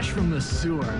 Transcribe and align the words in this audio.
fresh 0.00 0.12
from 0.12 0.30
the 0.30 0.40
sewer. 0.40 0.90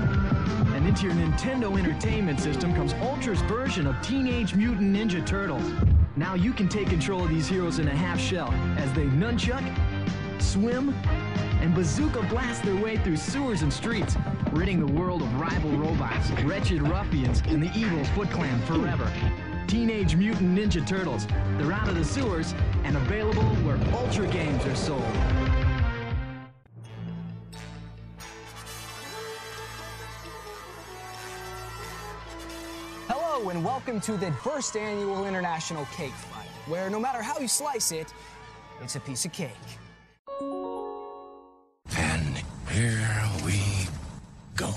And 0.75 0.86
into 0.86 1.06
your 1.06 1.15
Nintendo 1.15 1.78
Entertainment 1.78 2.39
System 2.39 2.75
comes 2.75 2.93
Ultra's 3.01 3.41
version 3.43 3.86
of 3.86 3.99
Teenage 4.03 4.54
Mutant 4.54 4.95
Ninja 4.95 5.25
Turtles. 5.25 5.62
Now 6.17 6.35
you 6.35 6.53
can 6.53 6.69
take 6.69 6.88
control 6.88 7.25
of 7.25 7.31
these 7.31 7.49
heroes 7.49 7.79
in 7.79 7.89
a 7.89 7.95
half 7.95 8.21
shell 8.21 8.53
as 8.77 8.93
they 8.93 9.05
nunchuck, 9.07 9.65
swim, 10.39 10.91
and 11.63 11.75
bazooka 11.75 12.21
blast 12.25 12.63
their 12.63 12.76
way 12.76 12.99
through 12.99 13.17
sewers 13.17 13.63
and 13.63 13.72
streets, 13.72 14.17
ridding 14.53 14.85
the 14.85 14.92
world 14.92 15.22
of 15.22 15.40
rival 15.40 15.71
robots, 15.78 16.30
wretched 16.42 16.82
ruffians, 16.82 17.42
and 17.46 17.62
the 17.62 17.70
evil 17.74 18.04
Foot 18.16 18.30
Clan 18.30 18.60
forever. 18.66 19.10
Teenage 19.66 20.14
Mutant 20.14 20.58
Ninja 20.58 20.86
Turtles. 20.86 21.26
They're 21.56 21.72
out 21.72 21.88
of 21.88 21.94
the 21.94 22.04
sewers 22.04 22.54
and 22.84 22.98
available 22.98 23.44
where 23.64 23.78
Ultra 23.94 24.26
games 24.26 24.62
are 24.66 24.76
sold. 24.76 25.29
Welcome 33.80 33.98
to 33.98 34.19
the 34.19 34.30
first 34.33 34.77
annual 34.77 35.25
International 35.25 35.87
Cake 35.87 36.12
Fight, 36.12 36.45
where 36.66 36.91
no 36.91 37.01
matter 37.01 37.23
how 37.23 37.39
you 37.39 37.48
slice 37.48 37.93
it, 37.93 38.12
it's 38.83 38.97
a 38.97 39.01
piece 39.01 39.25
of 39.25 39.33
cake. 39.33 39.48
And 41.97 42.43
here 42.70 43.09
we 43.43 43.59
go. 44.55 44.70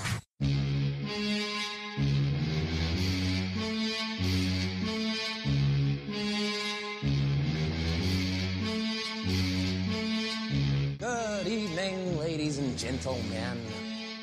Good 10.98 11.46
evening, 11.46 12.18
ladies 12.18 12.56
and 12.56 12.78
gentlemen. 12.78 13.60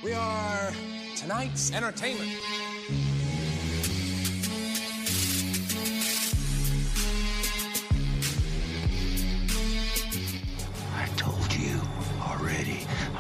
We 0.04 0.13
are 0.13 0.73
tonight's 1.16 1.71
entertainment. 1.71 2.32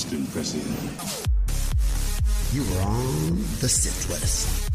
Most 0.00 0.12
impressive. 0.12 1.26
You 2.54 2.62
were 2.62 2.82
on 2.82 3.36
the 3.60 3.68
Sith 3.68 4.08
list. 4.08 4.70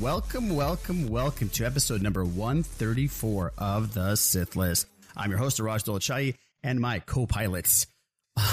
Welcome, 0.00 0.54
welcome, 0.54 1.08
welcome 1.08 1.48
to 1.50 1.64
episode 1.64 2.00
number 2.00 2.24
134 2.24 3.54
of 3.58 3.94
the 3.94 4.14
Sith 4.14 4.54
List. 4.54 4.86
I'm 5.16 5.30
your 5.30 5.38
host, 5.40 5.58
Raj 5.58 5.82
Dolachai, 5.82 6.36
and 6.62 6.80
my 6.80 7.00
co-pilots 7.00 7.88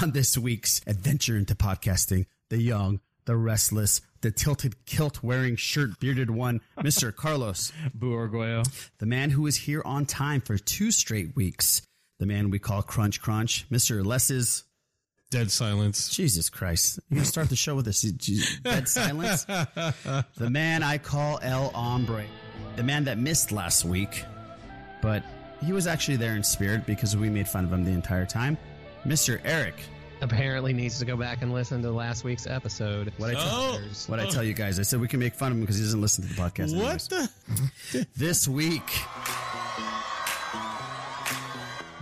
on 0.02 0.12
this 0.12 0.36
week's 0.36 0.82
adventure 0.88 1.38
into 1.38 1.54
podcasting, 1.54 2.26
the 2.50 2.60
young, 2.60 3.02
the 3.26 3.36
restless, 3.36 4.02
the 4.22 4.32
tilted 4.32 4.86
kilt 4.86 5.22
wearing 5.22 5.58
shirt 5.58 6.00
bearded 6.00 6.32
one, 6.32 6.62
Mr. 6.80 7.16
Carlos 7.16 7.72
Buorgueo. 7.96 8.64
the 8.98 9.06
man 9.06 9.30
who 9.30 9.46
is 9.46 9.58
here 9.58 9.84
on 9.86 10.08
time 10.08 10.42
for 10.42 10.58
two 10.58 10.92
straight 10.92 11.36
weeks, 11.36 11.84
the 12.20 12.26
man 12.26 12.50
we 12.50 12.60
call 12.60 12.82
Crunch 12.82 13.22
Crunch, 13.22 13.66
Mr. 13.72 14.06
Less's 14.06 14.64
Dead 15.32 15.50
silence. 15.52 16.10
Jesus 16.10 16.50
Christ. 16.50 17.00
You're 17.10 17.16
going 17.18 17.24
to 17.24 17.28
start 17.30 17.50
the 17.50 17.56
show 17.56 17.76
with 17.76 17.86
this 17.86 18.02
dead 18.04 18.88
silence? 18.88 19.44
the 19.46 20.50
man 20.50 20.84
I 20.84 20.98
call 21.00 21.40
El 21.42 21.70
Hombre. 21.70 22.26
The 22.76 22.84
man 22.84 23.06
that 23.06 23.18
missed 23.18 23.52
last 23.52 23.86
week, 23.86 24.24
but 25.02 25.24
he 25.64 25.74
was 25.74 25.88
actually 25.88 26.18
there 26.18 26.36
in 26.36 26.44
spirit 26.44 26.86
because 26.86 27.18
we 27.18 27.30
made 27.30 27.48
fun 27.48 27.66
of 27.66 27.74
him 27.74 27.84
the 27.84 27.92
entire 27.92 28.26
time. 28.26 28.58
Mr. 29.06 29.42
Eric. 29.44 29.76
apparently 30.22 30.74
needs 30.74 31.00
to 31.00 31.06
go 31.06 31.18
back 31.18 31.42
and 31.42 31.52
listen 31.54 31.82
to 31.82 31.92
last 31.92 32.24
week's 32.24 32.48
episode. 32.48 33.12
What 33.18 33.32
I, 33.32 33.34
tell, 33.34 33.44
Oh. 33.46 33.80
what 34.08 34.20
I 34.20 34.28
tell 34.30 34.44
you 34.44 34.54
guys, 34.54 34.80
I 34.80 34.84
said 34.84 35.02
we 35.02 35.08
can 35.08 35.20
make 35.20 35.34
fun 35.34 35.52
of 35.52 35.58
him 35.58 35.62
because 35.62 35.78
he 35.78 35.84
doesn't 35.84 36.02
listen 36.02 36.26
to 36.28 36.34
the 36.34 36.40
podcast. 36.42 36.76
What 36.76 36.86
anyways. 36.86 37.08
the? 37.92 38.08
This 38.16 38.48
week, 38.48 38.90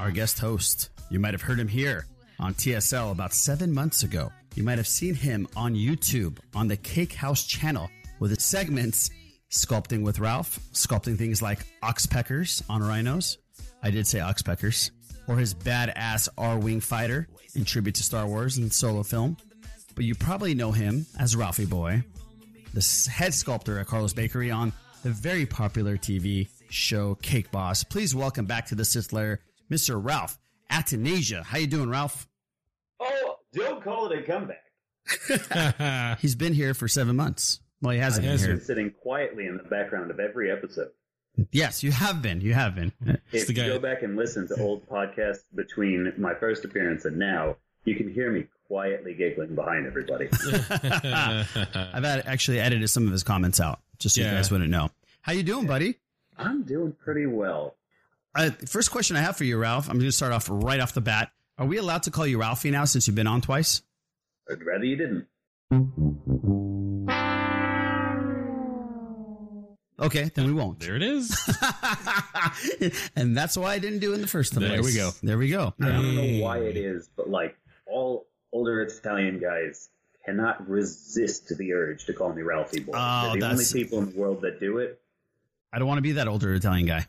our 0.04 0.12
guest 0.12 0.38
host, 0.38 0.90
you 1.10 1.18
might 1.18 1.34
have 1.34 1.42
heard 1.42 1.58
him 1.58 1.70
here 1.70 2.06
on 2.38 2.54
TSL 2.54 3.14
about 3.14 3.34
seven 3.34 3.74
months 3.74 4.04
ago. 4.04 4.30
You 4.54 4.62
might 4.62 4.78
have 4.78 4.88
seen 4.88 5.16
him 5.16 5.48
on 5.56 5.76
YouTube 5.76 6.40
on 6.54 6.68
the 6.68 6.76
Cake 6.76 7.14
House 7.14 7.46
channel 7.46 7.90
with 8.20 8.34
its 8.34 8.44
segments 8.44 9.10
Sculpting 9.50 10.04
with 10.04 10.20
Ralph, 10.20 10.60
sculpting 10.74 11.16
things 11.18 11.42
like 11.42 11.60
oxpeckers 11.84 12.64
on 12.70 12.82
rhinos. 12.82 13.38
I 13.84 13.92
did 13.92 14.06
say 14.08 14.18
oxpeckers. 14.18 14.92
Or 15.28 15.38
his 15.38 15.54
badass 15.54 16.28
R 16.38 16.58
Wing 16.58 16.82
fighter 16.82 17.28
in 17.56 17.64
tribute 17.64 17.96
to 17.96 18.04
Star 18.04 18.28
Wars 18.28 18.58
and 18.58 18.74
solo 18.74 19.04
film. 19.04 19.38
But 19.96 20.06
you 20.06 20.16
probably 20.16 20.54
know 20.54 20.72
him 20.72 21.06
as 21.18 21.36
Ralphie 21.36 21.68
Boy, 21.68 22.04
the 22.74 23.10
head 23.10 23.34
sculptor 23.34 23.80
at 23.80 23.86
Carlo's 23.86 24.14
Bakery 24.14 24.50
on 24.52 24.74
the 25.04 25.12
very 25.12 25.46
popular 25.46 25.98
TV 25.98 26.50
show 26.70 27.16
Cake 27.22 27.52
Boss. 27.52 27.84
Please 27.84 28.14
welcome 28.16 28.46
back 28.46 28.66
to 28.66 28.76
the 28.76 28.84
Sith 28.84 29.14
Lair, 29.14 29.40
Mr. 29.72 30.04
Ralph 30.04 30.38
Attanasia. 30.72 31.44
How 31.44 31.58
you 31.58 31.68
doing, 31.68 31.90
Ralph? 31.90 32.28
Oh, 33.00 33.38
don't 33.54 33.84
call 33.84 34.12
it 34.12 34.20
a 34.20 34.24
comeback. 34.24 36.20
He's 36.20 36.36
been 36.36 36.54
here 36.54 36.74
for 36.74 36.88
seven 36.88 37.16
months. 37.16 37.60
Well, 37.82 37.94
he 37.94 38.00
hasn't 38.00 38.24
been 38.24 38.32
Has 38.32 38.46
here. 38.46 38.56
Been 38.56 38.64
sitting 38.64 38.92
quietly 38.92 39.46
in 39.48 39.58
the 39.58 39.64
background 39.64 40.10
of 40.10 40.20
every 40.20 40.50
episode. 40.50 40.92
Yes, 41.52 41.84
you 41.84 41.92
have 41.92 42.22
been. 42.22 42.42
You 42.42 42.54
have 42.54 42.76
been. 42.76 42.94
If 43.32 43.50
you 43.50 43.56
go 43.56 43.80
back 43.80 44.04
and 44.04 44.16
listen 44.16 44.48
to 44.50 44.62
old 44.62 44.88
podcasts 44.88 45.44
between 45.54 46.14
my 46.18 46.34
first 46.36 46.64
appearance 46.64 47.06
and 47.06 47.18
now, 47.18 47.58
you 47.86 47.96
can 47.96 48.12
hear 48.12 48.32
me 48.32 48.46
quietly 48.68 49.14
giggling 49.14 49.56
behind 49.56 49.88
everybody. 49.88 50.30
I've 50.42 52.04
had, 52.04 52.24
actually 52.26 52.60
edited 52.60 52.90
some 52.90 53.06
of 53.06 53.12
his 53.12 53.24
comments 53.24 53.60
out, 53.60 53.82
just 54.00 54.16
so 54.16 54.22
you 54.22 54.28
guys 54.28 54.52
wouldn't 54.52 54.70
know. 54.70 54.92
How 55.22 55.34
you 55.34 55.44
doing, 55.44 55.68
buddy? 55.68 55.96
I'm 56.38 56.64
doing 56.64 56.94
pretty 56.94 57.26
well. 57.26 57.76
Uh, 58.36 58.50
first 58.68 58.92
question 58.92 59.16
I 59.16 59.22
have 59.22 59.38
for 59.38 59.44
you, 59.44 59.58
Ralph. 59.58 59.90
I'm 59.90 59.98
going 59.98 60.08
to 60.10 60.12
start 60.12 60.34
off 60.34 60.48
right 60.50 60.80
off 60.80 60.94
the 60.94 61.02
bat. 61.02 61.32
Are 61.58 61.66
we 61.66 61.78
allowed 61.78 62.04
to 62.04 62.12
call 62.12 62.26
you 62.26 62.40
Ralphie 62.40 62.72
now 62.72 62.86
since 62.86 63.08
you've 63.08 63.16
been 63.16 63.28
on 63.28 63.42
twice? 63.42 63.82
I'd 64.52 64.64
rather 64.66 64.86
you 64.86 64.96
didn't. 64.96 65.28
Okay, 70.00 70.32
then 70.36 70.48
we 70.48 70.54
won't. 70.54 70.80
There 70.80 70.96
it 70.96 71.04
is. 71.04 71.38
and 73.16 73.38
that's 73.38 73.56
why 73.56 73.74
I 73.74 73.80
didn't 73.80 74.00
do 74.00 74.12
it 74.12 74.16
in 74.16 74.22
the 74.22 74.28
first 74.28 74.54
place. 74.54 74.68
There 74.70 74.82
we 74.84 74.94
go. 74.96 75.12
There 75.22 75.38
we 75.38 75.50
go. 75.50 75.74
I 75.80 75.90
don't 75.90 76.16
know 76.16 76.44
why 76.44 76.58
it 76.58 76.76
is, 76.76 77.10
but 77.16 77.30
like 77.30 77.56
all 77.86 78.26
older 78.52 78.82
Italian 78.82 79.40
guys 79.40 79.90
cannot 80.26 80.68
resist 80.68 81.56
the 81.56 81.74
urge 81.74 82.06
to 82.06 82.14
call 82.14 82.34
me 82.34 82.42
Ralphie 82.42 82.80
Boy. 82.82 82.94
Oh, 82.96 83.22
They're 83.26 83.34
the 83.34 83.40
that's- 83.40 83.72
only 83.74 83.84
people 83.84 84.00
in 84.00 84.12
the 84.12 84.18
world 84.20 84.42
that 84.42 84.60
do 84.60 84.80
it. 84.80 85.00
I 85.72 85.80
don't 85.80 85.88
want 85.88 86.00
to 86.00 86.04
be 86.04 86.14
that 86.14 86.28
older 86.28 86.54
Italian 86.54 86.86
guy. 86.88 87.06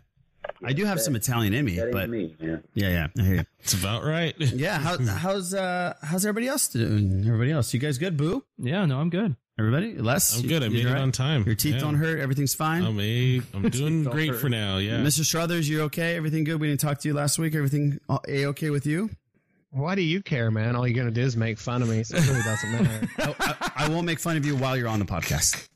I 0.65 0.73
do 0.73 0.85
have 0.85 1.01
some 1.01 1.15
Italian 1.17 1.53
in 1.55 1.65
me, 1.65 1.77
That 1.77 1.93
but 1.93 2.09
me, 2.11 2.35
man. 2.41 2.63
yeah, 2.75 2.89
yeah, 2.89 3.07
I 3.19 3.23
hear 3.23 3.35
you. 3.37 3.45
It's 3.61 3.75
about 3.75 4.05
right. 4.05 4.35
yeah. 4.39 4.79
How, 4.79 4.99
how's 5.17 5.53
uh 5.55 5.95
how's 6.03 6.25
everybody 6.25 6.49
else 6.49 6.69
doing? 6.69 7.25
Everybody 7.27 7.51
else, 7.53 7.73
you 7.75 7.81
guys 7.81 7.99
good? 7.99 8.17
Boo, 8.17 8.45
Yeah, 8.59 8.85
no, 8.87 8.99
I'm 9.01 9.11
good. 9.11 9.37
everybody. 9.59 9.97
Les, 9.99 10.39
I'm 10.41 10.47
good. 10.49 10.63
I 10.63 10.67
you- 10.67 10.73
made 10.73 10.83
you 10.83 10.89
it 10.89 10.97
all 10.97 11.03
on 11.03 11.13
time. 11.13 11.45
Your 11.45 11.55
teeth 11.55 11.75
Yeah. 11.75 11.81
don't 11.81 11.95
hurt. 11.97 12.19
Everything's 12.21 12.55
fine. 12.55 12.83
I'm 12.85 12.99
a, 13.01 13.41
I'm 13.55 13.69
doing 13.71 14.05
great 14.05 14.31
hurt. 14.31 14.41
for 14.41 14.49
now. 14.49 14.79
Yeah. 14.79 14.99
Mr. 15.01 15.25
Strothers, 15.25 15.69
you're 15.69 15.83
okay. 15.83 16.17
Everything 16.17 16.45
good. 16.45 16.61
We 16.61 16.69
didn't 16.69 16.81
talk 16.81 16.99
to 17.01 17.09
you 17.09 17.15
last 17.15 17.39
week. 17.39 17.55
Everything 17.55 17.99
a 18.29 18.47
okay 18.47 18.71
with 18.71 18.87
you? 18.87 19.11
Why 19.71 19.97
do 19.97 20.03
you 20.03 20.23
care, 20.23 20.51
man? 20.53 20.77
All 20.77 20.87
you're 20.87 20.97
gonna 20.97 21.11
do 21.11 21.21
is 21.23 21.37
make 21.37 21.59
fun 21.59 21.83
of 21.83 21.89
me, 21.89 22.05
so 22.05 22.17
it 22.17 22.27
really 22.29 22.43
doesn't 22.43 22.73
matter. 22.73 23.09
I, 23.19 23.35
I, 23.77 23.87
I 23.87 23.89
won't 23.89 24.07
make 24.07 24.21
fun 24.21 24.37
of 24.37 24.47
you 24.47 24.57
while 24.57 24.77
you're 24.77 24.87
on 24.89 25.01
the 25.01 25.05
podcast. 25.05 25.69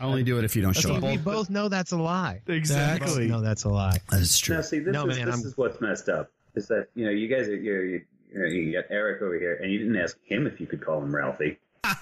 I 0.00 0.04
only 0.04 0.22
do 0.22 0.38
it 0.38 0.44
if 0.44 0.54
you 0.56 0.62
don't 0.62 0.72
show 0.74 0.94
up. 0.94 1.02
we 1.02 1.16
both 1.16 1.50
know 1.50 1.68
that's 1.68 1.92
a 1.92 1.96
lie. 1.96 2.40
Exactly. 2.46 3.26
No, 3.28 3.40
that's 3.40 3.64
a 3.64 3.68
lie. 3.68 3.98
That 4.10 4.20
is 4.20 4.38
true. 4.38 4.56
Now, 4.56 4.62
see, 4.62 4.78
this, 4.80 4.92
No, 4.92 5.06
is, 5.08 5.16
man, 5.16 5.26
this 5.26 5.34
I'm- 5.36 5.46
is 5.46 5.56
what's 5.56 5.80
messed 5.80 6.08
up. 6.08 6.30
Is 6.54 6.68
that 6.68 6.88
you 6.94 7.04
know 7.04 7.10
you 7.10 7.26
guys 7.28 7.48
are 7.48 7.56
you're, 7.56 7.84
you 7.84 8.02
you, 8.32 8.38
know, 8.38 8.46
you 8.46 8.72
got 8.72 8.84
Eric 8.90 9.22
over 9.22 9.38
here, 9.38 9.58
and 9.62 9.72
you 9.72 9.78
didn't 9.78 9.96
ask 9.96 10.16
him 10.24 10.46
if 10.46 10.60
you 10.60 10.66
could 10.66 10.80
call 10.84 11.02
him 11.02 11.14
Ralphie. 11.14 11.58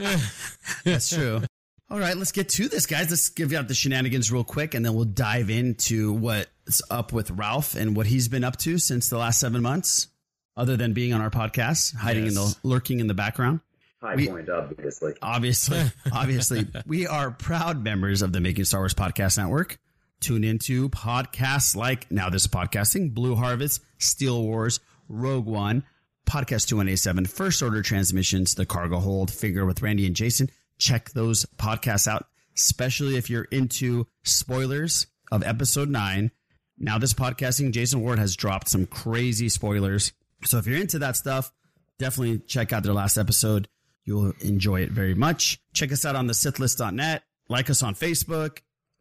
That's 0.84 1.10
true. 1.14 1.42
All 1.90 1.98
right, 1.98 2.16
let's 2.16 2.32
get 2.32 2.48
to 2.50 2.68
this, 2.68 2.86
guys. 2.86 3.10
Let's 3.10 3.28
give 3.28 3.52
out 3.52 3.68
the 3.68 3.74
shenanigans 3.74 4.32
real 4.32 4.44
quick, 4.44 4.74
and 4.74 4.84
then 4.84 4.94
we'll 4.94 5.04
dive 5.04 5.50
into 5.50 6.12
what's 6.12 6.80
up 6.90 7.12
with 7.12 7.30
Ralph 7.30 7.74
and 7.74 7.94
what 7.96 8.06
he's 8.06 8.28
been 8.28 8.44
up 8.44 8.56
to 8.58 8.78
since 8.78 9.08
the 9.10 9.18
last 9.18 9.40
seven 9.40 9.60
months, 9.62 10.08
other 10.56 10.76
than 10.76 10.94
being 10.94 11.12
on 11.12 11.20
our 11.20 11.30
podcast, 11.30 11.94
hiding 11.94 12.26
in 12.26 12.34
the 12.34 12.56
lurking 12.62 13.00
in 13.00 13.06
the 13.08 13.14
background. 13.14 13.60
High 14.02 14.16
We- 14.16 14.26
point, 14.28 14.48
obviously. 14.48 15.12
Obviously, 15.22 15.80
obviously, 16.12 16.66
we 16.86 17.06
are 17.06 17.30
proud 17.30 17.82
members 17.84 18.20
of 18.22 18.32
the 18.32 18.40
Making 18.40 18.64
Star 18.64 18.80
Wars 18.80 18.94
Podcast 18.94 19.38
Network. 19.38 19.78
Tune 20.20 20.42
into 20.44 20.88
podcasts 20.88 21.76
like 21.76 22.10
Now 22.10 22.28
This 22.28 22.42
is 22.42 22.48
Podcasting, 22.48 23.14
Blue 23.14 23.34
Harvest, 23.36 23.80
Steele 23.98 24.42
Wars, 24.42 24.80
Rogue 25.08 25.46
One, 25.46 25.84
Podcast 26.26 26.66
2187, 26.68 27.26
First 27.26 27.62
Order 27.62 27.80
Transmissions, 27.82 28.54
The 28.56 28.66
Cargo 28.66 28.98
Hold, 28.98 29.30
Figure 29.32 29.64
with 29.66 29.82
Randy 29.82 30.06
and 30.06 30.16
Jason. 30.16 30.48
Check 30.78 31.10
those 31.10 31.46
podcasts 31.56 32.08
out, 32.08 32.26
especially 32.56 33.16
if 33.16 33.30
you're 33.30 33.44
into 33.52 34.06
spoilers 34.24 35.06
of 35.30 35.42
episode 35.44 35.88
nine. 35.88 36.30
Now 36.78 36.98
This 36.98 37.14
Podcasting, 37.14 37.70
Jason 37.72 38.00
Ward 38.00 38.18
has 38.18 38.34
dropped 38.34 38.68
some 38.68 38.86
crazy 38.86 39.48
spoilers. 39.48 40.12
So 40.44 40.58
if 40.58 40.66
you're 40.66 40.80
into 40.80 40.98
that 41.00 41.16
stuff, 41.16 41.52
definitely 41.98 42.38
check 42.40 42.72
out 42.72 42.82
their 42.82 42.94
last 42.94 43.16
episode. 43.16 43.68
You'll 44.04 44.32
enjoy 44.40 44.80
it 44.82 44.90
very 44.90 45.14
much. 45.14 45.60
Check 45.74 45.92
us 45.92 46.04
out 46.04 46.16
on 46.16 46.26
the 46.26 46.32
sithlist.net. 46.32 47.22
Like 47.48 47.70
us 47.70 47.82
on 47.82 47.94
Facebook. 47.94 48.58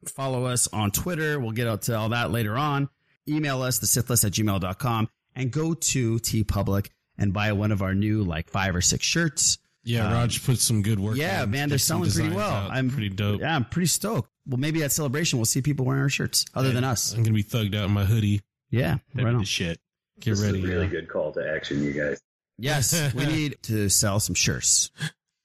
Follow 0.07 0.45
us 0.45 0.67
on 0.73 0.91
Twitter. 0.91 1.39
We'll 1.39 1.51
get 1.51 1.67
out 1.67 1.83
to 1.83 1.95
all 1.97 2.09
that 2.09 2.31
later 2.31 2.57
on. 2.57 2.89
Email 3.27 3.61
us, 3.61 3.79
the 3.79 3.85
sithlist 3.85 4.25
at 4.25 4.31
gmail.com, 4.31 5.09
and 5.35 5.51
go 5.51 5.73
to 5.73 6.17
TeePublic 6.19 6.87
and 7.17 7.33
buy 7.33 7.51
one 7.53 7.71
of 7.71 7.81
our 7.81 7.93
new 7.93 8.23
like 8.23 8.49
five 8.49 8.75
or 8.75 8.81
six 8.81 9.05
shirts. 9.05 9.59
Yeah, 9.83 10.07
Um, 10.07 10.13
Raj 10.13 10.43
put 10.45 10.57
some 10.59 10.81
good 10.81 10.99
work. 10.99 11.17
Yeah, 11.17 11.43
in, 11.43 11.51
man, 11.51 11.69
they're 11.69 11.77
get 11.77 11.83
selling 11.83 12.09
pretty 12.11 12.29
well. 12.35 12.49
out. 12.51 12.71
I'm 12.71 12.89
pretty 12.89 13.09
dope. 13.09 13.41
Yeah, 13.41 13.55
I'm 13.55 13.65
pretty 13.65 13.87
stoked. 13.87 14.29
Well, 14.47 14.57
maybe 14.57 14.83
at 14.83 14.91
celebration 14.91 15.37
we'll 15.39 15.45
see 15.45 15.61
people 15.61 15.85
wearing 15.85 16.01
our 16.01 16.09
shirts 16.09 16.45
other 16.55 16.71
than 16.71 16.83
us. 16.83 17.13
I'm 17.13 17.23
gonna 17.23 17.33
be 17.35 17.43
thugged 17.43 17.75
out 17.75 17.85
in 17.85 17.91
my 17.91 18.05
hoodie. 18.05 18.41
Yeah, 18.71 18.97
That'd 19.13 19.25
right 19.25 19.31
be 19.31 19.35
on. 19.35 19.39
the 19.39 19.45
shit. 19.45 19.79
Get 20.19 20.31
this 20.31 20.41
ready. 20.41 20.59
is 20.59 20.65
a 20.65 20.67
really 20.67 20.83
yeah. 20.85 20.91
good 20.91 21.09
call 21.09 21.31
to 21.33 21.47
action, 21.47 21.83
you 21.83 21.93
guys. 21.93 22.19
Yes, 22.61 23.13
we 23.13 23.25
need 23.27 23.57
to 23.63 23.89
sell 23.89 24.19
some 24.19 24.35
shirts. 24.35 24.91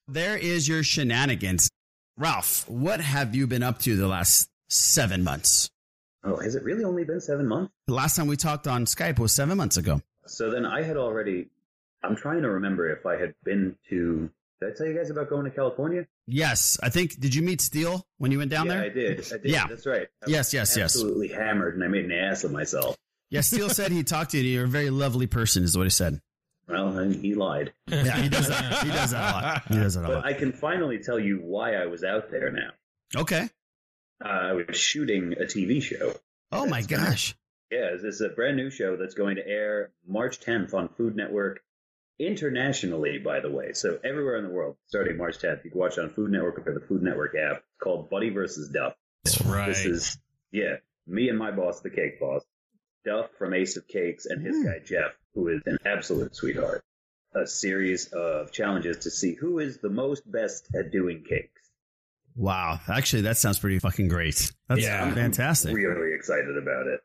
There 0.06 0.36
is 0.36 0.68
your 0.68 0.82
shenanigans. 0.82 1.70
Ralph, 2.18 2.68
what 2.68 3.00
have 3.00 3.34
you 3.34 3.46
been 3.46 3.62
up 3.62 3.80
to 3.80 3.96
the 3.96 4.06
last 4.06 4.48
seven 4.68 5.24
months? 5.24 5.70
Oh, 6.24 6.36
has 6.36 6.54
it 6.54 6.62
really 6.62 6.84
only 6.84 7.04
been 7.04 7.20
seven 7.20 7.46
months? 7.46 7.72
The 7.86 7.94
last 7.94 8.16
time 8.16 8.26
we 8.26 8.36
talked 8.36 8.66
on 8.66 8.84
Skype 8.84 9.18
was 9.18 9.32
seven 9.32 9.56
months 9.56 9.76
ago. 9.76 10.02
So 10.26 10.50
then 10.50 10.66
I 10.66 10.82
had 10.82 10.96
already. 10.96 11.48
I'm 12.02 12.16
trying 12.16 12.42
to 12.42 12.50
remember 12.50 12.90
if 12.90 13.06
I 13.06 13.16
had 13.16 13.34
been 13.44 13.76
to. 13.88 14.30
Did 14.60 14.72
I 14.72 14.76
tell 14.76 14.86
you 14.86 14.94
guys 14.94 15.10
about 15.10 15.28
going 15.28 15.44
to 15.44 15.50
California? 15.50 16.06
Yes, 16.26 16.78
I 16.82 16.88
think. 16.88 17.18
Did 17.20 17.34
you 17.34 17.42
meet 17.42 17.60
Steele 17.60 18.06
when 18.18 18.32
you 18.32 18.38
went 18.38 18.50
down 18.50 18.66
yeah, 18.66 18.74
there? 18.74 18.82
I 18.82 18.88
did. 18.88 19.32
I 19.32 19.38
did. 19.38 19.50
Yeah. 19.50 19.66
that's 19.68 19.86
right. 19.86 20.08
I 20.22 20.30
Yes, 20.30 20.46
was 20.48 20.54
yes, 20.54 20.76
yes. 20.76 20.96
Absolutely 20.96 21.28
hammered, 21.28 21.74
and 21.74 21.84
I 21.84 21.88
made 21.88 22.04
an 22.04 22.12
ass 22.12 22.44
of 22.44 22.52
myself. 22.52 22.96
Yeah, 23.30 23.40
Steele 23.40 23.68
said 23.70 23.92
he 23.92 24.02
talked 24.04 24.32
to 24.32 24.38
you. 24.38 24.44
You're 24.44 24.64
a 24.64 24.68
very 24.68 24.90
lovely 24.90 25.26
person, 25.26 25.64
is 25.64 25.76
what 25.76 25.84
he 25.84 25.90
said. 25.90 26.20
Well, 26.68 26.98
and 26.98 27.14
he 27.14 27.34
lied. 27.34 27.72
Yeah, 27.88 28.16
he 28.20 28.28
does 28.28 28.48
that. 28.48 28.82
He 28.82 28.90
does 28.90 29.10
that 29.12 29.34
a 29.34 29.36
lot. 29.36 29.62
He 29.68 29.74
does 29.76 29.94
that 29.94 30.04
a 30.04 30.08
But. 30.08 30.24
I 30.24 30.32
can 30.32 30.52
finally 30.52 30.98
tell 30.98 31.18
you 31.18 31.38
why 31.38 31.74
I 31.74 31.86
was 31.86 32.02
out 32.04 32.30
there 32.30 32.50
now. 32.50 32.70
Okay. 33.16 33.48
Uh, 34.24 34.28
I 34.28 34.52
was 34.52 34.76
shooting 34.76 35.34
a 35.34 35.44
TV 35.44 35.80
show. 35.82 36.14
Oh 36.52 36.66
my 36.66 36.82
gonna- 36.82 37.10
gosh. 37.10 37.36
Yeah, 37.70 37.90
this 38.00 38.14
is 38.14 38.20
a 38.20 38.28
brand 38.28 38.56
new 38.56 38.70
show 38.70 38.96
that's 38.96 39.14
going 39.14 39.36
to 39.36 39.46
air 39.46 39.90
March 40.06 40.38
10th 40.40 40.72
on 40.72 40.88
Food 40.88 41.16
Network 41.16 41.60
internationally, 42.18 43.18
by 43.18 43.40
the 43.40 43.50
way. 43.50 43.72
So 43.72 43.98
everywhere 44.04 44.36
in 44.36 44.44
the 44.44 44.50
world, 44.50 44.76
starting 44.86 45.16
March 45.16 45.38
10th, 45.38 45.64
you 45.64 45.70
can 45.70 45.80
watch 45.80 45.98
it 45.98 46.02
on 46.02 46.10
Food 46.10 46.30
Network 46.30 46.66
or 46.66 46.74
the 46.74 46.86
Food 46.86 47.02
Network 47.02 47.34
app. 47.36 47.56
It's 47.58 47.80
called 47.82 48.10
Buddy 48.10 48.30
versus 48.30 48.68
Duff. 48.68 48.94
That's 49.24 49.42
right. 49.42 49.66
This 49.66 49.84
is 49.84 50.18
yeah, 50.52 50.76
me 51.06 51.28
and 51.28 51.38
my 51.38 51.50
boss, 51.50 51.80
the 51.80 51.90
cake 51.90 52.20
boss, 52.20 52.42
Duff 53.04 53.26
from 53.38 53.52
Ace 53.54 53.76
of 53.76 53.86
Cakes, 53.88 54.26
and 54.26 54.44
his 54.44 54.64
guy 54.64 54.78
Jeff, 54.84 55.12
who 55.36 55.48
is 55.48 55.60
an 55.66 55.78
absolute 55.86 56.34
sweetheart. 56.34 56.82
A 57.34 57.46
series 57.46 58.06
of 58.08 58.50
challenges 58.50 58.96
to 59.04 59.10
see 59.10 59.34
who 59.34 59.58
is 59.60 59.78
the 59.78 59.90
most 59.90 60.28
best 60.32 60.66
at 60.74 60.90
doing 60.90 61.22
cakes. 61.28 61.60
Wow. 62.34 62.80
Actually, 62.88 63.22
that 63.22 63.36
sounds 63.36 63.58
pretty 63.58 63.78
fucking 63.78 64.08
great. 64.08 64.50
That's 64.68 64.80
Yeah. 64.80 65.12
fantastic. 65.14 65.74
Really 65.74 66.14
excited 66.14 66.56
about 66.56 66.86
it. 66.86 67.00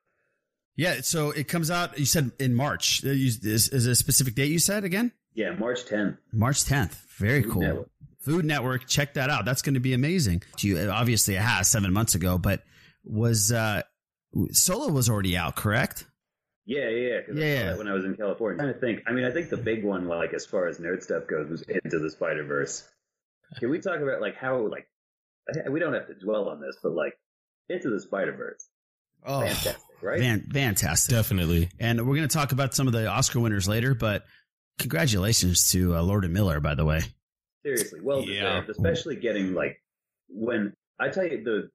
Yeah. 0.77 1.01
So 1.01 1.31
it 1.31 1.47
comes 1.49 1.69
out. 1.69 1.99
You 1.99 2.05
said 2.05 2.31
in 2.39 2.55
March. 2.55 3.03
Uh, 3.05 3.09
Is, 3.09 3.43
is 3.45 3.85
a 3.85 3.93
specific 3.95 4.35
date 4.35 4.51
you 4.51 4.59
said 4.59 4.83
again? 4.85 5.11
Yeah, 5.33 5.51
March 5.53 5.85
10th. 5.85 6.17
March 6.33 6.63
10th. 6.63 6.95
Very 7.17 7.43
Food 7.43 7.51
cool. 7.51 7.61
Network. 7.61 7.89
Food 8.19 8.45
Network. 8.45 8.87
Check 8.87 9.13
that 9.15 9.29
out. 9.29 9.43
That's 9.45 9.61
going 9.61 9.73
to 9.73 9.79
be 9.81 9.93
amazing. 9.93 10.43
To 10.57 10.67
you, 10.67 10.89
obviously, 10.89 11.35
it 11.35 11.41
has 11.41 11.69
seven 11.69 11.91
months 11.91 12.15
ago, 12.15 12.37
but 12.37 12.63
was 13.03 13.51
uh 13.51 13.81
Solo 14.51 14.87
was 14.89 15.09
already 15.09 15.35
out, 15.35 15.55
correct? 15.57 16.05
Yeah, 16.65 16.89
yeah, 16.89 17.19
because 17.19 17.37
I 17.37 17.45
Yeah. 17.45 17.71
saw 17.73 17.77
when 17.79 17.87
I 17.87 17.93
was 17.93 18.05
in 18.05 18.15
California. 18.15 18.61
I'm 18.61 18.69
trying 18.69 18.73
to 18.73 18.79
think. 18.79 19.03
I 19.07 19.13
mean, 19.13 19.25
I 19.25 19.31
think 19.31 19.49
the 19.49 19.57
big 19.57 19.83
one, 19.83 20.07
like 20.07 20.33
as 20.33 20.45
far 20.45 20.67
as 20.67 20.77
nerd 20.79 21.01
stuff 21.03 21.27
goes, 21.27 21.49
was 21.49 21.61
Into 21.63 21.99
the 21.99 22.09
Spider 22.11 22.43
Verse. 22.43 22.87
Can 23.59 23.69
we 23.69 23.79
talk 23.79 23.99
about 23.99 24.21
like 24.21 24.35
how 24.35 24.57
like 24.67 24.87
we 25.69 25.79
don't 25.79 25.93
have 25.93 26.07
to 26.07 26.13
dwell 26.15 26.49
on 26.49 26.61
this, 26.61 26.77
but 26.81 26.91
like 26.93 27.13
Into 27.69 27.89
the 27.89 27.99
Spider 27.99 28.33
Verse, 28.33 28.69
Oh, 29.25 29.41
fantastic, 29.41 29.83
right? 30.01 30.19
Van, 30.19 30.41
fantastic. 30.51 31.13
Definitely. 31.15 31.69
And 31.79 31.99
we're 32.07 32.15
going 32.15 32.27
to 32.27 32.33
talk 32.33 32.51
about 32.51 32.73
some 32.75 32.87
of 32.87 32.93
the 32.93 33.07
Oscar 33.07 33.39
winners 33.39 33.67
later, 33.67 33.93
but 33.95 34.25
congratulations 34.79 35.71
to 35.71 35.95
uh, 35.95 36.01
Lord 36.01 36.23
and 36.25 36.33
Miller, 36.33 36.59
by 36.59 36.75
the 36.75 36.85
way. 36.85 37.01
Seriously, 37.65 37.99
well 38.01 38.21
Yeah. 38.27 38.61
deserved. 38.61 38.69
Especially 38.69 39.15
getting 39.15 39.53
like 39.53 39.81
when 40.29 40.73
I 40.99 41.09
tell 41.09 41.25
you 41.25 41.43
the 41.43 41.69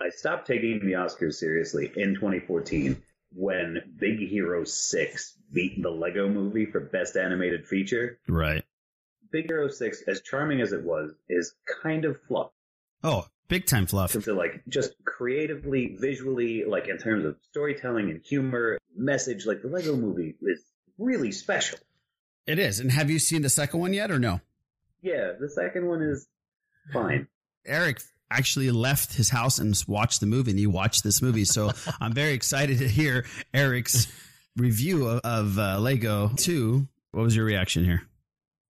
I 0.00 0.10
stopped 0.10 0.46
taking 0.46 0.78
the 0.80 0.92
Oscars 0.92 1.34
seriously 1.34 1.90
in 1.96 2.14
2014 2.14 3.02
when 3.32 3.94
Big 3.98 4.18
Hero 4.18 4.64
Six 4.64 5.36
beat 5.52 5.82
the 5.82 5.90
Lego 5.90 6.28
Movie 6.28 6.66
for 6.66 6.80
Best 6.80 7.16
Animated 7.16 7.66
Feature. 7.66 8.18
Right. 8.28 8.64
Big 9.30 9.46
Hero 9.48 9.68
Six, 9.68 10.02
as 10.06 10.22
charming 10.22 10.60
as 10.60 10.72
it 10.72 10.82
was, 10.82 11.12
is 11.28 11.54
kind 11.82 12.04
of 12.04 12.16
fluff. 12.28 12.50
Oh, 13.04 13.26
big 13.48 13.66
time 13.66 13.86
fluff. 13.86 14.12
to 14.12 14.34
like 14.34 14.62
just 14.68 14.92
creatively, 15.04 15.96
visually, 15.98 16.64
like 16.64 16.88
in 16.88 16.98
terms 16.98 17.24
of 17.24 17.36
storytelling 17.50 18.10
and 18.10 18.20
humor, 18.24 18.78
message, 18.96 19.46
like 19.46 19.62
the 19.62 19.68
Lego 19.68 19.96
movie 19.96 20.34
is 20.42 20.62
really 20.98 21.32
special. 21.32 21.78
It 22.46 22.58
is. 22.58 22.80
And 22.80 22.90
have 22.90 23.10
you 23.10 23.18
seen 23.18 23.42
the 23.42 23.50
second 23.50 23.80
one 23.80 23.92
yet 23.92 24.10
or 24.10 24.18
no? 24.18 24.40
Yeah, 25.02 25.32
the 25.38 25.50
second 25.50 25.86
one 25.86 26.02
is 26.02 26.26
fine. 26.92 27.28
Eric 27.66 28.00
actually 28.30 28.70
left 28.70 29.14
his 29.14 29.30
house 29.30 29.58
and 29.58 29.74
watched 29.86 30.20
the 30.20 30.26
movie 30.26 30.50
and 30.50 30.58
he 30.58 30.66
watched 30.66 31.04
this 31.04 31.22
movie. 31.22 31.44
So 31.44 31.70
I'm 32.00 32.12
very 32.12 32.32
excited 32.32 32.78
to 32.78 32.88
hear 32.88 33.24
Eric's 33.54 34.06
review 34.56 35.06
of, 35.06 35.20
of 35.24 35.58
uh, 35.58 35.78
Lego 35.78 36.30
2. 36.36 36.86
What 37.12 37.22
was 37.22 37.34
your 37.34 37.44
reaction 37.44 37.84
here? 37.84 38.02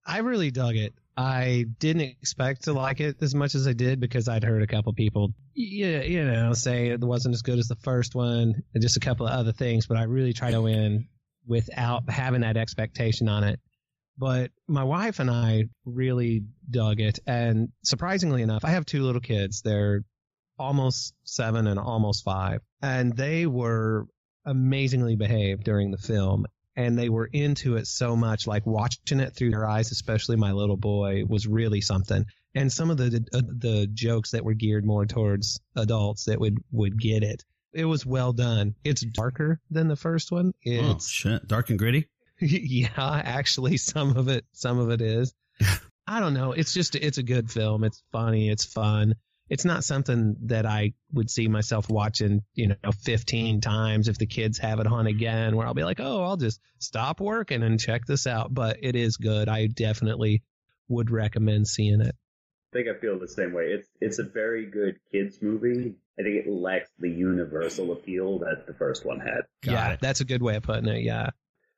I 0.06 0.20
really 0.20 0.52
dug 0.52 0.76
it. 0.76 0.94
I 1.18 1.66
didn't 1.80 2.02
expect 2.02 2.64
to 2.64 2.74
like 2.74 3.00
it 3.00 3.22
as 3.22 3.34
much 3.34 3.56
as 3.56 3.68
I 3.68 3.74
did 3.74 4.00
because 4.00 4.28
I'd 4.28 4.44
heard 4.44 4.62
a 4.62 4.68
couple 4.68 4.92
people, 4.94 5.34
yeah, 5.54 6.02
you 6.02 6.26
know, 6.26 6.52
say 6.54 6.90
it 6.90 7.00
wasn't 7.00 7.36
as 7.36 7.42
good 7.42 7.58
as 7.58 7.68
the 7.68 7.78
first 7.78 8.16
one, 8.16 8.64
and 8.74 8.82
just 8.82 8.98
a 8.98 9.00
couple 9.00 9.26
of 9.26 9.32
other 9.32 9.54
things. 9.54 9.88
But 9.88 9.98
I 9.98 10.04
really 10.04 10.34
tried 10.34 10.52
to 10.52 10.58
go 10.58 10.66
in 10.66 11.08
without 11.48 12.10
having 12.10 12.42
that 12.42 12.58
expectation 12.58 13.30
on 13.30 13.46
it. 13.46 13.60
But 14.18 14.52
my 14.68 14.84
wife 14.84 15.20
and 15.20 15.30
I 15.30 15.66
really 15.86 16.44
dug 16.70 17.02
it, 17.02 17.20
and 17.28 17.70
surprisingly 17.84 18.42
enough, 18.42 18.64
I 18.64 18.72
have 18.72 18.86
two 18.86 19.04
little 19.04 19.22
kids. 19.22 19.62
They're 19.62 20.04
almost 20.58 21.14
seven 21.24 21.68
and 21.68 21.80
almost 21.80 22.24
five, 22.24 22.62
and 22.82 23.16
they 23.16 23.46
were 23.46 24.08
amazingly 24.46 25.16
behaved 25.16 25.64
during 25.64 25.92
the 25.92 25.98
film 25.98 26.46
and 26.76 26.98
they 26.98 27.10
were 27.10 27.30
into 27.32 27.78
it 27.78 27.88
so 27.88 28.16
much 28.16 28.48
like 28.48 28.66
watching 28.66 29.20
it 29.20 29.36
through 29.36 29.50
their 29.50 29.68
eyes 29.68 29.92
especially 29.92 30.36
my 30.36 30.52
little 30.52 30.78
boy 30.78 31.24
was 31.28 31.48
really 31.48 31.82
something 31.82 32.26
and 32.54 32.72
some 32.72 32.90
of 32.90 32.98
the 32.98 33.26
uh, 33.34 33.42
the 33.58 33.88
jokes 33.94 34.32
that 34.32 34.46
were 34.46 34.54
geared 34.54 34.86
more 34.86 35.06
towards 35.06 35.60
adults 35.76 36.26
that 36.26 36.40
would 36.40 36.58
would 36.72 37.00
get 37.00 37.24
it 37.24 37.44
it 37.74 37.86
was 37.86 38.06
well 38.06 38.34
done 38.34 38.76
it's 38.84 39.02
darker 39.02 39.60
than 39.70 39.88
the 39.88 39.96
first 39.96 40.32
one. 40.32 40.54
it's 40.62 41.10
shit. 41.10 41.46
Dark 41.48 41.70
and 41.70 41.78
gritty? 41.78 42.08
yeah 42.96 43.22
actually 43.25 43.78
some 43.78 44.18
of 44.18 44.28
it 44.28 44.46
some 44.54 44.80
of 44.80 44.90
it 44.90 45.02
is 45.02 45.34
i 46.08 46.20
don't 46.20 46.34
know 46.34 46.52
it's 46.52 46.74
just 46.74 46.96
it's 46.96 47.18
a 47.18 47.24
good 47.24 47.50
film 47.50 47.84
it's 47.84 48.04
funny 48.12 48.50
it's 48.50 48.66
fun 48.66 49.16
it's 49.50 49.66
not 49.66 49.84
something 49.84 50.36
that 50.46 50.66
I 50.66 50.94
would 51.14 51.30
see 51.30 51.48
myself 51.48 51.90
watching, 51.90 52.42
you 52.56 52.70
know, 52.70 52.92
15 53.04 53.62
times 53.62 54.08
if 54.08 54.18
the 54.18 54.25
kids 54.25 54.58
have 54.58 54.80
it 54.80 54.88
on 54.88 55.06
again, 55.06 55.56
where 55.56 55.68
I'll 55.68 55.75
be 55.75 55.84
like, 55.84 56.00
oh, 56.00 56.24
I'll 56.24 56.38
just 56.38 56.60
stop 56.80 57.20
working 57.20 57.62
and 57.62 57.80
check 57.80 58.06
this 58.06 58.25
out. 58.25 58.54
But 58.54 58.78
it 58.82 58.96
is 58.96 59.18
good. 59.18 59.48
I 59.48 59.68
definitely 59.68 60.42
would 60.88 61.12
recommend 61.12 61.68
seeing 61.68 62.02
it. 62.02 62.16
I 62.74 62.78
think 62.78 62.88
I 62.90 63.00
feel 63.00 63.20
the 63.20 63.28
same 63.28 63.54
way. 63.54 63.66
It's 63.66 63.88
it's 64.02 64.20
a 64.20 64.24
very 64.24 64.66
good 64.66 64.98
kids 65.12 65.38
movie. 65.42 65.96
I 66.20 66.24
think 66.24 66.46
it 66.46 66.50
lacks 66.50 66.90
the 66.98 67.10
universal 67.10 67.92
appeal 67.94 68.40
that 68.40 68.66
the 68.68 68.74
first 68.74 69.06
one 69.06 69.20
had. 69.20 69.42
yeah, 69.64 69.96
that's 70.02 70.22
a 70.22 70.25
good 70.25 70.42
way 70.42 70.56
of 70.56 70.64
putting 70.64 70.88
it. 70.88 71.04
Yeah. 71.04 71.30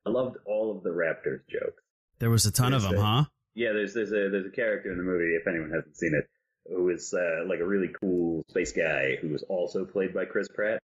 I 0.08 0.10
loved 0.10 0.38
all 0.46 0.76
of 0.76 0.84
the 0.84 0.90
Raptors 0.90 1.42
jokes. 1.50 1.82
There 2.20 2.30
was 2.30 2.46
a 2.46 2.52
ton 2.52 2.74
of 2.74 2.82
them, 2.84 2.96
a- 2.96 3.02
huh? 3.02 3.24
Yeah, 3.56 3.74
there's 3.74 3.94
there's 3.94 4.12
a 4.12 4.30
there's 4.30 4.46
a 4.46 4.56
character 4.56 4.92
in 4.92 4.98
the 4.98 5.04
movie. 5.04 5.36
If 5.36 5.48
anyone 5.48 5.72
hasn't 5.72 5.98
seen 5.98 6.14
it, 6.16 6.28
who 6.74 6.90
is 6.90 7.14
uh, 7.14 7.46
like 7.48 7.60
a 7.60 7.66
really 7.66 7.90
cool 8.00 8.44
space 8.50 8.72
guy 8.72 9.16
who 9.22 9.30
was 9.30 9.44
also 9.44 9.86
played 9.86 10.14
by 10.14 10.26
Chris 10.26 10.48
Pratt. 10.48 10.80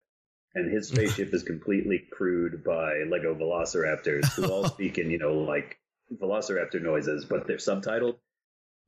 And 0.55 0.71
his 0.71 0.87
spaceship 0.89 1.33
is 1.33 1.43
completely 1.43 2.03
crewed 2.11 2.63
by 2.63 3.03
Lego 3.09 3.33
Velociraptors 3.35 4.33
who 4.33 4.45
all 4.45 4.67
speak 4.69 4.97
in, 4.97 5.09
you 5.09 5.17
know, 5.19 5.35
like 5.39 5.77
Velociraptor 6.13 6.81
noises, 6.81 7.25
but 7.25 7.47
they're 7.47 7.57
subtitled. 7.57 8.17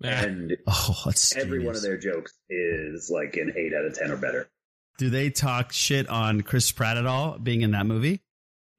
And 0.04 0.58
Oh, 0.68 1.02
that's 1.06 1.36
every 1.36 1.66
one 1.66 1.76
of 1.76 1.82
their 1.82 1.98
jokes 1.98 2.34
is 2.50 3.10
like 3.10 3.38
an 3.38 3.54
8 3.56 3.74
out 3.74 3.86
of 3.86 3.98
10 3.98 4.12
or 4.12 4.18
better. 4.18 4.48
Do 4.98 5.10
they 5.10 5.30
talk 5.30 5.72
shit 5.74 6.08
on 6.10 6.42
Chris 6.42 6.72
Pratt 6.72 6.98
at 6.98 7.06
all 7.06 7.38
being 7.40 7.62
in 7.62 7.72
that 7.72 7.86
movie? 7.86 8.22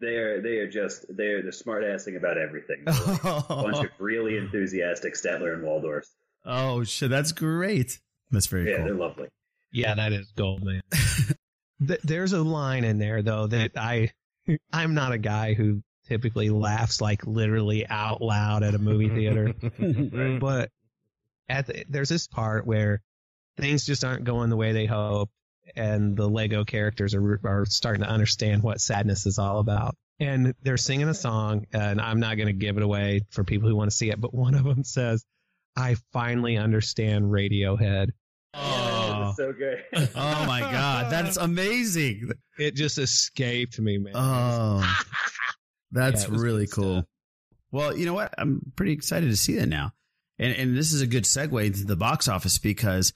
They're 0.00 0.42
they 0.42 0.58
are 0.58 0.68
just 0.70 1.06
they're 1.08 1.42
they're 1.42 1.52
smart 1.52 1.82
assing 1.82 2.16
about 2.16 2.36
everything. 2.38 2.84
Like 2.86 3.24
a 3.24 3.42
bunch 3.48 3.84
of 3.84 3.90
really 3.98 4.36
enthusiastic 4.36 5.14
Statler 5.14 5.54
and 5.54 5.62
Waldorf. 5.62 6.06
Oh 6.44 6.84
shit, 6.84 7.10
that's 7.10 7.32
great. 7.32 7.98
That's 8.30 8.46
very 8.46 8.70
Yeah, 8.70 8.76
cool. 8.78 8.84
they're 8.86 8.94
lovely. 8.94 9.28
Yeah, 9.72 9.94
that 9.94 10.12
is 10.12 10.30
gold, 10.36 10.62
man. 10.64 10.80
There's 12.04 12.32
a 12.32 12.42
line 12.42 12.84
in 12.84 12.98
there 12.98 13.22
though 13.22 13.46
that 13.48 13.72
I 13.76 14.10
I'm 14.72 14.94
not 14.94 15.12
a 15.12 15.18
guy 15.18 15.54
who 15.54 15.82
typically 16.06 16.50
laughs 16.50 17.00
like 17.00 17.26
literally 17.26 17.86
out 17.86 18.22
loud 18.22 18.62
at 18.62 18.74
a 18.74 18.78
movie 18.78 19.08
theater, 19.08 19.52
but 20.40 20.70
at 21.48 21.66
the, 21.66 21.84
there's 21.88 22.08
this 22.08 22.26
part 22.28 22.66
where 22.66 23.02
things 23.58 23.84
just 23.84 24.04
aren't 24.04 24.24
going 24.24 24.50
the 24.50 24.56
way 24.56 24.72
they 24.72 24.86
hope, 24.86 25.30
and 25.74 26.16
the 26.16 26.28
Lego 26.28 26.64
characters 26.64 27.14
are 27.14 27.40
are 27.44 27.66
starting 27.66 28.02
to 28.02 28.08
understand 28.08 28.62
what 28.62 28.80
sadness 28.80 29.26
is 29.26 29.38
all 29.38 29.58
about. 29.58 29.96
And 30.18 30.54
they're 30.62 30.76
singing 30.78 31.08
a 31.08 31.14
song, 31.14 31.66
and 31.72 32.00
I'm 32.00 32.20
not 32.20 32.36
going 32.36 32.46
to 32.46 32.52
give 32.52 32.76
it 32.76 32.82
away 32.82 33.22
for 33.30 33.44
people 33.44 33.68
who 33.68 33.76
want 33.76 33.90
to 33.90 33.96
see 33.96 34.10
it, 34.10 34.20
but 34.20 34.32
one 34.32 34.54
of 34.54 34.64
them 34.64 34.84
says, 34.84 35.24
"I 35.76 35.96
finally 36.12 36.56
understand 36.56 37.26
Radiohead." 37.26 38.10
Oh. 38.54 39.34
so 39.36 39.52
good. 39.52 39.84
oh 40.14 40.44
my 40.46 40.60
god, 40.60 41.12
that's 41.12 41.36
amazing. 41.36 42.30
It 42.58 42.74
just 42.74 42.96
escaped 42.98 43.78
me, 43.78 43.98
man. 43.98 44.12
Oh, 44.14 44.96
that's 45.90 46.28
Yeah, 46.28 46.36
really 46.38 46.66
good 46.66 46.74
cool. 46.74 47.04
Well, 47.70 47.96
you 47.96 48.06
know 48.06 48.14
what? 48.14 48.32
I'm 48.38 48.72
pretty 48.76 48.92
excited 48.92 49.28
to 49.28 49.36
see 49.36 49.56
that 49.56 49.66
now. 49.66 49.92
And 50.38 50.54
and 50.54 50.76
this 50.76 50.92
is 50.92 51.02
a 51.02 51.06
good 51.06 51.24
segue 51.24 51.66
into 51.66 51.84
the 51.84 51.96
box 51.96 52.28
office 52.28 52.58
because 52.58 53.12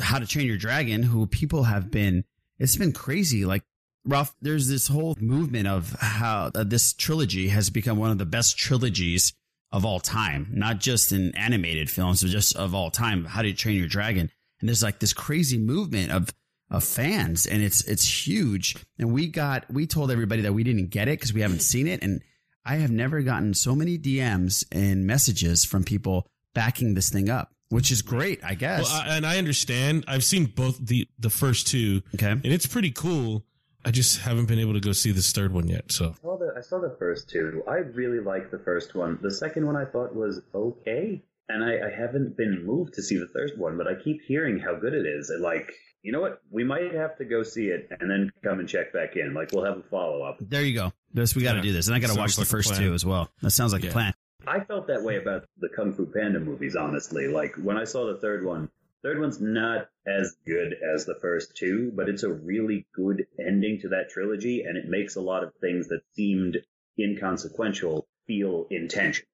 How 0.00 0.18
to 0.18 0.26
Train 0.26 0.46
Your 0.46 0.56
Dragon, 0.56 1.02
who 1.02 1.26
people 1.26 1.64
have 1.64 1.90
been, 1.90 2.24
it's 2.58 2.76
been 2.76 2.92
crazy. 2.92 3.44
Like 3.44 3.62
Ralph, 4.04 4.34
there's 4.40 4.68
this 4.68 4.88
whole 4.88 5.16
movement 5.20 5.68
of 5.68 5.94
how 6.00 6.50
uh, 6.54 6.64
this 6.64 6.92
trilogy 6.92 7.48
has 7.48 7.70
become 7.70 7.98
one 7.98 8.10
of 8.10 8.18
the 8.18 8.26
best 8.26 8.58
trilogies 8.58 9.32
of 9.70 9.84
all 9.84 10.00
time, 10.00 10.48
not 10.52 10.80
just 10.80 11.12
in 11.12 11.34
animated 11.36 11.88
films, 11.88 12.22
but 12.22 12.30
just 12.30 12.56
of 12.56 12.74
all 12.74 12.90
time. 12.90 13.24
How 13.24 13.42
to 13.42 13.52
Train 13.52 13.78
Your 13.78 13.88
Dragon, 13.88 14.30
and 14.60 14.68
there's 14.68 14.82
like 14.82 14.98
this 14.98 15.12
crazy 15.12 15.58
movement 15.58 16.10
of 16.10 16.34
of 16.70 16.82
fans, 16.82 17.46
and 17.46 17.62
it's 17.62 17.84
it's 17.86 18.26
huge. 18.26 18.76
And 18.98 19.12
we 19.12 19.28
got 19.28 19.70
we 19.72 19.86
told 19.86 20.10
everybody 20.10 20.42
that 20.42 20.52
we 20.52 20.64
didn't 20.64 20.90
get 20.90 21.08
it 21.08 21.18
because 21.18 21.32
we 21.32 21.42
haven't 21.42 21.62
seen 21.62 21.86
it, 21.86 22.02
and 22.02 22.22
I 22.64 22.76
have 22.76 22.90
never 22.90 23.22
gotten 23.22 23.54
so 23.54 23.74
many 23.74 23.98
DMs 23.98 24.64
and 24.72 25.06
messages 25.06 25.64
from 25.64 25.84
people 25.84 26.26
backing 26.54 26.94
this 26.94 27.10
thing 27.10 27.30
up, 27.30 27.52
which 27.72 27.90
is 27.90 28.02
great, 28.02 28.44
I 28.44 28.54
guess. 28.54 28.84
Well, 28.84 29.00
I, 29.02 29.16
and 29.16 29.26
I 29.26 29.38
understand. 29.38 30.04
I've 30.06 30.24
seen 30.24 30.44
both 30.44 30.78
the 30.78 31.08
the 31.18 31.30
first 31.30 31.66
two, 31.66 32.02
okay, 32.14 32.30
and 32.30 32.44
it's 32.46 32.66
pretty 32.66 32.90
cool. 32.90 33.44
I 33.84 33.90
just 33.90 34.20
haven't 34.20 34.46
been 34.46 34.58
able 34.60 34.74
to 34.74 34.80
go 34.80 34.92
see 34.92 35.10
this 35.10 35.32
third 35.32 35.52
one 35.52 35.66
yet. 35.66 35.90
So 35.90 36.10
I 36.10 36.22
saw 36.22 36.36
the 36.38 36.54
I 36.56 36.60
saw 36.60 36.80
the 36.80 36.94
first 36.98 37.30
two. 37.30 37.62
I 37.66 37.76
really 37.78 38.20
liked 38.20 38.50
the 38.50 38.58
first 38.60 38.94
one. 38.94 39.18
The 39.22 39.30
second 39.30 39.66
one 39.66 39.76
I 39.76 39.86
thought 39.86 40.14
was 40.14 40.40
okay, 40.54 41.22
and 41.48 41.64
I, 41.64 41.86
I 41.88 41.90
haven't 41.90 42.36
been 42.36 42.64
moved 42.64 42.94
to 42.94 43.02
see 43.02 43.16
the 43.18 43.26
third 43.28 43.52
one, 43.56 43.76
but 43.78 43.86
I 43.88 43.94
keep 43.94 44.20
hearing 44.22 44.58
how 44.58 44.74
good 44.76 44.92
it 44.94 45.06
is. 45.06 45.30
And 45.30 45.42
like, 45.42 45.72
you 46.02 46.12
know 46.12 46.20
what? 46.20 46.42
We 46.50 46.62
might 46.64 46.94
have 46.94 47.16
to 47.18 47.24
go 47.24 47.42
see 47.42 47.66
it 47.68 47.88
and 47.98 48.08
then 48.10 48.30
come 48.44 48.60
and 48.60 48.68
check 48.68 48.92
back 48.92 49.16
in. 49.16 49.34
Like, 49.34 49.50
we'll 49.52 49.64
have 49.64 49.78
a 49.78 49.82
follow 49.90 50.22
up. 50.22 50.36
there 50.40 50.62
you 50.62 50.74
go. 50.74 50.92
This 51.14 51.34
we 51.34 51.42
got 51.42 51.52
to 51.52 51.58
Yeah. 51.58 51.62
do 51.62 51.72
this, 51.72 51.86
and 51.88 51.96
I 51.96 51.98
got 51.98 52.10
to 52.12 52.18
watch 52.18 52.34
the 52.36 52.42
like 52.42 52.48
a 52.48 52.50
first 52.50 52.76
two 52.76 52.92
as 52.94 53.04
well. 53.04 53.30
That 53.42 53.50
sounds 53.50 53.72
like 53.72 53.82
a 53.84 53.88
plan. 53.88 54.12
I 54.46 54.60
felt 54.60 54.86
that 54.88 55.02
way 55.02 55.16
about 55.16 55.44
the 55.58 55.68
Kung 55.68 55.92
Fu 55.92 56.06
Panda 56.06 56.40
movies, 56.40 56.76
honestly. 56.76 57.28
Like 57.28 57.54
when 57.56 57.76
I 57.76 57.84
saw 57.84 58.06
the 58.06 58.18
third 58.20 58.44
one, 58.44 58.68
third 59.02 59.20
one's 59.20 59.40
not 59.40 59.88
as 60.06 60.34
good 60.46 60.74
as 60.94 61.04
the 61.04 61.14
first 61.20 61.56
two, 61.56 61.92
but 61.94 62.08
it's 62.08 62.22
a 62.22 62.32
really 62.32 62.86
good 62.94 63.26
ending 63.38 63.80
to 63.82 63.88
that 63.90 64.10
trilogy, 64.10 64.62
and 64.62 64.76
it 64.76 64.88
makes 64.88 65.16
a 65.16 65.20
lot 65.20 65.44
of 65.44 65.52
things 65.60 65.88
that 65.88 66.00
seemed 66.14 66.58
inconsequential 66.98 68.06
feel 68.26 68.66
intentional. 68.70 69.28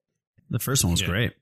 The 0.51 0.59
first 0.59 0.85
one 0.85 0.93
was 0.93 1.01
Yeah. 1.01 1.09
great. 1.09 1.33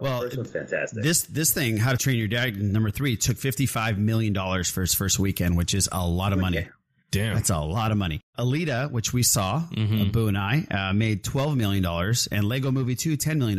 Well, 0.00 0.20
the 0.22 0.26
first 0.26 0.36
one's 0.38 0.50
fantastic. 0.52 1.02
This 1.02 1.22
this 1.22 1.52
thing, 1.54 1.76
How 1.76 1.92
to 1.92 1.96
Train 1.96 2.16
Your 2.18 2.28
Dragon 2.28 2.72
number 2.72 2.90
three, 2.90 3.16
took 3.16 3.36
fifty 3.36 3.66
five 3.66 3.98
million 3.98 4.32
dollars 4.32 4.68
for 4.68 4.82
its 4.82 4.94
first 4.94 5.18
weekend, 5.18 5.56
which 5.56 5.72
is 5.72 5.88
a 5.92 6.06
lot 6.06 6.32
of 6.32 6.40
money. 6.40 6.68
Damn, 7.10 7.34
That's 7.34 7.50
a 7.50 7.58
lot 7.58 7.90
of 7.92 7.96
money. 7.98 8.20
Alita, 8.38 8.90
which 8.90 9.12
we 9.12 9.22
saw, 9.22 9.64
Mhm. 9.72 10.08
uh, 10.08 10.12
Boo 10.12 10.28
and 10.28 10.36
I, 10.38 10.66
uh, 10.70 10.92
made 10.92 11.22
twelve 11.24 11.56
million 11.56 11.82
dollars, 11.82 12.26
and 12.32 12.44
Lego 12.48 12.70
Movie 12.70 12.96
Two, 12.96 13.16
$10 13.16 13.38
million. 13.38 13.58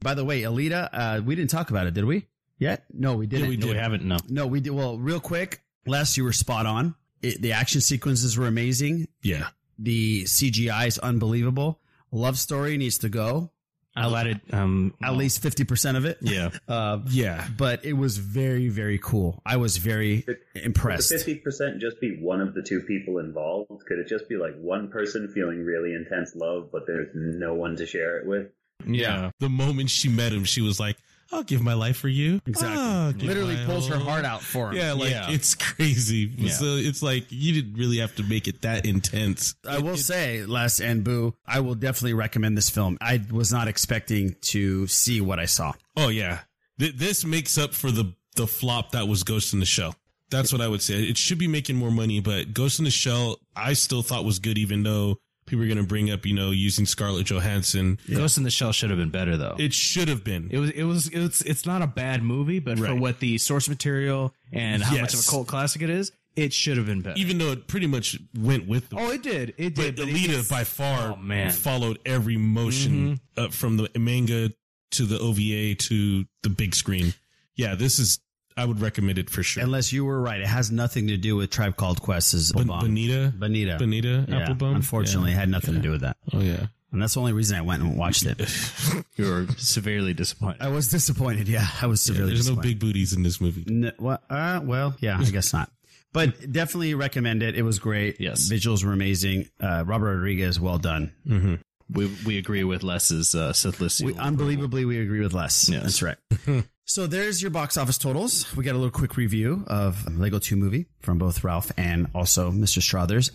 By 0.00 0.14
the 0.14 0.24
way, 0.24 0.42
Alita, 0.42 0.88
uh, 0.92 1.20
we 1.24 1.34
didn't 1.34 1.50
talk 1.50 1.70
about 1.70 1.86
it, 1.86 1.94
did 1.94 2.04
we? 2.04 2.26
Yet? 2.58 2.84
No, 2.92 3.16
we 3.16 3.26
didn't. 3.26 3.48
we 3.48 3.56
No, 3.56 3.66
we 3.68 3.74
haven't. 3.74 4.04
No. 4.04 4.16
No, 4.28 4.46
we 4.46 4.60
did. 4.60 4.70
Well, 4.70 4.98
real 4.98 5.20
quick, 5.20 5.62
Les, 5.86 6.16
you 6.16 6.24
were 6.24 6.32
spot 6.32 6.66
on. 6.66 6.94
It, 7.22 7.40
the 7.42 7.52
action 7.52 7.80
sequences 7.80 8.36
were 8.36 8.46
amazing. 8.46 9.08
yeah. 9.22 9.48
The 9.78 10.22
CGI 10.24 10.86
is 10.86 10.98
unbelievable. 11.00 11.80
Love 12.12 12.38
story 12.38 12.76
needs 12.76 12.98
to 12.98 13.08
go. 13.08 13.50
I'll 13.96 14.16
add 14.16 14.26
it. 14.26 14.40
Um, 14.52 14.92
At 15.02 15.14
least 15.16 15.40
fifty 15.42 15.64
percent 15.64 15.96
of 15.96 16.04
it. 16.04 16.18
Yeah. 16.20 16.50
Uh, 16.68 16.98
Yeah. 17.10 17.46
but 17.56 17.84
it 17.84 17.92
was 17.92 18.16
very, 18.18 18.68
very 18.68 18.98
cool. 18.98 19.40
I 19.46 19.56
was 19.56 19.76
very 19.76 20.22
Could 20.22 20.38
impressed. 20.54 21.10
fifty 21.12 21.36
percent 21.36 21.80
just 21.80 22.00
be 22.00 22.16
one 22.20 22.40
of 22.40 22.54
the 22.54 22.62
two 22.62 22.80
people 22.80 23.18
involved? 23.18 23.84
Could 23.86 23.98
it 24.00 24.08
just 24.08 24.28
be 24.28 24.36
like 24.36 24.56
one 24.58 24.88
person 24.88 25.28
feeling 25.28 25.64
really 25.64 25.94
intense 25.94 26.34
love, 26.34 26.70
but 26.72 26.86
there's 26.86 27.08
no 27.14 27.54
one 27.54 27.76
to 27.76 27.86
share 27.86 28.18
it 28.18 28.26
with? 28.26 28.48
Yeah. 28.86 29.30
The 29.40 29.48
moment 29.48 29.90
she 29.90 30.08
met 30.08 30.32
him, 30.32 30.44
she 30.44 30.60
was 30.60 30.80
like, 30.80 30.96
I'll 31.32 31.42
give 31.42 31.62
my 31.62 31.74
life 31.74 31.96
for 31.96 32.08
you. 32.08 32.40
Exactly. 32.46 33.26
Literally 33.26 33.56
pulls 33.66 33.88
her 33.88 33.98
heart 33.98 34.24
out 34.24 34.40
for 34.42 34.70
him. 34.70 34.76
Yeah, 34.76 34.92
like 34.92 35.10
Yeah. 35.10 35.30
it's 35.30 35.54
crazy. 35.54 36.30
Yeah. 36.36 36.52
So 36.52 36.76
it's 36.76 37.02
like 37.02 37.26
you 37.30 37.52
didn't 37.52 37.74
really 37.78 37.98
have 37.98 38.14
to 38.16 38.22
make 38.22 38.46
it 38.48 38.62
that 38.62 38.86
intense. 38.86 39.54
I 39.68 39.78
will 39.78 39.96
say, 39.96 40.44
Les 40.46 40.80
and 40.80 41.02
Boo, 41.04 41.34
I 41.46 41.60
will 41.60 41.74
definitely 41.74 42.14
recommend 42.14 42.56
this 42.56 42.70
film. 42.70 42.98
I 43.00 43.22
was 43.30 43.52
not 43.52 43.68
expecting 43.68 44.36
to 44.42 44.86
see 44.86 45.20
what 45.20 45.38
I 45.38 45.46
saw. 45.46 45.72
Oh 45.96 46.08
yeah, 46.08 46.40
Th- 46.78 46.94
this 46.94 47.24
makes 47.24 47.56
up 47.58 47.74
for 47.74 47.90
the 47.90 48.14
the 48.36 48.46
flop 48.46 48.90
that 48.92 49.06
was 49.06 49.22
Ghost 49.22 49.52
in 49.52 49.60
the 49.60 49.66
Shell. 49.66 49.94
That's 50.30 50.52
what 50.52 50.60
I 50.60 50.66
would 50.66 50.82
say. 50.82 50.94
It 51.04 51.16
should 51.16 51.38
be 51.38 51.46
making 51.46 51.76
more 51.76 51.90
money, 51.92 52.18
but 52.18 52.52
Ghost 52.52 52.78
in 52.80 52.84
the 52.84 52.90
Shell, 52.90 53.38
I 53.54 53.74
still 53.74 54.02
thought 54.02 54.24
was 54.24 54.40
good, 54.40 54.58
even 54.58 54.82
though 54.82 55.18
people 55.46 55.64
are 55.64 55.68
going 55.68 55.78
to 55.78 55.84
bring 55.84 56.10
up, 56.10 56.24
you 56.26 56.34
know, 56.34 56.50
using 56.50 56.86
Scarlett 56.86 57.26
Johansson. 57.26 57.98
Ghost 58.12 58.38
in 58.38 58.44
the 58.44 58.50
Shell 58.50 58.72
should 58.72 58.90
have 58.90 58.98
been 58.98 59.10
better 59.10 59.36
though. 59.36 59.56
It 59.58 59.72
should 59.72 60.08
have 60.08 60.24
been. 60.24 60.48
It 60.50 60.58
was. 60.58 60.70
It 60.70 60.84
was. 60.84 61.08
It's. 61.08 61.40
It's 61.42 61.66
not 61.66 61.82
a 61.82 61.86
bad 61.86 62.22
movie, 62.22 62.58
but 62.58 62.78
for 62.78 62.94
what 62.94 63.20
the 63.20 63.38
source 63.38 63.68
material 63.68 64.34
and 64.52 64.82
how 64.82 64.96
much 64.98 65.14
of 65.14 65.20
a 65.20 65.30
cult 65.30 65.46
classic 65.46 65.82
it 65.82 65.90
is, 65.90 66.12
it 66.36 66.52
should 66.52 66.76
have 66.76 66.86
been 66.86 67.00
better. 67.02 67.18
even 67.18 67.38
though 67.38 67.52
it 67.52 67.66
pretty 67.68 67.86
much 67.86 68.18
went 68.38 68.66
with 68.66 68.88
the 68.88 68.96
oh, 68.98 69.10
it 69.10 69.22
did. 69.22 69.54
It 69.56 69.74
did. 69.74 69.96
but 69.96 70.06
Alita 70.06 70.24
it's- 70.30 70.48
by 70.48 70.64
far 70.64 71.12
Oh, 71.12 71.16
man. 71.16 71.50
followed 71.50 71.98
every 72.04 72.36
motion 72.36 73.20
uh, 73.36 73.48
from 73.48 73.76
the 73.76 73.88
manga 73.98 74.50
to 74.92 75.04
the 75.06 75.18
OVA 75.18 75.74
to 75.74 76.24
the 76.42 76.48
big 76.50 76.74
screen. 76.74 77.14
Yeah, 77.56 77.74
this 77.74 77.98
is. 77.98 78.18
I 78.56 78.64
would 78.64 78.80
recommend 78.80 79.18
it 79.18 79.30
for 79.30 79.42
sure. 79.42 79.62
Unless 79.62 79.92
you 79.92 80.04
were 80.04 80.20
right, 80.20 80.40
it 80.40 80.46
has 80.46 80.70
nothing 80.70 81.08
to 81.08 81.16
do 81.16 81.34
with 81.36 81.50
Tribe 81.50 81.76
Called 81.76 82.00
Quest's 82.00 82.52
Bon- 82.52 82.66
Bonita, 82.66 83.32
Bonita. 83.36 83.76
Bonita, 83.78 84.26
Yeah, 84.28 84.46
Applebum. 84.48 84.76
Unfortunately, 84.76 85.32
it 85.32 85.34
had 85.34 85.48
nothing 85.48 85.74
to 85.74 85.80
do 85.80 85.90
with 85.90 86.02
that. 86.02 86.16
Oh 86.32 86.40
yeah. 86.40 86.66
And 86.92 87.02
that's 87.02 87.14
the 87.14 87.20
only 87.20 87.32
reason 87.32 87.56
I 87.58 87.62
went 87.62 87.82
and 87.82 87.96
watched 87.98 88.24
it. 88.24 88.40
You 89.16 89.30
were 89.30 89.46
severely 89.58 90.12
disappointed. 90.14 90.60
I 90.62 90.68
was 90.68 90.88
disappointed. 90.88 91.48
Yeah, 91.48 91.66
I 91.80 91.86
was 91.86 92.00
severely 92.02 92.32
disappointed. 92.34 92.56
There's 92.56 92.66
no 92.66 92.70
big 92.70 92.80
booties 92.80 93.12
in 93.12 93.22
this 93.22 93.40
movie. 93.40 93.64
N- 93.68 93.92
well, 93.98 94.20
uh, 94.28 94.60
well, 94.62 94.96
yeah, 94.98 95.18
I 95.20 95.24
guess 95.30 95.52
not. 95.52 95.70
But 96.12 96.50
definitely 96.52 96.94
recommend 96.94 97.42
it. 97.42 97.56
It 97.56 97.62
was 97.62 97.78
great. 97.80 98.20
Yes. 98.20 98.48
Visuals 98.50 98.84
were 98.84 98.92
amazing. 98.92 99.48
Uh, 99.60 99.84
Robert 99.86 100.14
Rodriguez, 100.16 100.58
well 100.60 100.78
done. 100.78 101.12
Mm-hmm. 101.28 101.54
We 101.90 102.10
we 102.26 102.38
agree 102.38 102.64
with 102.64 102.82
Les's 102.82 103.34
uh, 103.36 103.52
Sith 103.52 103.80
List. 103.80 104.02
We, 104.02 104.14
unbelievably, 104.14 104.84
we 104.84 105.00
agree 105.00 105.20
with 105.20 105.32
Les. 105.32 105.68
Yes. 105.68 105.82
That's 105.82 106.02
right. 106.02 106.16
so 106.86 107.06
there's 107.06 107.40
your 107.40 107.50
box 107.50 107.76
office 107.76 107.96
totals. 107.98 108.54
We 108.56 108.64
got 108.64 108.72
a 108.72 108.78
little 108.78 108.90
quick 108.90 109.16
review 109.16 109.64
of 109.66 110.06
Lego 110.18 110.38
2 110.38 110.54
movie 110.56 110.86
from 111.00 111.18
both 111.18 111.42
Ralph 111.42 111.72
and 111.76 112.08
also 112.14 112.50
Mr. 112.50 112.82
Strothers. 112.82 113.30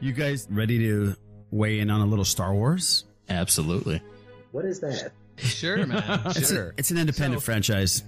You 0.00 0.12
guys 0.12 0.46
ready 0.50 0.78
to 0.80 1.14
weigh 1.50 1.80
in 1.80 1.90
on 1.90 2.00
a 2.00 2.06
little 2.06 2.24
Star 2.24 2.54
Wars? 2.54 3.04
Absolutely. 3.28 4.02
What 4.52 4.64
is 4.64 4.80
that? 4.80 5.12
Sure, 5.36 5.86
man. 5.86 6.02
It's, 6.26 6.50
a- 6.50 6.54
Sure. 6.54 6.74
it's 6.76 6.90
an 6.90 6.98
independent 6.98 7.42
So- 7.42 7.46
franchise. 7.46 8.02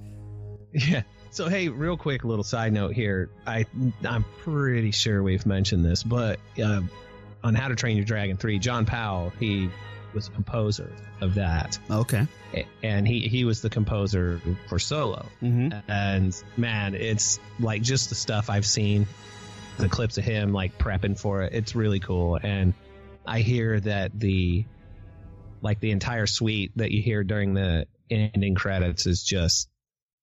Yeah. 0.73 1.03
So 1.31 1.49
hey, 1.49 1.69
real 1.69 1.97
quick, 1.99 2.25
little 2.25 2.45
side 2.45 2.73
note 2.73 2.95
here. 2.95 3.29
I 3.47 3.67
I'm 4.09 4.25
pretty 4.43 4.91
sure 4.91 5.23
we've 5.23 5.45
mentioned 5.45 5.85
this, 5.85 6.03
but 6.03 6.39
uh, 6.63 6.81
on 7.45 7.55
How 7.55 7.69
to 7.69 7.75
Train 7.75 7.97
Your 7.97 8.07
Dragon 8.07 8.37
three, 8.39 8.59
John 8.59 8.87
Powell 8.87 9.33
he 9.39 9.69
was 10.17 10.27
a 10.27 10.33
composer 10.33 10.91
of 11.21 11.35
that. 11.35 11.79
Okay. 11.89 12.27
And 12.83 13.07
he, 13.07 13.29
he 13.29 13.45
was 13.45 13.61
the 13.61 13.71
composer 13.71 14.41
for 14.69 14.81
Solo. 14.81 15.27
Mm-hmm. 15.41 15.79
And 15.89 16.43
man, 16.57 16.97
it's 16.97 17.39
like 17.61 17.83
just 17.83 18.09
the 18.09 18.17
stuff 18.17 18.51
I've 18.51 18.67
seen, 18.67 19.07
the 19.79 19.89
clips 19.89 20.19
of 20.19 20.25
him 20.25 20.53
like 20.53 20.77
prepping 20.79 21.21
for 21.21 21.43
it. 21.43 21.53
It's 21.53 21.77
really 21.77 22.01
cool. 22.01 22.41
And 22.43 22.75
I 23.25 23.41
hear 23.41 23.79
that 23.81 24.19
the, 24.19 24.65
like 25.61 25.79
the 25.81 25.93
entire 25.93 26.27
suite 26.27 26.73
that 26.77 26.91
you 26.91 27.03
hear 27.03 27.23
during 27.23 27.55
the 27.55 27.87
ending 28.11 28.55
credits 28.55 29.07
is 29.07 29.23
just 29.23 29.69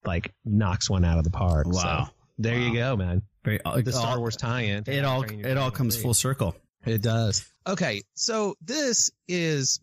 like 0.06 0.34
knocks 0.44 0.90
one 0.90 1.06
out 1.06 1.20
of 1.20 1.24
the 1.24 1.32
park. 1.32 1.68
Wow. 1.68 2.06
So 2.06 2.14
there 2.40 2.58
you 2.58 2.74
go, 2.74 2.98
man. 2.98 3.22
Very, 3.44 3.60
The 3.64 3.92
Star 3.92 4.18
Wars 4.20 4.38
tie-in. 4.38 4.86
It 4.88 5.06
all 5.06 5.24
it 5.24 5.58
all 5.58 5.72
comes 5.72 6.02
full 6.02 6.14
circle. 6.14 6.56
It 6.86 7.02
does. 7.02 7.46
Okay, 7.66 8.04
so 8.14 8.56
this 8.62 9.12
is 9.28 9.80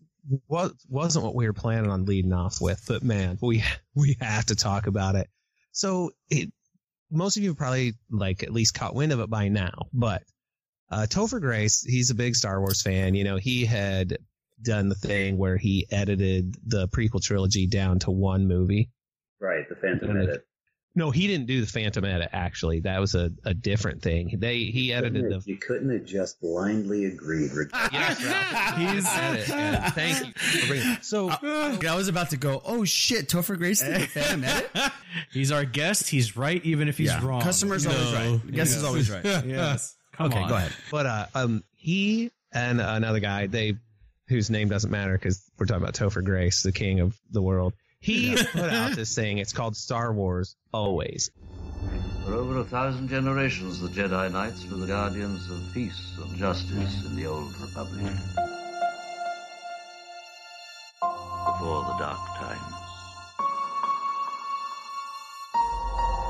what 0.47 0.71
wasn't 0.87 1.25
what 1.25 1.35
we 1.35 1.47
were 1.47 1.53
planning 1.53 1.89
on 1.89 2.05
leading 2.05 2.33
off 2.33 2.61
with, 2.61 2.83
but 2.87 3.03
man, 3.03 3.37
we 3.41 3.63
we 3.95 4.17
have 4.21 4.45
to 4.47 4.55
talk 4.55 4.87
about 4.87 5.15
it. 5.15 5.27
So 5.71 6.11
it, 6.29 6.51
most 7.09 7.37
of 7.37 7.43
you 7.43 7.49
have 7.49 7.57
probably 7.57 7.93
like 8.09 8.43
at 8.43 8.53
least 8.53 8.73
caught 8.73 8.95
wind 8.95 9.11
of 9.11 9.19
it 9.19 9.29
by 9.29 9.47
now, 9.47 9.87
but 9.93 10.23
uh, 10.91 11.07
Topher 11.09 11.39
Grace, 11.39 11.83
he's 11.83 12.09
a 12.09 12.15
big 12.15 12.35
Star 12.35 12.59
Wars 12.59 12.81
fan. 12.81 13.15
You 13.15 13.23
know, 13.23 13.37
he 13.37 13.65
had 13.65 14.17
done 14.61 14.89
the 14.89 14.95
thing 14.95 15.37
where 15.37 15.57
he 15.57 15.87
edited 15.89 16.55
the 16.65 16.87
prequel 16.89 17.23
trilogy 17.23 17.65
down 17.65 17.99
to 17.99 18.11
one 18.11 18.47
movie. 18.47 18.91
Right, 19.39 19.67
the 19.67 19.75
Phantom 19.75 20.11
And 20.11 20.23
Edit. 20.23 20.45
No, 20.93 21.09
he 21.09 21.25
didn't 21.27 21.45
do 21.47 21.61
the 21.61 21.67
Phantom 21.67 22.03
edit. 22.03 22.29
Actually, 22.33 22.81
that 22.81 22.99
was 22.99 23.15
a, 23.15 23.31
a 23.45 23.53
different 23.53 24.01
thing. 24.01 24.35
They 24.39 24.63
he 24.65 24.91
edited 24.91 25.23
Couldn't 25.23 25.45
the 25.45 25.49
you 25.49 25.57
couldn't 25.57 25.89
have 25.89 26.03
just 26.03 26.41
blindly 26.41 27.05
agreed. 27.05 27.49
Yes, 27.93 28.23
Ralph. 28.25 28.77
He's 28.77 29.05
Edit, 29.09 29.49
and 29.51 29.93
thank 29.93 30.25
you 30.27 30.33
for 30.33 30.67
bringing. 30.67 30.97
So 31.01 31.29
I 31.29 31.95
was 31.95 32.09
about 32.09 32.31
to 32.31 32.37
go. 32.37 32.61
Oh 32.65 32.83
shit, 32.83 33.29
Topher 33.29 33.57
Grace 33.57 33.81
did 33.81 34.01
the 34.01 34.07
Phantom 34.07 34.43
edit. 34.43 34.69
He's 35.31 35.51
our 35.51 35.63
guest. 35.65 36.09
He's 36.09 36.35
right, 36.35 36.63
even 36.65 36.87
if 36.89 36.97
he's 36.97 37.07
Yeah. 37.07 37.25
wrong. 37.25 37.41
Customer's 37.41 37.85
always 37.85 38.13
right. 38.13 38.51
Guest 38.51 38.75
is 38.75 38.83
always 38.83 39.09
right. 39.09 39.23
yes. 39.23 39.95
Come 40.13 40.27
okay, 40.27 40.39
on. 40.39 40.49
go 40.49 40.55
ahead. 40.55 40.71
But 40.91 41.05
uh, 41.05 41.25
um, 41.35 41.63
he 41.73 42.31
and 42.53 42.81
another 42.81 43.19
guy, 43.19 43.47
they 43.47 43.75
whose 44.27 44.49
name 44.49 44.67
doesn't 44.69 44.91
matter 44.91 45.13
because 45.13 45.43
we're 45.57 45.65
talking 45.65 45.83
about 45.83 45.93
Topher 45.95 46.23
Grace, 46.23 46.63
the 46.63 46.71
king 46.71 46.99
of 46.99 47.17
the 47.31 47.41
world. 47.41 47.73
He 48.01 48.35
put 48.35 48.71
out 48.71 48.95
this 48.95 49.13
thing. 49.13 49.37
It's 49.37 49.53
called 49.53 49.77
Star 49.77 50.11
Wars 50.11 50.55
Always. 50.73 51.29
For 52.25 52.33
over 52.33 52.59
a 52.59 52.63
thousand 52.63 53.07
generations, 53.09 53.79
the 53.79 53.89
Jedi 53.89 54.31
Knights 54.31 54.65
were 54.69 54.77
the 54.77 54.87
guardians 54.87 55.49
of 55.49 55.61
peace 55.73 56.17
and 56.21 56.35
justice 56.35 57.05
in 57.05 57.15
the 57.15 57.27
Old 57.27 57.55
Republic. 57.59 58.13
Before 60.99 61.83
the 61.83 61.95
Dark 61.99 62.19
Times. 62.37 62.73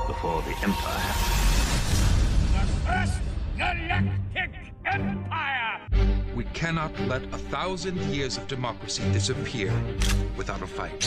Before 0.06 0.42
the 0.42 0.54
Empire. 0.62 1.14
The 2.52 2.66
First 2.86 3.20
Galactic 3.56 4.50
Empire! 4.84 5.51
We 6.34 6.44
cannot 6.54 6.98
let 7.00 7.22
a 7.24 7.38
thousand 7.38 7.98
years 8.10 8.38
of 8.38 8.46
democracy 8.48 9.02
disappear 9.12 9.70
without 10.36 10.62
a 10.62 10.66
fight. 10.66 10.98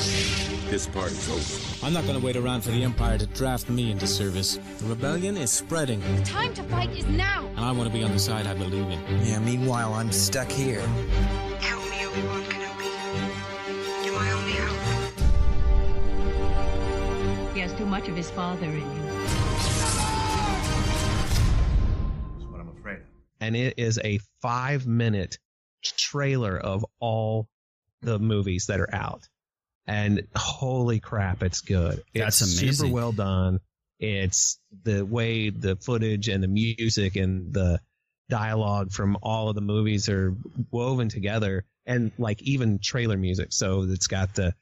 This 0.69 0.85
party's 0.87 1.27
over. 1.29 1.85
I'm 1.85 1.93
not 1.93 2.05
going 2.05 2.19
to 2.19 2.23
wait 2.25 2.35
around 2.35 2.61
for 2.61 2.69
the 2.69 2.83
Empire 2.83 3.17
to 3.17 3.25
draft 3.27 3.67
me 3.69 3.89
into 3.91 4.05
service. 4.05 4.57
The 4.77 4.85
rebellion 4.85 5.35
is 5.35 5.49
spreading, 5.51 5.99
The 6.17 6.21
time 6.25 6.53
to 6.53 6.63
fight 6.63 6.91
is 6.91 7.07
now. 7.07 7.47
and 7.47 7.59
I 7.61 7.71
want 7.71 7.87
to 7.89 7.93
be 7.93 8.03
on 8.03 8.11
the 8.11 8.19
side 8.19 8.45
I 8.45 8.53
believe 8.53 8.87
in. 8.87 8.99
Yeah, 9.25 9.39
meanwhile, 9.39 9.93
I'm 9.95 10.11
stuck 10.11 10.49
here. 10.51 10.81
Help 11.59 11.83
me, 11.89 12.05
Obi-Wan 12.05 12.43
Kenobi. 12.43 14.05
You're 14.05 14.15
my 14.15 14.31
only 14.31 14.53
hope. 14.53 14.75
He 17.55 17.61
has 17.61 17.73
too 17.73 17.85
much 17.87 18.07
of 18.09 18.15
his 18.15 18.29
father 18.29 18.67
in 18.67 18.81
him. 18.81 19.24
And 23.45 23.55
it 23.55 23.75
is 23.77 23.99
a 24.03 24.19
five 24.41 24.87
minute 24.87 25.37
trailer 25.83 26.57
of 26.57 26.83
all 26.99 27.47
the 28.01 28.17
movies 28.17 28.65
that 28.67 28.79
are 28.79 28.93
out. 28.93 29.27
And 29.85 30.27
holy 30.35 30.99
crap, 30.99 31.43
it's 31.43 31.61
good. 31.61 32.01
That's 32.15 32.41
it's 32.41 32.59
amazing. 32.59 32.87
Super 32.87 32.93
well 32.93 33.11
done. 33.11 33.59
It's 33.99 34.59
the 34.83 35.05
way 35.05 35.51
the 35.51 35.75
footage 35.75 36.27
and 36.27 36.43
the 36.43 36.47
music 36.47 37.15
and 37.15 37.53
the 37.53 37.79
dialogue 38.29 38.91
from 38.91 39.15
all 39.21 39.49
of 39.49 39.55
the 39.55 39.61
movies 39.61 40.09
are 40.09 40.35
woven 40.71 41.09
together 41.09 41.65
and 41.85 42.11
like 42.17 42.41
even 42.41 42.79
trailer 42.81 43.15
music. 43.15 43.53
So 43.53 43.83
it's 43.83 44.07
got 44.07 44.33
the 44.33 44.55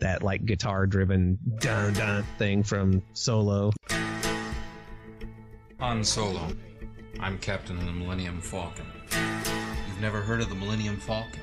that 0.00 0.22
like 0.22 0.44
guitar 0.44 0.86
driven 0.86 1.38
dun 1.58 1.94
dun 1.94 2.22
thing 2.36 2.64
from 2.64 3.02
Solo. 3.14 3.72
On 5.80 6.04
Solo. 6.04 6.48
I'm 7.20 7.38
captain 7.38 7.78
of 7.78 7.86
the 7.86 7.92
Millennium 7.92 8.40
Falcon. 8.40 8.84
You've 9.88 10.00
never 10.00 10.20
heard 10.20 10.40
of 10.40 10.48
the 10.48 10.54
Millennium 10.54 10.96
Falcon? 10.98 11.40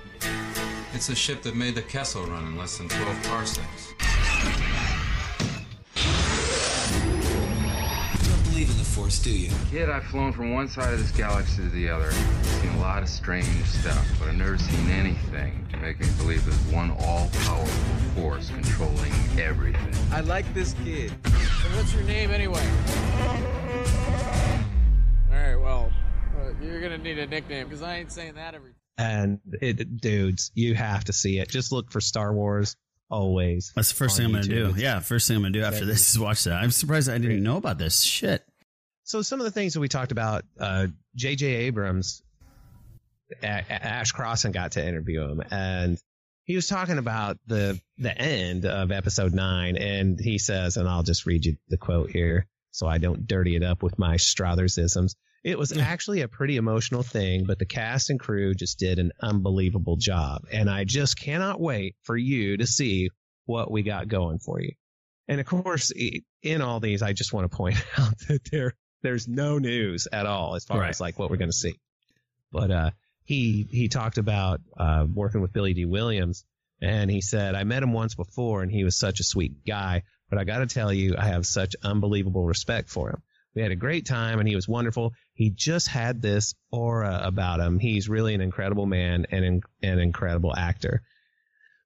It's 0.93 1.09
a 1.09 1.15
ship 1.15 1.41
that 1.43 1.55
made 1.55 1.75
the 1.75 1.81
Kessel 1.81 2.25
run 2.25 2.45
in 2.45 2.57
less 2.57 2.77
than 2.77 2.89
12 2.89 3.23
parsecs. 3.23 3.93
You 8.21 8.29
don't 8.29 8.43
believe 8.51 8.69
in 8.69 8.77
the 8.77 8.83
Force, 8.83 9.19
do 9.19 9.31
you? 9.31 9.49
Kid, 9.71 9.89
I've 9.89 10.03
flown 10.05 10.31
from 10.31 10.53
one 10.53 10.67
side 10.67 10.93
of 10.93 10.99
this 10.99 11.11
galaxy 11.11 11.63
to 11.63 11.69
the 11.69 11.89
other. 11.89 12.11
Seen 12.11 12.71
a 12.71 12.79
lot 12.79 13.01
of 13.01 13.09
strange 13.09 13.65
stuff, 13.65 14.07
but 14.19 14.27
I've 14.27 14.35
never 14.35 14.57
seen 14.57 14.89
anything 14.89 15.65
to 15.71 15.77
make 15.77 15.99
me 15.99 16.07
believe 16.17 16.45
there's 16.45 16.73
one 16.73 16.91
all-powerful 16.91 18.21
force 18.21 18.49
controlling 18.51 19.11
everything. 19.39 19.95
I 20.11 20.21
like 20.21 20.51
this 20.53 20.75
kid. 20.83 21.11
What's 21.75 21.93
your 21.93 22.03
name 22.03 22.29
anyway? 22.29 22.63
All 25.73 25.89
right, 25.89 25.91
well, 26.35 26.47
uh, 26.47 26.63
you're 26.63 26.81
gonna 26.81 26.97
need 26.97 27.17
a 27.19 27.27
nickname 27.27 27.67
because 27.67 27.81
I 27.81 27.97
ain't 27.97 28.11
saying 28.11 28.35
that 28.35 28.55
every. 28.55 28.71
And 28.97 29.39
it, 29.61 30.01
dudes, 30.01 30.51
you 30.53 30.75
have 30.75 31.05
to 31.05 31.13
see 31.13 31.39
it. 31.39 31.49
Just 31.49 31.71
look 31.71 31.91
for 31.91 31.99
Star 31.99 32.31
Wars 32.33 32.75
always. 33.09 33.71
That's 33.75 33.89
the 33.89 33.95
first 33.95 34.17
thing 34.17 34.27
I'm 34.27 34.31
going 34.33 34.43
to 34.43 34.49
YouTube. 34.49 34.75
do. 34.75 34.81
Yeah, 34.81 34.99
first 34.99 35.27
thing 35.27 35.37
I'm 35.37 35.43
going 35.43 35.53
to 35.53 35.59
do 35.59 35.65
after 35.65 35.85
this 35.85 36.11
is 36.11 36.19
watch 36.19 36.43
that. 36.43 36.53
I'm 36.53 36.71
surprised 36.71 37.09
I 37.09 37.17
didn't 37.17 37.43
know 37.43 37.57
about 37.57 37.79
this. 37.79 38.01
Shit. 38.01 38.43
So 39.03 39.21
some 39.21 39.39
of 39.39 39.45
the 39.45 39.51
things 39.51 39.73
that 39.73 39.79
we 39.79 39.87
talked 39.87 40.11
about, 40.11 40.45
uh, 40.59 40.87
J.J. 41.15 41.45
Abrams, 41.47 42.21
A- 43.41 43.47
A- 43.47 43.85
Ash 43.85 44.11
Crossan 44.11 44.51
got 44.51 44.73
to 44.73 44.87
interview 44.87 45.21
him, 45.23 45.41
and 45.49 45.97
he 46.43 46.55
was 46.55 46.67
talking 46.67 46.97
about 46.97 47.37
the 47.47 47.79
the 47.97 48.15
end 48.15 48.65
of 48.65 48.91
Episode 48.91 49.33
Nine, 49.33 49.75
and 49.77 50.19
he 50.19 50.37
says, 50.37 50.77
and 50.77 50.87
I'll 50.87 51.03
just 51.03 51.25
read 51.25 51.45
you 51.45 51.57
the 51.69 51.77
quote 51.77 52.11
here, 52.11 52.47
so 52.71 52.85
I 52.87 52.97
don't 52.99 53.27
dirty 53.27 53.55
it 53.55 53.63
up 53.63 53.81
with 53.81 53.97
my 53.97 54.15
Strothersisms. 54.15 55.15
It 55.43 55.59
was 55.59 55.77
actually 55.77 56.21
a 56.21 56.27
pretty 56.29 56.55
emotional 56.57 57.03
thing, 57.03 57.43
but 57.45 57.59
the 57.59 57.65
cast 57.65 58.09
and 58.09 58.19
crew 58.19 58.53
just 58.53 58.79
did 58.79 58.97
an 58.99 59.11
unbelievable 59.21 59.97
job, 59.97 60.43
and 60.51 60.69
I 60.69 60.85
just 60.85 61.19
cannot 61.19 61.59
wait 61.59 61.95
for 62.03 62.15
you 62.15 62.57
to 62.57 62.65
see 62.65 63.09
what 63.45 63.69
we 63.69 63.83
got 63.83 64.07
going 64.07 64.39
for 64.39 64.61
you. 64.61 64.71
And 65.27 65.39
of 65.41 65.45
course, 65.45 65.91
in 66.41 66.61
all 66.61 66.79
these, 66.79 67.01
I 67.01 67.11
just 67.13 67.33
want 67.33 67.49
to 67.51 67.55
point 67.57 67.75
out 67.97 68.17
that 68.29 68.41
there 68.51 68.73
there's 69.01 69.27
no 69.27 69.57
news 69.59 70.07
at 70.11 70.25
all 70.25 70.55
as 70.55 70.63
far 70.63 70.79
Right. 70.79 70.89
as 70.89 71.01
like 71.01 71.19
what 71.19 71.29
we're 71.29 71.35
going 71.37 71.49
to 71.51 71.57
see. 71.57 71.75
But 72.51 72.71
uh, 72.71 72.91
he 73.25 73.67
he 73.69 73.89
talked 73.89 74.17
about 74.17 74.61
uh, 74.77 75.05
working 75.13 75.41
with 75.41 75.51
Billy 75.51 75.73
Dee 75.73 75.85
Williams, 75.85 76.45
and 76.81 77.11
he 77.11 77.19
said 77.19 77.55
I 77.55 77.63
met 77.65 77.83
him 77.83 77.91
once 77.91 78.15
before, 78.15 78.61
and 78.63 78.71
he 78.71 78.83
was 78.85 78.97
such 78.97 79.19
a 79.19 79.23
sweet 79.23 79.65
guy. 79.65 80.03
But 80.29 80.39
I 80.39 80.45
got 80.45 80.59
to 80.59 80.67
tell 80.67 80.91
you, 80.93 81.15
I 81.17 81.25
have 81.27 81.45
such 81.45 81.75
unbelievable 81.83 82.45
respect 82.45 82.89
for 82.89 83.09
him. 83.09 83.21
We 83.55 83.61
had 83.61 83.71
a 83.71 83.75
great 83.75 84.05
time, 84.05 84.39
and 84.39 84.47
he 84.47 84.55
was 84.55 84.67
wonderful. 84.67 85.13
He 85.33 85.49
just 85.51 85.87
had 85.87 86.21
this 86.21 86.55
aura 86.71 87.21
about 87.23 87.59
him. 87.59 87.79
He's 87.79 88.09
really 88.09 88.33
an 88.33 88.41
incredible 88.41 88.85
man 88.85 89.27
and 89.31 89.45
an, 89.45 89.61
an 89.81 89.99
incredible 89.99 90.55
actor. 90.55 91.03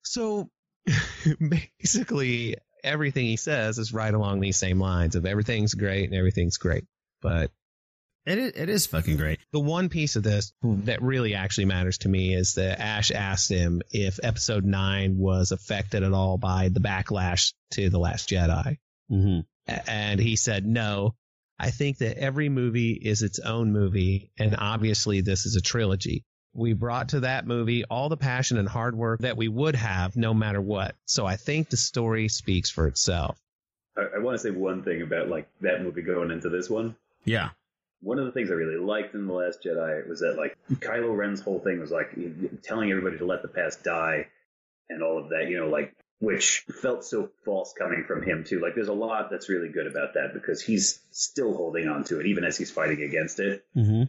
So 0.03 0.49
basically, 1.39 2.55
everything 2.83 3.25
he 3.25 3.37
says 3.37 3.77
is 3.77 3.93
right 3.93 4.13
along 4.13 4.39
these 4.39 4.57
same 4.57 4.79
lines 4.79 5.15
of 5.15 5.25
everything's 5.25 5.73
great 5.73 6.05
and 6.05 6.15
everything's 6.15 6.57
great. 6.57 6.85
But 7.21 7.51
it 8.25 8.37
is, 8.37 8.51
it 8.55 8.69
is 8.69 8.87
fucking 8.87 9.15
great. 9.15 9.39
The 9.53 9.59
one 9.59 9.87
piece 9.87 10.17
of 10.17 10.23
this 10.23 10.51
that 10.61 11.01
really 11.01 11.33
actually 11.33 11.65
matters 11.65 11.99
to 11.99 12.09
me 12.09 12.33
is 12.33 12.55
that 12.55 12.79
Ash 12.79 13.09
asked 13.11 13.49
him 13.49 13.81
if 13.91 14.19
episode 14.21 14.65
nine 14.65 15.17
was 15.17 15.51
affected 15.51 16.03
at 16.03 16.13
all 16.13 16.37
by 16.37 16.69
the 16.69 16.81
backlash 16.81 17.53
to 17.71 17.89
The 17.89 17.99
Last 17.99 18.29
Jedi. 18.29 18.77
Mm-hmm. 19.09 19.39
And 19.87 20.19
he 20.19 20.35
said, 20.35 20.65
no. 20.65 21.15
I 21.59 21.71
think 21.71 21.97
that 21.99 22.17
every 22.17 22.49
movie 22.49 22.91
is 22.91 23.23
its 23.23 23.39
own 23.39 23.71
movie, 23.71 24.31
and 24.37 24.55
obviously 24.57 25.21
this 25.21 25.45
is 25.45 25.55
a 25.55 25.61
trilogy. 25.61 26.23
We 26.53 26.73
brought 26.73 27.09
to 27.09 27.21
that 27.21 27.45
movie 27.45 27.83
all 27.85 28.09
the 28.09 28.17
passion 28.17 28.57
and 28.57 28.67
hard 28.67 28.95
work 28.95 29.21
that 29.21 29.37
we 29.37 29.47
would 29.47 29.75
have 29.75 30.15
no 30.15 30.33
matter 30.33 30.61
what. 30.61 30.95
So 31.05 31.25
I 31.25 31.35
think 31.35 31.69
the 31.69 31.77
story 31.77 32.29
speaks 32.29 32.69
for 32.69 32.87
itself. 32.87 33.39
I, 33.97 34.17
I 34.17 34.19
want 34.19 34.35
to 34.35 34.43
say 34.43 34.51
one 34.51 34.83
thing 34.83 35.01
about 35.01 35.29
like 35.29 35.47
that 35.61 35.83
movie 35.83 36.01
going 36.01 36.31
into 36.31 36.49
this 36.49 36.69
one. 36.69 36.95
Yeah. 37.25 37.49
one 38.01 38.19
of 38.19 38.25
the 38.25 38.31
things 38.31 38.49
I 38.49 38.53
really 38.53 38.77
liked 38.79 39.13
in 39.15 39.27
The 39.27 39.33
Last 39.33 39.63
Jedi 39.63 40.07
was 40.07 40.19
that 40.21 40.37
like 40.37 40.57
Kylo 40.75 41.15
Ren's 41.15 41.41
whole 41.41 41.59
thing 41.59 41.79
was 41.79 41.91
like 41.91 42.15
telling 42.63 42.89
everybody 42.91 43.17
to 43.17 43.25
let 43.25 43.41
the 43.41 43.47
past 43.47 43.83
die 43.83 44.27
and 44.89 45.03
all 45.03 45.17
of 45.17 45.29
that, 45.29 45.49
you 45.49 45.57
know, 45.59 45.67
like 45.67 45.93
which 46.19 46.65
felt 46.81 47.05
so 47.05 47.29
false 47.45 47.73
coming 47.77 48.03
from 48.07 48.23
him 48.23 48.43
too. 48.43 48.59
Like 48.59 48.75
there's 48.75 48.87
a 48.87 48.93
lot 48.93 49.29
that's 49.29 49.49
really 49.49 49.69
good 49.69 49.87
about 49.87 50.15
that 50.15 50.33
because 50.33 50.61
he's 50.61 50.99
still 51.11 51.55
holding 51.55 51.87
on 51.87 52.03
to 52.05 52.19
it 52.19 52.25
even 52.25 52.43
as 52.43 52.57
he's 52.57 52.71
fighting 52.71 53.03
against 53.03 53.39
it. 53.39 53.65
Mm-hmm. 53.75 54.03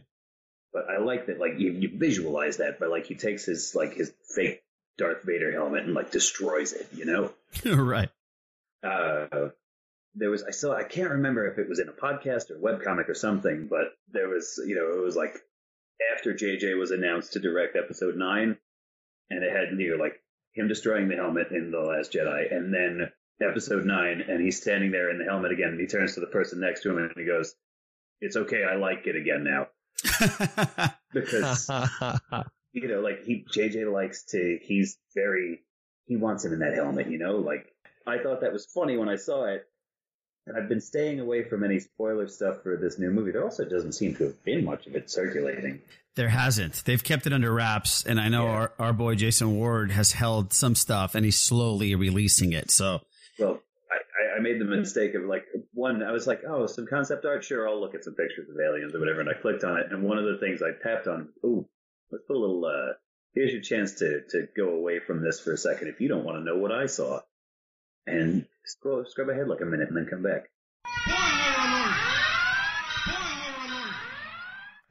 But 0.73 0.85
I 0.89 0.99
like 0.99 1.27
that 1.27 1.39
like 1.39 1.59
you, 1.59 1.71
you 1.71 1.91
visualize 1.93 2.57
that, 2.57 2.79
but 2.79 2.89
like 2.89 3.05
he 3.05 3.15
takes 3.15 3.45
his 3.45 3.75
like 3.75 3.93
his 3.93 4.11
fake 4.35 4.63
Darth 4.97 5.23
Vader 5.23 5.51
helmet 5.51 5.85
and 5.85 5.93
like 5.93 6.11
destroys 6.11 6.73
it, 6.73 6.87
you 6.93 7.05
know? 7.05 7.31
right. 7.65 8.09
uh, 8.83 9.49
there 10.15 10.29
was 10.29 10.43
I 10.43 10.51
saw 10.51 10.75
I 10.75 10.83
can't 10.83 11.11
remember 11.11 11.47
if 11.47 11.57
it 11.57 11.69
was 11.69 11.79
in 11.79 11.89
a 11.89 11.93
podcast 11.93 12.49
or 12.49 12.57
webcomic 12.57 13.09
or 13.09 13.13
something, 13.13 13.67
but 13.69 13.93
there 14.11 14.27
was 14.27 14.59
you 14.65 14.75
know 14.75 14.99
it 14.99 15.03
was 15.03 15.15
like 15.15 15.35
after 16.15 16.33
JJ 16.33 16.77
was 16.77 16.91
announced 16.91 17.33
to 17.33 17.39
direct 17.39 17.75
Episode 17.75 18.15
Nine, 18.15 18.57
and 19.29 19.43
it 19.43 19.51
had 19.51 19.79
you 19.79 19.91
know 19.91 20.03
like 20.03 20.19
him 20.53 20.67
destroying 20.67 21.07
the 21.07 21.15
helmet 21.15 21.51
in 21.51 21.71
the 21.71 21.79
Last 21.79 22.13
Jedi, 22.13 22.53
and 22.53 22.73
then 22.73 23.11
Episode 23.41 23.85
Nine, 23.85 24.21
and 24.27 24.41
he's 24.41 24.61
standing 24.61 24.91
there 24.91 25.09
in 25.09 25.17
the 25.17 25.25
helmet 25.25 25.51
again, 25.51 25.69
and 25.69 25.79
he 25.79 25.87
turns 25.87 26.15
to 26.15 26.19
the 26.19 26.27
person 26.27 26.59
next 26.59 26.83
to 26.83 26.91
him 26.91 26.97
and 26.97 27.11
he 27.15 27.25
goes, 27.25 27.55
"It's 28.19 28.35
okay, 28.35 28.63
I 28.63 28.75
like 28.75 29.07
it 29.07 29.15
again 29.15 29.43
now," 29.43 29.67
because 31.13 31.69
you 32.73 32.87
know 32.87 32.99
like 32.99 33.23
he 33.23 33.45
JJ 33.55 33.91
likes 33.91 34.23
to 34.31 34.59
he's 34.61 34.97
very 35.15 35.61
he 36.05 36.17
wants 36.17 36.43
him 36.43 36.53
in 36.53 36.59
that 36.59 36.73
helmet, 36.73 37.09
you 37.09 37.19
know 37.19 37.37
like. 37.37 37.65
I 38.07 38.17
thought 38.17 38.41
that 38.41 38.53
was 38.53 38.65
funny 38.65 38.97
when 38.97 39.07
I 39.07 39.17
saw 39.17 39.45
it, 39.45 39.68
and 40.47 40.57
I've 40.57 40.69
been 40.69 40.81
staying 40.81 41.19
away 41.19 41.43
from 41.43 41.63
any 41.63 41.79
spoiler 41.79 42.27
stuff 42.27 42.63
for 42.63 42.77
this 42.77 42.97
new 42.99 43.11
movie. 43.11 43.31
There 43.31 43.43
also 43.43 43.65
doesn't 43.65 43.93
seem 43.93 44.15
to 44.15 44.23
have 44.25 44.43
been 44.43 44.65
much 44.65 44.87
of 44.87 44.95
it 44.95 45.09
circulating. 45.09 45.81
There 46.15 46.29
hasn't. 46.29 46.83
They've 46.85 47.03
kept 47.03 47.27
it 47.27 47.33
under 47.33 47.53
wraps, 47.53 48.03
and 48.05 48.19
I 48.19 48.27
know 48.29 48.47
our, 48.47 48.73
our 48.79 48.93
boy 48.93 49.15
Jason 49.15 49.55
Ward 49.57 49.91
has 49.91 50.11
held 50.11 50.51
some 50.53 50.75
stuff, 50.75 51.15
and 51.15 51.23
he's 51.23 51.39
slowly 51.39 51.95
releasing 51.95 52.51
it. 52.53 52.71
So, 52.71 53.01
Well, 53.37 53.61
I, 53.91 53.95
I- 53.95 54.37
I 54.37 54.41
made 54.41 54.59
the 54.59 54.65
mistake 54.65 55.15
of 55.15 55.23
like 55.23 55.45
one. 55.73 56.01
I 56.03 56.11
was 56.11 56.25
like, 56.27 56.41
oh, 56.47 56.65
some 56.67 56.87
concept 56.87 57.25
art. 57.25 57.43
Sure, 57.43 57.67
I'll 57.69 57.79
look 57.79 57.93
at 57.95 58.03
some 58.03 58.15
pictures 58.15 58.47
of 58.49 58.55
aliens 58.59 58.95
or 58.95 58.99
whatever. 58.99 59.19
And 59.21 59.29
I 59.29 59.33
clicked 59.33 59.63
on 59.63 59.77
it, 59.79 59.87
and 59.91 60.03
one 60.03 60.17
of 60.17 60.25
the 60.25 60.37
things 60.39 60.61
I 60.61 60.71
tapped 60.81 61.07
on, 61.07 61.29
ooh, 61.45 61.67
let's 62.11 62.23
put 62.27 62.35
a 62.35 62.39
little. 62.39 62.65
uh 62.65 62.93
Here's 63.35 63.51
your 63.53 63.61
chance 63.61 63.93
to 63.99 64.21
to 64.31 64.47
go 64.57 64.69
away 64.69 64.99
from 64.99 65.21
this 65.23 65.39
for 65.39 65.53
a 65.53 65.57
second 65.57 65.87
if 65.89 66.01
you 66.01 66.07
don't 66.09 66.23
want 66.25 66.37
to 66.39 66.43
know 66.43 66.57
what 66.57 66.71
I 66.71 66.87
saw, 66.87 67.19
and 68.09 68.45
scroll 68.65 69.05
scrub 69.07 69.29
ahead 69.29 69.47
like 69.47 69.61
a 69.61 69.65
minute 69.65 69.87
and 69.89 69.97
then 69.97 70.07
come 70.09 70.21
back. 70.23 70.49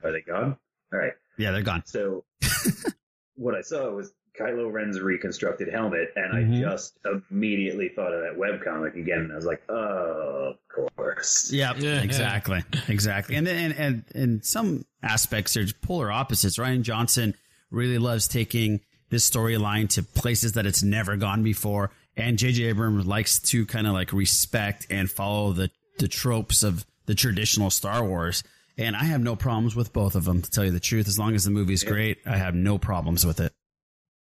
Are 0.05 0.13
they 0.13 0.21
gone? 0.21 0.57
All 0.93 0.99
right. 0.99 1.13
yeah, 1.37 1.51
they're 1.51 1.63
gone. 1.63 1.83
So 1.85 2.25
what 3.35 3.55
I 3.55 3.61
saw 3.61 3.91
was 3.91 4.13
Kylo 4.41 4.73
Ren's 4.73 5.01
reconstructed 5.01 5.69
helmet, 5.69 6.13
and 6.17 6.33
Mhm. 6.33 6.67
I 6.67 6.71
just 6.71 6.97
immediately 7.31 7.89
thought 7.89 8.15
of 8.15 8.21
that 8.23 8.39
webcomic 8.39 8.95
again, 8.97 9.19
and 9.19 9.33
I 9.33 9.37
was 9.37 9.45
like, 9.45 9.61
oh, 9.69 10.55
of 10.55 10.57
course. 10.97 11.51
Yeah, 11.53 11.73
exactly, 11.75 12.63
exactly. 12.87 13.35
And 13.35 13.47
then, 13.47 13.73
and, 13.73 13.79
and 13.79 14.05
in 14.15 14.43
some 14.43 14.85
aspects, 15.03 15.55
there's 15.55 15.73
polar 15.73 16.11
opposites. 16.13 16.57
Rian 16.59 16.83
Johnson 16.83 17.35
really 17.71 17.99
loves 17.99 18.29
taking 18.29 18.81
this 19.11 19.29
storyline 19.29 19.89
to 19.91 20.03
places 20.05 20.53
that 20.53 20.65
it's 20.67 20.83
never 20.85 21.17
gone 21.17 21.43
before, 21.43 21.91
and 22.19 22.39
J.J. 22.39 22.65
Abrams 22.65 23.07
likes 23.07 23.39
to 23.41 23.65
kind 23.67 23.87
of 23.87 23.93
like 23.93 24.13
respect 24.13 24.87
and 24.91 25.11
follow 25.11 25.53
the 25.53 25.71
the 25.99 26.09
tropes 26.09 26.63
of 26.63 26.85
the 27.07 27.15
traditional 27.15 27.71
Star 27.71 28.05
Wars. 28.05 28.43
And 28.77 28.95
I 28.95 29.05
have 29.05 29.21
no 29.21 29.35
problems 29.35 29.75
with 29.75 29.93
both 29.93 30.15
of 30.15 30.25
them, 30.25 30.41
to 30.43 30.51
tell 30.51 30.65
you 30.65 30.71
the 30.71 30.79
truth. 30.79 31.09
As 31.09 31.19
long 31.19 31.35
as 31.35 31.45
the 31.45 31.51
movie's 31.51 31.83
great, 31.83 32.19
I 32.25 32.37
have 32.37 32.55
no 32.55 32.79
problems 32.79 33.27
with 33.27 33.41
it. 33.41 33.53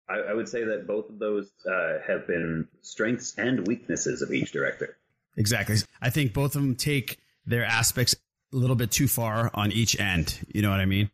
I, 0.09 0.15
I 0.15 0.33
would 0.33 0.49
say 0.49 0.63
that 0.63 0.87
both 0.87 1.09
of 1.09 1.19
those 1.19 1.51
uh, 1.69 1.99
have 2.07 2.25
been 2.25 2.67
strengths 2.81 3.35
and 3.37 3.67
weaknesses 3.67 4.23
of 4.23 4.31
each 4.31 4.51
director. 4.51 4.97
Exactly. 5.35 5.75
I 6.01 6.09
think 6.09 6.33
both 6.33 6.55
of 6.55 6.63
them 6.63 6.75
take 6.75 7.19
their 7.45 7.65
aspects 7.65 8.15
a 8.51 8.55
little 8.55 8.75
bit 8.75 8.89
too 8.89 9.07
far 9.07 9.51
on 9.53 9.71
each 9.71 9.99
end. 9.99 10.39
You 10.47 10.63
know 10.63 10.71
what 10.71 10.79
I 10.79 10.85
mean? 10.85 11.11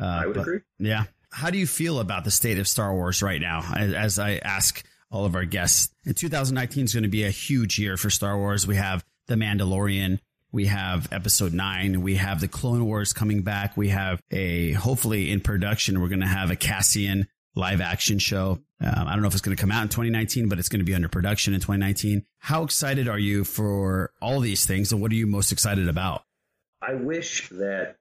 Uh, 0.00 0.04
I 0.04 0.26
would 0.26 0.36
agree. 0.36 0.60
Yeah. 0.80 1.04
How 1.30 1.50
do 1.50 1.58
you 1.58 1.66
feel 1.66 2.00
about 2.00 2.24
the 2.24 2.32
state 2.32 2.58
of 2.58 2.66
Star 2.66 2.92
Wars 2.92 3.22
right 3.22 3.40
now? 3.40 3.62
As 3.76 3.92
as 3.92 4.18
I 4.18 4.36
ask 4.38 4.84
all 5.10 5.24
of 5.24 5.34
our 5.34 5.44
guests, 5.44 5.92
and 6.04 6.16
2019 6.16 6.84
is 6.84 6.94
going 6.94 7.02
to 7.02 7.08
be 7.08 7.24
a 7.24 7.30
huge 7.30 7.78
year 7.78 7.96
for 7.96 8.10
Star 8.10 8.38
Wars. 8.38 8.66
We 8.66 8.76
have 8.76 9.04
The 9.26 9.34
Mandalorian. 9.34 10.18
We 10.52 10.66
have 10.66 11.08
episode 11.12 11.52
nine. 11.52 12.02
We 12.02 12.16
have 12.16 12.40
the 12.40 12.48
Clone 12.48 12.84
Wars 12.84 13.12
coming 13.12 13.42
back. 13.42 13.76
We 13.76 13.90
have 13.90 14.20
a, 14.30 14.72
hopefully 14.72 15.30
in 15.30 15.40
production, 15.40 16.00
we're 16.00 16.08
going 16.08 16.20
to 16.20 16.26
have 16.26 16.50
a 16.50 16.56
Cassian 16.56 17.28
live 17.54 17.80
action 17.80 18.18
show. 18.18 18.60
Um, 18.80 19.08
I 19.08 19.12
don't 19.12 19.22
know 19.22 19.28
if 19.28 19.34
it's 19.34 19.42
going 19.42 19.56
to 19.56 19.60
come 19.60 19.70
out 19.70 19.82
in 19.82 19.88
2019, 19.88 20.48
but 20.48 20.58
it's 20.58 20.68
going 20.68 20.80
to 20.80 20.84
be 20.84 20.94
under 20.94 21.08
production 21.08 21.54
in 21.54 21.60
2019. 21.60 22.24
How 22.38 22.62
excited 22.62 23.08
are 23.08 23.18
you 23.18 23.44
for 23.44 24.12
all 24.20 24.40
these 24.40 24.66
things 24.66 24.92
and 24.92 25.00
what 25.00 25.12
are 25.12 25.16
you 25.16 25.26
most 25.26 25.52
excited 25.52 25.88
about? 25.88 26.24
I 26.82 26.94
wish 26.94 27.48
that 27.50 27.96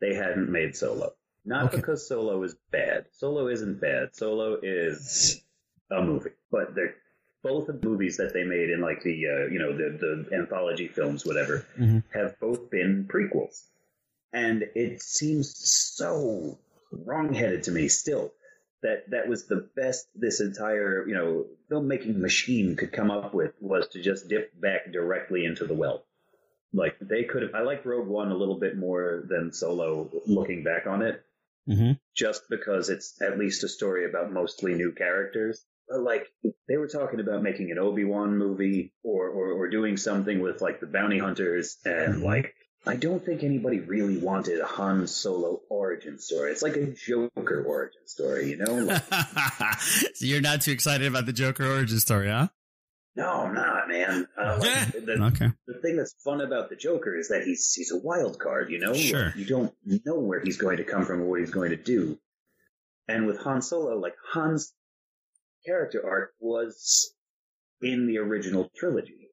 they 0.00 0.14
hadn't 0.14 0.50
made 0.50 0.76
Solo. 0.76 1.12
Not 1.44 1.70
because 1.70 2.06
Solo 2.06 2.42
is 2.42 2.56
bad. 2.70 3.06
Solo 3.12 3.48
isn't 3.48 3.80
bad. 3.80 4.14
Solo 4.14 4.58
is 4.62 5.40
a 5.90 6.02
movie, 6.02 6.30
but 6.50 6.74
they're 6.74 6.94
both 7.42 7.68
of 7.68 7.80
the 7.80 7.86
movies 7.88 8.16
that 8.16 8.32
they 8.32 8.42
made 8.44 8.70
in 8.70 8.80
like 8.80 9.02
the 9.02 9.26
uh, 9.26 9.46
you 9.52 9.58
know 9.58 9.72
the 9.76 9.96
the 10.30 10.36
anthology 10.36 10.88
films, 10.88 11.24
whatever, 11.24 11.64
have 12.12 12.38
both 12.40 12.70
been 12.70 13.06
prequels, 13.08 13.62
and 14.32 14.64
it 14.74 15.00
seems 15.02 15.56
so 15.56 16.58
wrongheaded 16.90 17.64
to 17.64 17.70
me 17.70 17.88
still 17.88 18.32
that 18.82 19.10
that 19.10 19.28
was 19.28 19.46
the 19.46 19.68
best 19.76 20.06
this 20.14 20.40
entire 20.40 21.06
you 21.06 21.14
know 21.14 21.46
filmmaking 21.70 22.16
machine 22.16 22.76
could 22.76 22.92
come 22.92 23.10
up 23.10 23.34
with 23.34 23.52
was 23.60 23.88
to 23.88 24.00
just 24.02 24.28
dip 24.28 24.58
back 24.60 24.90
directly 24.92 25.44
into 25.44 25.66
the 25.66 25.74
well. 25.74 26.04
Like 26.72 26.96
they 27.00 27.24
could 27.24 27.42
have. 27.42 27.54
I 27.54 27.62
like 27.62 27.86
Rogue 27.86 28.08
One 28.08 28.30
a 28.30 28.36
little 28.36 28.58
bit 28.58 28.76
more 28.76 29.24
than 29.26 29.52
Solo. 29.52 30.10
Looking 30.26 30.64
back 30.64 30.86
on 30.86 31.02
it, 31.02 31.24
Mm-hmm. 31.68 31.92
just 32.14 32.48
because 32.48 32.88
it's 32.88 33.20
at 33.20 33.38
least 33.38 33.62
a 33.62 33.68
story 33.68 34.06
about 34.08 34.32
mostly 34.32 34.74
new 34.74 34.92
characters. 34.92 35.64
But 35.88 36.00
like 36.00 36.26
they 36.68 36.76
were 36.76 36.88
talking 36.88 37.20
about 37.20 37.42
making 37.42 37.70
an 37.70 37.78
Obi 37.78 38.04
Wan 38.04 38.36
movie 38.36 38.92
or, 39.02 39.28
or 39.28 39.52
or 39.52 39.68
doing 39.70 39.96
something 39.96 40.40
with 40.40 40.60
like 40.60 40.80
the 40.80 40.86
bounty 40.86 41.18
hunters 41.18 41.76
and 41.84 42.22
like 42.22 42.54
I 42.86 42.96
don't 42.96 43.24
think 43.24 43.42
anybody 43.42 43.80
really 43.80 44.18
wanted 44.18 44.60
a 44.60 44.66
Han 44.66 45.06
Solo 45.06 45.60
origin 45.68 46.18
story. 46.18 46.52
It's 46.52 46.62
like 46.62 46.76
a 46.76 46.86
Joker 46.92 47.64
origin 47.66 48.00
story, 48.06 48.50
you 48.50 48.56
know? 48.56 48.72
Like, 48.72 49.02
so 49.80 50.24
you're 50.26 50.40
not 50.40 50.60
too 50.62 50.70
excited 50.72 51.06
about 51.06 51.26
the 51.26 51.32
Joker 51.32 51.66
origin 51.70 51.98
story, 52.00 52.28
huh? 52.28 52.48
no, 53.16 53.28
I'm 53.28 53.52
not, 53.54 53.88
man. 53.88 54.28
Uh, 54.40 54.58
like, 54.60 54.92
the, 54.92 55.18
Okay. 55.34 55.50
the 55.66 55.74
thing 55.82 55.96
that's 55.96 56.14
fun 56.24 56.40
about 56.40 56.70
the 56.70 56.76
Joker 56.76 57.18
is 57.18 57.28
that 57.28 57.42
he's 57.42 57.74
he's 57.74 57.90
a 57.90 57.98
wild 57.98 58.38
card, 58.38 58.70
you 58.70 58.78
know? 58.78 58.94
Sure. 58.94 59.26
Like, 59.26 59.36
you 59.36 59.44
don't 59.44 59.74
know 60.06 60.20
where 60.20 60.40
he's 60.40 60.56
going 60.56 60.76
to 60.76 60.84
come 60.84 61.04
from 61.04 61.20
or 61.22 61.24
what 61.24 61.40
he's 61.40 61.50
going 61.50 61.70
to 61.70 61.76
do. 61.76 62.16
And 63.08 63.26
with 63.26 63.38
Han 63.40 63.60
Solo, 63.60 63.98
like 63.98 64.14
Han's 64.32 64.72
character 65.68 66.02
arc 66.04 66.32
was 66.40 67.12
in 67.82 68.06
the 68.06 68.18
original 68.18 68.70
trilogy. 68.76 69.28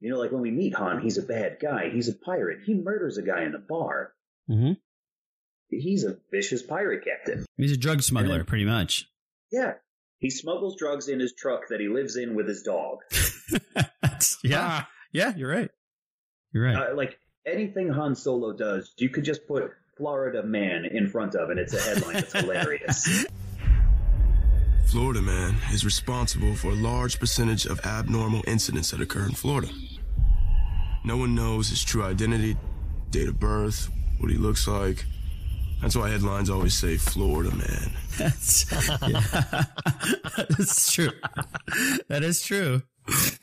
You 0.00 0.10
know, 0.10 0.18
like 0.18 0.30
when 0.30 0.42
we 0.42 0.52
meet 0.52 0.74
Han, 0.74 1.00
he's 1.00 1.18
a 1.18 1.22
bad 1.22 1.58
guy. 1.60 1.90
He's 1.92 2.08
a 2.08 2.14
pirate. 2.14 2.60
He 2.64 2.74
murders 2.74 3.18
a 3.18 3.22
guy 3.22 3.42
in 3.42 3.54
a 3.54 3.58
bar. 3.58 4.12
Mm-hmm. 4.48 4.74
He's 5.70 6.04
a 6.04 6.16
vicious 6.30 6.62
pirate 6.62 7.04
captain. 7.04 7.44
He's 7.56 7.72
a 7.72 7.76
drug 7.76 8.02
smuggler, 8.02 8.44
pretty 8.44 8.64
much. 8.64 9.08
Yeah. 9.50 9.74
He 10.18 10.30
smuggles 10.30 10.76
drugs 10.76 11.08
in 11.08 11.20
his 11.20 11.34
truck 11.34 11.68
that 11.70 11.80
he 11.80 11.88
lives 11.88 12.16
in 12.16 12.34
with 12.34 12.48
his 12.48 12.62
dog. 12.62 12.98
Yeah. 14.42 14.84
Yeah, 15.12 15.34
you're 15.36 15.50
right. 15.50 15.70
You're 16.52 16.64
right. 16.64 16.90
Uh, 16.90 16.94
like 16.96 17.18
anything 17.46 17.88
Han 17.88 18.16
Solo 18.16 18.52
does, 18.52 18.92
you 18.96 19.10
could 19.10 19.24
just 19.24 19.46
put 19.46 19.70
Florida 19.96 20.42
man 20.42 20.84
in 20.84 21.08
front 21.08 21.34
of, 21.34 21.50
and 21.50 21.58
it's 21.58 21.72
a 21.74 21.80
headline 21.80 22.14
that's 22.14 22.32
hilarious. 22.40 23.26
Florida 24.90 25.20
Man 25.20 25.54
is 25.70 25.84
responsible 25.84 26.54
for 26.54 26.68
a 26.68 26.74
large 26.74 27.20
percentage 27.20 27.66
of 27.66 27.78
abnormal 27.84 28.42
incidents 28.46 28.90
that 28.90 29.02
occur 29.02 29.26
in 29.26 29.32
Florida. 29.32 29.68
No 31.04 31.18
one 31.18 31.34
knows 31.34 31.68
his 31.68 31.84
true 31.84 32.02
identity, 32.02 32.56
date 33.10 33.28
of 33.28 33.38
birth, 33.38 33.90
what 34.16 34.30
he 34.30 34.38
looks 34.38 34.66
like. 34.66 35.04
That's 35.82 35.94
why 35.94 36.08
headlines 36.08 36.48
always 36.48 36.72
say 36.72 36.96
Florida 36.96 37.54
Man. 37.54 37.90
That's, 38.16 38.72
yeah. 39.06 39.64
That's 40.48 40.90
true. 40.90 41.12
That 42.08 42.22
is 42.22 42.40
true. 42.40 42.80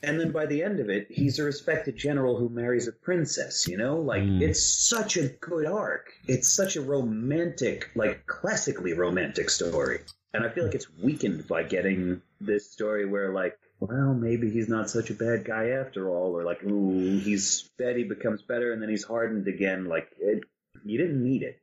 And 0.01 0.19
then 0.19 0.31
by 0.31 0.47
the 0.47 0.63
end 0.63 0.79
of 0.79 0.89
it, 0.89 1.05
he's 1.11 1.37
a 1.37 1.43
respected 1.43 1.95
general 1.95 2.37
who 2.37 2.49
marries 2.49 2.87
a 2.87 2.91
princess, 2.91 3.67
you 3.67 3.77
know? 3.77 3.97
Like, 3.97 4.23
mm. 4.23 4.41
it's 4.41 4.63
such 4.63 5.15
a 5.17 5.27
good 5.27 5.67
arc. 5.67 6.11
It's 6.27 6.51
such 6.51 6.75
a 6.75 6.81
romantic, 6.81 7.91
like, 7.95 8.25
classically 8.25 8.93
romantic 8.93 9.51
story. 9.51 9.99
And 10.35 10.45
I 10.45 10.49
feel 10.49 10.65
like 10.65 10.75
it's 10.75 10.91
weakened 11.01 11.47
by 11.47 11.63
getting 11.63 12.21
this 12.41 12.69
story 12.69 13.05
where, 13.05 13.31
like, 13.31 13.57
well, 13.79 14.13
maybe 14.13 14.49
he's 14.49 14.67
not 14.67 14.89
such 14.89 15.09
a 15.09 15.13
bad 15.13 15.45
guy 15.45 15.69
after 15.69 16.09
all, 16.09 16.37
or 16.37 16.43
like, 16.43 16.61
ooh, 16.63 17.19
he's 17.19 17.69
bad, 17.77 17.95
becomes 18.09 18.41
better, 18.41 18.73
and 18.73 18.81
then 18.81 18.89
he's 18.89 19.05
hardened 19.05 19.47
again. 19.47 19.85
Like, 19.85 20.09
it, 20.19 20.43
you 20.83 20.97
didn't 20.97 21.23
need 21.23 21.43
it. 21.43 21.61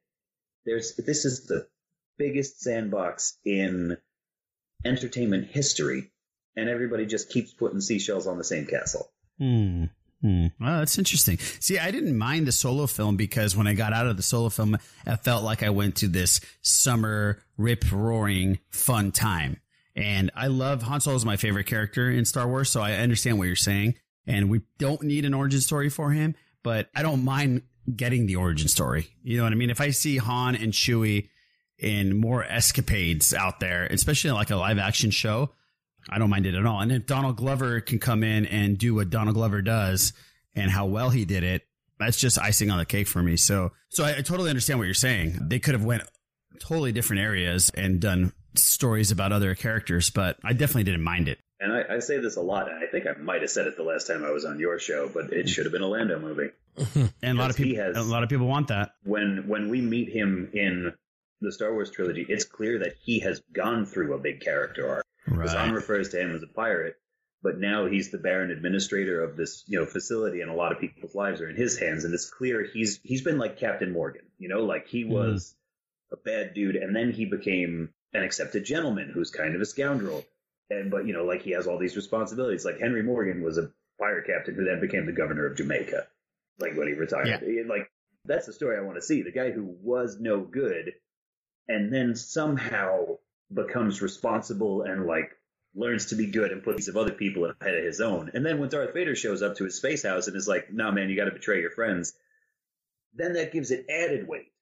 There's 0.64 0.94
this 0.96 1.26
is 1.26 1.46
the 1.46 1.66
biggest 2.16 2.60
sandbox 2.60 3.36
in 3.44 3.98
entertainment 4.84 5.48
history, 5.48 6.10
and 6.56 6.70
everybody 6.70 7.04
just 7.04 7.28
keeps 7.28 7.52
putting 7.52 7.80
seashells 7.80 8.26
on 8.26 8.38
the 8.38 8.44
same 8.44 8.66
castle. 8.66 9.10
Hmm. 9.38 9.84
Hmm. 10.22 10.46
Well, 10.60 10.78
that's 10.78 10.96
interesting. 10.98 11.38
See, 11.38 11.78
I 11.78 11.90
didn't 11.90 12.16
mind 12.16 12.46
the 12.46 12.52
solo 12.52 12.86
film 12.86 13.16
because 13.16 13.56
when 13.56 13.66
I 13.66 13.74
got 13.74 13.92
out 13.92 14.06
of 14.06 14.16
the 14.16 14.22
solo 14.22 14.48
film, 14.48 14.78
I 15.04 15.16
felt 15.16 15.42
like 15.42 15.62
I 15.64 15.70
went 15.70 15.96
to 15.96 16.08
this 16.08 16.40
summer 16.62 17.42
rip 17.56 17.90
roaring 17.90 18.60
fun 18.70 19.10
time. 19.10 19.60
And 19.94 20.30
I 20.34 20.46
love 20.46 20.82
Han 20.84 21.00
Solo 21.00 21.16
is 21.16 21.24
my 21.24 21.36
favorite 21.36 21.66
character 21.66 22.10
in 22.10 22.24
Star 22.24 22.48
Wars, 22.48 22.70
so 22.70 22.80
I 22.80 22.92
understand 22.92 23.38
what 23.38 23.46
you're 23.46 23.56
saying. 23.56 23.96
And 24.26 24.48
we 24.48 24.62
don't 24.78 25.02
need 25.02 25.24
an 25.24 25.34
origin 25.34 25.60
story 25.60 25.90
for 25.90 26.12
him, 26.12 26.34
but 26.62 26.88
I 26.94 27.02
don't 27.02 27.24
mind 27.24 27.62
getting 27.94 28.26
the 28.26 28.36
origin 28.36 28.68
story. 28.68 29.08
You 29.22 29.36
know 29.36 29.42
what 29.42 29.52
I 29.52 29.56
mean? 29.56 29.70
If 29.70 29.80
I 29.80 29.90
see 29.90 30.16
Han 30.18 30.54
and 30.54 30.72
Chewie 30.72 31.28
in 31.78 32.16
more 32.16 32.44
escapades 32.44 33.34
out 33.34 33.60
there, 33.60 33.86
especially 33.86 34.30
like 34.30 34.50
a 34.50 34.56
live 34.56 34.78
action 34.78 35.10
show, 35.10 35.50
I 36.08 36.18
don't 36.18 36.30
mind 36.30 36.46
it 36.46 36.54
at 36.54 36.66
all. 36.66 36.80
And 36.80 36.90
if 36.92 37.06
Donald 37.06 37.36
Glover 37.36 37.80
can 37.80 37.98
come 37.98 38.22
in 38.24 38.46
and 38.46 38.76
do 38.78 38.94
what 38.94 39.10
Donald 39.10 39.34
Glover 39.34 39.62
does 39.62 40.12
and 40.54 40.70
how 40.70 40.86
well 40.86 41.10
he 41.10 41.24
did 41.24 41.44
it, 41.44 41.62
that's 41.98 42.18
just 42.18 42.38
icing 42.38 42.70
on 42.70 42.78
the 42.78 42.84
cake 42.84 43.06
for 43.06 43.22
me. 43.22 43.36
So, 43.36 43.70
so 43.90 44.04
I, 44.04 44.16
I 44.18 44.22
totally 44.22 44.50
understand 44.50 44.78
what 44.78 44.86
you're 44.86 44.94
saying. 44.94 45.38
They 45.48 45.58
could 45.58 45.74
have 45.74 45.84
went 45.84 46.02
totally 46.58 46.92
different 46.92 47.22
areas 47.22 47.70
and 47.74 48.00
done 48.00 48.32
stories 48.54 49.10
about 49.10 49.32
other 49.32 49.54
characters, 49.54 50.10
but 50.10 50.38
I 50.44 50.52
definitely 50.52 50.84
didn't 50.84 51.02
mind 51.02 51.28
it. 51.28 51.38
And 51.60 51.72
I, 51.72 51.94
I 51.94 51.98
say 52.00 52.18
this 52.18 52.36
a 52.36 52.40
lot, 52.40 52.68
and 52.68 52.82
I 52.82 52.88
think 52.88 53.06
I 53.06 53.12
might 53.20 53.40
have 53.42 53.50
said 53.50 53.66
it 53.68 53.76
the 53.76 53.84
last 53.84 54.08
time 54.08 54.24
I 54.24 54.30
was 54.30 54.44
on 54.44 54.58
your 54.58 54.80
show, 54.80 55.08
but 55.08 55.32
it 55.32 55.48
should 55.48 55.64
have 55.64 55.72
been 55.72 55.82
a 55.82 55.86
Lando 55.86 56.18
movie. 56.18 56.50
And 57.22 57.38
a 57.38 57.40
lot 57.40 57.50
of 57.50 57.56
people, 57.56 57.82
has- 57.84 57.96
a 57.96 58.02
lot 58.02 58.24
of 58.24 58.28
people 58.28 58.46
want 58.48 58.68
that. 58.68 58.92
When 59.04 59.44
when 59.46 59.68
we 59.68 59.80
meet 59.80 60.08
him 60.08 60.50
in 60.54 60.92
the 61.40 61.52
Star 61.52 61.72
Wars 61.72 61.90
trilogy, 61.90 62.26
it's 62.28 62.44
clear 62.44 62.78
that 62.80 62.94
he 63.00 63.20
has 63.20 63.40
gone 63.52 63.84
through 63.86 64.14
a 64.14 64.18
big 64.18 64.40
character 64.40 64.88
arc. 64.88 65.04
Because 65.26 65.52
Han 65.52 65.72
refers 65.72 66.10
to 66.10 66.20
him 66.20 66.34
as 66.34 66.42
a 66.42 66.48
pirate, 66.48 66.96
but 67.42 67.58
now 67.58 67.86
he's 67.86 68.10
the 68.10 68.18
Baron 68.18 68.50
Administrator 68.50 69.22
of 69.22 69.36
this, 69.36 69.64
you 69.66 69.78
know, 69.78 69.86
facility, 69.86 70.40
and 70.40 70.50
a 70.50 70.54
lot 70.54 70.72
of 70.72 70.80
people's 70.80 71.14
lives 71.14 71.40
are 71.40 71.48
in 71.48 71.56
his 71.56 71.78
hands. 71.78 72.04
And 72.04 72.14
it's 72.14 72.30
clear 72.30 72.64
he's 72.64 73.00
he's 73.02 73.22
been 73.22 73.38
like 73.38 73.58
Captain 73.58 73.92
Morgan, 73.92 74.22
you 74.38 74.48
know, 74.48 74.64
like 74.64 74.88
he 74.88 75.04
mm-hmm. 75.04 75.12
was 75.12 75.54
a 76.12 76.16
bad 76.16 76.54
dude, 76.54 76.76
and 76.76 76.94
then 76.94 77.12
he 77.12 77.24
became 77.24 77.90
an 78.12 78.22
accepted 78.22 78.64
gentleman 78.64 79.10
who's 79.12 79.30
kind 79.30 79.54
of 79.54 79.60
a 79.60 79.66
scoundrel. 79.66 80.24
And 80.70 80.90
but 80.90 81.06
you 81.06 81.12
know, 81.12 81.24
like 81.24 81.42
he 81.42 81.52
has 81.52 81.66
all 81.66 81.78
these 81.78 81.96
responsibilities. 81.96 82.64
Like 82.64 82.78
Henry 82.78 83.02
Morgan 83.02 83.42
was 83.42 83.58
a 83.58 83.70
pirate 83.98 84.26
captain 84.26 84.54
who 84.54 84.64
then 84.64 84.80
became 84.80 85.06
the 85.06 85.12
governor 85.12 85.46
of 85.46 85.56
Jamaica, 85.56 86.06
like 86.58 86.76
when 86.76 86.88
he 86.88 86.94
retired. 86.94 87.42
Yeah. 87.46 87.62
Like 87.68 87.90
that's 88.24 88.46
the 88.46 88.52
story 88.52 88.76
I 88.76 88.82
want 88.82 88.96
to 88.96 89.02
see. 89.02 89.22
The 89.22 89.32
guy 89.32 89.50
who 89.50 89.76
was 89.82 90.18
no 90.20 90.40
good, 90.40 90.92
and 91.68 91.92
then 91.92 92.14
somehow 92.14 93.18
becomes 93.52 94.02
responsible 94.02 94.82
and 94.82 95.06
like 95.06 95.30
learns 95.74 96.06
to 96.06 96.16
be 96.16 96.26
good 96.26 96.52
and 96.52 96.62
puts 96.62 96.88
of 96.88 96.96
other 96.96 97.12
people 97.12 97.44
ahead 97.44 97.74
of 97.74 97.84
his 97.84 98.00
own. 98.00 98.30
And 98.34 98.44
then 98.44 98.58
when 98.58 98.68
Darth 98.68 98.94
Vader 98.94 99.14
shows 99.14 99.42
up 99.42 99.56
to 99.56 99.64
his 99.64 99.76
space 99.76 100.02
house 100.02 100.26
and 100.26 100.36
is 100.36 100.48
like, 100.48 100.72
"No, 100.72 100.92
man, 100.92 101.08
you 101.08 101.16
got 101.16 101.24
to 101.26 101.30
betray 101.30 101.60
your 101.60 101.70
friends," 101.70 102.14
then 103.14 103.34
that 103.34 103.52
gives 103.52 103.70
it 103.70 103.86
added 103.88 104.28
weight. 104.28 104.52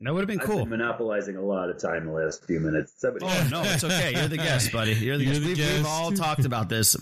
That 0.00 0.12
would 0.12 0.20
have 0.20 0.28
been 0.28 0.40
I've 0.40 0.46
cool. 0.46 0.60
been 0.60 0.70
monopolizing 0.70 1.36
a 1.36 1.42
lot 1.42 1.70
of 1.70 1.80
time 1.80 2.06
the 2.06 2.12
last 2.12 2.44
few 2.44 2.58
minutes. 2.58 2.92
Somebody 2.96 3.26
Oh 3.26 3.48
no, 3.50 3.62
it's 3.62 3.84
okay. 3.84 4.12
You're 4.14 4.28
the 4.28 4.36
guest, 4.36 4.72
buddy. 4.72 4.94
You're 4.94 5.16
the 5.16 5.24
You're 5.24 5.34
guest. 5.34 5.44
the 5.44 5.54
we've, 5.54 5.76
we've 5.76 5.86
all 5.86 6.12
talked 6.12 6.44
about 6.44 6.68
this 6.68 6.96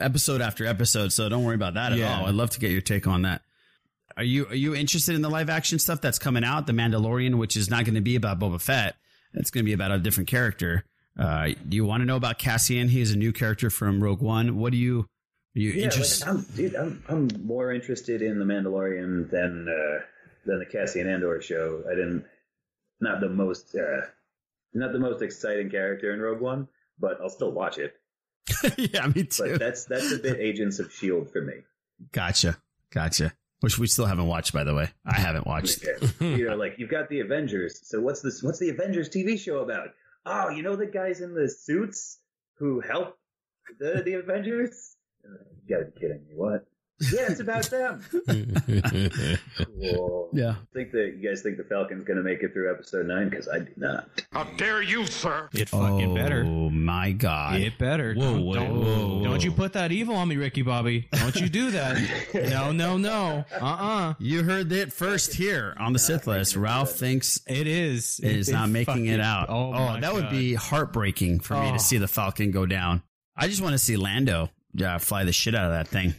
episode 0.00 0.40
after 0.40 0.66
episode, 0.66 1.12
so 1.12 1.28
don't 1.28 1.44
worry 1.44 1.56
about 1.56 1.74
that 1.74 1.92
at 1.92 2.00
all. 2.02 2.26
I'd 2.26 2.34
love 2.34 2.50
to 2.50 2.60
get 2.60 2.70
your 2.70 2.80
take 2.80 3.06
on 3.06 3.22
that. 3.22 3.42
Are 4.16 4.24
you 4.24 4.46
are 4.46 4.54
you 4.54 4.74
interested 4.74 5.14
in 5.14 5.22
the 5.22 5.28
live 5.28 5.50
action 5.50 5.78
stuff 5.78 6.00
that's 6.00 6.18
coming 6.18 6.44
out? 6.44 6.66
The 6.66 6.72
Mandalorian, 6.72 7.36
which 7.36 7.56
is 7.56 7.68
not 7.68 7.84
going 7.84 7.96
to 7.96 8.00
be 8.00 8.16
about 8.16 8.38
Boba 8.38 8.60
Fett. 8.60 8.96
It's 9.36 9.50
going 9.50 9.64
to 9.64 9.66
be 9.66 9.72
about 9.72 9.90
a 9.92 9.98
different 9.98 10.28
character. 10.28 10.84
Uh, 11.18 11.48
do 11.68 11.76
you 11.76 11.84
want 11.84 12.02
to 12.02 12.04
know 12.04 12.16
about 12.16 12.38
Cassian? 12.38 12.88
He 12.88 13.00
is 13.00 13.12
a 13.12 13.16
new 13.16 13.32
character 13.32 13.70
from 13.70 14.02
Rogue 14.02 14.20
One. 14.20 14.58
What 14.58 14.72
do 14.72 14.78
you 14.78 15.00
are 15.56 15.60
you 15.60 15.70
Yeah, 15.70 15.84
interested? 15.84 16.28
I'm, 16.28 16.42
dude, 16.54 16.74
I'm 16.76 17.02
I'm 17.08 17.28
more 17.44 17.72
interested 17.72 18.20
in 18.22 18.38
the 18.38 18.44
Mandalorian 18.44 19.30
than 19.30 19.66
uh, 19.68 20.04
than 20.44 20.58
the 20.58 20.66
Cassian 20.66 21.08
Andor 21.08 21.40
show. 21.40 21.82
I 21.90 21.94
didn't 21.94 22.24
not 23.00 23.20
the 23.20 23.28
most 23.28 23.74
uh, 23.74 24.06
not 24.74 24.92
the 24.92 24.98
most 24.98 25.22
exciting 25.22 25.70
character 25.70 26.12
in 26.12 26.20
Rogue 26.20 26.40
One, 26.40 26.68
but 26.98 27.18
I'll 27.22 27.30
still 27.30 27.52
watch 27.52 27.78
it. 27.78 27.94
yeah, 28.76 29.06
me 29.06 29.24
too. 29.24 29.52
But 29.52 29.58
that's 29.58 29.86
that's 29.86 30.12
a 30.12 30.18
bit 30.18 30.38
Agents 30.38 30.78
of 30.78 30.92
Shield 30.92 31.30
for 31.30 31.40
me. 31.40 31.54
Gotcha, 32.12 32.58
gotcha. 32.90 33.32
Which 33.60 33.78
we 33.78 33.86
still 33.86 34.06
haven't 34.06 34.26
watched, 34.26 34.52
by 34.52 34.64
the 34.64 34.74
way. 34.74 34.90
I 35.06 35.14
haven't 35.14 35.46
watched. 35.46 35.84
you 36.20 36.48
know, 36.48 36.56
like 36.56 36.74
you've 36.78 36.90
got 36.90 37.08
the 37.08 37.20
Avengers. 37.20 37.80
So 37.84 38.00
what's 38.00 38.20
this? 38.20 38.42
What's 38.42 38.58
the 38.58 38.68
Avengers 38.68 39.08
TV 39.08 39.38
show 39.38 39.60
about? 39.60 39.88
Oh, 40.26 40.50
you 40.50 40.62
know 40.62 40.76
the 40.76 40.86
guys 40.86 41.20
in 41.20 41.34
the 41.34 41.48
suits 41.48 42.18
who 42.58 42.80
help 42.80 43.18
the 43.78 44.02
the 44.04 44.14
Avengers? 44.14 44.96
You 45.24 45.74
gotta 45.74 45.90
be 45.90 46.00
kidding 46.00 46.26
me! 46.28 46.34
What? 46.34 46.66
Yeah, 47.12 47.26
it's 47.28 47.40
about 47.40 47.64
them. 47.70 48.02
cool. 49.80 50.30
Yeah. 50.32 50.54
Think 50.72 50.92
that 50.92 51.14
you 51.18 51.28
guys 51.28 51.42
think 51.42 51.56
the 51.58 51.64
Falcon's 51.64 52.04
gonna 52.06 52.22
make 52.22 52.42
it 52.42 52.52
through 52.52 52.70
episode 52.72 53.06
nine? 53.06 53.28
Because 53.28 53.48
I 53.48 53.58
do 53.60 53.72
not. 53.76 54.08
How 54.32 54.44
dare 54.56 54.82
you, 54.82 55.06
sir? 55.06 55.48
It 55.52 55.68
fucking 55.68 56.14
better. 56.14 56.44
Oh 56.46 56.70
my 56.70 57.12
god! 57.12 57.60
It 57.60 57.78
better. 57.78 58.14
Whoa, 58.14 58.22
don't, 58.32 58.44
whoa, 58.46 58.54
don't, 58.54 58.80
whoa, 58.84 59.24
don't 59.24 59.44
you 59.44 59.52
put 59.52 59.74
that 59.74 59.92
evil 59.92 60.14
on 60.16 60.28
me, 60.28 60.36
Ricky 60.36 60.62
Bobby. 60.62 61.08
Don't 61.12 61.36
you 61.36 61.48
do 61.48 61.70
that. 61.72 61.98
no, 62.34 62.72
no, 62.72 62.96
no. 62.96 63.44
Uh-uh. 63.60 64.14
You 64.18 64.42
heard 64.42 64.72
it 64.72 64.92
first 64.92 65.34
here 65.34 65.74
on 65.78 65.92
the 65.92 65.98
Sith 65.98 66.26
list. 66.26 66.56
Ralph 66.56 66.92
thinks 66.92 67.40
It 67.46 67.66
is. 67.66 68.20
it 68.22 68.36
is 68.36 68.48
It 68.48 68.52
not 68.52 68.70
making 68.70 69.06
it 69.06 69.20
out. 69.20 69.50
Oh, 69.50 69.70
my 69.72 70.00
that 70.00 70.14
would 70.14 70.30
be 70.30 70.54
heartbreaking 70.54 71.40
for 71.40 71.54
me 71.54 71.68
Oh. 71.70 71.72
to 71.74 71.78
see 71.78 71.98
the 71.98 72.08
Falcon 72.08 72.50
go 72.52 72.64
down. 72.66 73.02
I 73.36 73.48
just 73.48 73.60
want 73.60 73.72
to 73.74 73.78
see 73.78 73.96
Lando 73.96 74.48
uh, 74.82 74.98
fly 74.98 75.24
the 75.24 75.32
shit 75.32 75.54
out 75.54 75.66
of 75.66 75.72
that 75.72 75.88
thing. 75.88 76.14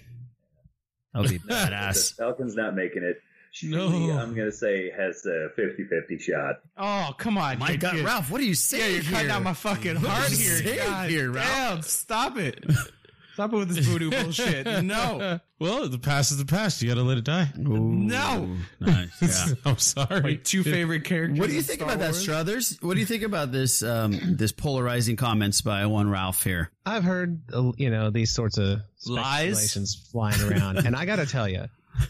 That 1.13 1.21
would 1.21 1.29
be 1.31 1.37
The 1.45 1.53
badass. 1.53 2.15
Falcon's 2.15 2.55
not 2.55 2.75
making 2.75 3.03
it. 3.03 3.21
No. 3.63 3.89
Chewie, 3.89 4.15
I'm 4.15 4.35
gonna 4.35 4.51
say 4.51 4.91
has 4.91 5.25
a 5.25 5.49
50-50 5.59 6.21
shot. 6.21 6.59
Oh, 6.77 7.11
come 7.17 7.37
on. 7.39 7.57
My 7.57 7.75
God, 7.75 7.95
Ralph, 8.01 8.29
what 8.29 8.39
are 8.39 8.43
you 8.43 8.53
saying 8.53 8.83
Yeah, 8.83 8.89
you're 8.97 9.03
cutting 9.03 9.27
here? 9.27 9.35
out 9.35 9.41
my 9.43 9.53
fucking 9.53 9.95
What 9.95 10.05
are 10.05 10.09
heart 10.09 10.29
you 10.31 10.37
here. 10.37 10.57
saying 10.57 10.77
God 10.77 11.09
here, 11.09 11.31
Ralph? 11.31 11.47
damn, 11.47 11.81
stop 11.81 12.37
it. 12.37 12.63
Stop 13.37 13.53
it 13.53 13.57
with 13.57 13.69
this 13.69 13.85
voodoo 13.85 14.09
bullshit. 14.09 14.65
No. 14.83 15.39
Well, 15.59 15.87
the 15.87 15.99
past 15.99 16.31
is 16.31 16.39
the 16.39 16.45
past. 16.45 16.81
You 16.81 16.87
got 16.87 16.95
to 16.95 17.03
let 17.03 17.19
it 17.19 17.23
die. 17.23 17.51
No. 17.55 18.49
Nice. 18.79 19.21
Yeah. 19.21 19.53
I'm 19.65 19.77
sorry. 19.77 20.21
My 20.21 20.35
two 20.37 20.63
favorite 20.63 21.03
characters. 21.03 21.39
What 21.39 21.49
do 21.49 21.55
you 21.55 21.61
think 21.61 21.81
Star 21.81 21.89
about 21.89 21.99
that, 21.99 22.13
Wars? 22.13 22.21
Strothers? 22.21 22.77
What 22.81 22.95
do 22.95 22.99
you 22.99 23.05
think 23.05 23.21
about 23.21 23.51
this 23.51 23.83
um, 23.83 24.17
this 24.37 24.51
polarizing 24.51 25.17
comments 25.17 25.61
by 25.61 25.85
one 25.85 26.09
Ralph 26.09 26.43
here? 26.43 26.71
I've 26.83 27.03
heard 27.03 27.43
uh, 27.53 27.73
you 27.77 27.91
know 27.91 28.09
these 28.09 28.31
sorts 28.33 28.57
of 28.57 28.79
Lies? 29.05 30.07
flying 30.11 30.41
around, 30.41 30.79
and 30.79 30.95
I 30.95 31.05
got 31.05 31.17
to 31.17 31.27
tell 31.27 31.47
you, 31.47 31.65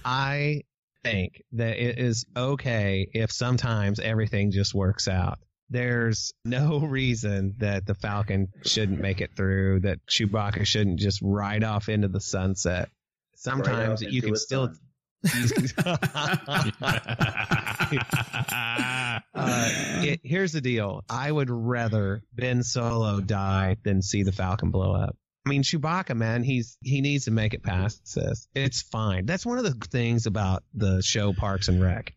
I 0.06 0.62
think 1.04 1.44
that 1.52 1.76
it 1.76 2.00
is 2.00 2.26
okay 2.38 3.06
if 3.14 3.34
sometimes 3.34 4.00
everything 4.00 4.52
just 4.52 4.74
works 4.74 5.10
out. 5.10 5.40
There's 5.70 6.34
no 6.46 6.80
reason 6.86 7.56
that 7.58 7.86
the 7.86 7.96
Falcon 7.96 8.50
shouldn't 8.64 9.00
make 9.00 9.22
it 9.22 9.36
through. 9.36 9.82
That 9.82 10.00
Chewbacca 10.08 10.66
shouldn't 10.66 11.00
just 11.00 11.22
ride 11.22 11.64
off 11.64 11.90
into 11.90 12.08
the 12.08 12.22
sunset. 12.22 12.90
Sometimes 13.36 14.04
Right 14.04 14.12
you 14.12 14.22
can 14.22 14.36
still. 14.36 14.72
uh, 19.34 19.70
it, 20.04 20.22
here's 20.24 20.52
the 20.54 20.62
deal. 20.62 21.04
I 21.10 21.32
would 21.32 21.50
rather 21.50 22.22
Ben 22.34 22.64
Solo 22.64 23.20
die 23.20 23.78
than 23.84 24.02
see 24.02 24.24
the 24.24 24.32
Falcon 24.32 24.70
blow 24.72 24.94
up. 24.94 25.16
I 25.46 25.50
mean, 25.50 25.64
Chewbacca, 25.64 26.16
man, 26.16 26.44
he's 26.44 26.78
he 26.82 27.02
needs 27.02 27.26
to 27.26 27.32
make 27.32 27.54
it 27.54 27.64
past 27.64 28.16
this. 28.16 28.48
It's 28.54 28.82
fine. 28.82 29.26
That's 29.26 29.46
one 29.46 29.58
of 29.58 29.64
the 29.64 29.88
things 29.88 30.26
about 30.26 30.64
the 30.74 31.02
show 31.02 31.34
Parks 31.34 31.68
and 31.68 31.82
Rec. 31.82 32.14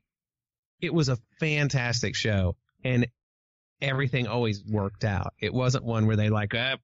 It 0.81 0.93
was 0.93 1.09
a 1.09 1.19
fantastic 1.39 2.17
show, 2.17 2.57
and 2.83 3.07
everything 3.83 4.27
always 4.27 4.63
worked 4.65 5.05
out. 5.05 5.35
It 5.39 5.53
wasn't 5.53 5.85
one 5.85 6.07
where 6.07 6.17
they 6.17 6.29
like, 6.29 6.55
ah, 6.55 6.77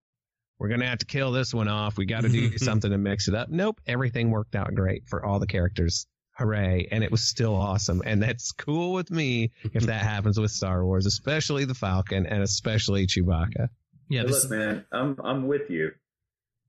we're 0.59 0.69
gonna 0.69 0.87
have 0.87 0.99
to 0.99 1.07
kill 1.07 1.33
this 1.33 1.53
one 1.53 1.69
off. 1.69 1.97
We 1.97 2.07
got 2.07 2.23
to 2.23 2.29
do 2.29 2.57
something 2.59 2.91
to 2.91 2.99
mix 2.99 3.29
it 3.29 3.35
up. 3.35 3.49
Nope, 3.49 3.81
everything 3.87 4.31
worked 4.31 4.55
out 4.55 4.75
great 4.75 5.09
for 5.09 5.25
all 5.25 5.39
the 5.39 5.47
characters. 5.47 6.07
Hooray! 6.39 6.89
And 6.91 7.03
it 7.03 7.11
was 7.11 7.23
still 7.23 7.55
awesome, 7.55 8.03
and 8.05 8.23
that's 8.23 8.53
cool 8.53 8.93
with 8.93 9.11
me 9.11 9.53
if 9.73 9.85
that 9.85 10.03
happens 10.03 10.39
with 10.39 10.51
Star 10.51 10.85
Wars, 10.85 11.07
especially 11.07 11.65
the 11.65 11.75
Falcon 11.75 12.27
and 12.27 12.43
especially 12.43 13.07
Chewbacca. 13.07 13.69
Yeah, 14.09 14.23
Hey, 14.23 14.27
look, 14.29 14.51
man, 14.51 14.85
I'm 14.93 15.17
I'm 15.23 15.47
with 15.47 15.71
you, 15.71 15.93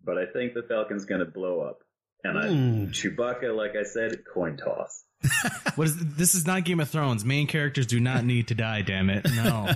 but 0.04 0.18
I 0.18 0.26
think 0.26 0.54
the 0.54 0.64
Falcon's 0.64 1.06
gonna 1.06 1.26
blow 1.26 1.62
up. 1.62 1.80
And 2.24 2.38
I. 2.38 2.48
Chewbacca, 2.92 3.56
like 3.56 3.76
I 3.80 3.84
said, 3.84 4.24
coin 4.34 4.58
toss. 4.58 5.04
What 5.76 5.88
is 5.88 6.16
this 6.16 6.34
is 6.34 6.48
not 6.48 6.64
Game 6.64 6.80
of 6.80 6.90
Thrones. 6.90 7.24
Main 7.24 7.46
characters 7.46 7.86
do 7.86 8.00
not 8.00 8.26
need 8.26 8.48
to 8.48 8.56
die, 8.56 8.82
damn 8.82 9.12
it. 9.12 9.28
No. 9.36 9.70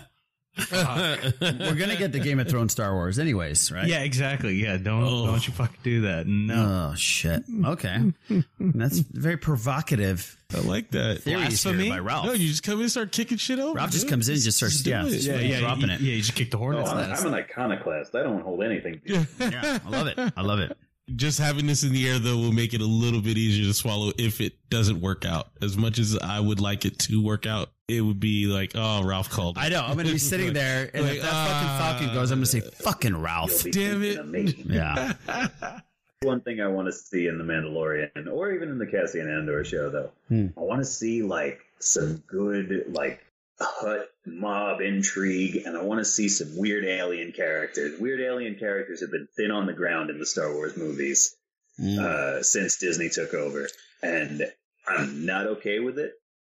We're 0.72 1.76
gonna 1.76 1.96
get 1.96 2.12
the 2.12 2.20
Game 2.22 2.40
of 2.40 2.48
Thrones 2.50 2.74
Star 2.74 2.94
Wars, 2.94 3.20
anyways, 3.20 3.72
right? 3.72 3.88
Yeah, 3.88 4.00
exactly. 4.02 4.56
Yeah, 4.56 4.76
don't 4.78 5.04
oh. 5.04 5.26
don't 5.26 5.48
you 5.48 5.54
fucking 5.54 5.80
do 5.82 6.02
that. 6.02 6.28
No. 6.28 6.90
Oh 6.92 6.96
shit. 6.96 7.44
Okay, 7.66 8.12
that's 8.60 9.00
very 9.00 9.38
provocative. 9.38 10.38
I 10.54 10.60
like 10.60 10.92
that. 10.92 11.22
Theories 11.24 11.64
here 11.64 11.90
by 11.90 12.00
Ralph. 12.00 12.26
No, 12.26 12.34
you 12.34 12.50
just 12.50 12.64
come 12.64 12.76
in 12.76 12.82
and 12.82 12.92
start 12.92 13.14
kicking 13.14 13.38
shit 13.38 13.60
over. 13.60 13.78
Ralph 13.78 13.92
just 13.92 14.10
comes 14.10 14.28
in 14.28 14.34
and 14.36 14.44
just 14.44 14.58
starts- 14.58 14.84
do 14.84 14.90
yeah, 14.90 15.06
it. 15.06 15.10
just 15.12 15.28
Yeah, 15.28 15.36
yeah, 15.40 15.60
dropping 15.62 15.88
you- 15.88 15.94
it. 15.96 16.02
Yeah, 16.02 16.14
you 16.16 16.22
just 16.22 16.36
kick 16.36 16.52
the 16.52 16.58
Oh, 16.58 16.60
hornet's 16.60 16.90
I'm. 16.90 16.98
I'm 17.14 17.28
an 17.28 17.34
iconoclast. 17.36 18.14
I 18.16 18.24
don't 18.24 18.42
hold 18.42 18.62
anything. 18.62 19.00
Yeah, 19.06 19.24
I 19.40 19.90
love 19.90 20.08
it. 20.08 20.20
I 20.36 20.42
love 20.42 20.60
it. 20.60 20.78
Just 21.16 21.40
having 21.40 21.66
this 21.68 21.84
in 21.84 21.92
the 21.92 22.08
air 22.08 22.20
though 22.20 22.38
will 22.38 22.54
make 22.54 22.74
it 22.74 22.80
a 22.82 22.86
little 22.86 23.22
bit 23.22 23.38
easier 23.38 23.66
to 23.66 23.74
swallow 23.74 24.12
if 24.18 24.40
it 24.40 24.54
doesn't 24.70 25.02
work 25.02 25.26
out. 25.26 25.50
As 25.62 25.76
much 25.76 26.00
as 26.00 26.18
I 26.18 26.40
would 26.40 26.60
like 26.62 26.86
it 26.86 27.00
to 27.00 27.22
work 27.22 27.46
out, 27.46 27.70
it 27.88 28.02
would 28.02 28.20
be 28.20 28.46
like, 28.46 28.72
oh, 28.76 29.04
Ralph 29.04 29.30
called. 29.30 29.58
it. 29.58 29.62
I 29.62 29.70
know. 29.70 29.82
I'm 29.82 29.98
gonna 29.98 30.12
be 30.12 30.18
sitting 30.20 30.54
there, 30.54 30.90
and 30.94 31.04
Like, 31.06 31.18
if 31.18 31.22
that 31.24 31.32
fucking 31.48 31.68
Falcon 31.80 32.14
goes, 32.14 32.32
I'm 32.32 32.38
gonna 32.38 32.46
say, 32.46 32.62
"Fucking 32.62 33.18
Ralph." 33.18 33.64
Damn 33.72 34.04
it. 34.04 34.58
Yeah. 34.66 35.14
One 36.24 36.40
thing 36.42 36.62
I 36.62 36.68
want 36.68 36.88
to 36.88 36.92
see 36.94 37.26
in 37.28 37.40
the 37.40 37.44
Mandalorian, 37.44 38.32
or 38.32 38.52
even 38.52 38.70
in 38.70 38.78
the 38.78 38.86
Cassian 38.86 39.28
Andor 39.28 39.64
show, 39.66 39.90
though, 39.90 40.12
Hmm. 40.30 40.48
I 40.56 40.62
want 40.62 40.80
to 40.82 40.86
see 40.86 41.24
like 41.24 41.62
some 41.80 42.18
good 42.28 42.86
like 42.90 43.20
Hutt 43.64 44.10
mob 44.26 44.82
intrigue, 44.82 45.64
and 45.66 45.78
I 45.78 45.84
want 45.84 46.00
to 46.00 46.06
see 46.06 46.30
some 46.30 46.58
weird 46.58 46.86
alien 46.86 47.32
characters. 47.32 48.00
Weird 48.00 48.22
alien 48.22 48.56
characters 48.56 49.02
have 49.02 49.12
been 49.12 49.28
thin 49.36 49.52
on 49.52 49.66
the 49.66 49.74
ground 49.74 50.10
in 50.10 50.20
the 50.20 50.26
Star 50.26 50.54
Wars 50.54 50.78
movies 50.78 51.36
uh, 51.80 52.42
since 52.44 52.78
Disney 52.78 53.10
took 53.10 53.34
over, 53.34 53.68
and 54.02 54.44
I'm 54.88 55.26
not 55.26 55.48
okay 55.48 55.80
with 55.80 55.98
it. 55.98 56.14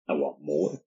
I 0.09 0.15
want 0.15 0.43
more. 0.43 0.81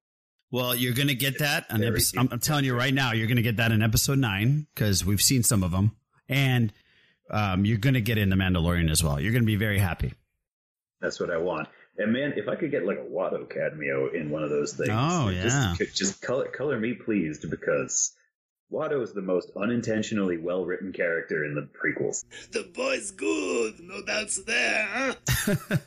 Well, 0.51 0.73
you're 0.73 0.93
gonna 0.93 1.13
get 1.13 1.39
that. 1.39 1.65
On 1.69 1.83
episode, 1.83 2.19
I'm, 2.19 2.29
I'm 2.31 2.39
telling 2.39 2.65
you 2.65 2.75
right 2.75 2.93
now, 2.93 3.13
you're 3.13 3.27
gonna 3.27 3.41
get 3.41 3.57
that 3.57 3.71
in 3.71 3.81
episode 3.81 4.17
nine 4.17 4.67
because 4.73 5.05
we've 5.05 5.21
seen 5.21 5.43
some 5.43 5.63
of 5.63 5.71
them, 5.71 5.95
and 6.27 6.73
um, 7.29 7.65
you're 7.65 7.77
gonna 7.77 8.01
get 8.01 8.17
in 8.17 8.29
the 8.29 8.35
Mandalorian 8.35 8.89
as 8.89 9.03
well. 9.03 9.19
You're 9.19 9.33
gonna 9.33 9.45
be 9.45 9.57
very 9.57 9.77
happy. 9.77 10.13
That's 11.01 11.19
what 11.19 11.29
I 11.29 11.37
want. 11.37 11.67
And 11.99 12.11
man, 12.13 12.33
if 12.37 12.47
I 12.47 12.55
could 12.55 12.71
get 12.71 12.85
like 12.85 12.97
a 12.97 13.01
Watto 13.03 13.47
cameo 13.49 14.07
in 14.11 14.29
one 14.31 14.43
of 14.43 14.49
those 14.49 14.73
things, 14.73 14.89
Oh, 14.91 15.29
just, 15.31 15.55
yeah. 15.55 15.75
could- 15.77 15.93
just 15.93 16.21
color 16.21 16.47
color 16.47 16.79
me 16.79 16.93
pleased 16.93 17.49
because 17.49 18.15
Watto 18.71 19.01
is 19.03 19.13
the 19.13 19.21
most 19.21 19.51
unintentionally 19.55 20.37
well 20.37 20.63
written 20.65 20.93
character 20.93 21.43
in 21.43 21.55
the 21.55 21.61
prequels. 21.77 22.23
The 22.51 22.63
boy's 22.73 23.11
good, 23.11 23.79
no 23.81 24.01
doubts 24.05 24.41
there. 24.43 25.15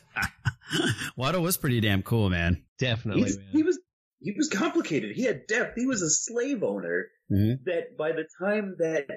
Watto 1.17 1.41
was 1.41 1.57
pretty 1.57 1.79
damn 1.81 2.03
cool, 2.03 2.29
man. 2.29 2.63
Definitely, 2.79 3.23
man. 3.23 3.45
he 3.51 3.63
was 3.63 3.79
he 4.19 4.33
was 4.37 4.49
complicated. 4.49 5.15
He 5.15 5.23
had 5.23 5.47
depth. 5.47 5.75
He 5.77 5.85
was 5.85 6.01
a 6.01 6.09
slave 6.09 6.63
owner 6.63 7.07
Mhm. 7.31 7.63
that 7.65 7.97
by 7.97 8.11
the 8.13 8.25
time 8.39 8.75
that 8.79 9.07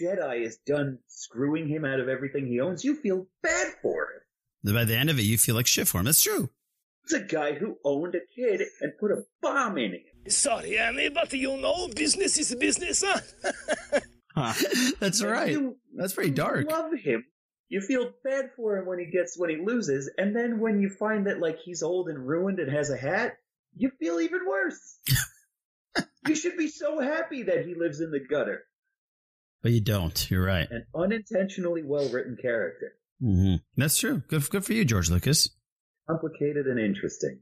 Jedi 0.00 0.42
is 0.44 0.56
done 0.66 0.98
screwing 1.08 1.68
him 1.68 1.84
out 1.84 2.00
of 2.00 2.08
everything 2.08 2.46
he 2.46 2.60
owns, 2.60 2.84
you 2.84 2.96
feel 2.96 3.26
bad 3.42 3.74
for 3.82 4.02
him. 4.04 4.20
By 4.64 4.84
the 4.84 4.96
end 4.96 5.10
of 5.10 5.18
it, 5.18 5.22
you 5.22 5.38
feel 5.38 5.54
like 5.54 5.66
shit 5.66 5.88
for 5.88 5.98
him. 5.98 6.04
That's 6.04 6.22
true. 6.22 6.50
It's 7.04 7.12
a 7.14 7.20
guy 7.20 7.54
who 7.54 7.76
owned 7.84 8.14
a 8.14 8.20
kid 8.34 8.62
and 8.80 8.92
put 9.00 9.10
a 9.10 9.24
bomb 9.42 9.78
in 9.78 9.92
him. 9.92 10.00
Sorry, 10.30 10.78
Annie, 10.78 11.08
but 11.08 11.32
you 11.32 11.56
know, 11.56 11.88
business 11.88 12.38
is 12.38 12.54
business, 12.54 13.02
huh? 13.04 13.20
That's 15.00 15.22
right. 15.22 15.50
you- 15.50 15.76
That's 15.96 16.12
pretty 16.12 16.30
you 16.30 16.34
dark. 16.36 16.70
Love 16.70 16.92
him. 17.02 17.24
You 17.68 17.80
feel 17.80 18.10
bad 18.24 18.50
for 18.56 18.76
him 18.76 18.86
when 18.86 18.98
he 18.98 19.06
gets 19.06 19.38
when 19.38 19.48
he 19.50 19.56
loses, 19.56 20.10
and 20.18 20.34
then 20.34 20.58
when 20.60 20.80
you 20.80 20.90
find 20.90 21.26
that 21.26 21.38
like 21.40 21.58
he's 21.64 21.82
old 21.82 22.08
and 22.08 22.18
ruined 22.26 22.58
and 22.58 22.70
has 22.70 22.90
a 22.90 22.96
hat, 22.96 23.36
you 23.76 23.90
feel 24.00 24.20
even 24.20 24.40
worse. 24.46 24.98
you 26.26 26.34
should 26.34 26.56
be 26.56 26.66
so 26.68 27.00
happy 27.00 27.44
that 27.44 27.64
he 27.64 27.74
lives 27.74 28.00
in 28.00 28.10
the 28.10 28.18
gutter. 28.20 28.64
But 29.62 29.70
you 29.72 29.80
don't. 29.80 30.30
You're 30.30 30.44
right. 30.44 30.68
An 30.70 30.84
unintentionally 30.96 31.82
well 31.84 32.08
written 32.08 32.36
character, 32.40 32.92
hmm 33.20 33.56
That's 33.76 33.98
true. 33.98 34.22
Good, 34.28 34.48
good 34.50 34.64
for 34.64 34.72
you, 34.72 34.84
George 34.84 35.10
Lucas. 35.10 35.50
complicated 36.08 36.66
and 36.66 36.78
interesting. 36.80 37.40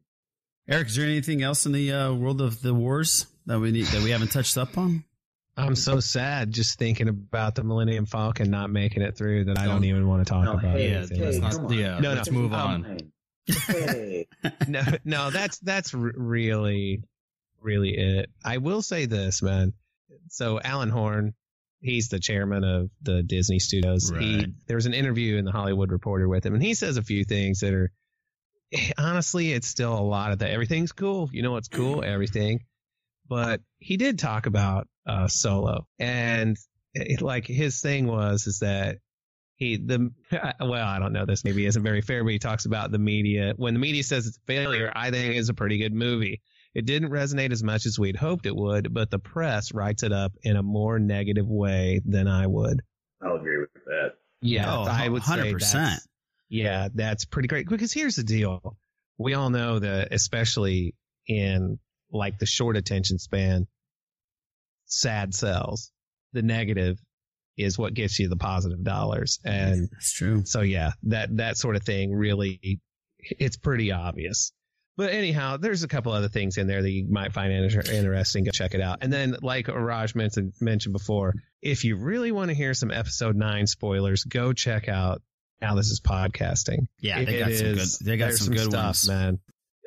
Eric, 0.68 0.88
is 0.88 0.96
there 0.96 1.06
anything 1.06 1.42
else 1.42 1.64
in 1.64 1.72
the 1.72 1.92
uh, 1.92 2.12
world 2.12 2.40
of 2.42 2.60
the 2.60 2.74
wars 2.74 3.26
that 3.46 3.58
we 3.58 3.70
need 3.70 3.86
that 3.86 4.02
we 4.02 4.10
haven't 4.10 4.32
touched 4.32 4.58
up 4.58 4.76
on? 4.76 5.04
I'm 5.56 5.74
so 5.74 5.98
sad 5.98 6.52
just 6.52 6.78
thinking 6.78 7.08
about 7.08 7.54
the 7.56 7.64
Millennium 7.64 8.06
Falcon 8.06 8.50
not 8.50 8.70
making 8.70 9.02
it 9.02 9.16
through 9.16 9.46
that 9.46 9.58
I 9.58 9.64
don't 9.66 9.82
even 9.84 10.06
want 10.06 10.24
to 10.26 10.30
talk 10.32 10.44
No, 10.44 10.52
about 10.52 10.76
hey, 10.76 10.86
it. 10.90 11.08
hey, 11.10 11.38
not- 11.40 11.52
come 11.52 11.66
on. 11.66 11.72
yeah, 11.72 11.98
No, 11.98 12.12
let's 12.12 12.30
no. 12.30 12.38
move 12.38 12.52
Um, 12.52 12.84
on. 12.84 13.10
Hey, 13.66 14.26
no, 14.68 14.82
no, 15.04 15.30
that's 15.30 15.58
that's 15.60 15.94
r- 15.94 16.12
really, 16.14 17.02
really 17.62 17.96
it. 17.96 18.30
I 18.44 18.58
will 18.58 18.82
say 18.82 19.06
this, 19.06 19.42
man. 19.42 19.72
So 20.28 20.60
Alan 20.60 20.90
Horn, 20.90 21.34
he's 21.80 22.08
the 22.08 22.18
chairman 22.18 22.64
of 22.64 22.90
the 23.02 23.22
Disney 23.22 23.58
Studios. 23.58 24.10
He 24.10 24.46
there 24.66 24.76
was 24.76 24.86
an 24.86 24.94
interview 24.94 25.36
in 25.36 25.44
the 25.44 25.52
Hollywood 25.52 25.90
Reporter 25.90 26.28
with 26.28 26.44
him, 26.44 26.54
and 26.54 26.62
he 26.62 26.74
says 26.74 26.96
a 26.96 27.02
few 27.02 27.24
things 27.24 27.60
that 27.60 27.74
are 27.74 27.90
honestly, 28.98 29.52
it's 29.52 29.68
still 29.68 29.94
a 29.94 30.00
lot 30.00 30.32
of 30.32 30.40
that. 30.40 30.50
Everything's 30.50 30.92
cool. 30.92 31.28
You 31.32 31.42
know 31.42 31.52
what's 31.52 31.68
cool? 31.68 32.02
Everything. 32.04 32.60
But 33.28 33.60
he 33.78 33.96
did 33.96 34.18
talk 34.18 34.46
about 34.46 34.88
uh, 35.06 35.28
Solo, 35.28 35.86
and 35.98 36.56
it, 36.94 37.20
like 37.20 37.46
his 37.46 37.80
thing 37.80 38.06
was 38.06 38.46
is 38.46 38.60
that 38.60 38.98
he 39.56 39.76
the 39.76 40.10
well 40.60 40.86
I 40.86 40.98
don't 40.98 41.12
know 41.12 41.26
this 41.26 41.44
maybe 41.44 41.66
isn't 41.66 41.82
very 41.82 42.00
fair, 42.00 42.24
but 42.24 42.32
he 42.32 42.38
talks 42.38 42.64
about 42.64 42.90
the 42.90 42.98
media 42.98 43.52
when 43.56 43.74
the 43.74 43.80
media 43.80 44.02
says 44.02 44.26
it's 44.26 44.38
a 44.38 44.46
failure. 44.46 44.90
I 44.94 45.10
think 45.10 45.36
it's 45.36 45.50
a 45.50 45.54
pretty 45.54 45.78
good 45.78 45.92
movie. 45.92 46.40
It 46.74 46.84
didn't 46.86 47.10
resonate 47.10 47.50
as 47.52 47.62
much 47.62 47.86
as 47.86 47.98
we'd 47.98 48.16
hoped 48.16 48.46
it 48.46 48.54
would, 48.54 48.92
but 48.94 49.10
the 49.10 49.18
press 49.18 49.72
writes 49.72 50.02
it 50.02 50.12
up 50.12 50.32
in 50.42 50.56
a 50.56 50.62
more 50.62 50.98
negative 50.98 51.46
way 51.48 52.00
than 52.04 52.28
I 52.28 52.46
would. 52.46 52.82
I'll 53.22 53.36
agree 53.36 53.58
with 53.58 53.70
that. 53.86 54.12
Yeah, 54.40 54.72
Oh, 54.72 54.82
I 54.84 55.08
would 55.08 55.22
say 55.24 55.32
100%. 55.52 55.58
that's- 55.72 56.08
Yeah, 56.48 56.88
that's 56.94 57.24
pretty 57.24 57.48
great. 57.48 57.68
Because 57.68 57.92
here's 57.92 58.16
the 58.16 58.22
deal: 58.22 58.76
we 59.18 59.34
all 59.34 59.50
know 59.50 59.78
that, 59.80 60.12
especially 60.12 60.94
in 61.26 61.78
like 62.12 62.38
the 62.38 62.46
short 62.46 62.76
attention 62.76 63.18
span, 63.18 63.66
sad 64.86 65.34
sells. 65.34 65.90
The 66.32 66.42
negative 66.42 66.98
is 67.56 67.76
what 67.78 67.94
gets 67.94 68.18
you 68.18 68.28
the 68.28 68.36
positive 68.36 68.84
dollars, 68.84 69.40
and 69.44 69.88
That's 69.90 70.12
true. 70.12 70.44
so 70.44 70.60
yeah, 70.60 70.92
that 71.04 71.36
that 71.38 71.56
sort 71.56 71.74
of 71.76 71.82
thing 71.82 72.12
really, 72.14 72.80
it's 73.18 73.56
pretty 73.56 73.90
obvious. 73.90 74.52
But 74.98 75.12
anyhow, 75.14 75.56
there's 75.56 75.84
a 75.84 75.88
couple 75.88 76.12
other 76.12 76.28
things 76.28 76.58
in 76.58 76.66
there 76.66 76.82
that 76.82 76.90
you 76.90 77.06
might 77.08 77.32
find 77.32 77.52
inter- 77.52 77.80
interesting. 77.90 78.44
Go 78.44 78.50
check 78.52 78.74
it 78.74 78.80
out. 78.82 78.98
And 79.00 79.10
then, 79.12 79.36
like 79.40 79.68
Raj 79.68 80.14
mentioned 80.14 80.52
mentioned 80.60 80.92
before, 80.92 81.34
if 81.62 81.84
you 81.84 81.96
really 81.96 82.32
want 82.32 82.50
to 82.50 82.54
hear 82.54 82.74
some 82.74 82.90
episode 82.90 83.36
nine 83.36 83.66
spoilers, 83.66 84.24
go 84.24 84.52
check 84.52 84.88
out 84.88 85.22
Now 85.62 85.76
This 85.76 85.86
Is 85.90 86.00
Podcasting. 86.00 86.88
Yeah, 86.98 87.24
they 87.24 87.36
It 87.36 87.38
got 87.38 87.52
some 87.52 87.66
good. 87.68 87.78
is- 87.78 87.98
They 88.00 88.16
got 88.16 88.24
there's 88.26 88.44
some, 88.44 88.52
good 88.54 88.64
stuff, 88.70 88.84
ones. 88.84 89.08
man. 89.08 89.38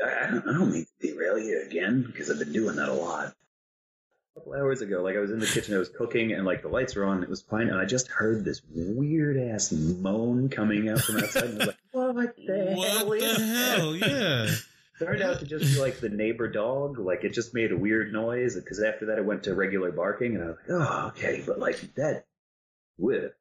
I, 0.03 0.23
I 0.23 0.31
don't, 0.31 0.47
I 0.47 0.53
don't 0.53 0.71
mean 0.71 0.85
to 1.01 1.07
derail 1.07 1.37
you 1.37 1.61
again 1.67 2.03
because 2.07 2.31
I've 2.31 2.39
been 2.39 2.53
doing 2.53 2.77
that 2.77 2.89
a 2.89 2.93
lot. 2.93 3.27
A 4.37 4.39
couple 4.39 4.53
hours 4.53 4.81
ago, 4.81 5.01
like 5.03 5.17
I 5.17 5.19
was 5.19 5.29
in 5.31 5.39
the 5.39 5.45
kitchen, 5.45 5.75
I 5.75 5.77
was 5.79 5.89
cooking, 5.89 6.31
and 6.31 6.45
like 6.45 6.61
the 6.61 6.69
lights 6.69 6.95
were 6.95 7.03
on, 7.03 7.21
it 7.21 7.29
was 7.29 7.41
fine, 7.41 7.67
and 7.67 7.77
I 7.77 7.83
just 7.83 8.07
heard 8.07 8.45
this 8.45 8.61
weird 8.73 9.35
ass 9.37 9.73
moan 9.73 10.47
coming 10.47 10.87
out 10.87 11.01
from 11.01 11.17
outside, 11.17 11.43
and 11.43 11.61
I 11.61 11.65
was 11.65 11.67
like, 11.67 11.77
"What 11.91 12.35
the 12.37 12.75
hell 12.77 13.07
What 13.09 13.17
is 13.19 13.37
the 13.37 13.45
hell? 13.45 13.95
Yeah. 13.97 14.47
Turned 15.05 15.21
out 15.21 15.39
to 15.39 15.45
just 15.45 15.73
be 15.73 15.79
like 15.79 15.99
the 15.99 16.09
neighbor 16.09 16.47
dog, 16.47 16.99
like 16.99 17.23
it 17.23 17.33
just 17.33 17.53
made 17.53 17.71
a 17.71 17.77
weird 17.77 18.13
noise. 18.13 18.55
Because 18.55 18.81
after 18.81 19.07
that, 19.07 19.17
it 19.17 19.25
went 19.25 19.43
to 19.43 19.55
regular 19.55 19.91
barking, 19.91 20.35
and 20.35 20.43
I 20.43 20.47
was 20.47 20.57
like, 20.67 20.69
"Oh, 20.69 21.07
okay," 21.07 21.43
but 21.45 21.59
like 21.59 21.79
that, 21.95 22.25
with 22.97 23.31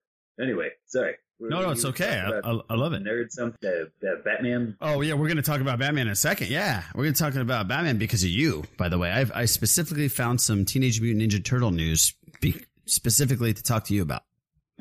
anyway, 0.40 0.70
sorry. 0.86 1.16
No, 1.38 1.62
no, 1.62 1.70
it's 1.70 1.86
okay. 1.86 2.22
I, 2.22 2.50
I, 2.68 2.74
love 2.74 2.92
it. 2.92 3.02
Nerd, 3.02 3.30
some 3.30 3.54
the, 3.62 3.82
uh, 3.82 3.84
the 4.02 4.12
uh, 4.12 4.16
Batman 4.22 4.76
Oh 4.82 5.00
yeah, 5.00 5.14
we're 5.14 5.26
going 5.26 5.38
to 5.38 5.42
talk 5.42 5.62
about 5.62 5.78
Batman 5.78 6.06
in 6.06 6.12
a 6.12 6.16
second. 6.16 6.48
Yeah, 6.48 6.82
we're 6.94 7.04
going 7.04 7.14
to 7.14 7.18
talk 7.18 7.34
about 7.34 7.66
Batman 7.66 7.96
because 7.96 8.22
of 8.22 8.28
you. 8.28 8.64
By 8.76 8.90
the 8.90 8.98
way, 8.98 9.10
I've, 9.10 9.32
I 9.34 9.46
specifically 9.46 10.08
found 10.08 10.42
some 10.42 10.66
Teenage 10.66 11.00
Mutant 11.00 11.32
Ninja 11.32 11.42
Turtle 11.42 11.70
news 11.70 12.12
be, 12.42 12.62
specifically 12.84 13.54
to 13.54 13.62
talk 13.62 13.84
to 13.84 13.94
you 13.94 14.02
about. 14.02 14.22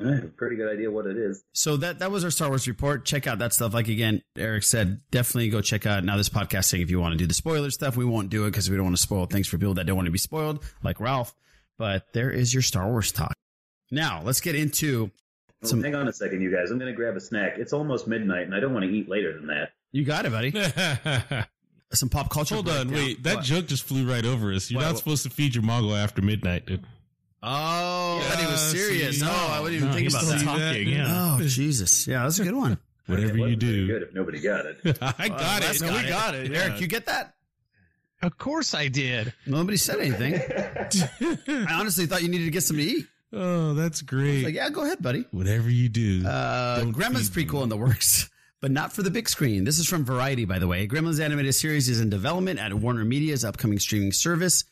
I 0.02 0.14
have 0.14 0.24
a 0.24 0.28
pretty 0.28 0.56
good 0.56 0.72
idea 0.72 0.90
what 0.90 1.06
it 1.06 1.16
is. 1.16 1.42
So 1.52 1.76
that 1.78 1.98
that 1.98 2.10
was 2.10 2.24
our 2.24 2.30
Star 2.30 2.48
Wars 2.48 2.66
report. 2.66 3.04
Check 3.04 3.26
out 3.26 3.38
that 3.40 3.52
stuff. 3.52 3.74
Like 3.74 3.88
again, 3.88 4.22
Eric 4.36 4.62
said, 4.64 5.00
definitely 5.10 5.48
go 5.50 5.60
check 5.60 5.84
out 5.86 6.04
now 6.04 6.16
this 6.16 6.28
podcast 6.28 6.48
podcasting 6.48 6.82
if 6.82 6.90
you 6.90 6.98
want 7.00 7.12
to 7.12 7.18
do 7.18 7.26
the 7.26 7.34
spoiler 7.34 7.70
stuff. 7.70 7.96
We 7.96 8.04
won't 8.04 8.30
do 8.30 8.44
it 8.46 8.50
because 8.52 8.70
we 8.70 8.76
don't 8.76 8.86
want 8.86 8.96
to 8.96 9.02
spoil 9.02 9.26
things 9.26 9.46
for 9.48 9.58
people 9.58 9.74
that 9.74 9.86
don't 9.86 9.96
want 9.96 10.06
to 10.06 10.12
be 10.12 10.18
spoiled, 10.18 10.64
like 10.82 11.00
Ralph. 11.00 11.34
But 11.78 12.12
there 12.12 12.30
is 12.30 12.52
your 12.54 12.62
Star 12.62 12.88
Wars 12.88 13.12
talk. 13.12 13.34
Now 13.90 14.22
let's 14.24 14.40
get 14.40 14.54
into 14.54 15.10
Well, 15.62 15.70
some. 15.70 15.82
hang 15.82 15.94
on 15.94 16.08
a 16.08 16.12
second, 16.12 16.40
you 16.42 16.50
guys. 16.54 16.70
I'm 16.70 16.78
going 16.78 16.92
to 16.92 16.96
grab 16.96 17.16
a 17.16 17.20
snack. 17.20 17.54
It's 17.58 17.72
almost 17.72 18.06
midnight, 18.06 18.46
and 18.46 18.54
I 18.54 18.60
don't 18.60 18.72
want 18.72 18.84
to 18.84 18.90
eat 18.90 19.08
later 19.08 19.32
than 19.34 19.46
that. 19.48 19.72
You 19.92 20.04
got 20.04 20.24
it, 20.26 20.30
buddy. 20.32 20.52
Some 21.92 22.08
pop 22.08 22.30
culture. 22.30 22.54
Hold 22.54 22.68
on, 22.68 22.86
breakdown. 22.88 23.04
wait. 23.06 23.22
That 23.24 23.36
What? 23.36 23.44
joke 23.44 23.66
just 23.66 23.82
flew 23.82 24.08
right 24.08 24.24
over 24.24 24.52
us. 24.52 24.70
You're 24.70 24.80
What? 24.80 24.86
not 24.86 24.98
supposed 24.98 25.24
to 25.24 25.30
feed 25.30 25.56
your 25.56 25.64
Mongo 25.64 25.96
after 25.98 26.22
midnight, 26.22 26.66
dude. 26.66 26.84
Oh, 27.42 28.18
I 28.18 28.22
thought 28.22 28.38
he 28.38 28.46
was 28.46 28.74
Yeah, 28.74 28.80
serious. 28.80 29.18
see, 29.20 29.24
no, 29.24 29.30
I 29.32 29.60
wouldn't 29.60 29.76
even 29.76 29.88
no, 29.88 29.94
think 29.94 30.10
about 30.10 30.24
that. 30.26 30.42
talking, 30.44 30.88
yeah. 30.88 31.36
Oh, 31.38 31.42
Jesus. 31.42 32.06
Yeah, 32.06 32.22
that's 32.24 32.38
a 32.38 32.44
good 32.44 32.54
one. 32.54 32.78
Whatever 33.06 33.38
It 33.38 33.50
you 33.50 33.56
do. 33.56 33.86
Good 33.86 34.02
if 34.02 34.14
nobody 34.14 34.40
got 34.40 34.66
it. 34.66 34.78
I 35.02 35.28
got 35.28 35.62
Les 35.62 35.80
it. 35.80 35.86
No, 35.86 35.96
we 35.96 36.08
got 36.08 36.34
it, 36.34 36.50
yeah. 36.50 36.58
Eric, 36.64 36.80
you 36.80 36.86
get 36.86 37.06
that? 37.06 37.34
Of 38.22 38.36
course 38.36 38.74
I 38.74 38.88
did. 38.88 39.32
Nobody 39.46 39.78
said 39.78 39.98
anything. 40.00 40.34
I 40.34 41.72
honestly 41.72 42.04
thought 42.06 42.22
you 42.22 42.28
needed 42.28 42.44
to 42.44 42.50
get 42.50 42.62
something 42.62 42.84
to 42.84 42.92
eat. 42.92 43.06
Oh, 43.32 43.72
that's 43.74 44.02
great. 44.02 44.44
Like, 44.44 44.54
yeah, 44.54 44.68
go 44.70 44.82
ahead, 44.84 45.00
buddy. 45.00 45.24
Whatever 45.30 45.70
you 45.70 45.88
do. 45.88 46.26
Uh, 46.26 46.82
Gremlins 46.86 47.30
prequel 47.30 47.62
in 47.62 47.68
the 47.70 47.76
works, 47.76 48.28
but 48.60 48.70
not 48.70 48.92
for 48.92 49.02
the 49.02 49.10
big 49.10 49.28
screen. 49.28 49.64
This 49.64 49.78
is 49.78 49.88
from 49.88 50.04
Variety, 50.04 50.44
by 50.44 50.58
the 50.58 50.66
way. 50.66 50.86
Gremlins 50.86 51.20
animated 51.20 51.54
series 51.54 51.88
is 51.88 52.00
in 52.00 52.10
development 52.10 52.58
at 52.60 52.74
Warner 52.74 53.04
Media's 53.04 53.44
upcoming 53.44 53.78
streaming 53.78 54.12
service. 54.12 54.64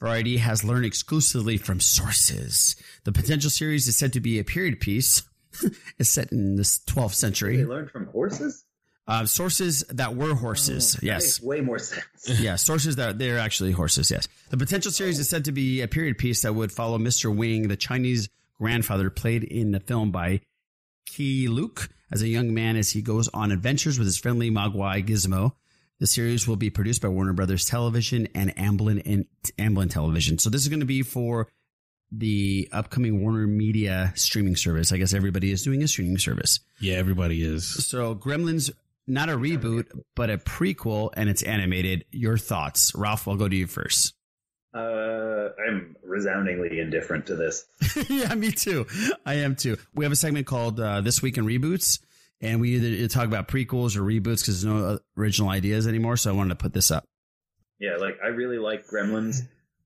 Variety 0.00 0.38
has 0.38 0.64
learned 0.64 0.86
exclusively 0.86 1.58
from 1.58 1.78
sources. 1.78 2.74
The 3.04 3.12
potential 3.12 3.50
series 3.50 3.86
is 3.86 3.96
said 3.96 4.14
to 4.14 4.20
be 4.20 4.38
a 4.38 4.44
period 4.44 4.80
piece. 4.80 5.22
it's 5.98 6.10
set 6.10 6.32
in 6.32 6.56
the 6.56 6.62
12th 6.62 7.14
century. 7.14 7.58
They 7.58 7.64
learned 7.64 7.90
from 7.90 8.06
horses. 8.06 8.64
Uh, 9.06 9.26
sources 9.26 9.84
that 9.90 10.14
were 10.14 10.34
horses. 10.34 10.94
That 10.94 11.02
yes. 11.02 11.42
way 11.42 11.60
more 11.60 11.78
sense. 11.78 12.04
yeah, 12.40 12.56
sources 12.56 12.96
that 12.96 13.18
they're 13.18 13.38
actually 13.38 13.72
horses. 13.72 14.10
Yes, 14.10 14.28
the 14.50 14.56
potential 14.56 14.92
series 14.92 15.18
is 15.18 15.28
said 15.28 15.46
to 15.46 15.52
be 15.52 15.80
a 15.80 15.88
period 15.88 16.16
piece 16.16 16.42
that 16.42 16.54
would 16.54 16.70
follow 16.70 16.96
Mr. 16.96 17.34
Wing, 17.34 17.68
the 17.68 17.76
Chinese 17.76 18.28
grandfather 18.58 19.10
played 19.10 19.42
in 19.42 19.72
the 19.72 19.80
film 19.80 20.12
by 20.12 20.40
Keye 21.06 21.48
Luke 21.48 21.88
as 22.12 22.22
a 22.22 22.28
young 22.28 22.54
man 22.54 22.76
as 22.76 22.90
he 22.90 23.02
goes 23.02 23.28
on 23.28 23.52
adventures 23.52 23.98
with 23.98 24.06
his 24.06 24.18
friendly 24.18 24.50
Mogwai 24.50 25.04
Gizmo. 25.04 25.54
The 26.00 26.06
series 26.06 26.48
will 26.48 26.56
be 26.56 26.70
produced 26.70 27.02
by 27.02 27.08
Warner 27.08 27.34
Brothers 27.34 27.66
Television 27.66 28.26
and 28.34 28.56
Amblin 28.56 29.02
and 29.04 29.26
Amblin 29.58 29.90
Television. 29.90 30.38
So 30.38 30.48
this 30.48 30.62
is 30.62 30.68
going 30.68 30.80
to 30.80 30.86
be 30.86 31.02
for 31.02 31.46
the 32.10 32.70
upcoming 32.72 33.22
Warner 33.22 33.46
Media 33.46 34.12
streaming 34.16 34.56
service. 34.56 34.92
I 34.92 34.96
guess 34.96 35.12
everybody 35.12 35.52
is 35.52 35.62
doing 35.62 35.82
a 35.82 35.88
streaming 35.88 36.16
service. 36.16 36.60
Yeah, 36.80 36.94
everybody 36.96 37.42
is. 37.42 37.86
So 37.86 38.14
Gremlins, 38.14 38.70
not 39.06 39.28
a 39.28 39.36
reboot, 39.36 39.88
but 40.16 40.30
a 40.30 40.38
prequel, 40.38 41.10
and 41.18 41.28
it's 41.28 41.42
animated. 41.42 42.06
Your 42.10 42.38
thoughts, 42.38 42.92
Ralph? 42.94 43.28
I'll 43.28 43.36
go 43.36 43.48
to 43.48 43.56
you 43.56 43.66
first. 43.66 44.14
Uh, 44.72 45.48
I'm 45.68 45.96
resoundingly 46.02 46.80
indifferent 46.80 47.26
to 47.26 47.36
this. 47.36 47.66
yeah, 48.08 48.34
me 48.34 48.52
too. 48.52 48.86
I 49.26 49.34
am 49.34 49.54
too. 49.54 49.76
We 49.94 50.06
have 50.06 50.12
a 50.12 50.16
segment 50.16 50.46
called 50.46 50.80
uh, 50.80 51.02
"This 51.02 51.20
Week 51.20 51.36
in 51.36 51.44
Reboots," 51.44 51.98
and 52.40 52.60
we 52.60 52.76
either 52.76 53.08
talk 53.08 53.26
about 53.26 53.48
prequels 53.48 53.96
or 53.96 54.02
reboots 54.02 54.40
because 54.40 54.62
there's 54.62 54.64
no 54.64 54.84
uh, 54.84 54.98
original 55.16 55.50
ideas 55.50 55.86
anymore. 55.86 56.16
So 56.16 56.30
I 56.30 56.34
wanted 56.34 56.50
to 56.50 56.62
put 56.62 56.72
this 56.72 56.90
up. 56.90 57.04
Yeah, 57.78 57.96
like 57.96 58.18
I 58.22 58.28
really 58.28 58.58
like 58.58 58.86
Gremlins. 58.86 59.40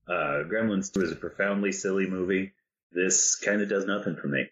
Uh, 0.07 0.43
Gremlins 0.43 0.93
2 0.93 1.01
is 1.01 1.11
a 1.11 1.15
profoundly 1.15 1.71
silly 1.71 2.07
movie. 2.07 2.53
This 2.91 3.35
kind 3.35 3.61
of 3.61 3.69
does 3.69 3.85
nothing 3.85 4.15
for 4.15 4.27
me. 4.27 4.47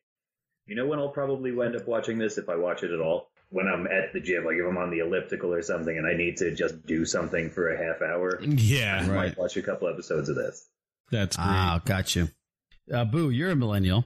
You 0.66 0.76
know 0.76 0.86
when 0.86 1.00
I'll 1.00 1.10
probably 1.10 1.52
end 1.64 1.76
up 1.76 1.88
watching 1.88 2.18
this 2.18 2.38
if 2.38 2.50
I 2.50 2.56
watch 2.56 2.84
it 2.84 2.92
at 2.92 3.00
all? 3.00 3.30
When 3.50 3.68
I'm 3.68 3.86
at 3.86 4.14
the 4.14 4.20
gym, 4.20 4.46
like 4.46 4.56
if 4.56 4.66
I'm 4.66 4.78
on 4.78 4.90
the 4.90 5.00
elliptical 5.00 5.54
or 5.54 5.62
something 5.62 5.96
and 5.96 6.08
I 6.08 6.16
need 6.16 6.38
to 6.38 6.56
just 6.56 6.86
do 6.86 7.06
something 7.06 7.52
for 7.52 7.70
a 7.70 7.78
half 7.78 8.02
hour. 8.02 8.42
Yeah, 8.42 8.96
I 8.96 9.08
right. 9.08 9.16
might 9.16 9.38
watch 9.38 9.58
a 9.58 9.62
couple 9.62 9.88
episodes 9.88 10.30
of 10.30 10.36
this. 10.36 10.68
That's 11.12 11.36
great. 11.36 11.46
Ah, 11.46 11.82
got 11.86 12.16
you. 12.16 12.30
Uh, 12.92 13.06
Boo, 13.06 13.30
you're 13.30 13.52
a 13.52 13.56
millennial. 13.56 14.06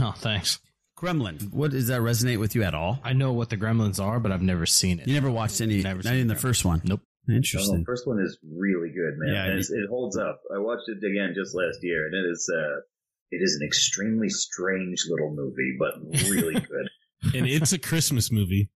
Oh, 0.00 0.14
thanks. 0.16 0.60
Gremlin. 1.04 1.52
What 1.52 1.70
does 1.72 1.88
that 1.88 2.00
resonate 2.00 2.38
with 2.38 2.54
you 2.54 2.62
at 2.62 2.74
all? 2.74 2.98
I 3.04 3.12
know 3.12 3.32
what 3.32 3.50
the 3.50 3.56
Gremlins 3.56 4.02
are, 4.02 4.18
but 4.20 4.32
I've 4.32 4.42
never 4.42 4.66
seen 4.66 5.00
it. 5.00 5.06
You 5.06 5.14
never 5.14 5.30
watched 5.30 5.60
any, 5.60 5.82
Never 5.82 6.02
not 6.02 6.14
even 6.14 6.28
the 6.28 6.34
Gremlins. 6.34 6.38
first 6.40 6.64
one. 6.64 6.80
Nope. 6.84 7.00
No, 7.26 7.36
Interesting. 7.36 7.78
the 7.78 7.84
first 7.86 8.06
one 8.06 8.20
is 8.20 8.38
really 8.44 8.90
good, 8.90 9.14
man. 9.18 9.32
Yeah, 9.34 9.46
it- 9.52 9.58
it's, 9.58 9.70
it 9.70 9.88
holds 9.88 10.16
up. 10.18 10.40
I 10.54 10.58
watched 10.58 10.88
it 10.88 10.98
again 11.06 11.32
just 11.34 11.54
last 11.54 11.78
year, 11.82 12.06
and 12.06 12.14
it 12.14 12.30
is 12.30 12.50
uh, 12.54 12.80
it 13.30 13.38
is 13.42 13.58
an 13.60 13.66
extremely 13.66 14.28
strange 14.28 15.04
little 15.08 15.34
movie, 15.34 15.76
but 15.78 15.94
really 16.30 16.54
good. 16.60 16.88
and 17.34 17.46
it's 17.46 17.72
a 17.72 17.78
Christmas 17.78 18.30
movie. 18.30 18.70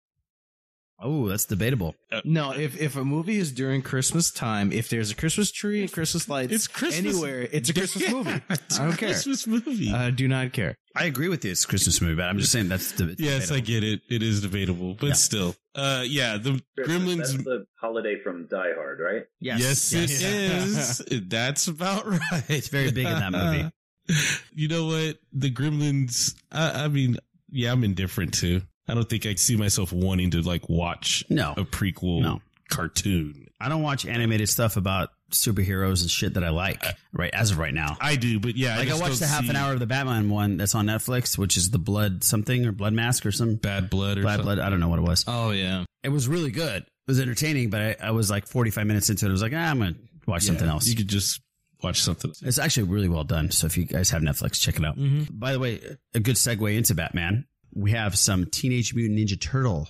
Oh, 1.00 1.28
that's 1.28 1.44
debatable. 1.44 1.94
No, 2.24 2.50
if 2.52 2.76
if 2.80 2.96
a 2.96 3.04
movie 3.04 3.38
is 3.38 3.52
during 3.52 3.82
Christmas 3.82 4.32
time, 4.32 4.72
if 4.72 4.88
there's 4.88 5.12
a 5.12 5.14
Christmas 5.14 5.52
tree 5.52 5.80
and 5.82 5.92
Christmas 5.92 6.28
lights 6.28 6.52
It's 6.52 6.66
Christmas- 6.66 7.14
anywhere, 7.14 7.42
it's 7.52 7.68
a 7.68 7.74
Christmas 7.74 8.04
Yeah, 8.08 8.12
movie. 8.14 8.42
it's 8.50 8.80
I 8.80 8.82
a 8.84 8.88
don't 8.88 8.96
care. 8.96 9.08
Christmas 9.10 9.46
movie. 9.46 9.92
I 9.92 10.10
do 10.10 10.26
not 10.26 10.52
care. 10.52 10.74
I 10.96 11.04
agree 11.04 11.28
with 11.28 11.44
you. 11.44 11.52
It's 11.52 11.64
a 11.64 11.68
Christmas 11.68 12.00
movie, 12.00 12.16
but 12.16 12.24
I'm 12.24 12.38
just 12.38 12.50
saying 12.50 12.68
that's 12.68 12.90
the 12.92 13.14
yes, 13.16 13.52
I 13.52 13.60
get 13.60 13.84
it. 13.84 14.00
It 14.10 14.24
is 14.24 14.40
debatable, 14.42 14.94
but 14.98 15.06
Yeah. 15.08 15.12
still, 15.12 15.54
uh, 15.76 16.02
yeah, 16.04 16.36
the 16.36 16.60
Christmas, 16.76 16.98
Gremlins. 16.98 17.18
That's 17.18 17.44
the 17.44 17.66
holiday 17.80 18.16
from 18.20 18.46
Die 18.46 18.74
Hard, 18.74 18.98
right? 18.98 19.22
Yes, 19.40 19.92
it 19.92 20.10
is. 20.10 20.98
That's 21.28 21.68
about 21.68 22.08
right. 22.08 22.42
It's 22.48 22.68
very 22.68 22.90
big 22.90 23.06
in 23.06 23.12
that 23.12 23.30
movie. 23.30 23.70
you 24.52 24.66
know 24.66 24.86
what? 24.86 25.18
The 25.32 25.52
Gremlins. 25.52 26.34
I, 26.50 26.84
I 26.84 26.88
mean, 26.88 27.18
yeah, 27.50 27.70
I'm 27.70 27.84
indifferent 27.84 28.34
too. 28.34 28.62
I 28.88 28.94
don't 28.94 29.08
think 29.08 29.26
I 29.26 29.34
see 29.34 29.56
myself 29.56 29.92
wanting 29.92 30.30
to 30.32 30.40
like 30.42 30.68
watch 30.68 31.24
No. 31.28 31.52
a 31.56 31.64
prequel 31.64 32.22
No. 32.22 32.40
cartoon. 32.70 33.48
I 33.60 33.68
don't 33.68 33.82
watch 33.82 34.06
animated 34.06 34.48
stuff 34.48 34.76
about 34.76 35.10
superheroes 35.32 36.00
and 36.02 36.10
shit 36.10 36.34
that 36.34 36.44
I 36.44 36.50
like. 36.50 36.82
Right 37.12 37.32
as 37.34 37.50
of 37.50 37.58
right 37.58 37.74
now. 37.74 37.96
I 38.00 38.16
do, 38.16 38.38
but 38.40 38.56
yeah, 38.56 38.76
like 38.78 38.86
I, 38.86 38.90
just 38.90 39.02
watched 39.02 39.18
the 39.20 39.26
half 39.26 39.42
see 39.44 39.50
an 39.50 39.56
hour 39.56 39.72
of 39.72 39.80
the 39.80 39.86
Batman 39.86 40.30
one 40.30 40.56
that's 40.56 40.74
on 40.74 40.86
Netflix, 40.86 41.36
which 41.36 41.56
is 41.56 41.70
the 41.70 41.78
blood 41.78 42.22
something 42.24 42.64
or 42.66 42.72
blood 42.72 42.92
mask 42.92 43.26
or 43.26 43.32
some 43.32 43.56
bad 43.56 43.90
blood 43.90 44.18
or 44.18 44.22
bad 44.22 44.28
something. 44.36 44.44
blood. 44.44 44.58
I 44.60 44.70
don't 44.70 44.80
know 44.80 44.88
what 44.88 44.98
it 45.00 45.02
was. 45.02 45.24
Oh 45.26 45.50
yeah. 45.50 45.84
It 46.04 46.10
was 46.10 46.28
really 46.28 46.50
good. 46.50 46.82
It 46.82 46.88
was 47.08 47.18
entertaining, 47.20 47.68
but 47.70 47.80
I, 47.80 47.96
I 48.08 48.10
was 48.12 48.30
like 48.30 48.46
45 48.46 48.86
minutes 48.86 49.10
into 49.10 49.26
it. 49.26 49.28
I 49.28 49.32
was 49.32 49.42
like, 49.42 49.52
ah, 49.54 49.70
I'm 49.70 49.78
gonna 49.80 49.96
watch 50.26 50.44
something 50.44 50.68
else. 50.68 50.86
You 50.86 50.94
could 50.94 51.08
just 51.08 51.40
watch 51.82 52.00
something. 52.02 52.32
It's 52.42 52.58
actually 52.58 52.84
really 52.84 53.08
well 53.08 53.24
done. 53.24 53.50
So 53.50 53.66
if 53.66 53.76
you 53.76 53.84
guys 53.86 54.10
have 54.10 54.22
Netflix, 54.22 54.60
check 54.60 54.76
it 54.78 54.84
out. 54.84 54.96
By 55.30 55.52
the 55.52 55.58
way, 55.58 55.80
a 56.14 56.20
good 56.20 56.36
segue 56.36 56.76
into 56.76 56.94
Batman. 56.94 57.46
We 57.74 57.92
have 57.92 58.16
some 58.18 58.46
Teenage 58.46 58.94
Mutant 58.94 59.18
Ninja 59.18 59.40
Turtle 59.40 59.88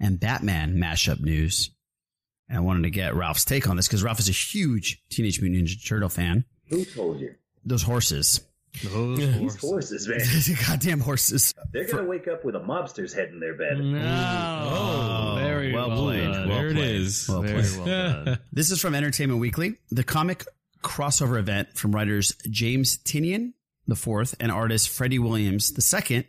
and 0.00 0.18
Batman 0.20 0.76
mashup 0.76 1.20
news. 1.20 1.70
And 2.48 2.58
I 2.58 2.60
wanted 2.60 2.82
to 2.84 2.90
get 2.90 3.14
Ralph's 3.14 3.44
take 3.44 3.68
on 3.68 3.76
this 3.76 3.88
because 3.88 4.02
Ralph 4.02 4.20
is 4.20 4.28
a 4.28 4.32
huge 4.32 5.02
Teenage 5.10 5.40
Mutant 5.40 5.68
Ninja 5.68 5.86
Turtle 5.86 6.08
fan. 6.08 6.44
Who 6.68 6.84
told 6.84 7.20
you? 7.20 7.34
Those 7.64 7.82
horses. 7.82 8.40
Those 8.84 9.18
These 9.18 9.56
horses, 9.56 10.06
man. 10.06 10.20
Goddamn 10.68 11.00
horses. 11.00 11.54
They're 11.72 11.86
gonna 11.86 12.04
wake 12.04 12.28
up 12.28 12.44
with 12.44 12.54
a 12.56 12.60
mobster's 12.60 13.12
head 13.14 13.30
in 13.30 13.40
their 13.40 13.54
bed. 13.54 13.78
No. 13.78 14.68
Oh, 14.70 15.36
very 15.38 15.72
well, 15.72 15.88
well 15.88 16.02
played. 16.02 16.24
done. 16.32 16.48
Well 16.48 16.58
There 16.58 16.74
played. 16.74 16.84
is. 17.00 17.26
Well 17.28 17.42
Very 17.42 17.62
played. 17.62 17.76
well 17.78 17.86
done. 18.24 18.38
This 18.52 18.70
is 18.70 18.80
from 18.80 18.94
Entertainment 18.94 19.40
Weekly. 19.40 19.76
The 19.90 20.04
comic 20.04 20.44
crossover 20.84 21.38
event 21.38 21.76
from 21.76 21.92
writers 21.94 22.34
James 22.50 22.98
Tynion 22.98 23.54
the 23.88 23.96
fourth 23.96 24.34
and 24.40 24.52
artist 24.52 24.88
Freddie 24.90 25.18
Williams 25.18 25.72
the 25.72 25.82
second 25.82 26.26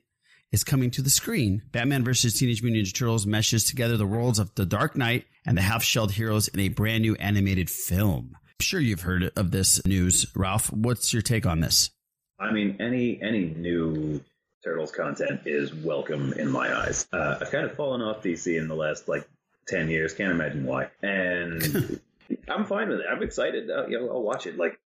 is 0.51 0.63
coming 0.63 0.91
to 0.91 1.01
the 1.01 1.09
screen. 1.09 1.61
Batman 1.71 2.03
vs. 2.03 2.33
Teenage 2.33 2.63
Mutant 2.63 2.85
Ninja 2.85 2.93
Turtles 2.93 3.25
meshes 3.25 3.65
together 3.65 3.97
the 3.97 4.07
worlds 4.07 4.39
of 4.39 4.53
the 4.55 4.65
Dark 4.65 4.95
Knight 4.95 5.25
and 5.45 5.57
the 5.57 5.61
half-shelled 5.61 6.13
heroes 6.13 6.47
in 6.47 6.59
a 6.59 6.69
brand 6.69 7.01
new 7.01 7.15
animated 7.15 7.69
film. 7.69 8.37
I'm 8.45 8.63
sure 8.63 8.79
you've 8.79 9.01
heard 9.01 9.31
of 9.35 9.51
this 9.51 9.85
news, 9.85 10.25
Ralph. 10.35 10.71
What's 10.71 11.13
your 11.13 11.21
take 11.21 11.45
on 11.45 11.59
this? 11.59 11.91
I 12.39 12.51
mean, 12.51 12.77
any 12.79 13.21
any 13.21 13.45
new 13.45 14.21
Turtles 14.63 14.91
content 14.91 15.41
is 15.45 15.73
welcome 15.73 16.33
in 16.33 16.49
my 16.49 16.75
eyes. 16.75 17.07
Uh, 17.11 17.37
I've 17.41 17.51
kind 17.51 17.65
of 17.65 17.75
fallen 17.75 18.01
off 18.01 18.23
DC 18.23 18.57
in 18.57 18.67
the 18.67 18.75
last 18.75 19.07
like 19.07 19.27
ten 19.67 19.89
years. 19.89 20.13
Can't 20.13 20.31
imagine 20.31 20.65
why. 20.65 20.89
And 21.01 21.99
I'm 22.47 22.65
fine 22.65 22.89
with 22.89 22.99
it. 22.99 23.05
I'm 23.09 23.23
excited. 23.23 23.69
Uh, 23.69 23.87
you 23.87 23.99
know, 23.99 24.09
I'll 24.09 24.23
watch 24.23 24.45
it. 24.45 24.57
Like, 24.57 24.79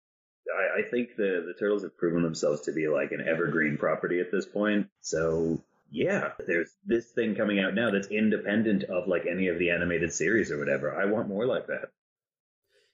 I, 0.48 0.80
I 0.80 0.90
think 0.90 1.16
the 1.16 1.44
the 1.46 1.54
Turtles 1.58 1.82
have 1.82 1.96
proven 1.96 2.22
themselves 2.22 2.62
to 2.62 2.72
be 2.72 2.88
like 2.88 3.12
an 3.12 3.26
evergreen 3.26 3.76
property 3.76 4.20
at 4.20 4.30
this 4.30 4.46
point. 4.46 4.88
So 5.00 5.62
yeah, 5.90 6.30
there's 6.46 6.70
this 6.86 7.06
thing 7.10 7.34
coming 7.34 7.58
out 7.58 7.74
now 7.74 7.90
that's 7.90 8.08
independent 8.08 8.84
of 8.84 9.08
like 9.08 9.26
any 9.26 9.48
of 9.48 9.58
the 9.58 9.70
animated 9.70 10.12
series 10.12 10.50
or 10.50 10.58
whatever. 10.58 10.94
I 10.94 11.06
want 11.06 11.28
more 11.28 11.46
like 11.46 11.66
that. 11.66 11.90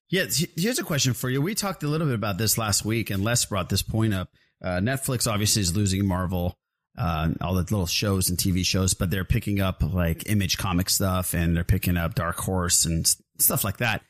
Yeah, 0.09 0.27
here's 0.57 0.79
a 0.79 0.85
question 0.85 1.15
for 1.15 1.29
you. 1.29 1.43
We 1.43 1.55
talked 1.55 1.83
a 1.83 1.89
little 1.89 2.07
bit 2.07 2.15
about 2.15 2.39
this 2.39 2.57
last 2.57 2.85
week, 2.85 3.11
and 3.11 3.25
Les 3.25 3.45
brought 3.45 3.69
this 3.69 3.83
point 3.83 4.15
up. 4.15 4.29
Uh, 4.63 4.79
Netflix 4.79 5.31
obviously 5.31 5.63
is 5.63 5.77
losing 5.77 6.07
Marvel, 6.07 6.57
uh, 6.97 7.31
all 7.41 7.55
the 7.55 7.63
little 7.63 7.87
shows 7.87 8.31
and 8.31 8.39
TV 8.39 8.65
shows, 8.65 8.95
but 8.95 9.11
they're 9.11 9.25
picking 9.25 9.61
up 9.61 9.83
like 9.83 10.29
Image 10.31 10.59
comic 10.59 10.89
stuff, 10.89 11.35
and 11.35 11.57
they're 11.57 11.65
picking 11.65 11.97
up 11.97 12.15
Dark 12.15 12.39
Horse 12.39 12.85
and 12.85 13.05
stuff 13.39 13.65
like 13.65 13.79
that. 13.79 14.03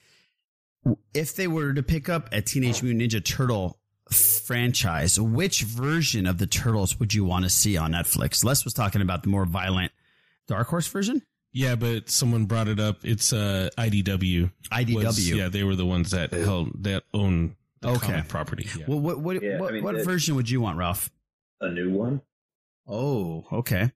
If 1.14 1.34
they 1.36 1.46
were 1.46 1.72
to 1.72 1.82
pick 1.82 2.08
up 2.08 2.28
a 2.32 2.40
Teenage 2.42 2.82
Mutant 2.82 3.02
Ninja 3.12 3.24
Turtle 3.24 3.78
franchise, 4.10 5.18
which 5.18 5.62
version 5.62 6.26
of 6.26 6.38
the 6.38 6.46
Turtles 6.46 6.98
would 7.00 7.12
you 7.14 7.24
want 7.24 7.44
to 7.44 7.50
see 7.50 7.76
on 7.76 7.92
Netflix? 7.92 8.44
Les 8.44 8.64
was 8.64 8.72
talking 8.74 9.02
about 9.02 9.22
the 9.22 9.28
more 9.28 9.44
violent 9.44 9.92
Dark 10.46 10.68
Horse 10.68 10.86
version. 10.86 11.22
Yeah, 11.52 11.74
but 11.74 12.10
someone 12.10 12.44
brought 12.44 12.68
it 12.68 12.78
up. 12.78 12.98
It's 13.02 13.32
uh, 13.32 13.70
IDW. 13.78 14.50
IDW. 14.70 15.04
Was- 15.04 15.30
yeah, 15.30 15.48
they 15.48 15.64
were 15.64 15.74
the 15.74 15.86
ones 15.86 16.10
that 16.10 16.32
held 16.32 16.82
that 16.84 17.04
own 17.14 17.56
the 17.80 17.88
Okay. 17.88 18.06
comic 18.06 18.28
property. 18.28 18.68
Yeah. 18.78 18.84
Well, 18.88 19.00
what 19.00 19.20
what 19.20 19.42
Yeah, 19.42 19.56
I 19.56 19.60
what, 19.60 19.72
mean, 19.72 19.82
what 19.82 20.04
version 20.04 20.34
would 20.36 20.50
you 20.50 20.60
want, 20.60 20.76
Ralph? 20.78 21.10
A 21.60 21.70
new 21.70 21.90
one. 21.92 22.20
Oh, 22.86 23.46
okay. 23.50 23.90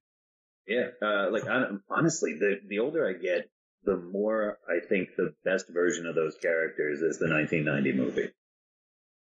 Yeah, 0.67 0.89
uh, 1.03 1.31
like 1.31 1.47
hon- 1.47 1.83
honestly, 1.91 2.35
the 2.35 2.61
the 2.67 2.79
older 2.79 3.07
I 3.07 3.13
get, 3.13 3.51
the 3.85 3.97
more 3.97 4.59
I 4.69 4.85
think 4.87 5.11
the 5.17 5.35
best 5.45 5.67
version 5.69 6.07
of 6.07 6.15
those 6.15 6.37
characters 6.37 7.01
is 7.01 7.19
the 7.19 7.29
1990 7.29 7.93
movie. 7.93 8.33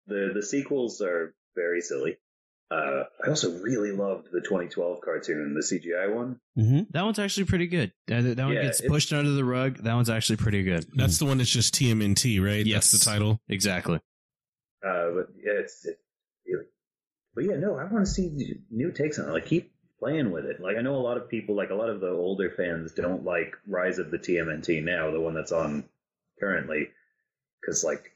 The 0.07 0.31
the 0.33 0.43
sequels 0.43 1.01
are 1.01 1.33
very 1.55 1.81
silly. 1.81 2.17
Uh, 2.71 3.05
I 3.25 3.29
also 3.29 3.57
really 3.61 3.91
loved 3.91 4.27
the 4.31 4.41
2012 4.41 5.01
cartoon, 5.01 5.55
the 5.55 5.61
CGI 5.61 6.13
one. 6.13 6.39
Mm-hmm. 6.55 6.81
That 6.91 7.03
one's 7.03 7.17
actually 7.17 7.45
pretty 7.45 7.65
good. 7.65 7.91
That, 8.07 8.21
that 8.35 8.45
one 8.45 8.53
Yeah, 8.53 8.61
gets 8.61 8.79
pushed 8.81 9.11
under 9.11 9.31
the 9.31 9.43
rug. 9.43 9.77
That 9.77 9.95
one's 9.95 10.09
actually 10.09 10.35
pretty 10.35 10.61
good. 10.61 10.85
That's 10.93 11.17
the 11.17 11.25
one 11.25 11.39
that's 11.39 11.49
just 11.49 11.73
TMNT, 11.73 12.39
right? 12.45 12.63
Yes. 12.63 12.91
That's 12.91 13.03
the 13.03 13.09
title. 13.09 13.41
Exactly. 13.49 13.95
Uh, 14.85 15.09
but 15.15 15.27
yeah, 15.43 15.53
it's, 15.53 15.83
it's 15.83 15.99
really. 16.47 16.65
But 17.33 17.45
yeah, 17.45 17.55
no, 17.55 17.75
I 17.75 17.85
want 17.85 18.05
to 18.05 18.11
see 18.11 18.55
new 18.69 18.91
takes 18.91 19.17
on 19.17 19.29
it. 19.29 19.33
Like, 19.33 19.47
keep 19.47 19.71
playing 19.99 20.31
with 20.31 20.45
it. 20.45 20.59
Like, 20.59 20.77
I 20.77 20.81
know 20.81 20.95
a 20.95 20.97
lot 20.97 21.17
of 21.17 21.29
people, 21.29 21.55
like 21.55 21.69
a 21.69 21.75
lot 21.75 21.89
of 21.89 21.99
the 21.99 22.09
older 22.09 22.49
fans, 22.49 22.93
don't 22.93 23.25
like 23.25 23.55
Rise 23.67 23.99
of 23.99 24.11
the 24.11 24.17
TMNT 24.17 24.83
now, 24.83 25.11
the 25.11 25.19
one 25.19 25.33
that's 25.33 25.51
on 25.51 25.83
currently, 26.39 26.89
because 27.59 27.83
like 27.83 28.13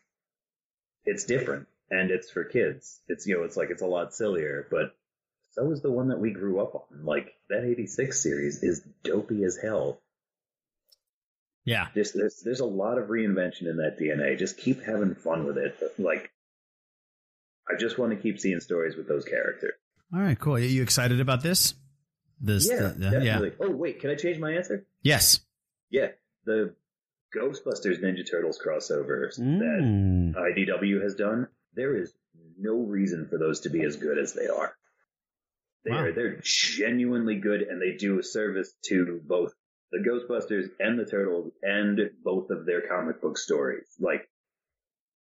it's 1.05 1.25
different 1.25 1.67
and 1.89 2.11
it's 2.11 2.31
for 2.31 2.43
kids. 2.43 3.01
It's 3.07 3.27
you 3.27 3.38
know, 3.38 3.43
it's 3.43 3.57
like 3.57 3.69
it's 3.69 3.81
a 3.81 3.88
lot 3.88 4.13
sillier, 4.13 4.67
but 4.71 4.95
so 5.51 5.71
is 5.71 5.81
the 5.81 5.91
one 5.91 6.07
that 6.07 6.19
we 6.19 6.31
grew 6.31 6.59
up 6.59 6.75
on. 6.75 7.05
Like 7.05 7.34
that 7.49 7.63
'86 7.63 8.19
series 8.19 8.63
is 8.63 8.81
dopey 9.03 9.43
as 9.43 9.57
hell. 9.61 9.99
Yeah. 11.65 11.88
There's, 11.93 12.11
there's 12.11 12.41
there's 12.43 12.59
a 12.59 12.65
lot 12.65 12.97
of 12.97 13.09
reinvention 13.09 13.67
in 13.67 13.77
that 13.77 13.97
DNA. 13.99 14.38
Just 14.38 14.57
keep 14.57 14.84
having 14.84 15.15
fun 15.15 15.45
with 15.45 15.57
it. 15.57 15.77
Like, 15.97 16.31
I 17.69 17.79
just 17.79 17.97
want 17.97 18.11
to 18.11 18.17
keep 18.17 18.39
seeing 18.39 18.59
stories 18.59 18.95
with 18.95 19.07
those 19.07 19.25
characters. 19.25 19.73
All 20.14 20.20
right, 20.22 20.39
cool. 20.39 20.55
Are 20.55 20.59
you 20.59 20.84
excited 20.84 21.20
about 21.20 21.41
this? 21.41 21.74
This, 22.39 22.70
yeah, 22.70 22.89
the- 22.95 23.09
the- 23.09 23.26
yeah. 23.26 23.49
Oh 23.59 23.72
wait, 23.72 23.99
can 23.99 24.09
I 24.09 24.16
change 24.16 24.38
my 24.38 24.51
answer? 24.51 24.86
Yes. 25.01 25.39
Yeah, 25.89 26.09
the 26.45 26.76
Ghostbusters 27.36 27.99
Ninja 28.03 28.30
Turtles 28.30 28.59
crossovers 28.64 29.39
Mm. 29.39 30.34
that 30.34 30.39
IDW 30.39 31.01
has 31.01 31.16
done. 31.16 31.47
There 31.74 31.95
is 31.95 32.14
no 32.57 32.76
reason 32.84 33.28
for 33.28 33.38
those 33.38 33.61
to 33.61 33.70
be 33.70 33.84
as 33.84 33.95
good 33.95 34.18
as 34.18 34.34
they 34.34 34.47
are. 34.47 34.76
They 35.86 35.91
Wow. 35.91 36.03
are 36.05 36.11
they're 36.11 36.39
genuinely 36.43 37.38
good, 37.39 37.61
and 37.64 37.82
they 37.82 37.95
do 37.97 38.20
a 38.20 38.24
service 38.24 38.74
to 38.86 39.22
both 39.26 39.53
the 39.91 39.99
Ghostbusters 39.99 40.70
and 40.80 40.99
the 40.99 41.05
Turtles, 41.05 41.51
and 41.61 41.99
both 42.24 42.49
of 42.51 42.66
their 42.66 42.82
comic 42.88 43.22
book 43.22 43.38
stories. 43.38 43.88
Like 43.99 44.30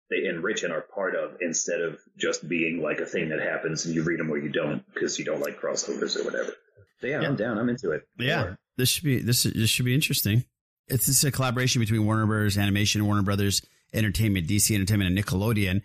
they 0.10 0.26
enrich 0.26 0.64
and 0.64 0.72
are 0.72 0.82
part 0.82 1.16
of, 1.16 1.38
instead 1.42 1.82
of 1.82 2.00
just 2.18 2.48
being 2.48 2.82
like 2.82 3.00
a 3.00 3.06
thing 3.06 3.30
that 3.30 3.40
happens 3.40 3.86
and 3.86 3.96
you 3.96 4.04
read 4.04 4.20
them 4.20 4.32
or 4.32 4.38
you 4.38 4.50
don't 4.50 4.84
because 4.94 5.18
you 5.18 5.26
don't 5.26 5.42
like 5.42 5.60
crossovers 5.60 6.20
or 6.20 6.24
whatever. 6.24 6.54
So 7.02 7.08
yeah, 7.08 7.22
I'm 7.22 7.36
down. 7.36 7.58
I'm 7.58 7.70
into 7.70 7.92
it. 7.92 8.08
Yeah, 8.18 8.56
this 8.78 8.90
should 8.90 9.04
be 9.04 9.20
this 9.20 9.44
this 9.44 9.70
should 9.70 9.86
be 9.86 9.94
interesting. 9.94 10.46
It's 10.88 11.08
this 11.08 11.18
is 11.18 11.24
a 11.24 11.32
collaboration 11.32 11.80
between 11.80 12.06
Warner 12.06 12.26
Brothers 12.26 12.58
Animation, 12.58 13.06
Warner 13.06 13.24
Brothers 13.24 13.62
Entertainment, 13.94 14.48
DC 14.48 14.74
Entertainment, 14.74 15.10
and 15.10 15.18
Nickelodeon, 15.18 15.82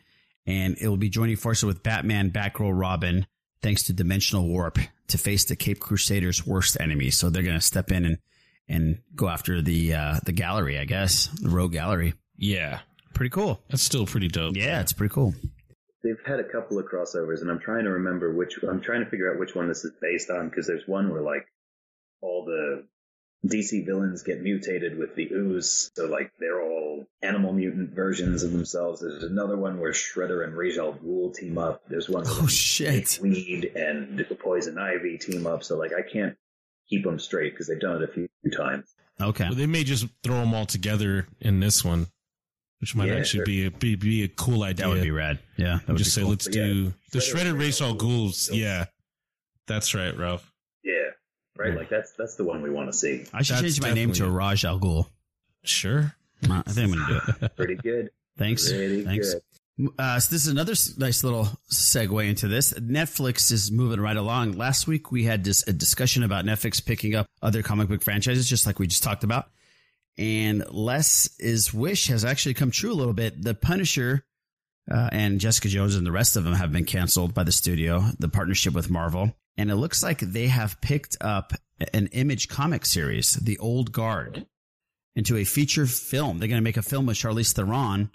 and 0.47 0.77
it 0.81 0.89
will 0.89 0.97
be 0.97 1.09
joining 1.09 1.37
forces 1.37 1.65
with 1.65 1.83
Batman, 1.83 2.31
Batgirl, 2.31 2.79
Robin, 2.79 3.27
thanks 3.63 3.85
to 3.85 3.93
Dimensional 3.93 4.47
Warp 4.47 4.79
to 5.09 5.19
face 5.19 5.45
the 5.45 5.57
Cape 5.57 5.81
Crusaders' 5.81 6.47
worst 6.47 6.77
enemy. 6.81 7.11
So 7.11 7.31
they're 7.31 7.43
going 7.43 7.59
to 7.59 7.65
step 7.65 7.91
in 7.91 8.05
and 8.05 8.19
and 8.69 9.01
go 9.17 9.29
after 9.29 9.61
the 9.61 9.95
uh, 9.95 10.21
the 10.25 10.33
gallery, 10.33 10.79
I 10.79 10.85
guess, 10.85 11.27
the 11.41 11.49
Rogue 11.51 11.73
Gallery. 11.73 12.15
Yeah, 12.37 12.81
pretty 13.15 13.31
cool. 13.31 13.63
That's 13.69 13.83
still 13.83 14.07
pretty 14.07 14.29
dope. 14.29 14.57
Yeah, 14.57 14.81
it's 14.81 14.93
pretty 14.93 15.13
cool. 15.13 15.35
They've 16.03 16.21
had 16.25 16.41
a 16.41 16.45
couple 16.45 16.79
of 16.79 16.87
crossovers, 16.87 17.43
and 17.43 17.51
I'm 17.51 17.61
trying 17.61 17.85
to 17.85 17.91
remember 17.91 18.35
which. 18.35 18.59
I'm 18.63 18.81
trying 18.81 19.05
to 19.05 19.11
figure 19.11 19.33
out 19.33 19.39
which 19.39 19.55
one 19.55 19.69
this 19.69 19.85
is 19.85 19.93
based 20.01 20.31
on 20.31 20.49
because 20.49 20.67
there's 20.67 20.87
one 20.87 21.11
where 21.11 21.21
like 21.23 21.47
all 22.23 22.45
the 22.45 22.87
DC 23.47 23.87
villains 23.87 24.23
get 24.23 24.43
mutated 24.43 24.99
with 24.99 25.15
the 25.15 25.31
ooze, 25.33 25.91
so 25.95 26.07
like 26.07 26.33
they're 26.39 26.63
all 26.63 27.07
animal 27.23 27.53
mutant 27.53 27.91
versions 27.91 28.43
of 28.43 28.53
themselves. 28.53 29.01
There's 29.01 29.23
another 29.23 29.57
one 29.57 29.79
where 29.79 29.93
Shredder 29.93 30.45
and 30.45 30.55
Ra's 30.55 30.79
al 30.79 30.95
Ghul 30.95 31.35
team 31.35 31.59
up. 31.59 31.83
There's 31.89 32.09
one 32.09 32.25
where 32.25 32.35
Oh 32.41 32.47
shit! 32.47 33.19
Weed 33.23 33.73
and 33.75 34.25
Poison 34.39 34.79
Ivy 34.79 35.19
team 35.19 35.47
up. 35.47 35.65
So 35.65 35.77
like 35.79 35.93
I 35.93 36.03
can't 36.03 36.37
keep 36.89 37.05
them 37.05 37.19
straight 37.19 37.53
because 37.53 37.69
they've 37.69 37.81
done 37.81 38.03
it 38.03 38.09
a 38.09 38.13
few 38.13 38.29
times. 38.57 38.87
Okay. 39.21 39.45
Well, 39.45 39.55
they 39.55 39.67
may 39.67 39.85
just 39.85 40.07
throw 40.23 40.41
them 40.41 40.55
all 40.55 40.67
together 40.67 41.27
in 41.41 41.61
this 41.61 41.85
one, 41.85 42.07
which 42.81 42.95
might 42.95 43.09
Yeah, 43.09 43.17
actually 43.17 43.45
be 43.45 43.67
a 43.67 43.71
be, 43.71 43.95
be 43.95 44.25
a 44.25 44.29
cool 44.29 44.63
idea. 44.63 44.87
That 44.87 44.93
would 44.93 45.03
be 45.03 45.11
rad. 45.11 45.39
Yeah, 45.57 45.79
that 45.79 45.89
would 45.89 45.99
just 45.99 46.17
be 46.17 46.21
say 46.21 46.23
cool. 46.23 46.31
let's 46.31 46.47
But 46.47 46.55
yeah, 46.57 46.65
do 46.65 46.95
the 47.13 47.19
Shredder 47.19 47.23
shredded 47.23 47.53
race 47.55 47.81
all 47.81 47.95
ghouls. 47.95 48.51
Yeah, 48.53 48.87
that's 49.67 49.95
right, 49.95 50.17
Ralph. 50.17 50.51
Yeah, 50.83 50.95
right. 51.59 51.75
Like 51.75 51.89
that's 51.89 52.13
that's 52.13 52.37
the 52.37 52.45
one 52.45 52.63
we 52.63 52.71
want 52.71 52.89
to 52.91 52.97
see. 52.97 53.25
I 53.33 53.43
should 53.43 53.57
That's 53.57 53.63
change 53.63 53.83
my 53.83 53.93
name 53.93 54.13
to 54.15 54.29
Raj 54.29 54.65
Al 54.65 54.79
Ghul. 54.81 55.07
Sure. 55.65 56.15
I 56.43 56.63
think 56.63 56.79
I'm 56.79 56.93
going 56.93 57.07
to 57.07 57.23
do 57.39 57.45
it. 57.47 57.57
Pretty 57.57 57.75
good. 57.75 58.11
Thanks. 58.39 58.71
Pretty 58.71 59.05
Thanks. 59.05 59.35
good. 59.35 59.43
Uh, 59.99 60.19
so 60.19 60.35
this 60.35 60.43
is 60.47 60.49
another 60.49 60.73
nice 60.99 61.23
little 61.23 61.49
segue 61.71 62.29
into 62.29 62.49
this. 62.49 62.73
Netflix 62.75 63.51
is 63.53 63.71
moving 63.71 64.01
right 64.01 64.17
along. 64.17 64.53
Last 64.53 64.87
week 64.87 65.11
we 65.13 65.25
had 65.25 65.45
this, 65.45 65.67
a 65.69 65.73
discussion 65.73 66.23
about 66.23 66.45
Netflix 66.47 66.85
picking 66.85 67.15
up 67.15 67.27
other 67.43 67.63
comic 67.63 67.89
book 67.89 68.03
franchises, 68.03 68.49
just 68.49 68.67
like 68.67 68.79
we 68.79 68.87
just 68.87 69.03
talked 69.03 69.25
about. 69.25 69.49
And 70.19 70.65
Les's 70.71 71.35
is 71.39 71.73
wish 71.73 72.09
has 72.09 72.25
actually 72.25 72.55
come 72.55 72.71
true 72.71 72.93
a 72.93 72.95
little 72.95 73.15
bit. 73.15 73.43
The 73.43 73.55
Punisher 73.55 74.25
uh, 74.91 75.09
and 75.13 75.41
Jessica 75.41 75.69
Jones 75.69 75.95
and 75.95 76.07
the 76.07 76.13
rest 76.13 76.37
of 76.37 76.45
them 76.45 76.55
have 76.55 76.73
been 76.73 76.85
canceled 76.85 77.33
by 77.33 77.45
the 77.45 77.53
studio, 77.53 78.05
the 78.19 78.29
partnership 78.29 78.75
with 78.75 78.91
Marvel. 78.91 79.35
And 79.57 79.71
it 79.71 79.77
looks 79.77 80.03
like 80.03 80.21
they 80.21 80.49
have 80.49 80.81
picked 80.81 81.17
up 81.21 81.53
an 81.95 82.09
image 82.09 82.49
comic 82.49 82.85
series, 82.85 83.33
The 83.35 83.59
Old 83.59 83.93
Guard, 83.93 84.47
into 85.17 85.37
a 85.37 85.45
feature 85.45 85.87
film. 85.87 86.39
They're 86.39 86.49
going 86.49 86.61
to 86.61 86.65
make 86.65 86.77
a 86.77 86.83
film 86.83 87.07
with 87.07 87.17
Charlize 87.17 87.53
Theron 87.53 88.11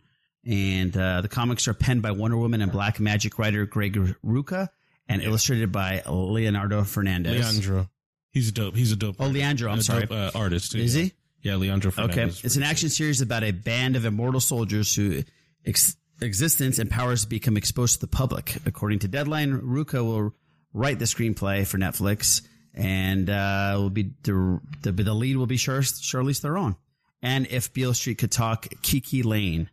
and 0.46 0.96
uh, 0.96 1.22
the 1.22 1.28
comics 1.28 1.68
are 1.68 1.74
penned 1.74 2.02
by 2.02 2.12
Wonder 2.12 2.38
Woman 2.38 2.62
and 2.62 2.72
Black 2.72 3.00
Magic 3.00 3.39
writer 3.39 3.66
Greg 3.66 3.96
Rucka 4.24 4.70
and 5.08 5.22
illustrated 5.22 5.72
by 5.72 6.04
Leonardo 6.08 6.84
Fernandez. 6.84 7.39
Leandro. 7.39 7.89
He's 8.32 8.50
a 8.50 8.52
dope. 8.52 8.76
He's 8.76 8.91
a 8.91 8.96
dope. 8.96 9.16
Oh, 9.20 9.28
Leandro. 9.28 9.72
I'm 9.72 9.82
sorry. 9.82 10.02
dope, 10.06 10.12
uh, 10.12 10.38
artist. 10.38 10.74
too, 10.74 10.80
Is 10.80 10.96
yeah. 10.96 11.04
he? 11.04 11.14
Yeah, 11.46 11.58
Leandro. 11.58 11.91
Fernandez 11.91 12.39
Okay, 12.39 12.46
it's 12.46 12.56
an 12.56 12.64
action 12.64 12.89
series 12.89 13.22
about 13.22 13.43
a 13.43 13.52
band 13.52 13.96
of 13.96 14.04
immortal 14.04 14.41
soldiers 14.41 14.96
who 14.96 15.22
ex- 15.64 15.96
existence 16.20 16.80
and 16.80 16.89
powers 16.89 17.24
become 17.24 17.56
exposed 17.56 17.93
to 17.93 18.00
the 18.00 18.08
public. 18.08 18.58
According 18.66 19.00
to 19.00 19.08
Deadline, 19.08 19.62
Rucka 19.62 20.04
will 20.04 20.34
write 20.74 20.98
the 20.98 21.06
screenplay 21.06 21.68
for 21.68 21.78
Netflix, 21.78 22.41
and 22.74 23.30
uh, 23.30 23.76
will 23.78 23.91
be 23.91 24.12
the, 24.24 24.60
the 24.82 24.91
the 24.91 25.14
lead 25.14 25.38
will 25.38 25.46
be 25.46 25.58
Char- 25.58 25.82
Charlize 25.82 26.41
Theron. 26.41 26.78
And 27.22 27.46
if 27.52 27.72
Beale 27.72 27.93
Street 27.93 28.18
could 28.18 28.32
talk, 28.32 28.68
KiKi 28.82 29.24
Layne, 29.24 29.70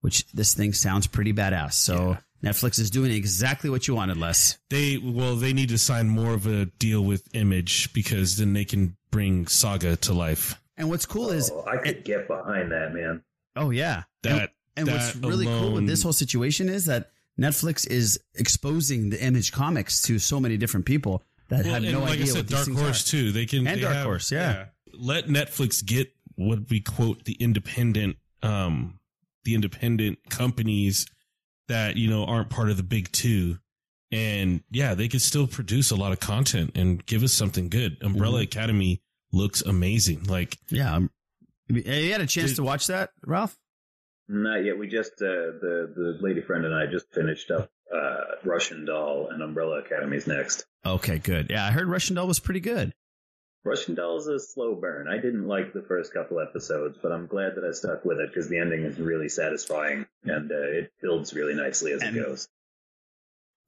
which 0.00 0.26
this 0.32 0.54
thing 0.54 0.72
sounds 0.72 1.06
pretty 1.06 1.32
badass. 1.32 1.74
So 1.74 2.18
Netflix 2.42 2.80
is 2.80 2.90
doing 2.90 3.12
exactly 3.12 3.70
what 3.70 3.86
you 3.86 3.94
wanted, 3.94 4.16
Les. 4.16 4.58
They 4.68 4.98
well, 4.98 5.36
they 5.36 5.52
need 5.52 5.68
to 5.68 5.78
sign 5.78 6.08
more 6.08 6.34
of 6.34 6.48
a 6.48 6.64
deal 6.64 7.04
with 7.04 7.32
Image 7.36 7.92
because 7.92 8.36
then 8.36 8.52
they 8.52 8.64
can 8.64 8.96
bring 9.12 9.46
Saga 9.46 9.94
to 9.98 10.12
life. 10.12 10.60
And 10.76 10.88
what's 10.88 11.06
cool 11.06 11.30
is, 11.30 11.50
Oh, 11.52 11.64
I 11.66 11.76
could 11.76 12.04
get 12.04 12.26
behind 12.28 12.72
that, 12.72 12.92
man. 12.94 13.22
oh 13.56 13.70
yeah, 13.70 14.04
That 14.22 14.52
And 14.76 14.88
what's 14.88 15.12
that 15.12 15.26
really 15.26 15.46
cool 15.46 15.72
with 15.74 15.86
this 15.86 16.02
whole 16.02 16.12
situation 16.12 16.68
is 16.68 16.86
that 16.86 17.10
Netflix 17.38 17.88
is 17.88 18.18
exposing 18.34 19.10
the 19.10 19.22
Image 19.24 19.52
comics 19.52 20.02
to 20.02 20.18
so 20.18 20.38
many 20.40 20.56
different 20.56 20.86
people 20.86 21.22
that 21.48 21.64
Well, 21.64 21.74
had 21.74 21.82
no 21.84 22.00
like 22.00 22.12
idea 22.12 22.22
I 22.24 22.26
said, 22.26 22.36
what 22.36 22.46
these 22.48 22.54
Dark 22.56 22.66
things 22.66 22.80
Horse 22.80 23.06
are. 23.06 23.10
too. 23.10 23.32
They 23.32 23.46
can 23.46 23.66
And 23.66 23.76
they 23.78 23.82
Dark 23.82 23.94
have- 23.96 24.04
Horse, 24.06 24.32
yeah. 24.32 24.66
Let 24.92 25.26
Netflix 25.26 25.84
get 25.84 26.12
what 26.36 26.68
we 26.70 26.80
quote 26.80 27.24
the 27.24 27.34
independent, 27.34 28.16
um, 28.42 28.98
the 29.44 29.54
independent 29.54 30.18
companies 30.30 31.06
that 31.68 31.96
you 31.96 32.08
know 32.08 32.24
aren't 32.24 32.50
part 32.50 32.70
of 32.70 32.76
the 32.76 32.82
big 32.82 33.10
two, 33.12 33.58
and 34.12 34.62
yeah, 34.70 34.94
they 34.94 35.08
could 35.08 35.22
still 35.22 35.46
produce 35.46 35.90
a 35.90 35.96
lot 35.96 36.12
of 36.12 36.20
content 36.20 36.72
and 36.76 37.04
give 37.06 37.22
us 37.22 37.32
something 37.32 37.68
good. 37.68 37.96
Umbrella 38.02 38.40
Mhm. 38.40 38.44
Academy 38.44 39.02
looks 39.34 39.60
amazing. 39.62 40.24
Like 40.24 40.56
Yeah, 40.70 40.94
um, 40.94 41.10
you 41.68 41.82
had 42.12 42.20
a 42.20 42.26
chance 42.26 42.50
Did- 42.50 42.56
to 42.56 42.62
watch 42.62 42.86
that, 42.86 43.10
Ralph? 43.26 43.56
Not 44.28 44.64
yet. 44.64 44.78
We 44.78 44.88
just 44.88 45.12
uh, 45.20 45.26
the 45.60 45.92
the 45.94 46.18
lady 46.20 46.40
friend 46.40 46.64
and 46.64 46.74
I 46.74 46.86
just 46.86 47.12
finished 47.12 47.50
up 47.50 47.70
uh, 47.94 48.36
Russian 48.44 48.86
Doll 48.86 49.28
and 49.30 49.42
Umbrella 49.42 49.80
Academy's 49.84 50.26
next. 50.26 50.64
Okay, 50.86 51.18
good. 51.18 51.48
Yeah, 51.50 51.66
I 51.66 51.70
heard 51.70 51.88
Russian 51.88 52.16
Doll 52.16 52.26
was 52.26 52.38
pretty 52.38 52.60
good. 52.60 52.94
Russian 53.64 53.94
Doll 53.94 54.18
is 54.18 54.26
a 54.26 54.38
slow 54.40 54.74
burn. 54.74 55.08
I 55.08 55.16
didn't 55.16 55.46
like 55.46 55.72
the 55.72 55.82
first 55.82 56.12
couple 56.12 56.38
episodes, 56.40 56.98
but 57.02 57.12
I'm 57.12 57.26
glad 57.26 57.54
that 57.56 57.64
I 57.64 57.72
stuck 57.72 58.04
with 58.04 58.18
it 58.18 58.28
because 58.28 58.48
the 58.48 58.58
ending 58.58 58.84
is 58.84 58.98
really 58.98 59.28
satisfying 59.30 60.06
and 60.24 60.50
uh, 60.52 60.54
it 60.54 60.92
builds 61.02 61.32
really 61.34 61.54
nicely 61.54 61.92
as 61.92 62.02
And- 62.02 62.16
it 62.16 62.24
goes. 62.24 62.48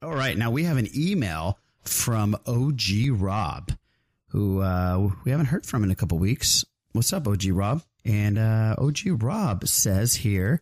All 0.03 0.15
right, 0.15 0.37
now 0.37 0.51
we 0.51 0.65
have 0.65 0.77
an 0.77 0.89
email 0.95 1.59
from 1.83 2.37
OG 2.47 3.09
Rob, 3.11 3.73
who 4.37 4.61
uh, 4.61 5.09
we 5.25 5.31
haven't 5.31 5.47
heard 5.47 5.65
from 5.65 5.83
in 5.83 5.91
a 5.91 5.95
couple 5.95 6.19
weeks. 6.19 6.63
What's 6.93 7.11
up, 7.15 7.27
OG 7.27 7.45
Rob? 7.53 7.83
And 8.05 8.39
uh, 8.39 8.75
OG 8.77 9.23
Rob 9.23 9.67
says 9.67 10.15
here 10.15 10.61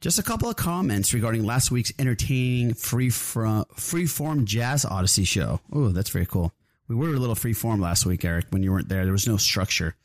just 0.00 0.18
a 0.18 0.22
couple 0.22 0.48
of 0.48 0.56
comments 0.56 1.12
regarding 1.12 1.44
last 1.44 1.70
week's 1.70 1.92
entertaining 1.98 2.72
free 2.72 3.10
from 3.10 3.66
freeform 3.76 4.46
jazz 4.46 4.86
odyssey 4.86 5.24
show. 5.24 5.60
Oh, 5.70 5.88
that's 5.88 6.08
very 6.08 6.24
cool. 6.24 6.54
We 6.88 6.94
were 6.94 7.08
a 7.08 7.18
little 7.18 7.34
freeform 7.34 7.78
last 7.78 8.06
week, 8.06 8.24
Eric, 8.24 8.46
when 8.48 8.62
you 8.62 8.72
weren't 8.72 8.88
there. 8.88 9.04
There 9.04 9.12
was 9.12 9.28
no 9.28 9.36
structure. 9.36 9.96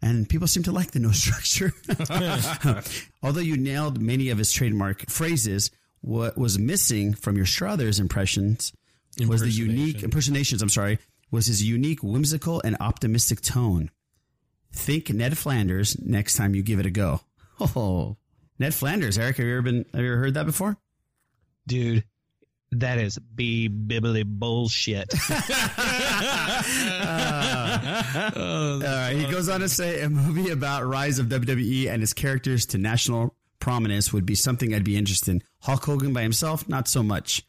And 0.00 0.28
people 0.28 0.46
seem 0.46 0.62
to 0.64 0.72
like 0.72 0.92
the 0.92 1.00
no 1.00 1.10
structure. 1.12 1.72
Although 3.24 3.40
you 3.40 3.56
nailed 3.56 4.00
many 4.00 4.28
of 4.28 4.38
his 4.38 4.52
trademark 4.52 5.10
phrases, 5.10 5.72
what 6.00 6.38
was 6.38 6.60
missing 6.60 7.12
from 7.12 7.36
your 7.36 7.46
Strothers 7.46 7.98
impressions 7.98 8.72
was 9.26 9.40
the 9.40 9.50
unique 9.50 10.04
impersonations. 10.04 10.62
I'm 10.62 10.68
sorry, 10.68 11.00
was 11.30 11.46
his 11.46 11.62
unique, 11.62 12.02
whimsical, 12.02 12.60
and 12.64 12.76
optimistic 12.80 13.40
tone. 13.40 13.90
Think 14.72 15.10
Ned 15.10 15.36
Flanders 15.38 15.98
next 16.00 16.36
time 16.36 16.54
you 16.54 16.62
give 16.62 16.80
it 16.80 16.86
a 16.86 16.90
go. 16.90 17.20
Oh, 17.58 18.18
Ned 18.58 18.74
Flanders, 18.74 19.16
Eric, 19.16 19.38
have 19.38 19.46
you 19.46 19.52
ever 19.52 19.62
been? 19.62 19.86
Have 19.94 20.02
you 20.02 20.12
ever 20.12 20.18
heard 20.18 20.34
that 20.34 20.44
before? 20.44 20.76
Dude, 21.66 22.04
that 22.72 22.98
is 22.98 23.18
be 23.18 23.70
bibbly 23.70 24.24
bullshit. 24.26 25.10
Oh, 28.36 28.74
All 28.74 28.80
right. 28.80 29.14
He 29.16 29.30
goes 29.30 29.48
on 29.48 29.60
to 29.60 29.68
say 29.68 30.02
a 30.02 30.08
movie 30.10 30.50
about 30.50 30.84
rise 30.86 31.18
of 31.18 31.26
WWE 31.26 31.88
and 31.88 32.02
his 32.02 32.12
characters 32.12 32.66
to 32.66 32.78
national 32.78 33.34
prominence 33.58 34.12
would 34.12 34.26
be 34.26 34.34
something 34.34 34.74
I'd 34.74 34.84
be 34.84 34.96
interested 34.96 35.30
in. 35.32 35.42
Hulk 35.62 35.84
Hogan 35.84 36.12
by 36.12 36.22
himself, 36.22 36.68
not 36.68 36.88
so 36.88 37.02
much. 37.02 37.42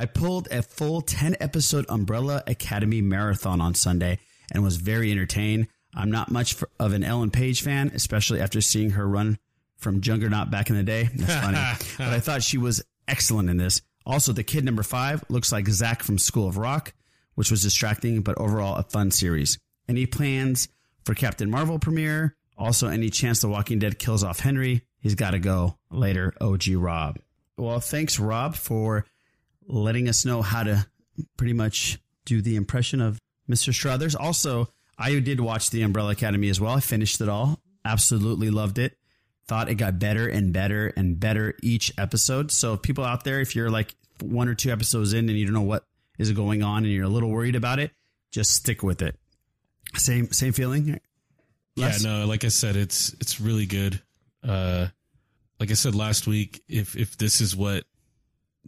I 0.00 0.06
pulled 0.06 0.48
a 0.50 0.62
full 0.62 1.02
10 1.02 1.36
episode 1.40 1.84
Umbrella 1.90 2.42
Academy 2.46 3.02
marathon 3.02 3.60
on 3.60 3.74
Sunday 3.74 4.18
and 4.50 4.62
was 4.62 4.76
very 4.76 5.12
entertained. 5.12 5.68
I'm 5.94 6.10
not 6.10 6.30
much 6.30 6.54
for, 6.54 6.70
of 6.80 6.94
an 6.94 7.04
Ellen 7.04 7.30
Page 7.30 7.60
fan, 7.60 7.92
especially 7.94 8.40
after 8.40 8.62
seeing 8.62 8.92
her 8.92 9.06
run 9.06 9.38
from 9.76 10.00
Juggernaut 10.00 10.50
back 10.50 10.70
in 10.70 10.76
the 10.76 10.82
day. 10.82 11.10
That's 11.14 11.44
funny. 11.44 11.58
but 11.98 12.14
I 12.14 12.18
thought 12.18 12.42
she 12.42 12.56
was 12.56 12.82
excellent 13.06 13.50
in 13.50 13.58
this. 13.58 13.82
Also, 14.06 14.32
the 14.32 14.42
kid 14.42 14.64
number 14.64 14.82
five 14.82 15.22
looks 15.28 15.52
like 15.52 15.68
Zach 15.68 16.02
from 16.02 16.16
School 16.16 16.48
of 16.48 16.56
Rock, 16.56 16.94
which 17.34 17.50
was 17.50 17.60
distracting, 17.60 18.22
but 18.22 18.38
overall 18.38 18.76
a 18.76 18.82
fun 18.82 19.10
series. 19.10 19.58
Any 19.86 20.06
plans 20.06 20.68
for 21.04 21.12
Captain 21.12 21.50
Marvel 21.50 21.78
premiere? 21.78 22.36
Also, 22.56 22.88
any 22.88 23.10
chance 23.10 23.42
The 23.42 23.48
Walking 23.48 23.78
Dead 23.78 23.98
kills 23.98 24.24
off 24.24 24.40
Henry? 24.40 24.80
He's 25.00 25.14
got 25.14 25.32
to 25.32 25.38
go 25.38 25.76
later. 25.90 26.32
OG 26.40 26.68
Rob. 26.68 27.18
Well, 27.58 27.80
thanks, 27.80 28.18
Rob, 28.18 28.54
for 28.54 29.04
letting 29.70 30.08
us 30.08 30.24
know 30.24 30.42
how 30.42 30.62
to 30.62 30.86
pretty 31.36 31.52
much 31.52 31.98
do 32.24 32.42
the 32.42 32.56
impression 32.56 33.00
of 33.00 33.18
Mr. 33.48 33.72
Strothers. 33.72 34.14
Also, 34.14 34.68
I 34.98 35.18
did 35.20 35.40
watch 35.40 35.70
the 35.70 35.82
Umbrella 35.82 36.12
Academy 36.12 36.48
as 36.48 36.60
well. 36.60 36.74
I 36.74 36.80
finished 36.80 37.20
it 37.20 37.28
all. 37.28 37.60
Absolutely 37.84 38.50
loved 38.50 38.78
it. 38.78 38.96
Thought 39.46 39.68
it 39.68 39.76
got 39.76 39.98
better 39.98 40.28
and 40.28 40.52
better 40.52 40.88
and 40.88 41.18
better 41.18 41.54
each 41.62 41.92
episode. 41.98 42.52
So, 42.52 42.76
people 42.76 43.04
out 43.04 43.24
there, 43.24 43.40
if 43.40 43.56
you're 43.56 43.70
like 43.70 43.94
one 44.20 44.48
or 44.48 44.54
two 44.54 44.70
episodes 44.70 45.12
in 45.12 45.28
and 45.28 45.38
you 45.38 45.46
don't 45.46 45.54
know 45.54 45.62
what 45.62 45.84
is 46.18 46.30
going 46.32 46.62
on 46.62 46.84
and 46.84 46.92
you're 46.92 47.06
a 47.06 47.08
little 47.08 47.30
worried 47.30 47.56
about 47.56 47.78
it, 47.78 47.90
just 48.30 48.52
stick 48.52 48.82
with 48.82 49.02
it. 49.02 49.18
Same 49.96 50.30
same 50.30 50.52
feeling. 50.52 51.00
Les? 51.76 52.04
Yeah, 52.04 52.18
no, 52.18 52.26
like 52.26 52.44
I 52.44 52.48
said, 52.48 52.76
it's 52.76 53.14
it's 53.14 53.40
really 53.40 53.66
good. 53.66 54.00
Uh, 54.46 54.88
like 55.58 55.70
I 55.70 55.74
said 55.74 55.94
last 55.94 56.26
week, 56.26 56.62
if 56.68 56.96
if 56.96 57.16
this 57.16 57.40
is 57.40 57.56
what 57.56 57.84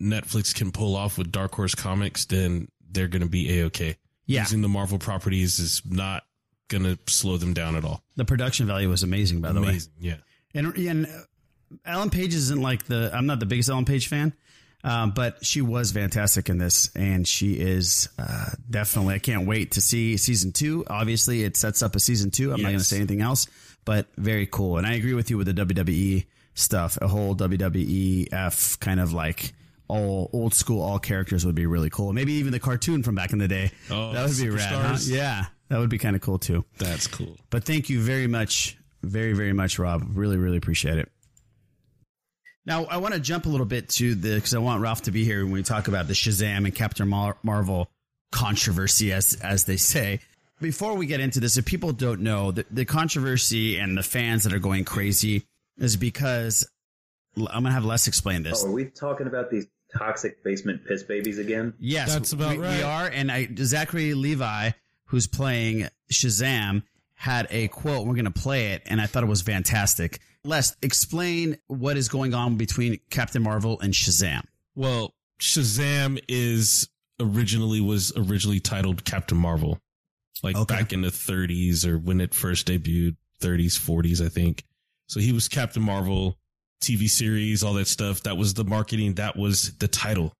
Netflix 0.00 0.54
can 0.54 0.72
pull 0.72 0.96
off 0.96 1.18
with 1.18 1.30
Dark 1.30 1.54
Horse 1.54 1.74
Comics, 1.74 2.24
then 2.26 2.68
they're 2.90 3.08
going 3.08 3.22
to 3.22 3.28
be 3.28 3.60
a 3.60 3.66
okay. 3.66 3.96
Yeah. 4.26 4.42
using 4.42 4.62
the 4.62 4.68
Marvel 4.68 4.98
properties 4.98 5.58
is 5.58 5.82
not 5.84 6.22
going 6.68 6.84
to 6.84 6.98
slow 7.12 7.36
them 7.36 7.54
down 7.54 7.76
at 7.76 7.84
all. 7.84 8.02
The 8.16 8.24
production 8.24 8.66
value 8.66 8.88
was 8.88 9.02
amazing, 9.02 9.40
by 9.40 9.52
the 9.52 9.60
way. 9.60 9.68
Amazing, 9.70 9.92
yeah. 9.98 10.16
And 10.54 10.74
and 10.76 11.06
uh, 11.06 11.78
Ellen 11.84 12.10
Page 12.10 12.34
isn't 12.34 12.60
like 12.60 12.84
the 12.84 13.10
I'm 13.12 13.26
not 13.26 13.40
the 13.40 13.46
biggest 13.46 13.68
Ellen 13.68 13.84
Page 13.84 14.08
fan, 14.08 14.32
um, 14.84 15.12
but 15.12 15.44
she 15.44 15.60
was 15.60 15.92
fantastic 15.92 16.48
in 16.48 16.58
this, 16.58 16.90
and 16.94 17.26
she 17.26 17.54
is 17.54 18.08
uh, 18.18 18.50
definitely. 18.68 19.14
I 19.14 19.18
can't 19.18 19.46
wait 19.46 19.72
to 19.72 19.80
see 19.80 20.16
season 20.16 20.52
two. 20.52 20.84
Obviously, 20.88 21.42
it 21.42 21.56
sets 21.56 21.82
up 21.82 21.94
a 21.94 22.00
season 22.00 22.30
two. 22.30 22.52
I'm 22.52 22.62
not 22.62 22.68
going 22.68 22.78
to 22.78 22.84
say 22.84 22.96
anything 22.96 23.20
else, 23.20 23.46
but 23.84 24.06
very 24.16 24.46
cool. 24.46 24.78
And 24.78 24.86
I 24.86 24.94
agree 24.94 25.14
with 25.14 25.30
you 25.30 25.38
with 25.38 25.54
the 25.54 25.64
WWE 25.64 26.26
stuff. 26.54 26.98
A 27.00 27.08
whole 27.08 27.34
WWEF 27.34 28.80
kind 28.80 29.00
of 29.00 29.12
like 29.12 29.52
all 29.92 30.30
old 30.32 30.54
school, 30.54 30.80
all 30.82 30.98
characters 30.98 31.44
would 31.44 31.54
be 31.54 31.66
really 31.66 31.90
cool. 31.90 32.12
Maybe 32.14 32.32
even 32.34 32.50
the 32.52 32.58
cartoon 32.58 33.02
from 33.02 33.14
back 33.14 33.32
in 33.32 33.38
the 33.38 33.48
day. 33.48 33.70
Oh, 33.90 34.12
that 34.12 34.26
would 34.26 34.38
be 34.38 34.48
rad. 34.48 34.72
Huh? 34.72 34.96
Yeah, 35.02 35.46
that 35.68 35.78
would 35.78 35.90
be 35.90 35.98
kind 35.98 36.16
of 36.16 36.22
cool 36.22 36.38
too. 36.38 36.64
That's 36.78 37.06
cool. 37.06 37.36
But 37.50 37.64
thank 37.64 37.90
you 37.90 38.00
very 38.00 38.26
much, 38.26 38.78
very 39.02 39.34
very 39.34 39.52
much, 39.52 39.78
Rob. 39.78 40.04
Really 40.14 40.38
really 40.38 40.56
appreciate 40.56 40.98
it. 40.98 41.12
Now 42.64 42.84
I 42.86 42.96
want 42.96 43.12
to 43.12 43.20
jump 43.20 43.44
a 43.44 43.50
little 43.50 43.66
bit 43.66 43.90
to 43.90 44.14
the 44.14 44.36
because 44.36 44.54
I 44.54 44.58
want 44.58 44.80
Ralph 44.80 45.02
to 45.02 45.10
be 45.10 45.24
here 45.24 45.44
when 45.44 45.52
we 45.52 45.62
talk 45.62 45.88
about 45.88 46.08
the 46.08 46.14
Shazam 46.14 46.64
and 46.64 46.74
Captain 46.74 47.06
Mar- 47.06 47.36
Marvel 47.42 47.90
controversy, 48.30 49.12
as 49.12 49.34
as 49.42 49.66
they 49.66 49.76
say. 49.76 50.20
Before 50.60 50.94
we 50.94 51.06
get 51.06 51.20
into 51.20 51.40
this, 51.40 51.56
if 51.56 51.66
people 51.66 51.92
don't 51.92 52.20
know, 52.20 52.52
the, 52.52 52.64
the 52.70 52.84
controversy 52.84 53.78
and 53.78 53.98
the 53.98 54.02
fans 54.02 54.44
that 54.44 54.52
are 54.52 54.60
going 54.60 54.84
crazy 54.84 55.44
is 55.76 55.96
because 55.96 56.64
I'm 57.36 57.62
gonna 57.62 57.72
have 57.72 57.84
Les 57.84 58.06
explain 58.06 58.42
this. 58.42 58.62
Oh, 58.64 58.68
are 58.68 58.72
we 58.72 58.84
talking 58.84 59.26
about 59.26 59.50
these 59.50 59.66
toxic 59.96 60.42
basement 60.42 60.86
piss 60.86 61.02
babies 61.02 61.38
again? 61.38 61.74
Yes, 61.78 62.12
that's 62.12 62.32
about 62.32 62.52
we, 62.52 62.58
we 62.58 62.82
are. 62.82 63.06
And 63.06 63.30
I, 63.30 63.48
Zachary 63.56 64.14
Levi, 64.14 64.70
who's 65.06 65.26
playing 65.26 65.88
Shazam, 66.12 66.82
had 67.14 67.46
a 67.50 67.68
quote. 67.68 68.06
We're 68.06 68.14
going 68.14 68.24
to 68.24 68.30
play 68.30 68.72
it, 68.72 68.82
and 68.86 69.00
I 69.00 69.06
thought 69.06 69.22
it 69.22 69.28
was 69.28 69.42
fantastic. 69.42 70.20
Les, 70.44 70.74
explain 70.82 71.56
what 71.68 71.96
is 71.96 72.08
going 72.08 72.34
on 72.34 72.56
between 72.56 72.98
Captain 73.10 73.42
Marvel 73.42 73.78
and 73.80 73.92
Shazam. 73.92 74.42
Well, 74.74 75.14
Shazam 75.40 76.20
is 76.28 76.88
originally 77.20 77.80
was 77.80 78.12
originally 78.16 78.60
titled 78.60 79.04
Captain 79.04 79.38
Marvel, 79.38 79.78
like 80.42 80.56
back 80.66 80.92
in 80.92 81.02
the 81.02 81.08
30s 81.08 81.86
or 81.86 81.98
when 81.98 82.20
it 82.20 82.34
first 82.34 82.66
debuted, 82.68 83.16
30s, 83.40 83.78
40s, 83.78 84.24
I 84.24 84.28
think. 84.28 84.64
So 85.06 85.20
he 85.20 85.32
was 85.32 85.48
Captain 85.48 85.82
Marvel, 85.82 86.38
TV 86.82 87.08
series, 87.08 87.62
all 87.62 87.74
that 87.74 87.88
stuff. 87.88 88.22
That 88.24 88.36
was 88.36 88.54
the 88.54 88.64
marketing. 88.64 89.14
That 89.14 89.36
was 89.36 89.76
the 89.78 89.88
title. 89.88 90.32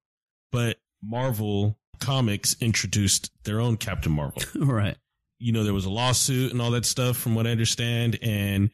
But 0.51 0.77
Marvel 1.03 1.79
Comics 2.01 2.57
introduced 2.61 3.31
their 3.45 3.61
own 3.61 3.77
Captain 3.77 4.13
Marvel. 4.13 4.43
right. 4.57 4.97
You 5.39 5.53
know, 5.53 5.65
there 5.65 5.75
was 5.75 5.87
a 5.87 5.91
lawsuit 5.91 6.53
and 6.53 6.61
all 6.61 6.71
that 6.73 6.85
stuff 6.85 7.17
from 7.17 7.35
what 7.35 7.47
I 7.47 7.51
understand. 7.51 8.19
And, 8.23 8.71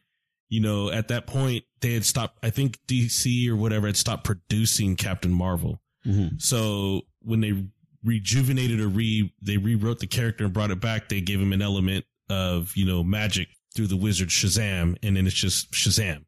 you 0.49 0.61
know, 0.61 0.91
at 0.91 1.09
that 1.09 1.27
point 1.27 1.65
they 1.81 1.95
had 1.95 2.05
stopped, 2.05 2.39
I 2.43 2.51
think 2.51 2.79
DC 2.87 3.49
or 3.49 3.57
whatever 3.57 3.87
had 3.87 3.97
stopped 3.97 4.25
producing 4.25 4.97
Captain 4.97 5.33
Marvel. 5.33 5.81
Mm-hmm. 6.07 6.37
So 6.39 7.03
when 7.21 7.41
they 7.41 7.65
rejuvenated 8.05 8.81
or 8.81 8.89
re, 8.89 9.33
they 9.41 9.57
rewrote 9.57 10.01
the 10.01 10.07
character 10.07 10.45
and 10.45 10.53
brought 10.53 10.71
it 10.71 10.81
back, 10.81 11.09
they 11.09 11.21
gave 11.21 11.41
him 11.41 11.53
an 11.53 11.63
element 11.63 12.05
of, 12.29 12.77
you 12.77 12.85
know, 12.85 13.03
magic 13.03 13.49
through 13.75 13.87
the 13.87 13.97
wizard 13.97 14.29
Shazam. 14.29 14.97
And 15.03 15.17
then 15.17 15.27
it's 15.27 15.37
just 15.37 15.71
Shazam. 15.73 16.25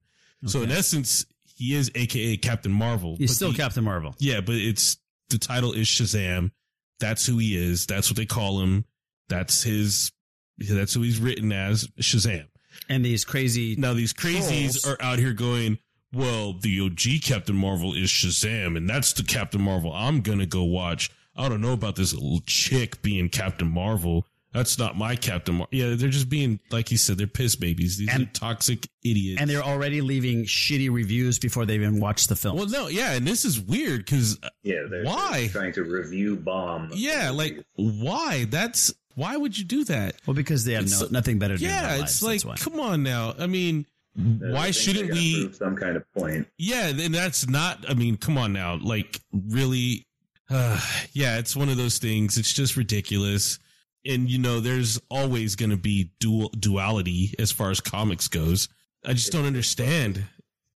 So 0.46 0.62
in 0.62 0.70
essence, 0.70 1.26
he 1.60 1.74
is 1.74 1.90
AKA 1.94 2.38
Captain 2.38 2.72
Marvel. 2.72 3.16
He's 3.16 3.30
but 3.30 3.34
still 3.36 3.52
the- 3.52 3.58
Captain 3.58 3.84
Marvel. 3.84 4.14
yeah, 4.18 4.40
but 4.40 4.54
it's 4.56 4.96
the 5.28 5.38
title 5.38 5.72
is 5.72 5.86
Shazam. 5.86 6.50
That's 6.98 7.24
who 7.26 7.38
he 7.38 7.54
is. 7.56 7.86
That's 7.86 8.10
what 8.10 8.16
they 8.16 8.26
call 8.26 8.60
him. 8.60 8.84
That's 9.28 9.62
his. 9.62 10.10
That's 10.58 10.92
who 10.94 11.02
he's 11.02 11.18
written 11.18 11.52
as 11.52 11.86
Shazam. 12.00 12.46
And 12.88 13.04
these 13.04 13.24
crazy 13.24 13.76
now 13.76 13.92
these 13.94 14.12
crazies 14.12 14.82
trolls. 14.82 14.86
are 14.88 14.96
out 15.00 15.18
here 15.18 15.32
going. 15.32 15.78
Well, 16.12 16.54
the 16.54 16.80
OG 16.80 17.22
Captain 17.22 17.54
Marvel 17.54 17.94
is 17.94 18.08
Shazam, 18.10 18.76
and 18.76 18.90
that's 18.90 19.12
the 19.12 19.22
Captain 19.22 19.60
Marvel 19.60 19.92
I'm 19.92 20.22
gonna 20.22 20.46
go 20.46 20.64
watch. 20.64 21.10
I 21.36 21.48
don't 21.48 21.60
know 21.60 21.72
about 21.72 21.94
this 21.96 22.12
little 22.12 22.40
chick 22.46 23.00
being 23.02 23.28
Captain 23.28 23.68
Marvel. 23.70 24.26
That's 24.52 24.78
not 24.78 24.96
my 24.98 25.14
Captain 25.14 25.54
Marvel. 25.54 25.68
Yeah, 25.70 25.94
they're 25.94 26.08
just 26.08 26.28
being 26.28 26.58
like 26.70 26.90
you 26.90 26.96
said. 26.96 27.18
They're 27.18 27.26
piss 27.28 27.54
babies. 27.54 27.98
These 27.98 28.12
are 28.14 28.24
toxic 28.32 28.88
idiots. 29.04 29.40
And 29.40 29.48
they're 29.48 29.62
already 29.62 30.00
leaving 30.00 30.44
shitty 30.44 30.90
reviews 30.92 31.38
before 31.38 31.66
they 31.66 31.76
even 31.76 32.00
watch 32.00 32.26
the 32.26 32.34
film. 32.34 32.56
Well, 32.56 32.66
no, 32.68 32.88
yeah, 32.88 33.12
and 33.12 33.24
this 33.26 33.44
is 33.44 33.60
weird 33.60 34.04
because 34.04 34.38
Yeah, 34.64 34.86
they're, 34.90 35.04
Why? 35.04 35.42
they're 35.42 35.48
trying 35.50 35.72
to 35.74 35.84
review 35.84 36.34
bomb. 36.36 36.90
Yeah, 36.94 37.30
like 37.30 37.64
why? 37.76 38.46
That's 38.50 38.92
why 39.14 39.36
would 39.36 39.56
you 39.56 39.64
do 39.64 39.84
that? 39.84 40.16
Well, 40.26 40.34
because 40.34 40.64
they 40.64 40.72
have 40.72 40.84
It's- 40.84 41.00
no, 41.00 41.08
nothing 41.10 41.38
better 41.38 41.54
to 41.54 41.60
do. 41.60 41.66
Yeah, 41.66 41.96
it's 42.00 42.20
lives, 42.22 42.44
like, 42.44 42.58
come 42.58 42.80
on 42.80 43.02
now. 43.04 43.34
I 43.38 43.46
mean, 43.46 43.86
They 44.16 44.50
why 44.50 44.72
think 44.72 44.76
shouldn't 44.76 45.12
we? 45.12 45.42
prove 45.42 45.54
some 45.56 45.76
kind 45.76 45.96
of 45.96 46.04
point? 46.12 46.48
Yeah, 46.58 46.88
and 46.88 47.14
that's 47.14 47.48
not. 47.48 47.84
I 47.88 47.94
mean, 47.94 48.16
come 48.16 48.36
on 48.36 48.52
now. 48.52 48.76
Like, 48.82 49.20
really? 49.32 50.06
Uh, 50.48 50.80
yeah, 51.12 51.38
it's 51.38 51.54
one 51.54 51.68
of 51.68 51.76
those 51.76 51.98
things. 51.98 52.36
It's 52.36 52.52
just 52.52 52.76
ridiculous. 52.76 53.60
And 54.04 54.30
you 54.30 54.38
know, 54.38 54.60
there's 54.60 55.00
always 55.10 55.56
going 55.56 55.70
to 55.70 55.76
be 55.76 56.12
dual 56.20 56.50
duality 56.50 57.34
as 57.38 57.52
far 57.52 57.70
as 57.70 57.80
comics 57.80 58.28
goes. 58.28 58.68
I 59.04 59.12
just 59.12 59.32
don't 59.32 59.46
understand. 59.46 60.24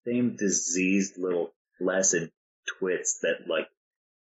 Same 0.06 0.36
diseased 0.36 1.18
little 1.18 1.52
flaccid 1.78 2.30
twits 2.78 3.18
that 3.22 3.48
like 3.48 3.68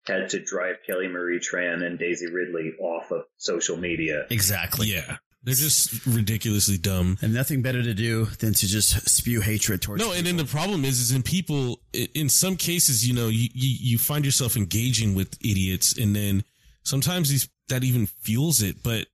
had 0.05 0.29
to 0.29 0.39
drive 0.39 0.77
Kelly 0.85 1.07
Marie 1.07 1.39
Tran 1.39 1.85
and 1.85 1.99
Daisy 1.99 2.27
Ridley 2.31 2.73
off 2.79 3.11
of 3.11 3.23
social 3.37 3.77
media. 3.77 4.25
Exactly. 4.29 4.87
Yeah, 4.87 5.17
they're 5.43 5.55
just 5.55 6.05
ridiculously 6.05 6.77
dumb. 6.77 7.17
And 7.21 7.33
nothing 7.33 7.61
better 7.61 7.83
to 7.83 7.93
do 7.93 8.25
than 8.25 8.53
to 8.53 8.67
just 8.67 9.09
spew 9.09 9.41
hatred 9.41 9.81
towards. 9.81 10.03
No, 10.03 10.11
and 10.11 10.25
then 10.25 10.37
the 10.37 10.45
problem 10.45 10.85
is, 10.85 10.99
is 10.99 11.11
in 11.11 11.23
people, 11.23 11.81
in 11.93 12.29
some 12.29 12.55
cases, 12.55 13.07
you 13.07 13.13
know, 13.13 13.27
you, 13.27 13.49
you, 13.53 13.77
you 13.79 13.97
find 13.97 14.25
yourself 14.25 14.57
engaging 14.57 15.15
with 15.15 15.37
idiots 15.41 15.97
and 15.97 16.15
then 16.15 16.43
sometimes 16.87 17.29
these, 17.29 17.49
that 17.69 17.83
even 17.83 18.07
fuels 18.07 18.61
it. 18.61 18.81
But 18.83 19.07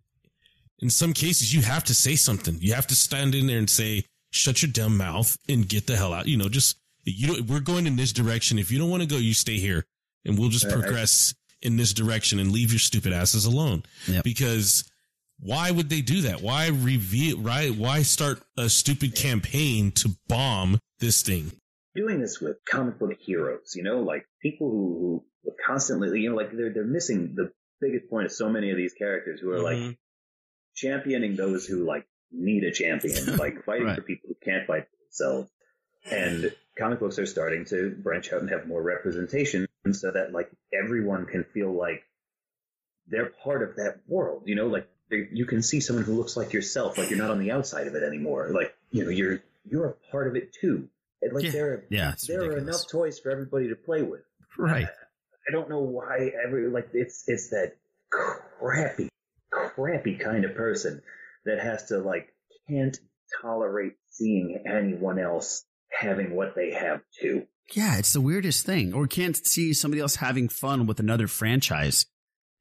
in 0.79 0.89
some 0.89 1.13
cases, 1.13 1.53
you 1.53 1.61
have 1.61 1.83
to 1.85 1.93
say 1.93 2.15
something. 2.15 2.57
You 2.59 2.73
have 2.73 2.87
to 2.87 2.95
stand 2.95 3.35
in 3.35 3.47
there 3.47 3.57
and 3.57 3.69
say, 3.69 4.05
shut 4.31 4.61
your 4.61 4.71
dumb 4.71 4.97
mouth 4.97 5.37
and 5.49 5.67
get 5.67 5.87
the 5.87 5.95
hell 5.95 6.13
out. 6.13 6.27
You 6.27 6.37
know, 6.37 6.49
just, 6.49 6.77
you 7.03 7.27
know, 7.27 7.35
we're 7.47 7.59
going 7.59 7.87
in 7.87 7.95
this 7.95 8.13
direction. 8.13 8.59
If 8.59 8.71
you 8.71 8.79
don't 8.79 8.89
want 8.89 9.01
to 9.03 9.09
go, 9.09 9.17
you 9.17 9.33
stay 9.33 9.57
here 9.57 9.85
and 10.25 10.37
we'll 10.37 10.49
just 10.49 10.65
I- 10.65 10.69
I- 10.69 10.73
progress 10.73 11.33
in 11.61 11.77
this 11.77 11.93
direction 11.93 12.39
and 12.39 12.51
leave 12.51 12.71
your 12.71 12.79
stupid 12.79 13.13
asses 13.13 13.45
alone. 13.45 13.83
Because 14.23 14.83
why 15.39 15.71
would 15.71 15.89
they 15.89 16.01
do 16.01 16.21
that? 16.21 16.41
Why 16.41 16.67
reveal, 16.67 17.39
right? 17.39 17.73
Why 17.73 18.01
start 18.03 18.41
a 18.57 18.69
stupid 18.69 19.15
campaign 19.15 19.91
to 19.93 20.09
bomb 20.27 20.79
this 20.99 21.21
thing? 21.21 21.51
doing 21.95 22.19
this 22.19 22.39
with 22.41 22.57
comic 22.65 22.97
book 22.97 23.13
heroes, 23.19 23.73
you 23.75 23.83
know, 23.83 23.99
like 23.99 24.25
people 24.41 24.67
who, 24.71 25.23
who 25.43 25.51
constantly, 25.63 26.19
you 26.21 26.29
know, 26.31 26.35
like 26.35 26.51
they're, 26.51 26.73
they're 26.73 26.83
missing 26.83 27.35
the 27.35 27.51
biggest 27.87 28.09
point 28.09 28.25
of 28.25 28.31
so 28.31 28.49
many 28.49 28.71
of 28.71 28.77
these 28.77 28.93
characters 28.93 29.39
who 29.41 29.51
are 29.51 29.57
Mm-hmm. 29.59 29.87
like 29.87 29.97
championing 30.75 31.35
those 31.35 31.65
who 31.65 31.85
like 31.85 32.05
need 32.31 32.63
a 32.63 32.71
champion, 32.71 33.37
like 33.37 33.63
fighting 33.65 33.87
Right. 33.87 33.95
for 33.95 34.01
people 34.01 34.29
who 34.29 34.35
can't 34.43 34.65
fight 34.65 34.83
for 34.85 34.97
themselves. 35.05 35.51
And 36.09 36.53
comic 36.77 36.99
books 36.99 37.19
are 37.19 37.25
starting 37.25 37.65
to 37.65 37.91
branch 37.91 38.33
out 38.33 38.41
and 38.41 38.49
have 38.49 38.67
more 38.67 38.81
representation 38.81 39.67
so 39.91 40.11
that 40.11 40.33
like 40.33 40.49
everyone 40.73 41.25
can 41.25 41.43
feel 41.53 41.71
like 41.73 42.03
they're 43.07 43.31
part 43.43 43.61
of 43.67 43.75
that 43.77 43.99
world, 44.07 44.43
you 44.45 44.55
know, 44.55 44.67
like 44.67 44.87
you 45.09 45.45
can 45.45 45.61
see 45.61 45.79
someone 45.79 46.03
who 46.05 46.13
looks 46.15 46.35
like 46.35 46.53
yourself, 46.53 46.97
like 46.97 47.09
you're 47.09 47.19
not 47.19 47.29
on 47.31 47.39
the 47.39 47.51
outside 47.51 47.87
of 47.87 47.95
it 47.95 48.03
anymore. 48.03 48.49
Like, 48.49 48.75
you 48.91 49.03
know, 49.03 49.09
you're, 49.11 49.41
you're 49.69 49.85
a 49.87 49.93
part 50.11 50.27
of 50.27 50.35
it 50.35 50.53
too. 50.53 50.89
And 51.21 51.33
like 51.33 51.51
there 51.51 51.67
are, 51.73 51.85
Yeah, 51.89 52.13
there 52.27 52.41
are 52.41 52.57
enough 52.57 52.87
toys 52.89 53.19
for 53.19 53.29
everybody 53.29 53.69
to 53.69 53.75
play 53.75 54.01
with. 54.01 54.21
Right. 54.57 54.87
I 55.47 55.51
don't 55.51 55.69
know 55.69 55.81
why 55.81 56.31
every 56.45 56.69
like 56.69 56.89
it's 56.93 57.23
it's 57.27 57.49
that 57.49 57.73
crappy, 58.11 59.09
crappy 59.51 60.15
kind 60.15 60.45
of 60.45 60.55
person 60.55 61.01
that 61.45 61.59
has 61.59 61.85
to 61.85 61.99
like 61.99 62.29
can't 62.69 62.97
tolerate 63.41 63.93
seeing 64.09 64.63
anyone 64.67 65.19
else 65.19 65.65
having 65.91 66.35
what 66.35 66.55
they 66.55 66.71
have 66.71 67.01
too. 67.19 67.45
Yeah, 67.73 67.97
it's 67.97 68.13
the 68.13 68.21
weirdest 68.21 68.65
thing. 68.65 68.93
Or 68.93 69.07
can't 69.07 69.35
see 69.35 69.73
somebody 69.73 70.01
else 70.01 70.17
having 70.17 70.49
fun 70.49 70.85
with 70.85 70.99
another 70.99 71.27
franchise. 71.27 72.05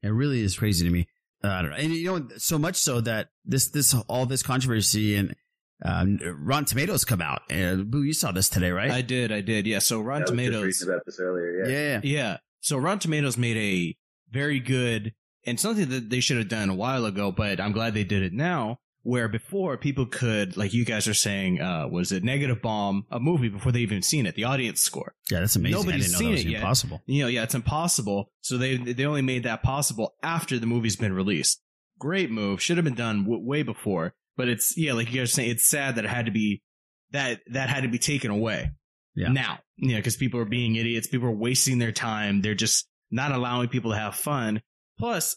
It 0.01 0.09
really 0.09 0.41
is 0.41 0.57
crazy 0.57 0.85
to 0.85 0.91
me. 0.91 1.07
Uh, 1.43 1.49
I 1.49 1.61
don't 1.61 1.71
know. 1.71 1.77
And 1.77 1.93
you 1.93 2.19
know, 2.19 2.27
so 2.37 2.57
much 2.57 2.77
so 2.77 3.01
that 3.01 3.29
this, 3.45 3.69
this, 3.69 3.93
all 4.07 4.25
this 4.25 4.43
controversy 4.43 5.15
and, 5.15 5.35
um, 5.83 6.19
Rotten 6.23 6.65
Tomatoes 6.65 7.03
come 7.03 7.21
out. 7.21 7.41
And 7.49 7.91
Boo, 7.91 8.03
you 8.03 8.13
saw 8.13 8.31
this 8.31 8.47
today, 8.47 8.71
right? 8.71 8.91
I 8.91 9.01
did, 9.01 9.33
I 9.33 9.41
did. 9.41 9.67
Yeah. 9.67 9.79
So 9.79 9.99
Rotten 9.99 10.21
I 10.21 10.23
was 10.23 10.29
Tomatoes. 10.29 10.81
about 10.81 11.01
this 11.05 11.19
earlier. 11.19 11.65
Yeah. 11.65 11.71
Yeah. 11.71 11.99
Yeah. 12.03 12.37
So 12.63 12.77
Rotten 12.77 12.99
Tomatoes 12.99 13.37
made 13.37 13.57
a 13.57 13.97
very 14.31 14.59
good 14.59 15.13
and 15.45 15.59
something 15.59 15.89
that 15.89 16.09
they 16.09 16.21
should 16.21 16.37
have 16.37 16.47
done 16.47 16.69
a 16.69 16.73
while 16.75 17.05
ago, 17.05 17.31
but 17.31 17.59
I'm 17.59 17.73
glad 17.73 17.93
they 17.93 18.05
did 18.05 18.23
it 18.23 18.31
now. 18.33 18.79
Where 19.05 19.27
before 19.27 19.77
people 19.77 20.05
could, 20.05 20.55
like 20.55 20.73
you 20.73 20.85
guys 20.85 21.09
are 21.09 21.13
saying, 21.13 21.59
uh, 21.59 21.89
was 21.89 22.13
it 22.13 22.23
negative 22.23 22.61
bomb 22.61 23.05
a 23.11 23.19
movie 23.19 23.49
before 23.49 23.73
they 23.73 23.81
even 23.81 24.01
seen 24.01 24.25
it, 24.25 24.35
the 24.35 24.45
audience 24.45 24.79
score. 24.79 25.13
Yeah, 25.29 25.41
that's 25.41 25.57
amazing. 25.57 25.75
I 25.75 25.79
Nobody's 25.81 26.05
didn't 26.05 26.13
know 26.13 26.17
seen 26.19 26.27
that 26.27 26.31
was 26.31 26.45
it 26.45 26.47
yet. 26.47 26.61
impossible. 26.61 27.01
You 27.05 27.23
know, 27.23 27.27
yeah, 27.27 27.43
it's 27.43 27.53
impossible. 27.53 28.31
So 28.39 28.57
they 28.57 28.77
they 28.77 29.05
only 29.05 29.21
made 29.21 29.43
that 29.43 29.61
possible 29.61 30.15
after 30.23 30.57
the 30.57 30.67
movie's 30.67 30.95
been 30.95 31.11
released. 31.11 31.61
Great 31.99 32.31
move. 32.31 32.61
Should 32.61 32.77
have 32.77 32.85
been 32.85 32.95
done 32.95 33.23
w- 33.25 33.45
way 33.45 33.61
before. 33.61 34.15
But 34.37 34.47
it's 34.47 34.77
yeah, 34.77 34.93
like 34.93 35.11
you 35.11 35.19
guys 35.19 35.31
are 35.31 35.33
saying, 35.33 35.49
it's 35.51 35.67
sad 35.69 35.95
that 35.97 36.05
it 36.05 36.09
had 36.09 36.27
to 36.27 36.31
be 36.31 36.63
that 37.11 37.41
that 37.51 37.67
had 37.67 37.83
to 37.83 37.89
be 37.89 37.99
taken 37.99 38.31
away. 38.31 38.71
Yeah. 39.15 39.27
Now, 39.27 39.59
yeah, 39.77 39.97
because 39.97 40.17
people 40.17 40.39
are 40.39 40.45
being 40.45 40.75
idiots. 40.75 41.07
People 41.07 41.27
are 41.27 41.31
wasting 41.31 41.79
their 41.79 41.91
time. 41.91 42.41
They're 42.41 42.55
just 42.55 42.87
not 43.11 43.31
allowing 43.31 43.69
people 43.69 43.91
to 43.91 43.97
have 43.97 44.15
fun. 44.15 44.61
Plus, 44.99 45.35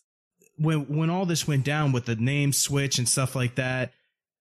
when 0.59 0.81
when 0.95 1.11
all 1.11 1.27
this 1.27 1.47
went 1.47 1.65
down 1.65 1.93
with 1.93 2.07
the 2.07 2.17
name 2.17 2.53
switch 2.53 2.99
and 2.99 3.09
stuff 3.09 3.35
like 3.35 3.55
that, 3.57 3.93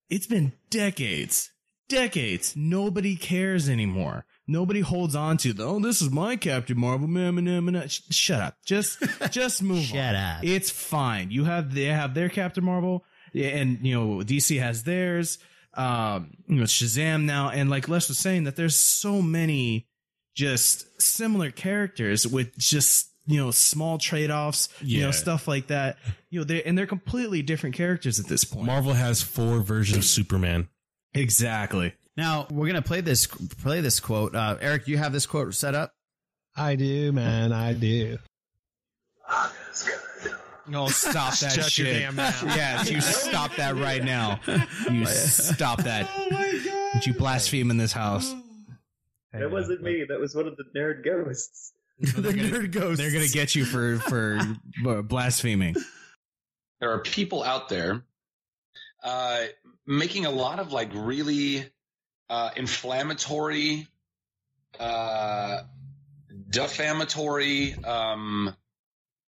it's 0.10 0.28
been 0.28 0.54
decades, 0.70 1.52
decades. 1.90 2.54
Nobody 2.56 3.16
cares 3.16 3.70
anymore. 3.70 4.26
Nobody 4.48 4.82
holds 4.82 5.16
on 5.16 5.38
to 5.38 5.54
the, 5.54 5.64
oh, 5.64 5.80
this 5.80 6.04
is 6.04 6.12
my 6.12 6.36
Captain 6.36 6.80
Marvel. 6.80 7.08
Man, 7.08 7.44
man, 7.44 7.66
man. 7.66 7.88
Sh- 7.88 8.02
Shut 8.12 8.42
up. 8.42 8.58
Just, 8.64 9.00
just 9.32 9.64
move 9.64 9.84
Shut 9.84 10.14
on. 10.14 10.38
up. 10.38 10.44
It's 10.44 10.70
fine. 10.70 11.32
You 11.32 11.46
have, 11.46 11.74
they 11.74 11.86
have 11.86 12.14
their 12.14 12.30
Captain 12.30 12.64
Marvel 12.64 13.04
and, 13.34 13.80
you 13.82 13.96
know, 13.96 14.18
DC 14.24 14.60
has 14.60 14.84
theirs. 14.84 15.40
Um, 15.78 16.38
you 16.48 16.56
know, 16.56 16.64
Shazam 16.64 17.24
now. 17.24 17.50
And 17.50 17.70
like 17.70 17.90
Les 17.90 18.08
was 18.08 18.18
saying 18.18 18.46
that 18.46 18.56
there's 18.56 18.76
so 18.76 19.22
many 19.22 19.88
just 20.36 21.02
similar 21.02 21.52
characters 21.52 22.28
with 22.28 22.58
just, 22.58 23.10
you 23.26 23.38
know, 23.38 23.52
small 23.52 23.98
trade-offs, 23.98 24.70
you 24.82 25.02
know, 25.02 25.12
stuff 25.12 25.48
like 25.48 25.68
that. 25.68 25.98
You 26.30 26.40
know, 26.40 26.46
they 26.46 26.64
and 26.64 26.78
they're 26.78 26.86
completely 26.86 27.42
different 27.42 27.76
characters 27.76 28.20
at 28.20 28.28
this 28.28 28.44
point. 28.44 28.66
Marvel 28.66 28.94
has 28.94 29.22
four 29.22 29.62
versions 29.62 29.98
of 29.98 30.04
Superman. 30.06 30.70
Exactly. 31.14 31.94
Now 32.18 32.48
we're 32.52 32.68
gonna 32.68 32.82
play 32.82 33.02
this 33.02 33.28
play 33.28 33.82
this 33.82 34.00
quote. 34.00 34.36
Uh, 34.36 34.58
Eric, 34.62 34.88
you 34.88 34.98
have 34.98 35.14
this 35.14 35.26
quote 35.26 35.54
set 35.54 35.76
up. 35.76 35.94
I 36.56 36.76
do, 36.76 37.12
man. 37.12 37.52
I 37.52 37.74
do. 37.74 38.18
No, 40.68 40.88
stop 40.88 41.38
that 41.40 41.52
Shut 41.52 41.78
your 41.78 41.88
shit. 41.88 42.00
damn 42.02 42.16
mouth. 42.16 42.44
Yes, 42.44 42.90
you 42.90 43.02
stop 43.02 43.56
that 43.56 43.76
right 43.76 44.04
now. 44.04 44.40
You 44.90 45.06
stop 45.06 45.84
that. 45.84 46.10
Oh 46.18 46.28
my 46.32 46.52
god. 46.64 46.92
Don't 46.94 47.08
you 47.08 47.14
blaspheme 47.14 47.70
in 47.72 47.78
this 47.78 47.92
house. 47.94 48.34
That 49.34 49.52
wasn't 49.52 49.84
me. 49.84 50.06
That 50.08 50.20
was 50.20 50.34
one 50.36 50.48
of 50.48 50.56
the 50.58 50.64
nerd 50.76 51.04
ghosts. 51.04 51.74
the 52.00 52.32
nerd 52.34 52.72
ghost. 52.72 52.98
They're 53.00 53.12
gonna 53.12 53.28
get 53.28 53.54
you 53.56 53.66
for 53.66 53.98
for 54.00 54.40
blaspheming. 55.04 55.76
there 56.80 56.92
are 56.92 57.00
people 57.02 57.44
out 57.44 57.70
there 57.70 58.04
uh, 59.04 59.44
making 59.86 60.26
a 60.26 60.32
lot 60.32 60.60
of 60.60 60.72
like 60.72 60.90
really 60.94 61.70
uh, 62.30 62.50
inflammatory, 62.56 63.88
uh, 64.80 65.62
defamatory, 66.50 67.76
um, 67.84 68.56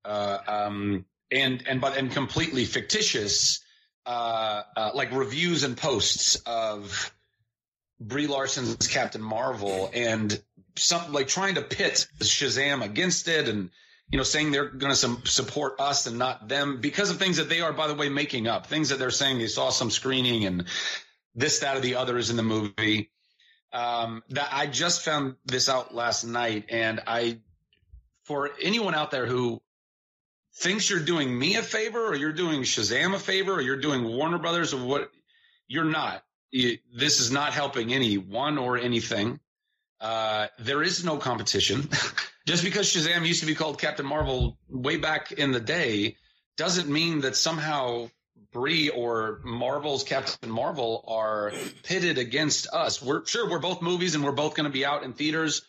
uh, 0.04 0.38
um, 0.46 1.04
and 1.32 1.64
and 1.66 1.80
but 1.80 1.96
and 1.96 2.10
completely 2.10 2.64
fictitious, 2.64 3.60
uh, 4.06 4.62
uh, 4.76 4.90
like 4.94 5.12
reviews 5.12 5.64
and 5.64 5.76
posts 5.76 6.36
of 6.46 7.12
Brie 8.00 8.26
Larson's 8.26 8.86
Captain 8.88 9.22
Marvel 9.22 9.90
and 9.92 10.40
some 10.76 11.12
like 11.12 11.28
trying 11.28 11.56
to 11.56 11.62
pit 11.62 12.06
Shazam 12.20 12.84
against 12.84 13.28
it 13.28 13.48
and 13.48 13.70
you 14.10 14.18
know 14.18 14.24
saying 14.24 14.50
they're 14.50 14.68
going 14.68 14.94
to 14.94 15.18
support 15.24 15.80
us 15.80 16.06
and 16.06 16.18
not 16.18 16.48
them 16.48 16.80
because 16.80 17.10
of 17.10 17.18
things 17.18 17.36
that 17.36 17.48
they 17.48 17.60
are 17.60 17.72
by 17.72 17.88
the 17.88 17.94
way 17.94 18.08
making 18.08 18.46
up 18.46 18.66
things 18.66 18.88
that 18.88 18.98
they're 18.98 19.10
saying 19.10 19.38
they 19.38 19.46
saw 19.46 19.70
some 19.70 19.90
screening 19.90 20.44
and 20.44 20.64
this 21.34 21.60
that 21.60 21.76
or 21.76 21.80
the 21.80 21.96
other 21.96 22.18
is 22.18 22.30
in 22.30 22.36
the 22.36 22.42
movie. 22.42 23.10
Um, 23.72 24.22
that 24.30 24.50
I 24.52 24.66
just 24.66 25.02
found 25.02 25.36
this 25.46 25.70
out 25.70 25.94
last 25.94 26.24
night 26.24 26.66
and 26.68 27.00
I 27.06 27.38
for 28.24 28.50
anyone 28.60 28.94
out 28.94 29.10
there 29.10 29.26
who 29.26 29.62
thinks 30.56 30.88
you're 30.90 31.00
doing 31.00 31.36
me 31.36 31.56
a 31.56 31.62
favor 31.62 32.06
or 32.06 32.14
you're 32.14 32.32
doing 32.32 32.62
Shazam 32.62 33.14
a 33.14 33.18
favor 33.18 33.52
or 33.54 33.60
you're 33.60 33.80
doing 33.80 34.04
Warner 34.04 34.38
Brothers 34.38 34.74
or 34.74 34.84
what 34.84 35.10
you're 35.68 35.84
not 35.84 36.22
You- 36.50 36.78
this 36.94 37.20
is 37.20 37.30
not 37.30 37.52
helping 37.52 37.92
anyone 37.92 38.58
or 38.58 38.76
anything 38.78 39.40
uh, 40.00 40.48
there 40.58 40.82
is 40.82 41.04
no 41.04 41.16
competition. 41.16 41.88
Just 42.46 42.64
because 42.64 42.92
Shazam 42.92 43.24
used 43.24 43.38
to 43.40 43.46
be 43.46 43.54
called 43.54 43.78
Captain 43.80 44.04
Marvel 44.04 44.58
way 44.68 44.96
back 44.96 45.30
in 45.30 45.52
the 45.52 45.60
day 45.60 46.16
doesn't 46.56 46.88
mean 46.88 47.20
that 47.20 47.36
somehow 47.36 48.10
Brie 48.52 48.88
or 48.88 49.40
Marvel's 49.44 50.02
Captain 50.02 50.50
Marvel 50.50 51.04
are 51.06 51.52
pitted 51.84 52.18
against 52.18 52.66
us. 52.72 53.00
We're 53.00 53.24
sure 53.26 53.48
we're 53.48 53.60
both 53.60 53.80
movies 53.80 54.16
and 54.16 54.24
we're 54.24 54.32
both 54.32 54.54
going 54.56 54.64
to 54.64 54.72
be 54.72 54.84
out 54.84 55.04
in 55.04 55.12
theaters 55.12 55.62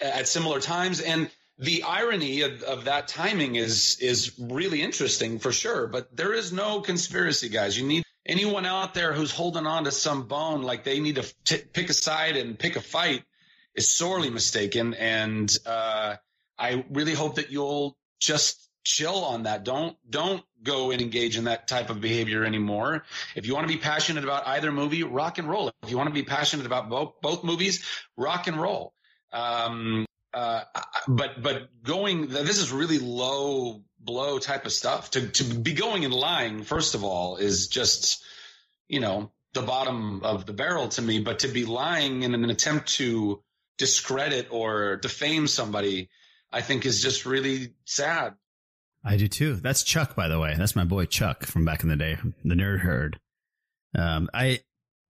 at 0.00 0.26
similar 0.28 0.60
times. 0.60 1.02
And 1.02 1.30
the 1.58 1.84
irony 1.84 2.42
of, 2.42 2.62
of 2.62 2.84
that 2.86 3.08
timing 3.08 3.54
is 3.56 3.98
is 4.00 4.32
really 4.38 4.82
interesting 4.82 5.38
for 5.38 5.52
sure. 5.52 5.86
But 5.86 6.16
there 6.16 6.32
is 6.32 6.52
no 6.52 6.80
conspiracy, 6.80 7.48
guys. 7.48 7.78
You 7.78 7.86
need 7.86 8.04
anyone 8.26 8.66
out 8.66 8.94
there 8.94 9.12
who's 9.12 9.30
holding 9.30 9.66
on 9.66 9.84
to 9.84 9.92
some 9.92 10.26
bone, 10.26 10.62
like 10.62 10.84
they 10.84 11.00
need 11.00 11.16
to 11.16 11.34
t- 11.44 11.64
pick 11.72 11.90
a 11.90 11.94
side 11.94 12.36
and 12.36 12.58
pick 12.58 12.76
a 12.76 12.80
fight 12.80 13.22
is 13.74 13.88
sorely 13.88 14.30
mistaken. 14.30 14.94
And 14.94 15.54
uh, 15.66 16.16
I 16.58 16.84
really 16.90 17.14
hope 17.14 17.36
that 17.36 17.50
you'll 17.50 17.96
just 18.20 18.68
chill 18.84 19.24
on 19.24 19.44
that. 19.44 19.64
Don't 19.64 19.96
don't 20.08 20.42
go 20.62 20.90
and 20.90 21.00
engage 21.00 21.36
in 21.36 21.44
that 21.44 21.68
type 21.68 21.90
of 21.90 22.00
behavior 22.00 22.44
anymore. 22.44 23.04
If 23.34 23.46
you 23.46 23.54
want 23.54 23.68
to 23.68 23.72
be 23.72 23.80
passionate 23.80 24.24
about 24.24 24.46
either 24.46 24.72
movie, 24.72 25.02
rock 25.02 25.38
and 25.38 25.48
roll. 25.48 25.70
If 25.82 25.90
you 25.90 25.96
want 25.96 26.08
to 26.08 26.14
be 26.14 26.24
passionate 26.24 26.66
about 26.66 26.88
both 26.88 27.20
both 27.20 27.44
movies, 27.44 27.84
rock 28.16 28.46
and 28.46 28.60
roll. 28.60 28.92
Um, 29.32 30.06
uh, 30.34 30.64
but 31.08 31.42
but 31.42 31.82
going 31.82 32.28
this 32.28 32.58
is 32.58 32.72
really 32.72 32.98
low 32.98 33.82
blow 34.00 34.38
type 34.38 34.66
of 34.66 34.72
stuff. 34.72 35.10
To 35.12 35.28
to 35.28 35.44
be 35.44 35.72
going 35.72 36.04
and 36.04 36.12
lying, 36.12 36.62
first 36.62 36.94
of 36.94 37.04
all, 37.04 37.36
is 37.36 37.68
just 37.68 38.22
you 38.88 39.00
know 39.00 39.30
the 39.54 39.62
bottom 39.62 40.22
of 40.24 40.46
the 40.46 40.52
barrel 40.52 40.88
to 40.90 41.02
me. 41.02 41.20
But 41.20 41.40
to 41.40 41.48
be 41.48 41.64
lying 41.64 42.22
in 42.22 42.34
an 42.34 42.50
attempt 42.50 42.94
to 42.94 43.42
discredit 43.78 44.48
or 44.50 44.96
defame 44.96 45.46
somebody, 45.46 46.10
I 46.52 46.60
think 46.60 46.84
is 46.84 47.02
just 47.02 47.26
really 47.26 47.74
sad. 47.84 48.34
I 49.04 49.16
do 49.16 49.28
too. 49.28 49.56
That's 49.56 49.82
Chuck, 49.84 50.16
by 50.16 50.28
the 50.28 50.40
way. 50.40 50.54
That's 50.56 50.74
my 50.74 50.84
boy 50.84 51.04
Chuck 51.04 51.44
from 51.44 51.64
back 51.64 51.82
in 51.82 51.88
the 51.88 51.96
day, 51.96 52.16
the 52.44 52.54
nerd 52.54 52.80
herd. 52.80 53.20
Um, 53.96 54.30
I 54.32 54.60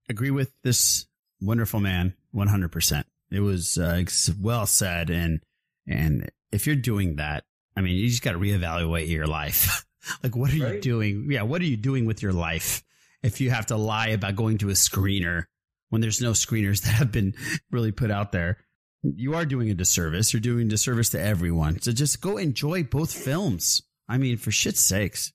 agree 0.09 0.31
with 0.31 0.51
this 0.63 1.05
wonderful 1.41 1.79
man 1.79 2.13
100%. 2.35 3.05
It 3.35 3.41
was 3.41 3.77
uh, 3.77 4.03
well 4.39 4.65
said. 4.65 5.09
And, 5.09 5.41
and 5.87 6.31
if 6.51 6.65
you're 6.67 6.75
doing 6.75 7.17
that, 7.17 7.43
I 7.75 7.81
mean, 7.81 7.95
you 7.95 8.07
just 8.07 8.23
got 8.23 8.31
to 8.31 8.39
reevaluate 8.39 9.09
your 9.09 9.27
life. 9.27 9.85
like, 10.23 10.35
what 10.35 10.51
are 10.51 10.55
you 10.55 10.79
doing? 10.81 11.27
Yeah, 11.29 11.41
what 11.43 11.61
are 11.61 11.65
you 11.65 11.77
doing 11.77 12.05
with 12.05 12.21
your 12.21 12.33
life 12.33 12.83
if 13.23 13.41
you 13.41 13.49
have 13.49 13.65
to 13.67 13.75
lie 13.75 14.09
about 14.09 14.35
going 14.35 14.57
to 14.59 14.69
a 14.69 14.73
screener 14.73 15.43
when 15.89 16.01
there's 16.01 16.21
no 16.21 16.31
screeners 16.31 16.81
that 16.83 16.91
have 16.93 17.11
been 17.11 17.33
really 17.71 17.91
put 17.91 18.11
out 18.11 18.31
there? 18.31 18.57
You 19.03 19.35
are 19.35 19.45
doing 19.45 19.69
a 19.69 19.75
disservice. 19.75 20.33
You're 20.33 20.39
doing 20.39 20.67
a 20.67 20.69
disservice 20.69 21.09
to 21.09 21.21
everyone. 21.21 21.81
So 21.81 21.91
just 21.91 22.21
go 22.21 22.37
enjoy 22.37 22.83
both 22.83 23.11
films. 23.11 23.83
I 24.07 24.17
mean, 24.17 24.37
for 24.37 24.51
shit's 24.51 24.79
sakes. 24.79 25.31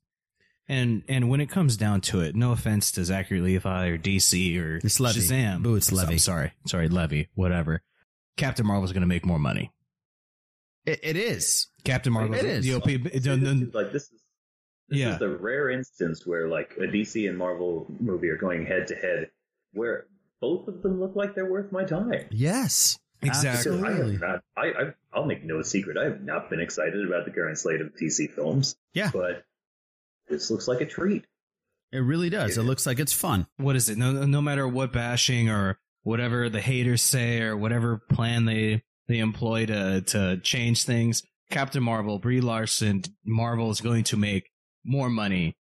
And 0.69 1.03
and 1.09 1.29
when 1.29 1.41
it 1.41 1.51
comes 1.51 1.77
down 1.77 2.01
to 2.03 2.21
it, 2.21 2.37
no 2.37 2.53
offense 2.53 2.93
to 2.93 3.05
Zachary 3.05 3.41
Levi 3.41 3.89
or 3.89 3.99
DC 3.99 4.57
or 4.61 4.77
It's 4.77 5.01
Levy. 5.01 5.21
Shazam. 5.21 5.63
Boo, 5.65 5.75
it's 5.75 5.91
I'm 5.91 5.99
Levy. 5.99 6.19
sorry, 6.19 6.53
sorry, 6.67 6.89
Levy. 6.89 7.29
Whatever. 7.35 7.83
Captain 8.41 8.67
Marvel's 8.67 8.93
going 8.93 9.03
to 9.03 9.07
make 9.07 9.25
more 9.25 9.39
money. 9.39 9.71
It, 10.87 11.01
it 11.03 11.17
is. 11.17 11.69
Captain 11.85 12.13
Marvel. 12.13 12.35
It 12.35 12.45
is. 12.45 12.65
The 12.65 12.75
OP, 12.75 12.87
no, 13.25 13.37
no, 13.37 13.71
like 13.73 13.93
this 13.93 14.05
is 14.05 14.21
this 14.89 14.99
Yeah. 14.99 15.13
is 15.13 15.19
the 15.19 15.29
rare 15.29 15.71
instance 15.71 16.27
where 16.27 16.49
like 16.49 16.73
a 16.79 16.83
DC 16.87 17.29
and 17.29 17.37
Marvel 17.39 17.87
movie 18.01 18.29
are 18.29 18.37
going 18.37 18.67
head 18.67 18.87
to 18.89 18.95
head, 18.97 19.31
where 19.73 20.07
both 20.41 20.67
of 20.69 20.83
them 20.83 21.01
look 21.01 21.15
like 21.15 21.35
they're 21.35 21.51
worth 21.51 21.71
my 21.71 21.85
time. 21.85 22.27
Yes. 22.31 22.99
Because 23.21 23.45
I 23.45 23.51
have 23.93 24.21
not, 24.21 24.43
I, 24.57 24.63
I, 24.69 24.95
I'll 25.13 25.27
make 25.27 25.45
no 25.45 25.61
secret. 25.61 25.99
I 25.99 26.05
have 26.05 26.23
not 26.23 26.49
been 26.49 26.59
excited 26.61 27.07
about 27.07 27.27
the 27.27 27.31
current 27.31 27.59
slate 27.59 27.83
of 27.83 27.95
DC 27.95 28.31
films. 28.31 28.75
Yeah. 28.95 29.11
But 29.13 29.45
this 30.29 30.51
looks 30.51 30.67
like 30.67 30.81
a 30.81 30.87
treat. 30.87 31.27
It 31.93 31.99
really 31.99 32.31
does. 32.31 32.57
It 32.57 32.63
looks 32.63 32.87
like 32.87 32.99
it's 32.99 33.13
fun. 33.13 33.47
what 33.59 33.77
is 33.77 33.91
it? 33.91 33.99
No, 33.99 34.13
no 34.25 34.41
matter 34.41 34.67
what 34.67 34.93
bashing 34.93 35.51
or 35.51 35.79
whatever 36.03 36.49
the 36.49 36.61
haters 36.61 37.03
say 37.03 37.43
or 37.43 37.57
whatever 37.57 37.99
plan 38.11 38.45
they 38.45 38.83
they 39.09 39.19
employ 39.19 39.67
to 39.67 40.03
to 40.03 40.39
change 40.39 40.85
things, 40.85 41.23
Captain 41.51 41.83
Marvel, 41.83 42.19
Brie 42.19 42.41
Larson, 42.41 43.03
Marvel 43.25 43.71
is 43.71 43.81
going 43.81 44.05
to 44.05 44.17
make 44.17 44.51
more 44.85 45.11
money 45.11 45.57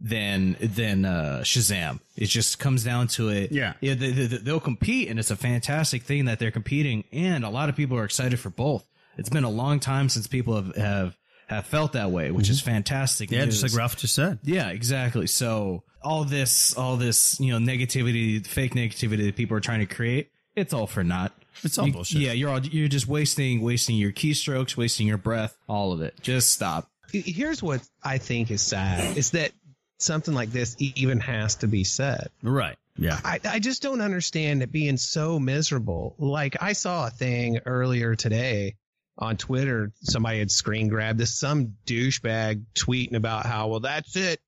than 0.00 0.56
than 0.60 1.04
uh, 1.04 1.40
Shazam. 1.42 2.00
It 2.16 2.26
just 2.26 2.58
comes 2.58 2.84
down 2.84 3.08
to 3.08 3.28
it. 3.28 3.52
Yeah. 3.52 3.74
yeah. 3.80 3.94
They, 3.94 4.10
they, 4.10 4.26
they'll 4.38 4.60
compete, 4.60 5.08
and 5.08 5.18
it's 5.18 5.30
a 5.30 5.36
fantastic 5.36 6.02
thing 6.02 6.26
that 6.26 6.38
they're 6.38 6.50
competing, 6.50 7.04
and 7.12 7.44
a 7.44 7.50
lot 7.50 7.68
of 7.68 7.76
people 7.76 7.96
are 7.98 8.04
excited 8.04 8.38
for 8.38 8.50
both. 8.50 8.86
It's 9.18 9.28
been 9.28 9.44
a 9.44 9.50
long 9.50 9.80
time 9.80 10.08
since 10.08 10.26
people 10.26 10.56
have 10.56 10.76
have, 10.76 11.16
have 11.46 11.66
felt 11.66 11.92
that 11.92 12.10
way, 12.10 12.30
which 12.30 12.50
is 12.50 12.60
fantastic. 12.60 13.28
Mm-hmm. 13.30 13.40
Yeah, 13.40 13.46
just 13.46 13.62
like 13.62 13.74
Ralph 13.74 13.96
just 13.96 14.14
said. 14.14 14.38
Yeah, 14.42 14.68
exactly. 14.70 15.26
So 15.26 15.82
all 16.02 16.24
this, 16.24 16.76
all 16.76 16.96
this, 16.96 17.38
you 17.40 17.58
know, 17.58 17.64
negativity, 17.72 18.44
fake 18.46 18.74
negativity 18.74 19.24
that 19.26 19.36
people 19.36 19.56
are 19.56 19.60
trying 19.60 19.80
to 19.80 19.86
create, 19.92 20.30
it's 20.54 20.72
all 20.72 20.86
for 20.86 21.02
naught. 21.04 21.32
It's 21.62 21.78
all 21.78 21.86
You- 21.86 21.92
bullshit. 21.92 22.20
Yeah, 22.20 22.32
you're 22.32 22.50
all 22.50 22.60
you're 22.60 22.88
just 22.88 23.06
wasting, 23.08 23.60
wasting 23.62 23.96
your 23.96 24.12
keystrokes, 24.12 24.76
wasting 24.76 25.06
your 25.06 25.18
breath, 25.18 25.56
all 25.68 25.92
of 25.92 26.02
it. 26.02 26.14
Just 26.20 26.50
stop. 26.50 26.90
Here's 27.12 27.62
what 27.62 27.80
I 28.02 28.18
think 28.18 28.50
is 28.50 28.60
sad: 28.62 29.16
is 29.16 29.30
that 29.30 29.52
something 29.98 30.34
like 30.34 30.50
this 30.50 30.76
even 30.78 31.20
has 31.20 31.54
to 31.56 31.66
be 31.68 31.84
said. 31.84 32.28
Right. 32.42 32.76
Yeah. 32.98 33.18
I, 33.24 33.40
I 33.44 33.58
just 33.58 33.82
don't 33.82 34.00
understand 34.00 34.62
it 34.62 34.72
being 34.72 34.96
so 34.96 35.38
miserable. 35.38 36.14
Like 36.18 36.56
I 36.62 36.72
saw 36.72 37.06
a 37.06 37.10
thing 37.10 37.60
earlier 37.64 38.14
today 38.16 38.76
on 39.18 39.36
Twitter. 39.36 39.92
Somebody 40.02 40.38
had 40.38 40.50
screen 40.50 40.88
grabbed 40.88 41.18
this 41.18 41.38
some 41.38 41.74
douchebag 41.86 42.64
tweeting 42.74 43.14
about 43.14 43.46
how 43.46 43.68
well 43.68 43.80
that's 43.80 44.16
it. 44.16 44.40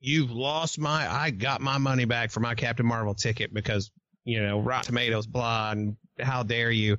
You've 0.00 0.30
lost 0.30 0.78
my. 0.78 1.10
I 1.10 1.30
got 1.30 1.60
my 1.60 1.78
money 1.78 2.06
back 2.06 2.30
for 2.30 2.40
my 2.40 2.54
Captain 2.54 2.86
Marvel 2.86 3.14
ticket 3.14 3.52
because 3.52 3.90
you 4.24 4.42
know 4.42 4.60
Rotten 4.60 4.86
Tomatoes 4.86 5.26
blah 5.26 5.72
and 5.72 5.96
how 6.18 6.42
dare 6.42 6.70
you. 6.70 6.96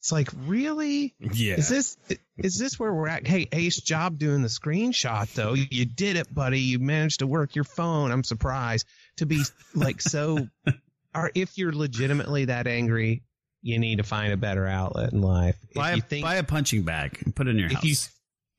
It's 0.00 0.10
like 0.10 0.30
really. 0.46 1.14
Yeah. 1.20 1.54
Is 1.54 1.68
this 1.68 1.96
is 2.36 2.58
this 2.58 2.78
where 2.78 2.92
we're 2.92 3.08
at? 3.08 3.26
Hey, 3.26 3.48
ace 3.52 3.80
job 3.80 4.18
doing 4.18 4.42
the 4.42 4.48
screenshot 4.48 5.32
though. 5.34 5.52
You 5.52 5.84
did 5.84 6.16
it, 6.16 6.34
buddy. 6.34 6.60
You 6.60 6.78
managed 6.78 7.20
to 7.20 7.26
work 7.26 7.54
your 7.54 7.64
phone. 7.64 8.10
I'm 8.10 8.24
surprised 8.24 8.86
to 9.18 9.26
be 9.26 9.42
like 9.74 10.00
so. 10.00 10.48
or 11.14 11.30
if 11.34 11.56
you're 11.58 11.72
legitimately 11.72 12.46
that 12.46 12.66
angry, 12.66 13.22
you 13.62 13.78
need 13.78 13.96
to 13.96 14.02
find 14.02 14.32
a 14.32 14.36
better 14.36 14.66
outlet 14.66 15.12
in 15.12 15.20
life. 15.20 15.56
Buy 15.74 15.92
a, 15.92 15.96
you 15.96 16.02
think 16.02 16.24
buy 16.24 16.34
a 16.36 16.42
punching 16.42 16.82
bag 16.82 17.18
and 17.24 17.34
put 17.34 17.46
it 17.46 17.50
in 17.50 17.58
your 17.58 17.66
if 17.68 17.72
house. 17.74 17.84
you 17.84 17.96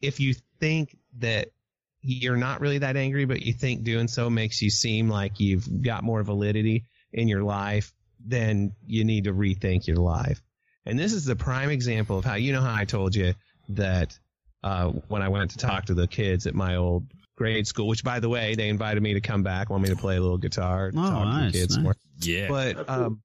if 0.01 0.19
you 0.19 0.33
think 0.59 0.97
that 1.19 1.49
you're 2.01 2.37
not 2.37 2.59
really 2.61 2.79
that 2.79 2.97
angry, 2.97 3.25
but 3.25 3.41
you 3.41 3.53
think 3.53 3.83
doing 3.83 4.07
so 4.07 4.29
makes 4.29 4.61
you 4.61 4.69
seem 4.69 5.09
like 5.09 5.39
you've 5.39 5.81
got 5.83 6.03
more 6.03 6.21
validity 6.23 6.85
in 7.13 7.27
your 7.27 7.43
life, 7.43 7.93
then 8.25 8.73
you 8.85 9.03
need 9.05 9.23
to 9.25 9.33
rethink 9.33 9.87
your 9.87 9.97
life. 9.97 10.41
And 10.85 10.99
this 10.99 11.13
is 11.13 11.23
the 11.23 11.35
prime 11.35 11.69
example 11.69 12.17
of 12.17 12.25
how 12.25 12.35
you 12.35 12.51
know 12.51 12.59
how 12.61 12.73
I 12.75 12.83
told 12.83 13.15
you 13.15 13.33
that 13.69 14.17
uh, 14.63 14.87
when 15.07 15.21
I 15.21 15.29
went 15.29 15.51
to 15.51 15.57
talk 15.57 15.85
to 15.85 15.93
the 15.93 16.07
kids 16.07 16.45
at 16.45 16.55
my 16.55 16.75
old 16.75 17.05
grade 17.37 17.67
school, 17.67 17.87
which 17.87 18.03
by 18.03 18.19
the 18.19 18.27
way 18.29 18.55
they 18.55 18.67
invited 18.67 19.01
me 19.01 19.13
to 19.13 19.21
come 19.21 19.43
back, 19.43 19.69
want 19.69 19.83
me 19.83 19.89
to 19.89 19.95
play 19.95 20.17
a 20.17 20.21
little 20.21 20.37
guitar, 20.37 20.91
Oh, 20.93 20.97
talk 21.01 21.23
to 21.23 21.29
nice, 21.29 21.51
the 21.53 21.59
kids 21.59 21.77
nice. 21.77 21.83
more. 21.83 21.95
Yeah. 22.19 22.47
But 22.49 22.89
um, 22.89 23.21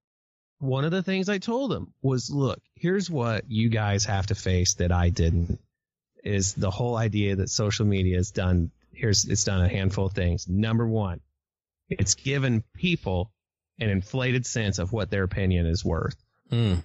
one 0.58 0.84
of 0.84 0.90
the 0.90 1.02
things 1.02 1.28
I 1.28 1.38
told 1.38 1.70
them 1.70 1.92
was, 2.02 2.30
look, 2.30 2.60
here's 2.74 3.10
what 3.10 3.44
you 3.48 3.68
guys 3.68 4.04
have 4.06 4.26
to 4.26 4.34
face 4.34 4.74
that 4.74 4.92
I 4.92 5.10
didn't 5.10 5.60
is 6.24 6.54
the 6.54 6.70
whole 6.70 6.96
idea 6.96 7.36
that 7.36 7.48
social 7.48 7.86
media 7.86 8.16
has 8.16 8.32
done 8.32 8.70
here's 8.92 9.24
it's 9.24 9.44
done 9.44 9.64
a 9.64 9.68
handful 9.68 10.06
of 10.06 10.12
things. 10.12 10.48
Number 10.48 10.86
one, 10.86 11.20
it's 11.88 12.14
given 12.14 12.64
people 12.74 13.30
an 13.78 13.88
inflated 13.88 14.44
sense 14.44 14.78
of 14.78 14.92
what 14.92 15.10
their 15.10 15.22
opinion 15.22 15.66
is 15.66 15.84
worth. 15.84 16.16
Mm. 16.50 16.82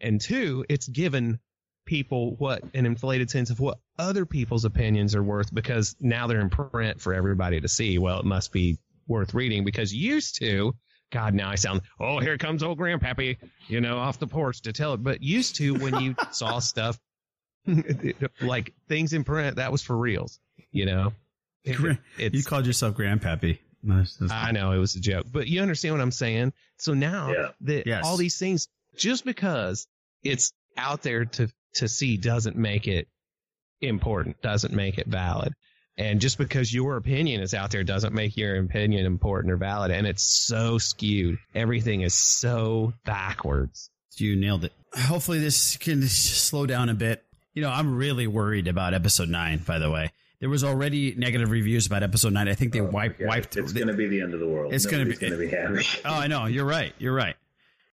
And 0.00 0.20
two, 0.20 0.64
it's 0.68 0.88
given 0.88 1.38
people 1.84 2.34
what 2.36 2.62
an 2.74 2.86
inflated 2.86 3.30
sense 3.30 3.50
of 3.50 3.60
what 3.60 3.78
other 3.98 4.26
people's 4.26 4.64
opinions 4.64 5.14
are 5.14 5.22
worth 5.22 5.54
because 5.54 5.94
now 6.00 6.26
they're 6.26 6.40
in 6.40 6.50
print 6.50 7.00
for 7.00 7.14
everybody 7.14 7.60
to 7.60 7.68
see. 7.68 7.98
Well, 7.98 8.18
it 8.20 8.26
must 8.26 8.52
be 8.52 8.78
worth 9.06 9.34
reading 9.34 9.64
because 9.64 9.94
used 9.94 10.38
to, 10.40 10.74
God, 11.12 11.34
now 11.34 11.48
I 11.50 11.54
sound, 11.54 11.82
oh, 12.00 12.18
here 12.18 12.36
comes 12.38 12.62
old 12.64 12.78
grandpappy, 12.78 13.36
you 13.68 13.80
know, 13.80 13.98
off 13.98 14.18
the 14.18 14.26
porch 14.26 14.62
to 14.62 14.72
tell 14.72 14.94
it. 14.94 15.02
But 15.04 15.22
used 15.22 15.54
to, 15.56 15.74
when 15.74 16.00
you 16.00 16.16
saw 16.32 16.58
stuff 16.58 16.98
like 18.40 18.72
things 18.88 19.12
in 19.12 19.24
print, 19.24 19.56
that 19.56 19.70
was 19.70 19.82
for 19.82 19.96
reals, 19.96 20.38
you 20.70 20.86
know? 20.86 21.12
It- 21.64 21.98
it's, 22.18 22.34
you 22.34 22.42
called 22.42 22.66
yourself 22.66 22.96
grandpappy. 22.96 23.58
Nice. 23.84 24.16
That's- 24.16 24.30
I 24.48 24.50
know 24.52 24.72
it 24.72 24.78
was 24.78 24.94
a 24.96 25.00
joke, 25.00 25.26
but 25.30 25.46
you 25.46 25.60
understand 25.60 25.94
what 25.94 26.00
I'm 26.00 26.10
saying. 26.10 26.52
So 26.78 26.94
now 26.94 27.30
Yeah. 27.32 27.48
that 27.62 27.86
Yes. 27.86 28.04
all 28.04 28.16
these 28.16 28.38
things, 28.38 28.68
just 28.96 29.24
because 29.24 29.86
it's 30.24 30.52
out 30.76 31.02
there 31.02 31.24
to 31.26 31.48
to 31.74 31.88
see, 31.88 32.16
doesn't 32.18 32.54
make 32.56 32.86
it 32.86 33.08
important, 33.80 34.40
doesn't 34.42 34.74
make 34.74 34.98
it 34.98 35.06
valid, 35.06 35.54
and 35.98 36.20
just 36.20 36.38
because 36.38 36.72
your 36.72 36.96
opinion 36.96 37.40
is 37.40 37.54
out 37.54 37.70
there 37.70 37.84
doesn't 37.84 38.14
make 38.14 38.36
your 38.36 38.56
opinion 38.56 39.04
important 39.06 39.52
or 39.52 39.56
valid. 39.56 39.90
And 39.90 40.06
it's 40.06 40.22
so 40.24 40.78
skewed. 40.78 41.38
Everything 41.54 42.00
is 42.00 42.14
so 42.14 42.94
backwards. 43.04 43.90
You 44.16 44.36
nailed 44.36 44.64
it. 44.64 44.72
Hopefully, 44.94 45.38
this 45.38 45.76
can 45.76 46.02
slow 46.02 46.66
down 46.66 46.88
a 46.88 46.94
bit. 46.94 47.24
You 47.54 47.62
know, 47.62 47.70
I'm 47.70 47.94
really 47.96 48.26
worried 48.26 48.68
about 48.68 48.94
episode 48.94 49.28
nine. 49.28 49.58
By 49.58 49.78
the 49.78 49.90
way, 49.90 50.12
there 50.40 50.48
was 50.50 50.64
already 50.64 51.14
negative 51.14 51.50
reviews 51.50 51.86
about 51.86 52.02
episode 52.02 52.32
nine. 52.32 52.48
I 52.48 52.54
think 52.54 52.72
they 52.72 52.80
oh 52.80 52.84
wiped 52.84 53.20
Yeah, 53.20 53.28
wiped. 53.28 53.56
It's 53.56 53.72
going 53.72 53.88
to 53.88 53.94
be 53.94 54.06
the 54.08 54.20
end 54.20 54.34
of 54.34 54.40
the 54.40 54.46
world. 54.46 54.72
It's 54.74 54.86
gonna 54.86 55.06
be- 55.06 55.16
going 55.16 55.32
to 55.32 55.38
be 55.38 55.48
happy. 55.48 55.86
Oh, 56.04 56.14
I 56.14 56.26
know. 56.26 56.46
You're 56.46 56.64
right. 56.66 56.92
You're 56.98 57.14
right. 57.14 57.36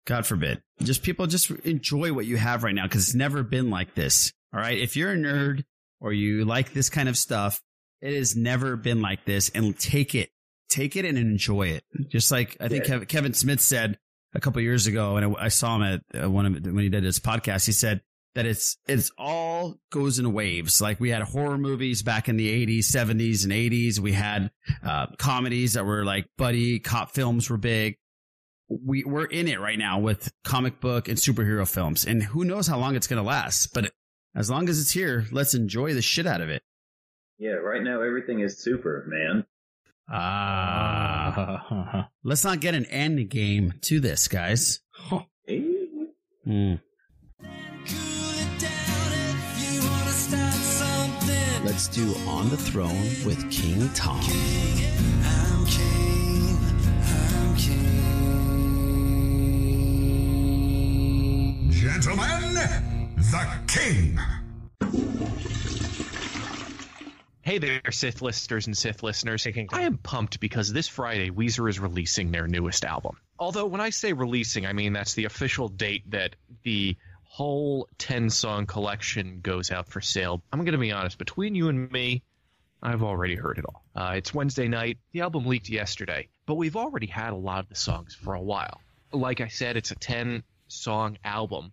God 0.05 0.26
forbid. 0.26 0.62
Just 0.82 1.03
people 1.03 1.26
just 1.26 1.51
enjoy 1.51 2.12
what 2.12 2.26
you 2.26 2.36
have 2.36 2.62
right 2.62 2.74
now 2.74 2.84
because 2.84 3.09
it's 3.09 3.14
never 3.14 3.42
been 3.42 3.70
like 3.70 3.95
this. 3.95 4.32
All 4.53 4.61
right. 4.61 4.78
If 4.78 4.97
you're 4.97 5.12
a 5.12 5.16
nerd 5.16 5.64
or 6.01 6.12
you 6.12 6.45
like 6.45 6.72
this 6.72 6.90
kind 6.90 7.09
of 7.09 7.16
stuff, 7.16 7.61
it 8.05 8.15
has 8.17 8.37
never 8.37 8.77
been 8.77 9.01
like 9.01 9.25
this. 9.25 9.49
And 9.51 9.79
take 9.79 10.15
it, 10.15 10.31
take 10.69 10.95
it 10.97 11.05
and 11.05 11.17
enjoy 11.19 11.69
it. 11.69 11.85
Just 12.09 12.31
like 12.31 12.57
I 12.61 12.69
think 12.69 12.87
Yeah. 12.87 12.99
Kev- 12.99 13.09
Kevin 13.09 13.35
Smith 13.35 13.61
said 13.61 13.99
a 14.35 14.41
couple 14.41 14.61
years 14.63 14.87
ago, 14.87 15.17
and 15.17 15.37
I 15.37 15.45
I 15.47 15.49
saw 15.49 15.77
him 15.77 15.83
at 15.83 16.25
uh, 16.25 16.31
one 16.31 16.47
of 16.47 16.65
when 16.67 16.85
he 16.85 16.89
did 16.89 17.05
his 17.05 17.19
podcast. 17.19 17.67
He 17.67 17.73
said 17.73 18.03
that 18.35 18.47
it's 18.47 18.77
it's 18.89 19.11
all 19.17 19.77
goes 19.91 20.19
in 20.19 20.33
waves. 20.33 20.81
Like 20.81 21.01
we 21.01 21.11
had 21.11 21.23
horror 21.23 21.57
movies 21.59 22.03
back 22.03 22.29
in 22.29 22.37
the 22.37 22.67
80s, 22.67 22.87
70s, 22.95 23.45
and 23.45 23.53
80s. 23.53 23.99
We 24.01 24.13
had 24.13 24.51
uh, 24.85 25.07
comedies 25.19 25.75
that 25.75 25.85
were 25.87 26.05
like 26.05 26.27
buddy 26.37 26.79
cop 26.81 27.13
films 27.13 27.49
were 27.49 27.57
big 27.59 27.97
we 28.69 29.05
we're 29.05 29.27
in 29.27 29.47
it 29.47 29.61
right 29.61 29.79
now 29.79 29.99
with 29.99 30.33
comic 30.43 30.81
book 30.81 31.07
and 31.09 31.19
superhero 31.19 31.69
films, 31.69 32.05
and 32.07 32.23
who 32.23 32.45
knows 32.45 32.67
how 32.67 32.79
long 32.79 32.97
it's 32.97 33.07
going 33.07 33.23
to 33.23 33.27
last. 33.29 33.73
But 33.75 33.93
as 34.35 34.51
long 34.51 34.69
as 34.69 34.81
it's 34.81 34.91
here, 34.91 35.27
let's 35.31 35.55
enjoy 35.55 35.95
the 35.95 36.03
shit 36.03 36.27
out 36.27 36.41
of 36.41 36.49
it. 36.49 36.63
Yeah, 37.39 37.53
right 37.55 37.82
now 37.82 38.03
everything 38.03 38.41
is 38.41 38.59
super, 38.59 39.05
man. 39.09 39.45
Ah, 40.09 42.09
let's 42.22 42.45
not 42.45 42.61
get 42.61 42.74
an 42.74 42.85
end 42.87 43.28
game 43.30 43.74
to 43.82 44.01
this, 44.01 44.28
guys. 44.28 44.80
Hmm. 46.45 46.74
Let's 51.64 51.89
do 51.89 52.14
on 52.28 52.51
the 52.51 52.57
throne 52.57 53.09
with 53.24 53.51
King 53.51 53.89
Tom. 53.95 54.20
Gentlemen, 61.70 62.55
the 63.16 63.49
king. 63.66 64.18
Hey 67.45 67.59
there, 67.59 67.82
Sith 67.90 68.22
listeners 68.22 68.68
and 68.68 68.74
Sith 68.74 69.03
listeners. 69.03 69.47
I 69.47 69.82
am 69.82 69.99
pumped 69.99 70.40
because 70.40 70.72
this 70.72 70.88
Friday, 70.88 71.28
Weezer 71.28 71.68
is 71.68 71.78
releasing 71.78 72.30
their 72.30 72.49
newest 72.49 72.86
album. 72.86 73.18
Although, 73.38 73.66
when 73.66 73.82
I 73.82 73.90
say 73.90 74.14
releasing, 74.14 74.64
I 74.64 74.72
mean 74.72 74.95
that's 74.95 75.12
the 75.12 75.26
official 75.26 75.68
date 75.68 76.11
that 76.12 76.36
the 76.62 76.97
whole 77.24 77.86
10 77.99 78.30
song 78.30 78.64
collection 78.64 79.40
goes 79.42 79.70
out 79.70 79.88
for 79.90 80.01
sale. 80.01 80.42
I'm 80.51 80.61
going 80.61 80.72
to 80.72 80.78
be 80.78 80.92
honest, 80.92 81.18
between 81.18 81.55
you 81.55 81.68
and 81.68 81.92
me, 81.92 82.22
I've 82.82 83.03
already 83.03 83.34
heard 83.34 83.59
it 83.59 83.66
all. 83.66 83.84
Uh, 83.95 84.14
it's 84.16 84.32
Wednesday 84.32 84.68
night. 84.68 84.97
The 85.12 85.20
album 85.20 85.45
leaked 85.45 85.68
yesterday, 85.68 86.28
but 86.47 86.55
we've 86.55 86.76
already 86.76 87.09
had 87.09 87.34
a 87.34 87.36
lot 87.36 87.59
of 87.59 87.68
the 87.68 87.74
songs 87.74 88.14
for 88.14 88.32
a 88.32 88.42
while. 88.42 88.80
Like 89.12 89.42
I 89.42 89.49
said, 89.49 89.76
it's 89.76 89.90
a 89.90 89.97
10 89.97 90.45
song 90.68 91.18
album. 91.22 91.72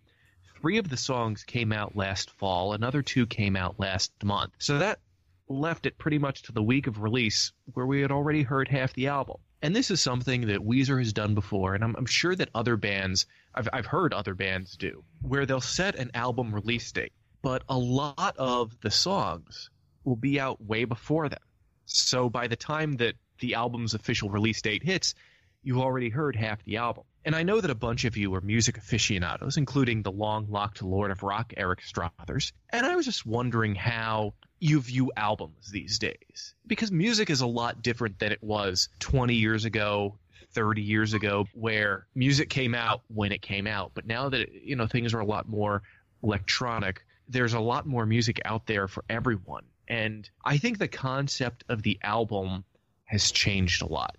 Three 0.60 0.76
of 0.76 0.90
the 0.90 0.98
songs 0.98 1.44
came 1.44 1.72
out 1.72 1.96
last 1.96 2.28
fall, 2.32 2.74
another 2.74 3.00
two 3.00 3.26
came 3.26 3.56
out 3.56 3.80
last 3.80 4.12
month. 4.22 4.52
So 4.58 4.80
that 4.80 4.98
left 5.48 5.86
it 5.86 5.98
pretty 5.98 6.18
much 6.18 6.42
to 6.42 6.52
the 6.52 6.62
week 6.62 6.86
of 6.86 7.02
release 7.02 7.52
where 7.74 7.86
we 7.86 8.00
had 8.00 8.10
already 8.10 8.42
heard 8.42 8.68
half 8.68 8.92
the 8.94 9.08
album. 9.08 9.36
And 9.60 9.76
this 9.76 9.90
is 9.90 10.00
something 10.00 10.48
that 10.48 10.60
Weezer 10.60 10.98
has 10.98 11.12
done 11.12 11.34
before, 11.34 11.74
and 11.74 11.84
I'm, 11.84 11.94
I'm 11.96 12.06
sure 12.06 12.34
that 12.34 12.48
other 12.54 12.76
bands, 12.76 13.26
I've, 13.54 13.68
I've 13.72 13.86
heard 13.86 14.12
other 14.12 14.34
bands 14.34 14.76
do, 14.76 15.04
where 15.20 15.46
they'll 15.46 15.60
set 15.60 15.94
an 15.94 16.10
album 16.14 16.52
release 16.52 16.90
date, 16.90 17.12
but 17.42 17.62
a 17.68 17.78
lot 17.78 18.36
of 18.38 18.76
the 18.80 18.90
songs 18.90 19.70
will 20.04 20.16
be 20.16 20.40
out 20.40 20.60
way 20.60 20.84
before 20.84 21.28
then. 21.28 21.38
So 21.84 22.28
by 22.28 22.48
the 22.48 22.56
time 22.56 22.94
that 22.94 23.14
the 23.38 23.54
album's 23.54 23.94
official 23.94 24.30
release 24.30 24.62
date 24.62 24.82
hits, 24.82 25.14
you've 25.62 25.78
already 25.78 26.08
heard 26.08 26.34
half 26.34 26.64
the 26.64 26.78
album. 26.78 27.04
And 27.24 27.36
I 27.36 27.44
know 27.44 27.60
that 27.60 27.70
a 27.70 27.76
bunch 27.76 28.04
of 28.04 28.16
you 28.16 28.34
are 28.34 28.40
music 28.40 28.78
aficionados, 28.78 29.56
including 29.56 30.02
the 30.02 30.10
long 30.10 30.48
locked 30.50 30.82
Lord 30.82 31.12
of 31.12 31.22
Rock, 31.22 31.52
Eric 31.56 31.82
Strothers. 31.82 32.52
And 32.70 32.84
I 32.84 32.96
was 32.96 33.06
just 33.06 33.24
wondering 33.24 33.76
how 33.76 34.34
you 34.62 34.80
view 34.80 35.10
albums 35.16 35.70
these 35.72 35.98
days. 35.98 36.54
Because 36.66 36.92
music 36.92 37.30
is 37.30 37.40
a 37.40 37.46
lot 37.46 37.82
different 37.82 38.20
than 38.20 38.30
it 38.30 38.42
was 38.42 38.88
20 39.00 39.34
years 39.34 39.64
ago, 39.64 40.18
30 40.52 40.82
years 40.82 41.14
ago, 41.14 41.46
where 41.52 42.06
music 42.14 42.48
came 42.48 42.72
out 42.72 43.02
when 43.08 43.32
it 43.32 43.42
came 43.42 43.66
out. 43.66 43.90
But 43.92 44.06
now 44.06 44.28
that, 44.28 44.52
you 44.52 44.76
know, 44.76 44.86
things 44.86 45.14
are 45.14 45.20
a 45.20 45.26
lot 45.26 45.48
more 45.48 45.82
electronic, 46.22 47.04
there's 47.28 47.54
a 47.54 47.60
lot 47.60 47.86
more 47.86 48.06
music 48.06 48.40
out 48.44 48.66
there 48.66 48.86
for 48.86 49.04
everyone. 49.10 49.64
And 49.88 50.30
I 50.44 50.58
think 50.58 50.78
the 50.78 50.86
concept 50.86 51.64
of 51.68 51.82
the 51.82 51.98
album 52.00 52.62
has 53.06 53.32
changed 53.32 53.82
a 53.82 53.86
lot. 53.86 54.16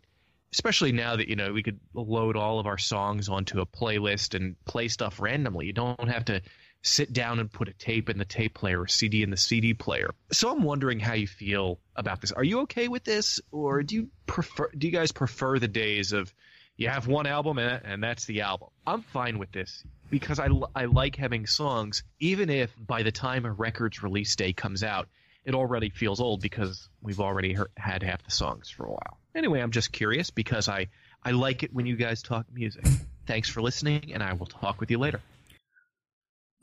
Especially 0.51 0.91
now 0.91 1.15
that, 1.15 1.29
you 1.29 1.37
know, 1.37 1.53
we 1.53 1.63
could 1.63 1.79
load 1.93 2.35
all 2.35 2.59
of 2.59 2.67
our 2.67 2.77
songs 2.77 3.29
onto 3.29 3.61
a 3.61 3.65
playlist 3.65 4.35
and 4.35 4.57
play 4.65 4.89
stuff 4.89 5.21
randomly. 5.21 5.67
You 5.67 5.73
don't 5.73 6.09
have 6.09 6.25
to 6.25 6.41
sit 6.83 7.13
down 7.13 7.39
and 7.39 7.51
put 7.51 7.69
a 7.69 7.73
tape 7.73 8.09
in 8.09 8.17
the 8.17 8.25
tape 8.25 8.53
player 8.53 8.81
or 8.81 8.87
CD 8.87 9.23
in 9.23 9.29
the 9.29 9.37
CD 9.37 9.73
player. 9.73 10.13
So 10.31 10.51
I'm 10.51 10.63
wondering 10.63 10.99
how 10.99 11.13
you 11.13 11.27
feel 11.27 11.79
about 11.95 12.21
this. 12.21 12.31
Are 12.31 12.43
you 12.43 12.61
okay 12.61 12.89
with 12.89 13.03
this, 13.03 13.39
or 13.51 13.81
do 13.81 13.95
you 13.95 14.09
prefer? 14.27 14.69
Do 14.77 14.85
you 14.85 14.93
guys 14.93 15.11
prefer 15.11 15.57
the 15.57 15.67
days 15.67 16.11
of 16.11 16.31
you 16.75 16.89
have 16.89 17.07
one 17.07 17.25
album 17.25 17.57
and, 17.57 17.81
and 17.85 18.03
that's 18.03 18.25
the 18.25 18.41
album? 18.41 18.69
I'm 18.85 19.01
fine 19.01 19.39
with 19.39 19.51
this 19.51 19.83
because 20.09 20.39
I 20.39 20.49
I 20.75 20.85
like 20.85 21.15
having 21.15 21.47
songs, 21.47 22.03
even 22.19 22.49
if 22.49 22.71
by 22.77 23.03
the 23.03 23.11
time 23.11 23.45
a 23.45 23.51
record's 23.51 24.03
release 24.03 24.35
day 24.35 24.53
comes 24.53 24.83
out, 24.83 25.07
it 25.45 25.55
already 25.55 25.89
feels 25.89 26.19
old 26.19 26.41
because 26.41 26.89
we've 27.01 27.21
already 27.21 27.53
heard, 27.53 27.71
had 27.77 28.03
half 28.03 28.23
the 28.23 28.31
songs 28.31 28.69
for 28.69 28.85
a 28.85 28.91
while. 28.91 29.17
Anyway, 29.33 29.61
I'm 29.61 29.71
just 29.71 29.91
curious 29.91 30.31
because 30.31 30.67
I 30.67 30.89
I 31.23 31.31
like 31.31 31.63
it 31.63 31.73
when 31.73 31.85
you 31.85 31.95
guys 31.95 32.21
talk 32.21 32.45
music. 32.51 32.85
Thanks 33.25 33.49
for 33.49 33.61
listening, 33.61 34.11
and 34.13 34.21
I 34.21 34.33
will 34.33 34.47
talk 34.47 34.81
with 34.81 34.91
you 34.91 34.97
later. 34.97 35.21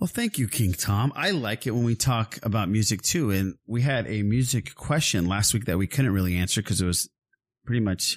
Well, 0.00 0.08
thank 0.08 0.38
you, 0.38 0.48
King 0.48 0.72
Tom. 0.72 1.12
I 1.14 1.32
like 1.32 1.66
it 1.66 1.72
when 1.72 1.84
we 1.84 1.94
talk 1.94 2.38
about 2.42 2.70
music 2.70 3.02
too. 3.02 3.32
And 3.32 3.56
we 3.66 3.82
had 3.82 4.06
a 4.06 4.22
music 4.22 4.74
question 4.74 5.26
last 5.26 5.52
week 5.52 5.66
that 5.66 5.76
we 5.76 5.86
couldn't 5.86 6.14
really 6.14 6.36
answer 6.38 6.62
because 6.62 6.80
it 6.80 6.86
was 6.86 7.10
pretty 7.66 7.80
much, 7.80 8.16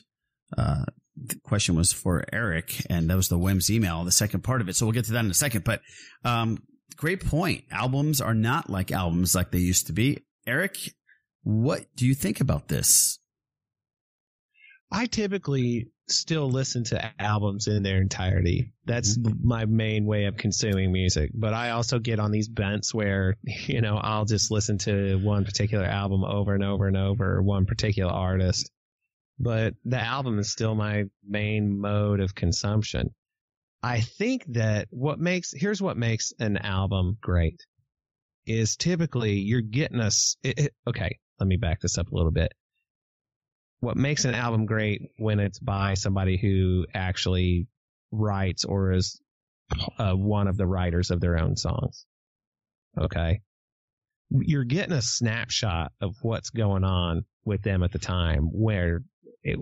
uh, 0.57 0.85
the 1.17 1.35
question 1.43 1.75
was 1.75 1.91
for 1.91 2.23
Eric 2.31 2.85
and 2.89 3.09
that 3.09 3.17
was 3.17 3.27
the 3.27 3.37
WIMS 3.37 3.69
email, 3.69 4.05
the 4.05 4.13
second 4.13 4.45
part 4.45 4.61
of 4.61 4.69
it. 4.69 4.77
So 4.77 4.85
we'll 4.85 4.93
get 4.93 5.03
to 5.05 5.11
that 5.11 5.25
in 5.25 5.29
a 5.29 5.33
second. 5.33 5.65
But, 5.65 5.81
um, 6.23 6.59
great 6.95 7.25
point. 7.25 7.65
Albums 7.69 8.21
are 8.21 8.33
not 8.33 8.69
like 8.69 8.93
albums 8.93 9.35
like 9.35 9.51
they 9.51 9.59
used 9.59 9.87
to 9.87 9.93
be. 9.93 10.19
Eric, 10.47 10.77
what 11.43 11.85
do 11.97 12.07
you 12.07 12.15
think 12.15 12.39
about 12.39 12.69
this? 12.69 13.19
I 14.89 15.05
typically 15.07 15.89
still 16.13 16.49
listen 16.49 16.83
to 16.85 17.11
albums 17.21 17.67
in 17.67 17.83
their 17.83 18.01
entirety. 18.01 18.73
That's 18.85 19.17
mm-hmm. 19.17 19.47
my 19.47 19.65
main 19.65 20.05
way 20.05 20.25
of 20.25 20.37
consuming 20.37 20.91
music. 20.91 21.31
But 21.33 21.53
I 21.53 21.71
also 21.71 21.99
get 21.99 22.19
on 22.19 22.31
these 22.31 22.47
bents 22.47 22.93
where, 22.93 23.35
you 23.43 23.81
know, 23.81 23.97
I'll 23.97 24.25
just 24.25 24.51
listen 24.51 24.77
to 24.79 25.17
one 25.17 25.45
particular 25.45 25.85
album 25.85 26.23
over 26.23 26.53
and 26.53 26.63
over 26.63 26.87
and 26.87 26.97
over, 26.97 27.41
one 27.41 27.65
particular 27.65 28.11
artist. 28.11 28.71
But 29.39 29.73
the 29.83 29.99
album 29.99 30.39
is 30.39 30.51
still 30.51 30.75
my 30.75 31.05
main 31.27 31.79
mode 31.79 32.19
of 32.19 32.35
consumption. 32.35 33.13
I 33.81 33.99
think 33.99 34.45
that 34.53 34.87
what 34.91 35.19
makes, 35.19 35.51
here's 35.53 35.81
what 35.81 35.97
makes 35.97 36.31
an 36.39 36.57
album 36.57 37.17
great 37.19 37.65
is 38.45 38.77
typically 38.77 39.39
you're 39.39 39.61
getting 39.61 39.99
us, 39.99 40.37
okay, 40.87 41.19
let 41.39 41.47
me 41.47 41.57
back 41.57 41.81
this 41.81 41.97
up 41.97 42.11
a 42.11 42.15
little 42.15 42.31
bit 42.31 42.53
what 43.83 43.97
makes 43.97 44.23
an 44.23 44.33
album 44.33 44.65
great 44.65 45.01
when 45.17 45.41
it's 45.41 45.59
by 45.59 45.95
somebody 45.95 46.37
who 46.37 46.85
actually 46.93 47.67
writes 48.13 48.63
or 48.63 48.93
is 48.93 49.19
uh, 49.99 50.13
one 50.13 50.47
of 50.47 50.55
the 50.55 50.65
writers 50.65 51.11
of 51.11 51.19
their 51.19 51.37
own 51.37 51.57
songs. 51.57 52.05
Okay. 52.97 53.41
You're 54.29 54.63
getting 54.63 54.93
a 54.93 55.01
snapshot 55.01 55.91
of 55.99 56.15
what's 56.21 56.49
going 56.49 56.85
on 56.85 57.25
with 57.43 57.61
them 57.61 57.83
at 57.83 57.91
the 57.91 57.99
time 57.99 58.43
where 58.53 59.01
it, 59.43 59.59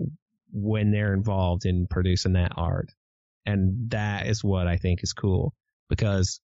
when 0.52 0.92
they're 0.92 1.14
involved 1.14 1.66
in 1.66 1.88
producing 1.90 2.34
that 2.34 2.52
art. 2.56 2.90
And 3.44 3.90
that 3.90 4.28
is 4.28 4.44
what 4.44 4.68
I 4.68 4.76
think 4.76 5.02
is 5.02 5.14
cool 5.14 5.52
because 5.88 6.40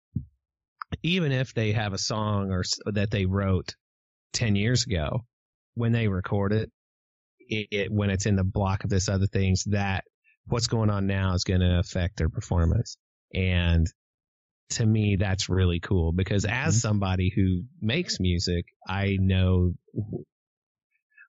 even 1.04 1.32
if 1.32 1.54
they 1.54 1.74
have 1.74 1.94
a 1.94 2.00
song 2.00 2.50
or 2.50 2.64
that 2.92 3.12
they 3.12 3.26
wrote 3.28 3.76
10 4.34 4.56
years 4.56 4.88
ago, 4.88 5.26
when 5.76 5.92
they 5.92 6.08
record 6.08 6.54
it, 6.54 6.72
it, 7.48 7.68
it, 7.72 7.92
when 7.92 8.10
it's 8.10 8.26
in 8.26 8.36
the 8.36 8.44
block 8.44 8.84
of 8.84 8.90
this 8.90 9.10
other 9.10 9.28
things 9.28 9.64
that 9.68 10.04
what's 10.48 10.68
going 10.68 10.90
on 10.90 11.08
now 11.08 11.34
is 11.34 11.44
going 11.44 11.60
to 11.60 11.80
affect 11.80 12.18
their 12.18 12.30
performance. 12.30 12.98
And 13.34 13.88
to 14.72 14.86
me, 14.86 15.18
that's 15.20 15.50
really 15.50 15.80
cool 15.80 16.12
because 16.12 16.46
as 16.46 16.52
mm-hmm. 16.52 16.80
somebody 16.80 17.32
who 17.36 17.64
makes 17.82 18.20
music, 18.20 18.66
I 18.88 19.18
know 19.20 19.74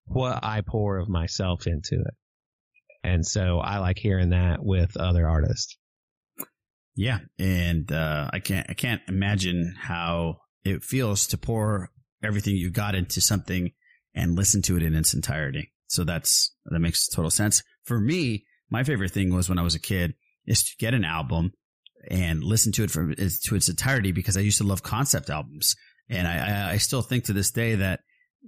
what 0.06 0.40
I 0.42 0.62
pour 0.62 0.98
of 0.98 1.08
myself 1.08 1.66
into 1.66 1.96
it. 1.96 2.14
And 3.04 3.24
so 3.24 3.58
I 3.58 3.78
like 3.78 3.98
hearing 3.98 4.30
that 4.30 4.58
with 4.60 4.96
other 4.96 5.28
artists. 5.28 5.78
Yeah. 6.96 7.18
And, 7.38 7.90
uh, 7.92 8.28
I 8.32 8.40
can't, 8.40 8.68
I 8.68 8.74
can't 8.74 9.02
imagine 9.06 9.74
how 9.78 10.40
it 10.64 10.82
feels 10.82 11.28
to 11.28 11.38
pour 11.38 11.90
everything 12.22 12.56
you 12.56 12.70
got 12.70 12.96
into 12.96 13.20
something 13.20 13.70
and 14.14 14.34
listen 14.34 14.62
to 14.62 14.76
it 14.76 14.82
in 14.82 14.94
its 14.94 15.14
entirety. 15.14 15.72
So 15.88 16.04
that's, 16.04 16.54
that 16.66 16.78
makes 16.78 17.08
total 17.08 17.30
sense. 17.30 17.62
For 17.84 17.98
me, 17.98 18.44
my 18.70 18.84
favorite 18.84 19.10
thing 19.10 19.34
was 19.34 19.48
when 19.48 19.58
I 19.58 19.62
was 19.62 19.74
a 19.74 19.80
kid 19.80 20.14
is 20.46 20.62
to 20.64 20.76
get 20.78 20.94
an 20.94 21.04
album 21.04 21.52
and 22.10 22.44
listen 22.44 22.72
to 22.72 22.84
it 22.84 22.90
from 22.90 23.14
to 23.14 23.54
its 23.54 23.68
entirety 23.68 24.12
because 24.12 24.36
I 24.36 24.40
used 24.40 24.58
to 24.58 24.64
love 24.64 24.82
concept 24.82 25.30
albums. 25.30 25.74
And 26.08 26.26
I, 26.26 26.72
I 26.72 26.76
still 26.78 27.02
think 27.02 27.24
to 27.24 27.32
this 27.32 27.50
day 27.50 27.74
that 27.76 28.00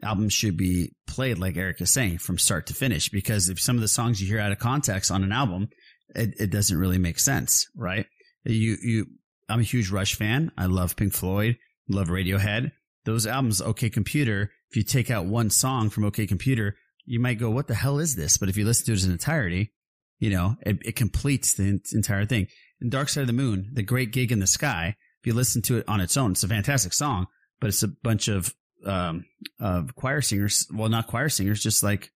albums 0.03 0.33
should 0.33 0.57
be 0.57 0.95
played 1.07 1.39
like 1.39 1.57
Eric 1.57 1.81
is 1.81 1.91
saying 1.91 2.19
from 2.19 2.39
start 2.39 2.67
to 2.69 2.75
finish 2.75 3.09
because 3.09 3.49
if 3.49 3.61
some 3.61 3.77
of 3.77 3.83
the 3.83 3.89
songs 3.89 4.21
you 4.21 4.29
hear 4.29 4.41
out 4.41 4.53
of 4.53 4.59
context 4.59 5.11
on 5.11 5.25
an 5.25 5.33
album, 5.33 5.69
it, 6.15 6.35
it 6.39 6.51
doesn't 6.51 6.79
really 6.79 6.99
make 6.99 7.19
sense, 7.19 7.67
right? 7.77 8.07
You, 8.45 8.77
you, 8.83 9.07
I'm 9.49 9.61
a 9.61 9.65
huge 9.65 9.91
Rush 9.91 10.15
fan. 10.15 10.53
I 10.57 10.67
love 10.67 10.97
Pink 10.97 11.13
Floyd, 11.13 11.57
love 11.89 12.09
Radiohead. 12.09 12.73
Those 13.05 13.27
albums, 13.27 13.61
OK 13.61 13.91
Computer, 13.91 14.51
if 14.71 14.77
you 14.77 14.83
take 14.83 15.11
out 15.11 15.27
one 15.27 15.51
song 15.51 15.91
from 15.91 16.05
OK 16.05 16.27
Computer, 16.27 16.77
you 17.05 17.21
might 17.21 17.39
go, 17.39 17.51
what 17.51 17.67
the 17.67 17.75
hell 17.75 17.99
is 17.99 18.17
this? 18.17 18.37
But 18.37 18.49
if 18.49 18.57
you 18.57 18.65
listen 18.65 18.87
to 18.87 18.93
it 18.93 19.05
an 19.05 19.13
entirety, 19.13 19.73
you 20.19 20.31
know, 20.31 20.57
it, 20.63 20.79
it 20.85 20.97
completes 20.97 21.55
the 21.55 21.81
entire 21.93 22.27
thing. 22.27 22.47
And 22.81 22.91
Dark 22.91 23.09
Side 23.09 23.23
of 23.23 23.27
the 23.27 23.33
Moon, 23.33 23.71
the 23.73 23.83
great 23.83 24.13
gig 24.13 24.33
in 24.33 24.41
the 24.41 24.47
sky, 24.47 24.97
if 25.21 25.27
you 25.27 25.35
listen 25.35 25.63
to 25.63 25.79
it 25.79 25.89
on 25.89 26.01
its 26.01 26.17
own, 26.17 26.33
it's 26.33 26.43
a 26.43 26.49
fantastic 26.49 26.93
song, 26.93 27.27
but 27.61 27.69
it's 27.69 27.83
a 27.83 27.89
bunch 27.89 28.29
of, 28.29 28.55
um, 28.87 29.25
of 29.59 29.95
choir 29.95 30.23
singers. 30.23 30.67
Well, 30.73 30.89
not 30.89 31.09
choir 31.09 31.29
singers, 31.29 31.63
just 31.63 31.83
like 31.83 32.11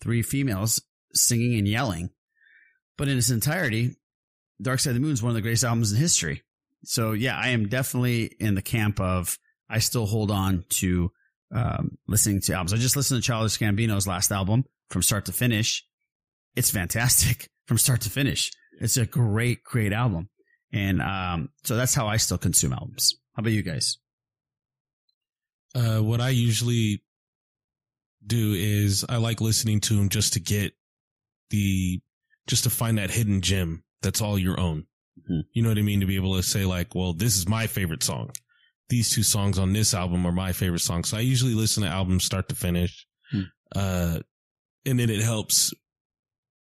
three 0.00 0.22
females 0.22 0.82
singing 1.14 1.58
and 1.58 1.68
yelling. 1.68 2.10
But 2.96 3.08
in 3.08 3.18
its 3.18 3.30
entirety, 3.30 3.96
Dark 4.60 4.80
Side 4.80 4.90
of 4.90 4.94
the 4.94 5.00
Moon 5.00 5.12
is 5.12 5.22
one 5.22 5.30
of 5.30 5.36
the 5.36 5.42
greatest 5.42 5.64
albums 5.64 5.92
in 5.92 5.98
history. 5.98 6.42
So 6.84 7.12
yeah, 7.12 7.36
I 7.36 7.48
am 7.48 7.68
definitely 7.68 8.24
in 8.40 8.54
the 8.54 8.62
camp 8.62 9.00
of 9.00 9.38
I 9.68 9.78
still 9.78 10.06
hold 10.06 10.30
on 10.30 10.64
to 10.70 11.12
um, 11.54 11.98
listening 12.06 12.40
to 12.42 12.54
albums. 12.54 12.72
I 12.72 12.76
just 12.76 12.96
listened 12.96 13.22
to 13.22 13.26
Childish 13.26 13.58
Gambino's 13.58 14.06
last 14.06 14.30
album 14.30 14.64
from 14.88 15.02
start 15.02 15.26
to 15.26 15.32
finish. 15.32 15.84
It's 16.56 16.70
fantastic 16.70 17.48
from 17.66 17.78
start 17.78 18.02
to 18.02 18.10
finish. 18.10 18.50
It's 18.80 18.96
a 18.96 19.06
great, 19.06 19.62
great 19.62 19.92
album. 19.92 20.28
And 20.72 21.02
um, 21.02 21.50
so 21.64 21.76
that's 21.76 21.94
how 21.94 22.06
I 22.06 22.16
still 22.16 22.38
consume 22.38 22.72
albums. 22.72 23.14
How 23.34 23.40
about 23.40 23.52
you 23.52 23.62
guys? 23.62 23.98
Uh, 25.74 25.98
what 25.98 26.20
I 26.20 26.30
usually 26.30 27.02
do 28.26 28.54
is 28.54 29.04
I 29.08 29.16
like 29.16 29.40
listening 29.40 29.80
to 29.80 29.96
them 29.96 30.08
just 30.08 30.34
to 30.34 30.40
get 30.40 30.72
the, 31.50 32.00
just 32.46 32.64
to 32.64 32.70
find 32.70 32.98
that 32.98 33.10
hidden 33.10 33.40
gem 33.40 33.82
that's 34.02 34.20
all 34.20 34.38
your 34.38 34.58
own. 34.58 34.86
Mm-hmm. 35.20 35.40
You 35.52 35.62
know 35.62 35.68
what 35.68 35.78
I 35.78 35.82
mean? 35.82 36.00
To 36.00 36.06
be 36.06 36.16
able 36.16 36.36
to 36.36 36.42
say 36.42 36.64
like, 36.64 36.94
well, 36.94 37.12
this 37.12 37.36
is 37.36 37.48
my 37.48 37.66
favorite 37.66 38.02
song. 38.02 38.30
These 38.90 39.10
two 39.10 39.22
songs 39.22 39.58
on 39.58 39.72
this 39.72 39.94
album 39.94 40.26
are 40.26 40.32
my 40.32 40.52
favorite 40.52 40.80
songs. 40.80 41.08
So 41.08 41.16
I 41.16 41.20
usually 41.20 41.54
listen 41.54 41.82
to 41.84 41.88
albums 41.88 42.24
start 42.24 42.48
to 42.50 42.54
finish. 42.54 43.06
Hmm. 43.30 43.40
Uh, 43.74 44.18
and 44.84 44.98
then 44.98 45.08
it 45.10 45.20
helps 45.22 45.72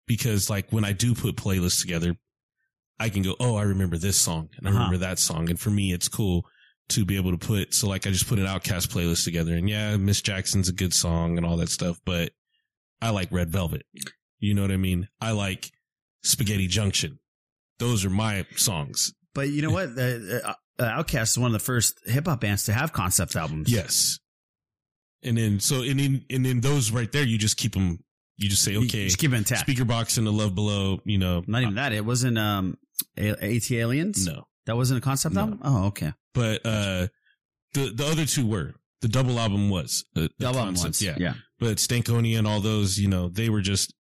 because 0.08 0.50
like 0.50 0.70
when 0.72 0.86
I 0.86 0.92
do 0.94 1.16
put 1.16 1.36
playlists 1.36 1.82
together, 1.82 2.16
I 3.00 3.10
can 3.10 3.22
go, 3.24 3.36
oh, 3.40 3.56
I 3.56 3.64
remember 3.64 3.98
this 3.98 4.18
song 4.18 4.50
and 4.58 4.68
I 4.68 4.72
Uh-huh. 4.72 4.80
remember 4.80 4.98
that 5.00 5.18
song. 5.20 5.50
And 5.50 5.60
for 5.60 5.70
me, 5.70 5.94
it's 5.94 6.08
cool 6.10 6.46
to 6.90 7.06
be 7.06 7.16
able 7.16 7.32
to 7.32 7.38
put, 7.38 7.74
so 7.74 7.88
like 7.88 8.06
I 8.08 8.10
just 8.10 8.28
put 8.28 8.40
an 8.40 8.46
OutKast 8.46 8.88
playlist 8.88 9.24
together 9.24 9.54
and 9.54 9.70
yeah, 9.70 9.96
Miss 9.96 10.22
Jackson's 10.22 10.70
a 10.70 10.74
good 10.74 10.94
song 10.94 11.38
and 11.38 11.46
all 11.46 11.56
that 11.58 11.70
stuff, 11.70 11.98
but 12.06 12.32
I 13.02 13.12
like 13.12 13.32
Red 13.32 13.50
Velvet. 13.52 13.84
You 14.40 14.54
know 14.56 14.64
what 14.64 14.72
I 14.72 14.78
mean? 14.78 15.08
I 15.22 15.32
like 15.32 15.70
Spaghetti 16.24 16.68
Junction. 16.68 17.20
Those 17.78 18.04
are 18.06 18.10
my 18.10 18.46
songs. 18.56 19.14
But 19.34 19.50
you 19.50 19.62
know 19.62 19.70
what? 19.72 19.90
Uh, 20.80 20.84
uh, 20.84 21.04
OutKast 21.04 21.24
is 21.32 21.38
one 21.38 21.48
of 21.48 21.54
the 21.54 21.60
first 21.66 22.00
hip 22.06 22.28
hop 22.28 22.42
bands 22.42 22.66
to 22.66 22.74
have 22.74 22.94
concept 22.94 23.36
albums. 23.36 23.72
Yes. 23.72 24.20
And 25.24 25.38
then, 25.38 25.60
so, 25.60 25.82
and 25.82 26.00
then, 26.00 26.26
and 26.30 26.46
then 26.46 26.62
those 26.62 26.92
right 26.92 27.12
there, 27.12 27.24
you 27.24 27.38
just 27.38 27.58
keep 27.58 27.74
them, 27.74 28.00
you 28.38 28.48
just 28.50 28.64
say, 28.64 28.78
okay, 28.78 29.06
just 29.06 29.18
keep 29.18 29.34
it 29.34 29.36
intact. 29.36 29.68
Speakerboxxx 29.68 30.18
and 30.18 30.26
the 30.26 30.32
love 30.32 30.56
below, 30.56 31.00
you 31.04 31.18
know. 31.18 31.44
Not 31.46 31.62
even 31.62 31.76
that. 31.76 31.92
It 31.92 32.06
wasn't 32.06 32.38
um, 32.38 32.78
ATLiens. 33.18 34.26
No, 34.26 34.46
that 34.66 34.76
wasn't 34.78 35.00
a 35.00 35.02
concept 35.02 35.36
album. 35.36 35.60
Oh, 35.64 35.88
okay. 35.88 36.14
But, 36.34 36.66
uh, 36.66 37.08
the, 37.74 37.92
the 37.94 38.06
other 38.06 38.26
two 38.26 38.48
were, 38.48 38.76
the 39.02 39.08
double 39.10 39.40
album 39.40 39.70
was. 39.70 40.06
a- 40.16 40.22
a 40.22 40.30
Double 40.40 40.60
album 40.60 40.76
concept, 40.76 40.88
was, 40.88 41.02
yeah. 41.02 41.16
yeah. 41.18 41.34
But 41.60 41.78
Stankonia 41.78 42.38
and 42.38 42.48
all 42.48 42.62
those, 42.62 42.98
you 42.98 43.10
know, 43.10 43.28
they 43.30 43.50
were 43.50 43.62
just 43.62 43.94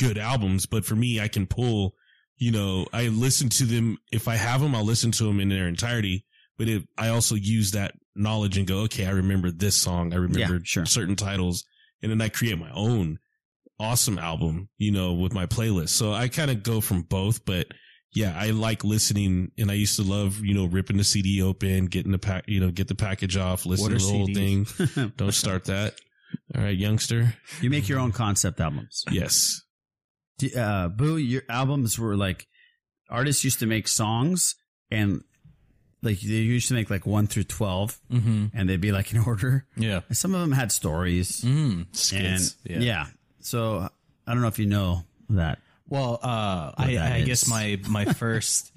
good 0.00 0.18
albums. 0.18 0.66
But 0.66 0.84
for 0.84 0.96
me, 0.96 1.20
I 1.20 1.28
can 1.28 1.46
pull, 1.46 1.94
you 2.36 2.50
know, 2.50 2.86
I 2.92 3.08
listen 3.08 3.48
to 3.50 3.64
them. 3.64 3.98
If 4.12 4.28
I 4.28 4.34
have 4.36 4.60
them, 4.60 4.74
I'll 4.74 4.84
listen 4.84 5.12
to 5.12 5.24
them 5.24 5.40
in 5.40 5.48
their 5.48 5.68
entirety. 5.68 6.24
But 6.58 6.68
if 6.68 6.84
I 6.96 7.08
also 7.08 7.34
use 7.34 7.72
that 7.72 7.94
knowledge 8.14 8.56
and 8.58 8.66
go, 8.66 8.80
okay, 8.80 9.06
I 9.06 9.10
remember 9.10 9.50
this 9.50 9.76
song. 9.76 10.12
I 10.12 10.16
remember 10.16 10.60
certain 10.64 11.16
titles. 11.16 11.64
And 12.02 12.10
then 12.10 12.20
I 12.20 12.28
create 12.28 12.58
my 12.58 12.70
own 12.72 13.18
awesome 13.80 14.18
album, 14.18 14.68
you 14.78 14.92
know, 14.92 15.14
with 15.14 15.32
my 15.32 15.46
playlist. 15.46 15.90
So 15.90 16.12
I 16.12 16.28
kind 16.28 16.50
of 16.50 16.62
go 16.62 16.80
from 16.80 17.02
both, 17.02 17.44
but 17.44 17.66
yeah, 18.12 18.36
I 18.38 18.50
like 18.50 18.84
listening 18.84 19.50
and 19.58 19.70
I 19.70 19.74
used 19.74 19.96
to 19.96 20.02
love, 20.02 20.40
you 20.40 20.54
know, 20.54 20.66
ripping 20.66 20.96
the 20.96 21.04
CD 21.04 21.42
open, 21.42 21.86
getting 21.86 22.12
the 22.12 22.18
pack, 22.18 22.44
you 22.46 22.60
know, 22.60 22.70
get 22.70 22.86
the 22.86 22.94
package 22.94 23.36
off, 23.36 23.66
listen 23.66 23.90
to 23.90 23.98
the 23.98 24.10
whole 24.10 24.26
thing. 24.26 25.12
Don't 25.16 25.32
start 25.34 25.64
that. 25.64 25.94
All 26.54 26.62
right, 26.62 26.76
youngster. 26.76 27.34
You 27.60 27.70
make 27.70 27.88
your 27.88 27.98
own 27.98 28.12
concept 28.12 28.60
albums. 28.60 29.04
Yes. 29.10 29.60
Uh, 30.56 30.88
Boo, 30.88 31.16
your 31.16 31.42
albums 31.48 31.98
were 31.98 32.16
like 32.16 32.46
artists 33.08 33.44
used 33.44 33.60
to 33.60 33.66
make 33.66 33.86
songs 33.88 34.56
and 34.90 35.22
like 36.02 36.20
they 36.20 36.34
used 36.34 36.68
to 36.68 36.74
make 36.74 36.90
like 36.90 37.06
one 37.06 37.26
through 37.26 37.44
12 37.44 37.98
Mhm. 38.12 38.50
and 38.52 38.68
they'd 38.68 38.80
be 38.80 38.92
like 38.92 39.12
in 39.12 39.18
order. 39.18 39.64
Yeah. 39.76 40.00
And 40.08 40.16
some 40.16 40.34
of 40.34 40.40
them 40.40 40.52
had 40.52 40.70
stories. 40.72 41.40
Mm, 41.42 41.86
skits. 41.92 42.56
And, 42.66 42.82
Yeah. 42.82 42.86
yeah. 42.86 43.06
So 43.40 43.88
I 44.26 44.32
don't 44.32 44.42
know 44.42 44.48
if 44.48 44.58
you 44.58 44.66
know 44.66 45.04
that. 45.30 45.60
Well, 45.88 46.18
uh, 46.22 46.72
I, 46.76 46.94
that 46.94 47.12
I 47.12 47.20
guess 47.22 47.48
my 47.48 47.78
my 47.88 48.04
first 48.22 48.72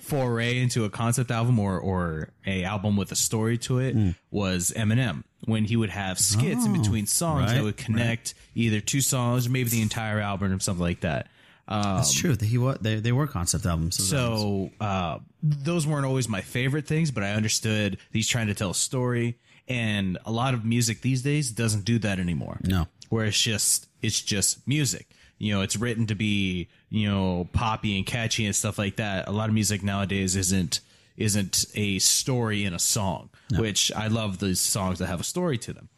foray 0.00 0.58
into 0.58 0.84
a 0.84 0.90
concept 0.90 1.30
album 1.30 1.58
or 1.58 1.78
or 1.78 2.28
a 2.46 2.64
album 2.64 2.96
with 2.96 3.10
a 3.12 3.16
story 3.16 3.58
to 3.58 3.78
it 3.78 4.14
was 4.30 4.72
Eminem 4.76 5.24
when 5.46 5.64
he 5.64 5.76
would 5.76 5.90
have 5.90 6.18
skits 6.18 6.64
in 6.64 6.70
Hmm. 6.72 6.76
Oh, 6.76 6.82
between 6.82 7.06
songs 7.06 7.46
right, 7.46 7.54
that 7.56 7.62
would 7.64 7.76
connect 7.76 8.34
either 8.54 8.80
two 8.80 9.00
songs 9.00 9.46
or 9.46 9.50
maybe 9.50 9.70
the 9.70 9.82
entire 9.82 10.20
album 10.20 10.52
or 10.52 10.60
something 10.60 10.82
like 10.82 11.00
that. 11.00 11.28
Um, 11.68 11.96
That's 11.96 12.12
true. 12.12 12.36
He 12.40 12.58
wa- 12.58 12.76
they 12.80 12.96
they 12.96 13.12
were 13.12 13.26
concept 13.26 13.64
albums. 13.66 13.96
so 14.04 14.70
uh, 14.80 15.18
those 15.42 15.86
weren't 15.86 16.04
always 16.06 16.28
my 16.28 16.40
favorite 16.40 16.86
things, 16.86 17.10
but 17.10 17.22
I 17.22 17.32
understood 17.32 17.98
he's 18.12 18.28
trying 18.28 18.48
to 18.48 18.54
tell 18.54 18.70
a 18.70 18.74
story, 18.74 19.38
and 19.68 20.18
a 20.26 20.32
lot 20.32 20.54
of 20.54 20.64
music 20.64 21.00
these 21.02 21.22
days 21.22 21.50
doesn't 21.52 21.84
do 21.84 21.98
that 22.00 22.18
anymore. 22.18 22.58
No, 22.64 22.88
where 23.10 23.24
it's 23.26 23.40
just 23.40 23.88
it's 24.02 24.20
just 24.20 24.66
music. 24.66 25.06
You 25.38 25.54
know, 25.54 25.62
it's 25.62 25.76
written 25.76 26.06
to 26.08 26.14
be 26.16 26.68
you 26.90 27.08
know 27.08 27.48
poppy 27.52 27.96
and 27.96 28.04
catchy 28.06 28.44
and 28.44 28.54
stuff 28.54 28.76
like 28.76 28.96
that. 28.96 29.28
A 29.28 29.32
lot 29.32 29.48
of 29.48 29.54
music 29.54 29.82
nowadays 29.84 30.34
isn't 30.36 30.80
isn't 31.16 31.66
a 31.74 31.98
story 31.98 32.64
in 32.64 32.74
a 32.74 32.78
song, 32.78 33.30
which 33.56 33.92
I 33.92 34.08
love 34.08 34.38
those 34.38 34.60
songs 34.60 34.98
that 35.00 35.06
have 35.06 35.20
a 35.20 35.24
story 35.24 35.58
to 35.58 35.72
them. 35.72 35.88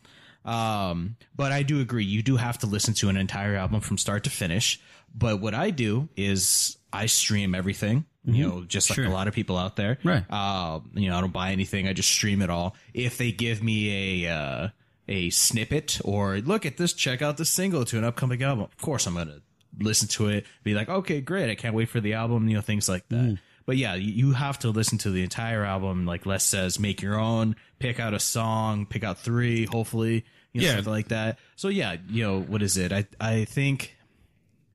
Um, 0.44 1.16
but 1.34 1.52
I 1.52 1.62
do 1.62 1.80
agree, 1.80 2.04
you 2.04 2.22
do 2.22 2.36
have 2.36 2.58
to 2.58 2.66
listen 2.66 2.94
to 2.94 3.08
an 3.08 3.16
entire 3.16 3.56
album 3.56 3.80
from 3.80 3.96
start 3.98 4.24
to 4.24 4.30
finish. 4.30 4.80
But 5.14 5.40
what 5.40 5.54
I 5.54 5.70
do 5.70 6.08
is 6.16 6.76
I 6.92 7.06
stream 7.06 7.54
everything, 7.54 8.04
you 8.24 8.32
Mhm. 8.46 8.48
know, 8.48 8.64
just 8.64 8.90
like 8.90 8.96
Sure. 8.96 9.06
a 9.06 9.10
lot 9.10 9.26
of 9.28 9.34
people 9.34 9.56
out 9.56 9.76
there. 9.76 9.98
Right. 10.04 10.24
Uh, 10.28 10.80
you 10.94 11.08
know, 11.08 11.16
I 11.16 11.20
don't 11.20 11.32
buy 11.32 11.52
anything. 11.52 11.88
I 11.88 11.92
just 11.92 12.10
stream 12.10 12.42
it 12.42 12.50
all. 12.50 12.76
If 12.92 13.16
they 13.16 13.32
give 13.32 13.62
me 13.62 14.24
a, 14.26 14.32
uh, 14.36 14.68
a 15.08 15.30
snippet 15.30 16.00
or 16.04 16.38
look 16.40 16.66
at 16.66 16.76
this, 16.76 16.92
check 16.92 17.22
out 17.22 17.36
the 17.36 17.44
single 17.44 17.84
to 17.86 17.98
an 17.98 18.04
upcoming 18.04 18.42
album, 18.42 18.64
of 18.64 18.76
course 18.78 19.06
I'm 19.06 19.14
going 19.14 19.28
to 19.28 19.42
listen 19.78 20.08
to 20.08 20.28
it, 20.28 20.46
be 20.62 20.74
like, 20.74 20.88
okay, 20.88 21.20
great. 21.20 21.50
I 21.50 21.54
can't 21.54 21.74
wait 21.74 21.88
for 21.88 22.00
the 22.00 22.14
album, 22.14 22.48
you 22.48 22.54
know, 22.54 22.60
things 22.60 22.88
like 22.88 23.08
that. 23.08 23.16
Mm. 23.24 23.38
But 23.66 23.76
yeah, 23.78 23.94
you 23.94 24.32
have 24.32 24.58
to 24.60 24.70
listen 24.70 24.98
to 24.98 25.10
the 25.10 25.22
entire 25.22 25.64
album. 25.64 26.04
Like 26.06 26.26
Les 26.26 26.44
says, 26.44 26.78
make 26.78 27.00
your 27.00 27.18
own, 27.18 27.56
pick 27.78 27.98
out 27.98 28.12
a 28.14 28.20
song, 28.20 28.84
pick 28.86 29.02
out 29.04 29.18
three, 29.18 29.64
hopefully, 29.66 30.24
you 30.52 30.60
know, 30.60 30.66
Yeah. 30.66 30.74
something 30.76 30.92
like 30.92 31.08
that. 31.08 31.38
So 31.56 31.68
yeah, 31.68 31.96
you 32.08 32.22
know, 32.24 32.40
what 32.42 32.62
is 32.62 32.76
it? 32.76 32.92
I, 32.92 33.06
I 33.20 33.44
think, 33.46 33.96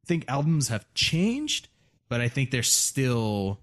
think 0.07 0.25
albums 0.27 0.69
have 0.69 0.91
changed, 0.95 1.67
but 2.09 2.19
I 2.19 2.29
think 2.29 2.49
they're 2.49 2.63
still 2.63 3.59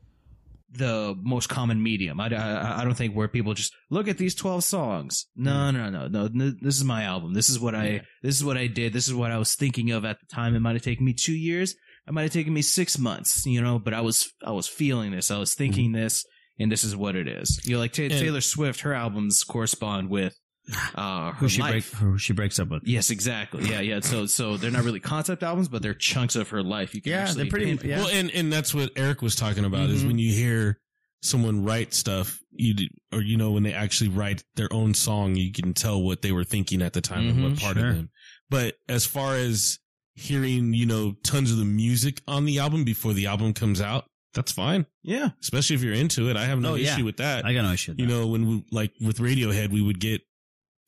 the 0.71 1.17
most 1.23 1.49
common 1.49 1.83
medium. 1.83 2.21
I, 2.21 2.29
I, 2.35 2.81
I 2.81 2.85
don't 2.85 2.95
think 2.95 3.15
where 3.15 3.29
people 3.29 3.55
just 3.55 3.73
look 3.91 4.09
at 4.09 4.19
these 4.19 4.35
12 4.35 4.63
songs. 4.63 5.27
No, 5.35 5.51
mm-hmm. 5.53 5.77
no, 5.77 5.91
no, 5.91 6.09
no. 6.09 6.25
n- 6.27 6.59
This 6.61 6.77
is 6.77 6.85
my 6.85 7.05
album. 7.05 7.33
This 7.35 7.49
is 7.49 7.59
what 7.59 7.75
I, 7.75 8.03
this 8.23 8.37
is 8.37 8.45
what 8.45 8.57
I 8.59 8.67
did. 8.67 8.93
This 8.93 9.09
is 9.09 9.15
what 9.15 9.31
I 9.31 9.39
was 9.39 9.55
thinking 9.55 9.91
of 9.91 10.05
at 10.05 10.21
the 10.21 10.27
time. 10.27 10.55
It 10.55 10.61
might 10.61 10.75
have 10.75 10.83
taken 10.83 11.05
me 11.07 11.15
two 11.15 11.35
years. 11.35 11.75
It 12.07 12.13
might 12.15 12.23
have 12.23 12.33
taken 12.33 12.53
me 12.55 12.63
six 12.63 12.99
months, 12.99 13.45
you 13.47 13.61
know, 13.61 13.79
but 13.79 13.93
I 13.95 14.01
was, 14.01 14.33
I 14.45 14.53
was 14.53 14.69
feeling 14.69 15.11
this. 15.11 15.31
I 15.31 15.39
was 15.39 15.55
thinking 15.55 15.93
this 15.93 16.25
and 16.59 16.71
this 16.71 16.85
is 16.85 16.95
what 16.97 17.17
it 17.17 17.27
is. 17.29 17.61
You 17.67 17.75
know, 17.75 17.81
like 17.81 17.93
Ta 17.93 18.03
And- 18.05 18.13
Taylor 18.13 18.41
Swift, 18.41 18.81
her 18.81 18.95
albums 18.95 19.43
correspond 19.45 20.09
with, 20.09 20.37
uh, 20.95 21.33
her 21.33 21.33
who 21.33 21.49
she 21.49 21.61
break, 21.63 21.85
who 21.85 22.19
she 22.19 22.33
breaks 22.33 22.59
up 22.59 22.69
with. 22.71 22.83
Yes, 22.85 23.11
exactly. 23.11 23.69
Yeah, 23.69 23.81
yeah. 23.81 24.01
So, 24.01 24.27
so 24.27 24.57
they're 24.57 24.71
not 24.71 24.85
really 24.85 25.01
concept 25.01 25.43
albums, 25.43 25.69
but 25.69 25.83
they're 25.83 25.95
chunks 25.95 26.37
of 26.37 26.49
her 26.51 26.63
life. 26.63 26.95
You 26.95 27.03
can 27.03 27.13
Yeah, 27.13 27.19
actually 27.23 27.43
they're 27.45 27.51
pretty- 27.51 27.67
pinpoint. 27.67 27.89
yeah. 27.91 27.99
Well, 27.99 28.09
and, 28.09 28.31
and 28.31 28.53
that's 28.53 28.73
what 28.75 28.91
Eric 28.97 29.23
was 29.23 29.35
talking 29.37 29.65
about 29.65 29.91
is 29.91 30.03
Mhm. 30.05 30.07
when 30.09 30.19
you 30.19 30.33
hear 30.33 30.79
someone 31.23 31.65
write 31.65 31.93
stuff, 31.95 32.39
you 32.53 32.75
d- 32.75 32.91
or 33.13 33.21
you 33.21 33.37
know 33.37 33.51
when 33.53 33.63
they 33.65 33.73
actually 33.73 34.11
write 34.11 34.45
their 34.55 34.73
own 34.73 34.95
song, 34.95 35.35
you 35.35 35.51
can 35.53 35.75
tell 35.75 36.01
what 36.03 36.23
they 36.23 36.31
were 36.33 36.45
thinking 36.45 36.83
at 36.83 36.93
the 36.93 37.01
time 37.01 37.29
and 37.29 37.39
Mhm, 37.39 37.43
what 37.51 37.59
part 37.61 37.77
sure. 37.77 37.89
of 37.89 37.95
them. 37.97 38.11
But 38.49 38.77
as 38.89 39.07
far 39.07 39.35
as 39.37 39.79
hearing, 40.17 40.73
you 40.73 40.87
know, 40.87 41.15
tons 41.23 41.53
of 41.53 41.59
the 41.59 41.65
music 41.65 42.21
on 42.27 42.45
the 42.45 42.59
album 42.59 42.83
before 42.85 43.13
the 43.13 43.27
album 43.27 43.53
comes 43.53 43.81
out, 43.81 44.07
that's 44.35 44.51
fine. 44.51 44.87
Yeah, 45.03 45.31
especially 45.43 45.77
if 45.77 45.83
you're 45.83 45.95
into 45.95 46.29
it. 46.29 46.37
I 46.37 46.45
have 46.47 46.59
no 46.59 46.73
Oh, 46.73 46.75
yeah. 46.75 46.95
issue 46.95 47.05
with 47.05 47.19
that. 47.19 47.45
I 47.45 47.53
got 47.55 47.63
no 47.63 47.73
issue 47.73 47.95
You 47.97 48.07
know, 48.07 48.27
when 48.27 48.47
we 48.49 48.65
like 48.73 48.93
with 49.01 49.19
Radiohead, 49.19 49.71
we 49.71 49.81
would 49.83 50.01
get 50.01 50.23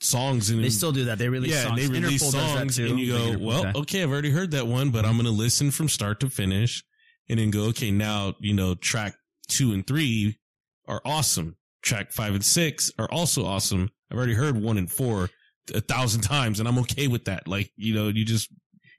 songs 0.01 0.51
and 0.51 0.63
They 0.63 0.71
still 0.71 0.93
do 0.93 1.07
that. 1.07 1.19
They 1.19 1.29
release 1.29 1.53
yeah, 1.53 1.65
songs. 1.65 1.81
they 1.81 1.89
release 1.93 2.23
Interpol 2.23 2.33
that 2.33 2.59
songs, 2.59 2.79
and 2.79 2.99
you 3.01 3.13
go, 3.13 3.37
well, 3.41 3.67
okay. 3.67 3.79
okay, 3.81 4.03
I've 4.03 4.11
already 4.11 4.31
heard 4.31 4.51
that 4.53 4.67
one, 4.67 4.91
but 4.91 5.05
I'm 5.05 5.15
going 5.15 5.25
to 5.27 5.31
listen 5.31 5.71
from 5.71 5.89
start 5.89 6.21
to 6.21 6.31
finish, 6.31 6.85
and 7.29 7.39
then 7.39 7.51
go, 7.51 7.65
okay, 7.69 7.91
now 7.91 8.35
you 8.41 8.55
know, 8.55 8.75
track 8.75 9.15
two 9.49 9.73
and 9.73 9.87
three 9.87 10.39
are 10.87 11.01
awesome. 11.05 11.57
Track 11.83 12.13
five 12.13 12.35
and 12.35 12.45
six 12.45 12.91
are 12.99 13.11
also 13.11 13.45
awesome. 13.45 13.91
I've 14.11 14.17
already 14.19 14.35
heard 14.35 14.61
one 14.61 14.79
and 14.79 14.91
four 14.91 15.31
a 15.75 15.81
thousand 15.81 16.23
times, 16.23 16.61
and 16.61 16.69
I'm 16.69 16.79
okay 16.81 17.09
with 17.09 17.25
that. 17.27 17.47
Like, 17.49 17.71
you 17.77 17.95
know, 17.95 18.09
you 18.09 18.25
just 18.25 18.49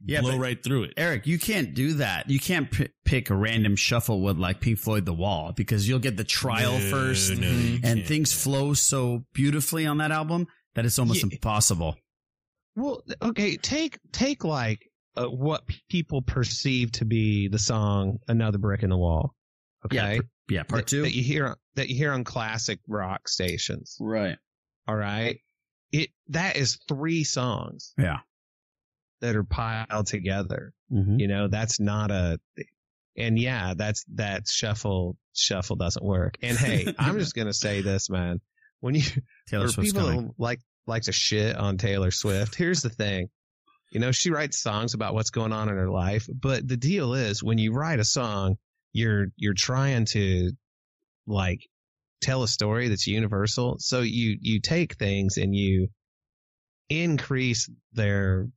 Yeah, 0.05 0.21
blow 0.21 0.37
right 0.37 0.61
through 0.63 0.83
it. 0.83 0.93
Eric, 0.95 1.27
you 1.27 1.37
can't 1.37 1.73
do 1.73 1.93
that. 1.95 2.29
You 2.29 2.39
can't 2.39 2.71
p- 2.71 2.87
pick 3.03 3.29
a 3.29 3.35
random 3.35 3.75
shuffle 3.75 4.21
with 4.21 4.37
like 4.37 4.61
Pink 4.61 4.79
Floyd 4.79 5.05
The 5.05 5.13
Wall 5.13 5.51
because 5.53 5.89
you'll 5.89 5.99
get 5.99 6.15
the 6.15 6.23
trial 6.23 6.79
No, 6.79 6.89
first 6.89 7.31
no, 7.31 7.47
and 7.47 7.81
can't. 7.83 8.07
things 8.07 8.31
flow 8.31 8.73
so 8.73 9.25
beautifully 9.33 9.85
on 9.85 9.97
that 9.97 10.11
album 10.11 10.47
that 10.75 10.85
it's 10.85 10.99
almost 10.99 11.23
impossible. 11.23 11.97
Well, 12.75 13.03
okay, 13.21 13.57
take 13.57 13.99
take 14.13 14.43
like 14.45 14.89
uh, 15.17 15.25
what 15.25 15.63
people 15.89 16.21
perceive 16.21 16.93
to 16.93 17.05
be 17.05 17.49
the 17.49 17.59
song 17.59 18.19
"Another 18.27 18.57
Brick 18.57 18.83
in 18.83 18.89
the 18.89 18.97
Wall." 18.97 19.35
Okay, 19.85 19.95
Yeah, 19.97 20.17
pr- 20.19 20.53
yeah, 20.53 20.63
part 20.63 20.81
That- 20.85 20.87
two. 20.87 21.01
that 21.01 21.13
you 21.13 21.23
hear 21.23 21.57
that 21.75 21.89
you 21.89 21.95
hear 21.95 22.13
on 22.13 22.23
classic 22.23 22.79
rock 22.87 23.27
stations. 23.27 23.97
Right. 23.99 24.37
All 24.87 24.95
right, 24.95 25.39
it 25.91 26.09
that 26.29 26.55
is 26.55 26.79
three 26.87 27.23
songs 27.25 27.93
Yeah. 27.97 28.19
That 29.21 29.35
are 29.35 29.43
piled 29.43 30.07
together. 30.07 30.73
Mhm. 30.91 31.19
You 31.19 31.27
know, 31.27 31.47
that's 31.47 31.79
not 31.79 32.11
a. 32.11 32.39
And 33.17 33.37
yeah, 33.37 33.73
that's 33.75 34.05
that 34.15 34.47
shuffle 34.47 35.17
shuffle 35.33 35.75
doesn't 35.75 36.05
work. 36.05 36.37
And 36.41 36.57
hey, 36.57 36.93
I'm 36.99 37.19
just 37.19 37.35
gonna 37.35 37.53
say 37.53 37.81
this, 37.81 38.09
man. 38.09 38.39
When 38.79 38.95
you 38.95 39.01
Taylor 39.49 39.67
Swift's 39.67 39.93
people 39.93 40.07
coming. 40.07 40.31
like 40.37 40.59
like 40.87 41.03
to 41.03 41.11
shit 41.11 41.55
on 41.55 41.77
Taylor 41.77 42.11
Swift, 42.11 42.55
here's 42.55 42.81
the 42.81 42.89
thing: 42.89 43.29
You 43.91 43.99
know, 43.99 44.11
she 44.11 44.31
writes 44.31 44.61
songs 44.61 44.93
about 44.93 45.13
what's 45.13 45.31
going 45.31 45.51
on 45.51 45.67
in 45.69 45.75
her 45.75 45.89
life, 45.89 46.27
but 46.33 46.65
the 46.67 46.77
deal 46.77 47.13
is 47.13 47.43
when 47.43 47.57
you 47.57 47.73
write 47.73 47.99
a 47.99 48.05
song, 48.05 48.55
you're 48.93 49.27
you're 49.35 49.53
trying 49.53 50.05
to 50.11 50.51
like 51.27 51.59
tell 52.21 52.43
a 52.43 52.47
story 52.47 52.87
that's 52.87 53.05
universal. 53.07 53.75
So 53.79 53.99
you 53.99 54.37
you 54.39 54.61
take 54.61 54.95
things 54.95 55.37
and 55.37 55.53
you 55.53 55.89
increase 56.89 57.69
their 57.93 58.47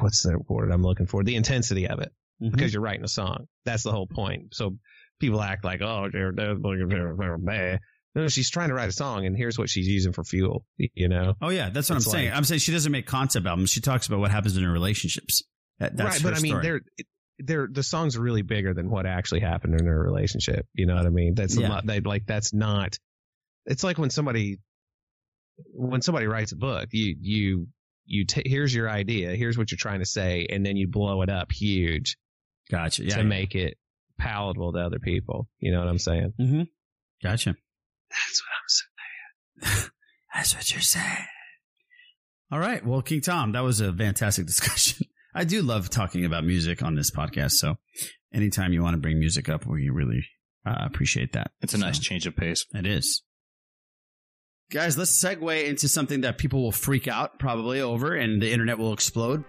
what's 0.00 0.22
the 0.22 0.38
word 0.48 0.70
I'm 0.70 0.82
looking 0.82 1.06
for? 1.06 1.24
The 1.24 1.36
intensity 1.36 1.88
of 1.88 2.00
it 2.00 2.12
mm-hmm. 2.42 2.50
because 2.54 2.72
you're 2.72 2.82
writing 2.82 3.04
a 3.04 3.08
song. 3.08 3.46
That's 3.64 3.82
the 3.82 3.92
whole 3.92 4.06
point. 4.06 4.54
So 4.54 4.76
people 5.20 5.40
act 5.40 5.64
like, 5.64 5.82
oh, 5.82 6.08
bad. 6.12 7.74
Eh. 7.74 7.78
No, 8.14 8.28
she's 8.28 8.48
trying 8.48 8.68
to 8.68 8.74
write 8.74 8.88
a 8.88 8.92
song, 8.92 9.26
and 9.26 9.36
here's 9.36 9.58
what 9.58 9.68
she's 9.68 9.86
using 9.86 10.12
for 10.12 10.24
fuel. 10.24 10.64
You 10.78 11.08
know? 11.08 11.34
Oh 11.42 11.50
yeah, 11.50 11.68
that's 11.68 11.90
what 11.90 11.96
It's 11.96 12.06
I'm 12.06 12.12
saying. 12.12 12.32
I'm 12.32 12.44
saying 12.44 12.60
she 12.60 12.72
doesn't 12.72 12.90
make 12.90 13.06
concept 13.06 13.46
albums. 13.46 13.68
She 13.68 13.82
talks 13.82 14.06
about 14.06 14.20
what 14.20 14.30
happens 14.30 14.56
in 14.56 14.64
her 14.64 14.72
relationships. 14.72 15.42
That, 15.80 15.98
right, 15.98 16.22
but 16.22 16.34
I 16.34 16.40
mean, 16.40 16.62
they're 16.62 16.80
they're 17.38 17.68
the 17.70 17.82
songs 17.82 18.16
are 18.16 18.22
really 18.22 18.40
bigger 18.40 18.72
than 18.72 18.88
what 18.88 19.04
actually 19.04 19.40
happened 19.40 19.78
in 19.78 19.84
their 19.84 19.98
relationship. 19.98 20.66
You 20.72 20.86
know 20.86 20.94
what 20.94 21.04
I 21.04 21.10
mean? 21.10 21.34
That's 21.34 21.58
Yeah. 21.58 21.68
a 21.68 21.68
lot. 21.68 21.86
They 21.86 22.00
like 22.00 22.24
that's 22.26 22.54
not. 22.54 22.96
It's 23.66 23.84
like 23.84 23.98
when 23.98 24.08
somebody 24.08 24.60
when 25.74 26.00
somebody 26.00 26.26
writes 26.26 26.52
a 26.52 26.56
book, 26.56 26.88
you 26.92 27.16
you 27.20 27.66
you 28.06 28.26
ta 28.26 28.40
here's 28.44 28.74
your 28.74 28.88
idea, 28.88 29.34
here's 29.36 29.58
what 29.58 29.70
you're 29.70 29.78
trying 29.78 30.00
to 30.00 30.06
say, 30.06 30.46
and 30.48 30.64
then 30.64 30.76
you 30.76 30.88
blow 30.88 31.22
it 31.22 31.28
up 31.28 31.52
huge. 31.52 32.16
Gotcha. 32.70 33.04
Yeah, 33.04 33.16
to 33.16 33.20
yeah. 33.20 33.26
make 33.26 33.54
it 33.54 33.76
palatable 34.18 34.72
to 34.72 34.78
other 34.78 34.98
people. 34.98 35.48
You 35.58 35.72
know 35.72 35.80
what 35.80 35.88
I'm 35.88 35.98
saying? 35.98 36.32
Mm-hmm. 36.40 36.62
Gotcha. 37.22 37.54
That's 38.10 38.42
what 38.42 39.62
I'm 39.62 39.72
saying. 39.78 39.90
That's 40.34 40.54
what 40.54 40.72
you're 40.72 40.80
saying. 40.80 41.26
All 42.52 42.58
right. 42.58 42.84
Well, 42.84 43.02
King 43.02 43.20
Tom, 43.20 43.52
that 43.52 43.64
was 43.64 43.80
a 43.80 43.92
fantastic 43.92 44.46
discussion. 44.46 45.06
I 45.34 45.44
do 45.44 45.62
love 45.62 45.90
talking 45.90 46.24
about 46.24 46.44
music 46.44 46.82
on 46.82 46.94
this 46.94 47.10
podcast. 47.10 47.52
So 47.52 47.76
anytime 48.32 48.72
you 48.72 48.82
want 48.82 48.94
to 48.94 49.00
bring 49.00 49.18
music 49.18 49.48
up, 49.48 49.66
we 49.66 49.90
really 49.90 50.24
uh, 50.66 50.76
appreciate 50.80 51.32
that. 51.32 51.50
It's 51.60 51.74
a 51.74 51.78
nice 51.78 51.98
change 51.98 52.26
of 52.26 52.36
pace. 52.36 52.64
It 52.74 52.86
is. 52.86 53.22
Guys, 54.68 54.98
let's 54.98 55.12
segue 55.12 55.64
into 55.64 55.88
something 55.88 56.22
that 56.22 56.38
people 56.38 56.60
will 56.60 56.72
freak 56.72 57.06
out 57.06 57.38
probably 57.38 57.80
over 57.80 58.16
and 58.16 58.42
the 58.42 58.50
internet 58.50 58.78
will 58.78 58.92
explode. 58.92 59.44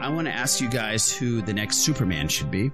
I 0.00 0.08
want 0.08 0.26
to 0.26 0.32
ask 0.32 0.58
you 0.58 0.70
guys 0.70 1.12
who 1.12 1.42
the 1.42 1.52
next 1.52 1.78
Superman 1.78 2.28
should 2.28 2.50
be. 2.50 2.70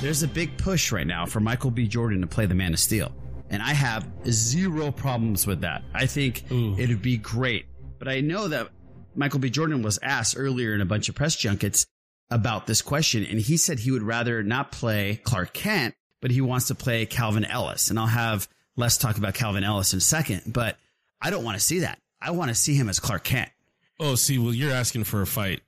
There's 0.00 0.22
a 0.22 0.28
big 0.28 0.56
push 0.58 0.92
right 0.92 1.08
now 1.08 1.26
for 1.26 1.40
Michael 1.40 1.72
B. 1.72 1.88
Jordan 1.88 2.20
to 2.20 2.28
play 2.28 2.46
the 2.46 2.54
Man 2.54 2.72
of 2.72 2.78
Steel. 2.78 3.12
And 3.50 3.60
I 3.60 3.72
have 3.72 4.08
zero 4.28 4.92
problems 4.92 5.44
with 5.44 5.62
that. 5.62 5.82
I 5.92 6.06
think 6.06 6.44
it'd 6.52 7.02
be 7.02 7.16
great. 7.16 7.66
But 7.98 8.06
I 8.06 8.20
know 8.20 8.46
that 8.46 8.68
Michael 9.16 9.40
B. 9.40 9.50
Jordan 9.50 9.82
was 9.82 9.98
asked 10.00 10.36
earlier 10.38 10.72
in 10.72 10.80
a 10.80 10.86
bunch 10.86 11.08
of 11.08 11.16
press 11.16 11.34
junkets 11.34 11.84
about 12.30 12.68
this 12.68 12.80
question, 12.80 13.26
and 13.26 13.40
he 13.40 13.56
said 13.56 13.80
he 13.80 13.90
would 13.90 14.04
rather 14.04 14.42
not 14.44 14.70
play 14.72 15.20
Clark 15.24 15.52
Kent, 15.52 15.94
but 16.22 16.30
he 16.30 16.40
wants 16.40 16.68
to 16.68 16.74
play 16.74 17.04
Calvin 17.04 17.44
Ellis. 17.44 17.90
And 17.90 17.98
I'll 17.98 18.06
have 18.06 18.48
Les 18.76 18.96
talk 18.96 19.18
about 19.18 19.34
Calvin 19.34 19.64
Ellis 19.64 19.92
in 19.92 19.98
a 19.98 20.00
second, 20.00 20.42
but 20.46 20.78
I 21.20 21.28
don't 21.28 21.44
want 21.44 21.58
to 21.58 21.64
see 21.64 21.80
that. 21.80 21.98
I 22.22 22.30
want 22.30 22.48
to 22.48 22.54
see 22.54 22.74
him 22.74 22.88
as 22.88 22.98
Clark 22.98 23.24
Kent. 23.24 23.50
Oh, 24.00 24.14
see, 24.14 24.38
well, 24.38 24.54
you're 24.54 24.72
asking 24.72 25.04
for 25.04 25.20
a 25.20 25.26
fight. 25.26 25.60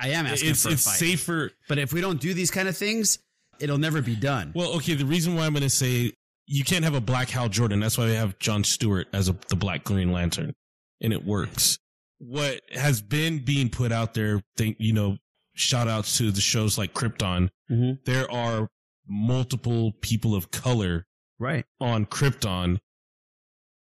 I 0.00 0.10
am 0.10 0.26
asking 0.26 0.50
it's, 0.50 0.62
for 0.62 0.70
a 0.70 0.72
it's 0.72 0.84
fight. 0.84 0.96
safer. 0.96 1.50
But 1.68 1.78
if 1.78 1.92
we 1.92 2.00
don't 2.00 2.20
do 2.20 2.32
these 2.32 2.50
kind 2.50 2.68
of 2.68 2.76
things, 2.76 3.18
it'll 3.58 3.78
never 3.78 4.00
be 4.00 4.16
done. 4.16 4.52
Well, 4.54 4.76
okay. 4.76 4.94
The 4.94 5.04
reason 5.04 5.34
why 5.34 5.44
I'm 5.44 5.52
going 5.52 5.62
to 5.64 5.70
say 5.70 6.12
you 6.46 6.64
can't 6.64 6.84
have 6.84 6.94
a 6.94 7.00
black 7.00 7.28
Hal 7.30 7.48
Jordan. 7.48 7.80
That's 7.80 7.98
why 7.98 8.06
we 8.06 8.14
have 8.14 8.38
John 8.38 8.64
Stewart 8.64 9.08
as 9.12 9.28
a, 9.28 9.36
the 9.48 9.56
Black 9.56 9.84
Green 9.84 10.12
Lantern, 10.12 10.54
and 11.00 11.12
it 11.12 11.24
works. 11.24 11.78
What 12.18 12.62
has 12.72 13.02
been 13.02 13.40
being 13.44 13.68
put 13.68 13.92
out 13.92 14.14
there, 14.14 14.40
think 14.56 14.76
you 14.78 14.92
know, 14.92 15.18
shout 15.54 15.88
outs 15.88 16.18
to 16.18 16.30
the 16.30 16.40
shows 16.40 16.78
like 16.78 16.94
Krypton. 16.94 17.50
Mhm. 17.70 17.98
There 18.04 18.30
are 18.30 18.68
multiple 19.08 19.92
people 20.00 20.34
of 20.34 20.50
color, 20.50 21.06
right, 21.38 21.64
on 21.80 22.06
Krypton, 22.06 22.78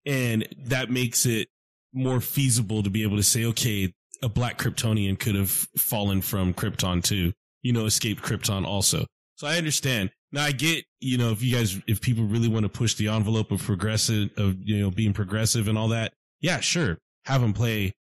and 0.06 0.48
that 0.58 0.90
makes 0.90 1.26
it 1.26 1.48
more 1.92 2.20
feasible 2.20 2.82
to 2.82 2.90
be 2.90 3.02
able 3.02 3.16
to 3.16 3.22
say, 3.22 3.44
okay, 3.46 3.92
a 4.22 4.28
black 4.28 4.58
Kryptonian 4.58 5.18
could 5.18 5.34
have 5.34 5.50
fallen 5.50 6.20
from 6.20 6.54
Krypton 6.54 7.02
too, 7.02 7.32
you 7.62 7.72
know, 7.72 7.86
escaped 7.86 8.22
Krypton 8.22 8.64
also. 8.64 9.06
So 9.36 9.46
I 9.46 9.56
understand. 9.56 10.10
Now 10.32 10.44
I 10.44 10.52
get, 10.52 10.84
you 11.00 11.18
know, 11.18 11.30
if 11.30 11.42
you 11.42 11.54
guys, 11.54 11.80
if 11.86 12.00
people 12.00 12.24
really 12.24 12.48
want 12.48 12.64
to 12.64 12.68
push 12.68 12.94
the 12.94 13.08
envelope 13.08 13.52
of 13.52 13.62
progressive, 13.62 14.30
of, 14.36 14.56
you 14.60 14.80
know, 14.80 14.90
being 14.90 15.12
progressive 15.12 15.68
and 15.68 15.78
all 15.78 15.88
that, 15.88 16.12
yeah, 16.40 16.60
sure. 16.60 16.98
Have 17.26 17.42
him 17.42 17.52
play 17.52 17.94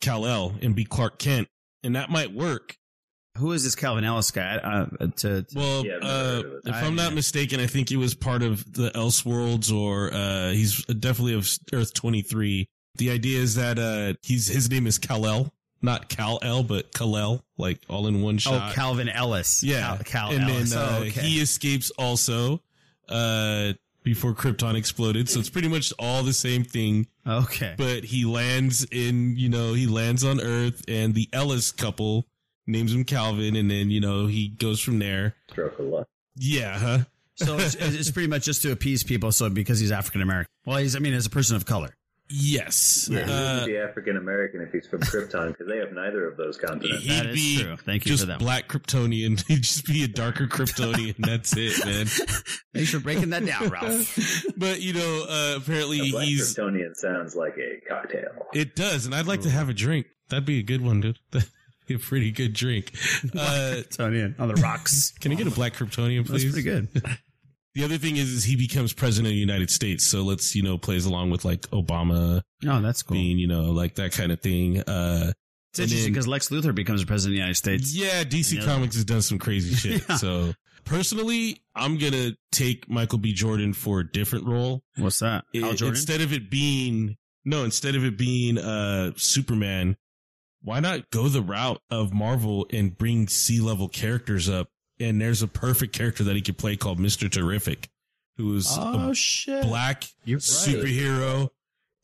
Kal-El 0.00 0.54
and 0.62 0.74
be 0.74 0.84
Clark 0.84 1.18
Kent 1.18 1.48
and 1.82 1.94
that 1.96 2.10
might 2.10 2.32
work. 2.32 2.76
Who 3.36 3.52
is 3.52 3.64
this 3.64 3.74
Calvin 3.74 4.04
Ellis 4.04 4.30
guy? 4.30 4.56
Uh, 4.56 4.86
to, 5.16 5.42
to- 5.42 5.46
Well, 5.54 5.80
uh, 6.02 6.42
if 6.64 6.74
I'm 6.74 6.94
not 6.94 7.12
mistaken, 7.12 7.60
I 7.60 7.66
think 7.66 7.88
he 7.88 7.96
was 7.96 8.14
part 8.14 8.42
of 8.42 8.72
the 8.72 8.90
Elseworlds, 8.90 9.72
or 9.72 10.12
uh, 10.12 10.50
he's 10.50 10.84
definitely 10.84 11.34
of 11.34 11.48
Earth 11.72 11.94
23. 11.94 12.68
The 12.96 13.10
idea 13.10 13.40
is 13.40 13.56
that 13.56 13.78
uh, 13.78 14.14
he's 14.22 14.46
his 14.46 14.70
name 14.70 14.86
is 14.86 14.98
Kal-El, 14.98 15.52
not 15.82 16.08
Cal 16.08 16.38
El, 16.42 16.62
but 16.62 16.92
Kal-El, 16.92 17.44
like 17.58 17.80
all 17.88 18.06
in 18.06 18.22
one 18.22 18.38
shot. 18.38 18.70
Oh, 18.70 18.74
Calvin 18.74 19.08
Ellis. 19.08 19.62
yeah, 19.62 19.96
Cal, 19.96 19.98
Cal 20.04 20.30
and 20.30 20.50
Ellis. 20.50 20.70
then 20.70 20.78
uh, 20.78 20.96
oh, 20.98 21.02
okay. 21.02 21.20
he 21.20 21.40
escapes 21.40 21.90
also 21.98 22.62
uh, 23.08 23.72
before 24.02 24.32
Krypton 24.32 24.76
exploded. 24.76 25.28
So 25.28 25.40
it's 25.40 25.50
pretty 25.50 25.68
much 25.68 25.92
all 25.98 26.22
the 26.22 26.32
same 26.32 26.64
thing. 26.64 27.06
Okay, 27.26 27.74
but 27.76 28.04
he 28.04 28.24
lands 28.24 28.84
in 28.90 29.36
you 29.36 29.48
know 29.48 29.74
he 29.74 29.86
lands 29.86 30.24
on 30.24 30.40
Earth, 30.40 30.82
and 30.88 31.14
the 31.14 31.28
Ellis 31.32 31.72
couple 31.72 32.26
names 32.66 32.92
him 32.94 33.04
Calvin, 33.04 33.56
and 33.56 33.70
then 33.70 33.90
you 33.90 34.00
know 34.00 34.26
he 34.26 34.48
goes 34.48 34.80
from 34.80 34.98
there. 34.98 35.34
Stroke 35.50 35.78
of 35.78 35.86
luck. 35.86 36.08
Yeah, 36.36 36.78
huh? 36.78 36.98
so 37.36 37.56
it's, 37.58 37.74
it's 37.80 38.10
pretty 38.10 38.28
much 38.28 38.44
just 38.44 38.62
to 38.62 38.72
appease 38.72 39.02
people. 39.02 39.32
So 39.32 39.48
because 39.50 39.78
he's 39.80 39.92
African 39.92 40.22
American. 40.22 40.50
Well, 40.64 40.78
he's 40.78 40.96
I 40.96 40.98
mean 40.98 41.14
as 41.14 41.26
a 41.26 41.30
person 41.30 41.56
of 41.56 41.64
color. 41.66 41.96
Yes. 42.28 43.08
Yeah, 43.08 43.24
he 43.24 43.30
Uh, 43.32 43.50
wouldn't 43.52 43.66
be 43.66 43.76
African 43.76 44.16
American 44.16 44.60
if 44.60 44.72
he's 44.72 44.84
from 44.88 44.98
Krypton 45.00 45.48
because 45.52 45.68
they 45.68 45.76
have 45.78 45.92
neither 45.92 46.26
of 46.26 46.36
those 46.36 46.56
continents. 46.58 47.04
He'd 47.04 47.32
be 47.32 47.98
just 48.00 48.26
black 48.40 48.66
Kryptonian. 48.66 49.40
He'd 49.46 49.62
just 49.62 49.86
be 49.86 50.02
a 50.02 50.08
darker 50.08 50.48
Kryptonian. 50.48 51.14
That's 51.18 51.56
it, 51.56 51.84
man. 51.86 52.06
Thanks 52.74 52.90
for 52.90 52.98
breaking 52.98 53.30
that 53.30 53.46
down, 53.46 53.68
Ralph. 53.68 54.44
but 54.56 54.80
you 54.82 54.92
know, 54.94 55.26
uh, 55.28 55.54
apparently 55.58 56.00
A 56.08 56.10
black 56.10 56.24
he's. 56.24 56.52
Kryptonian 56.52 56.96
sounds 56.96 57.36
like 57.36 57.54
a 57.58 57.80
cocktail. 57.88 58.48
It 58.52 58.74
does, 58.74 59.06
and 59.06 59.14
I'd 59.14 59.26
like 59.28 59.42
to 59.42 59.50
have 59.50 59.68
a 59.68 59.74
drink. 59.74 60.08
That'd 60.28 60.44
be 60.46 60.58
a 60.58 60.64
good 60.64 60.80
one, 60.80 61.00
dude. 61.00 61.20
A 61.94 61.98
pretty 61.98 62.30
good 62.32 62.52
drink. 62.52 62.92
Uh, 63.24 63.82
Kryptonian 63.86 64.38
on 64.40 64.48
the 64.48 64.54
rocks. 64.56 65.12
Can 65.20 65.32
I 65.32 65.34
get 65.36 65.46
a 65.46 65.50
black 65.50 65.74
Kryptonian, 65.74 66.26
please? 66.26 66.42
That's 66.42 66.54
pretty 66.54 66.62
good. 66.62 67.18
The 67.74 67.84
other 67.84 67.98
thing 67.98 68.16
is, 68.16 68.30
is 68.32 68.42
he 68.42 68.56
becomes 68.56 68.94
president 68.94 69.26
of 69.26 69.34
the 69.34 69.38
United 69.38 69.68
States. 69.70 70.02
So 70.06 70.22
let's, 70.22 70.56
you 70.56 70.62
know, 70.62 70.78
plays 70.78 71.04
along 71.04 71.28
with 71.28 71.44
like 71.44 71.60
Obama. 71.72 72.40
Oh, 72.66 72.80
that's 72.80 73.02
cool. 73.02 73.18
Being, 73.18 73.38
you 73.38 73.48
know, 73.48 73.64
like 73.64 73.96
that 73.96 74.12
kind 74.12 74.32
of 74.32 74.40
thing. 74.40 74.80
Uh, 74.80 75.32
It's 75.72 75.80
interesting 75.80 76.10
because 76.14 76.26
Lex 76.26 76.48
Luthor 76.48 76.74
becomes 76.74 77.04
president 77.04 77.32
of 77.32 77.34
the 77.34 77.36
United 77.36 77.56
States. 77.56 77.94
Yeah, 77.94 78.24
DC. 78.24 78.64
Comics 78.64 78.94
has 78.94 79.04
done 79.04 79.20
some 79.20 79.38
crazy 79.38 79.74
shit. 79.74 80.02
Yeah. 80.08 80.16
So 80.16 80.54
personally, 80.86 81.60
I'm 81.74 81.98
gonna 81.98 82.30
take 82.50 82.88
Michael 82.88 83.18
B. 83.18 83.34
Jordan 83.34 83.74
for 83.74 84.00
a 84.00 84.10
different 84.10 84.46
role. 84.46 84.82
What's 84.96 85.18
that? 85.18 85.44
I- 85.54 85.58
Hal 85.58 85.74
Jordan? 85.74 85.88
Instead 85.96 86.22
of 86.22 86.32
it 86.32 86.50
being 86.50 87.16
no, 87.44 87.62
instead 87.64 87.94
of 87.94 88.06
it 88.06 88.16
being 88.16 88.56
uh 88.56 89.12
Superman, 89.16 89.98
why 90.66 90.80
not 90.80 91.08
go 91.10 91.28
the 91.28 91.40
route 91.40 91.80
of 91.90 92.12
Marvel 92.12 92.66
and 92.72 92.98
bring 92.98 93.28
C 93.28 93.60
level 93.60 93.88
characters 93.88 94.48
up? 94.48 94.68
And 94.98 95.20
there's 95.20 95.42
a 95.42 95.48
perfect 95.48 95.94
character 95.96 96.24
that 96.24 96.34
he 96.36 96.42
could 96.42 96.58
play 96.58 96.76
called 96.76 96.98
Mister 96.98 97.28
Terrific, 97.28 97.88
who 98.36 98.54
is 98.56 98.66
Oh, 98.78 99.10
a 99.10 99.14
shit. 99.14 99.62
black 99.62 100.04
You're 100.24 100.38
right. 100.38 100.42
superhero, 100.42 101.50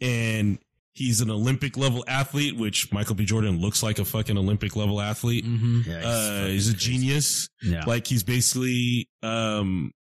and 0.01 0.59
he's 0.95 1.21
an 1.23 1.31
Olympic 1.31 1.77
level 1.79 2.05
athlete, 2.07 2.57
which 2.57 2.93
Michael 2.93 3.15
B. 3.15 3.25
Jordan 3.25 3.61
looks 3.61 3.83
like 3.83 3.99
a 3.99 4.05
fucking 4.05 4.37
Olympic 4.39 4.77
level 4.77 5.01
athlete. 5.01 5.45
Yeah, 5.45 5.81
he's 5.83 6.05
uh, 6.05 6.47
he's 6.51 6.69
a 6.69 6.75
genius. 6.75 7.49
Yeah. 7.63 7.85
Like 7.87 8.07
he's 8.07 8.23
basically 8.23 9.09
um 9.23 9.93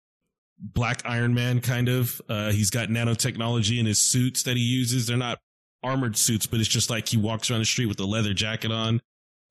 Black 0.59 1.03
Iron 1.07 1.33
Man 1.33 1.61
kind 1.61 1.89
of. 1.89 2.21
Uh 2.29 2.51
he's 2.51 2.71
got 2.71 2.89
nanotechnology 2.89 3.79
in 3.79 3.87
his 3.87 4.01
suits 4.03 4.43
that 4.43 4.57
he 4.57 4.63
uses. 4.63 5.07
They're 5.07 5.17
not 5.17 5.39
armored 5.83 6.17
suits, 6.17 6.47
but 6.47 6.61
it's 6.61 6.69
just 6.69 6.91
like 6.91 7.09
he 7.09 7.17
walks 7.17 7.51
around 7.51 7.61
the 7.61 7.67
street 7.67 7.87
with 7.87 8.01
a 8.01 8.05
leather 8.05 8.35
jacket 8.35 8.71
on. 8.73 9.01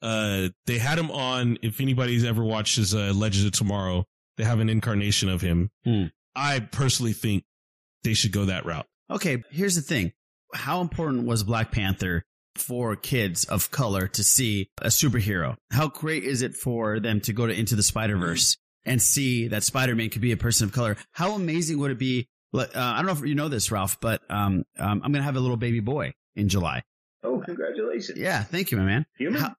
Uh 0.01 0.49
they 0.65 0.77
had 0.77 0.97
him 0.97 1.11
on 1.11 1.57
if 1.61 1.81
anybody's 1.81 2.23
ever 2.23 2.43
watched 2.43 2.77
his 2.77 2.95
uh, 2.95 3.11
Legends 3.13 3.45
of 3.45 3.51
Tomorrow, 3.51 4.05
they 4.37 4.43
have 4.45 4.59
an 4.59 4.69
incarnation 4.69 5.27
of 5.29 5.41
him. 5.41 5.69
Hmm. 5.83 6.05
I 6.35 6.59
personally 6.59 7.13
think 7.13 7.43
they 8.03 8.13
should 8.13 8.31
go 8.31 8.45
that 8.45 8.65
route. 8.65 8.85
Okay, 9.09 9.43
here's 9.49 9.75
the 9.75 9.81
thing. 9.81 10.13
How 10.53 10.81
important 10.81 11.25
was 11.27 11.43
Black 11.43 11.71
Panther 11.71 12.23
for 12.55 12.95
kids 12.95 13.45
of 13.45 13.71
color 13.71 14.07
to 14.07 14.23
see 14.23 14.69
a 14.81 14.87
superhero? 14.87 15.55
How 15.71 15.87
great 15.89 16.23
is 16.23 16.41
it 16.41 16.55
for 16.55 16.99
them 16.99 17.19
to 17.21 17.33
go 17.33 17.45
to 17.47 17.53
Into 17.53 17.75
the 17.75 17.83
Spider 17.83 18.17
Verse 18.17 18.57
and 18.85 19.01
see 19.01 19.47
that 19.49 19.63
Spider 19.63 19.95
Man 19.95 20.09
could 20.09 20.21
be 20.21 20.31
a 20.31 20.37
person 20.37 20.65
of 20.65 20.73
color? 20.73 20.95
How 21.11 21.33
amazing 21.33 21.79
would 21.79 21.91
it 21.91 21.99
be 21.99 22.27
Uh, 22.53 22.67
I 22.75 22.97
don't 22.97 23.05
know 23.05 23.11
if 23.13 23.21
you 23.27 23.35
know 23.35 23.47
this, 23.49 23.71
Ralph, 23.71 23.99
but 23.99 24.21
um, 24.29 24.65
um, 24.77 25.01
I'm 25.03 25.11
gonna 25.11 25.23
have 25.23 25.35
a 25.35 25.39
little 25.39 25.57
baby 25.57 25.79
boy 25.79 26.13
in 26.35 26.49
July. 26.49 26.83
Oh, 27.23 27.41
congratulations! 27.45 28.17
Yeah, 28.17 28.43
thank 28.43 28.71
you, 28.71 28.77
my 28.77 28.85
man. 28.85 29.05
Human? 29.17 29.41
How- 29.41 29.55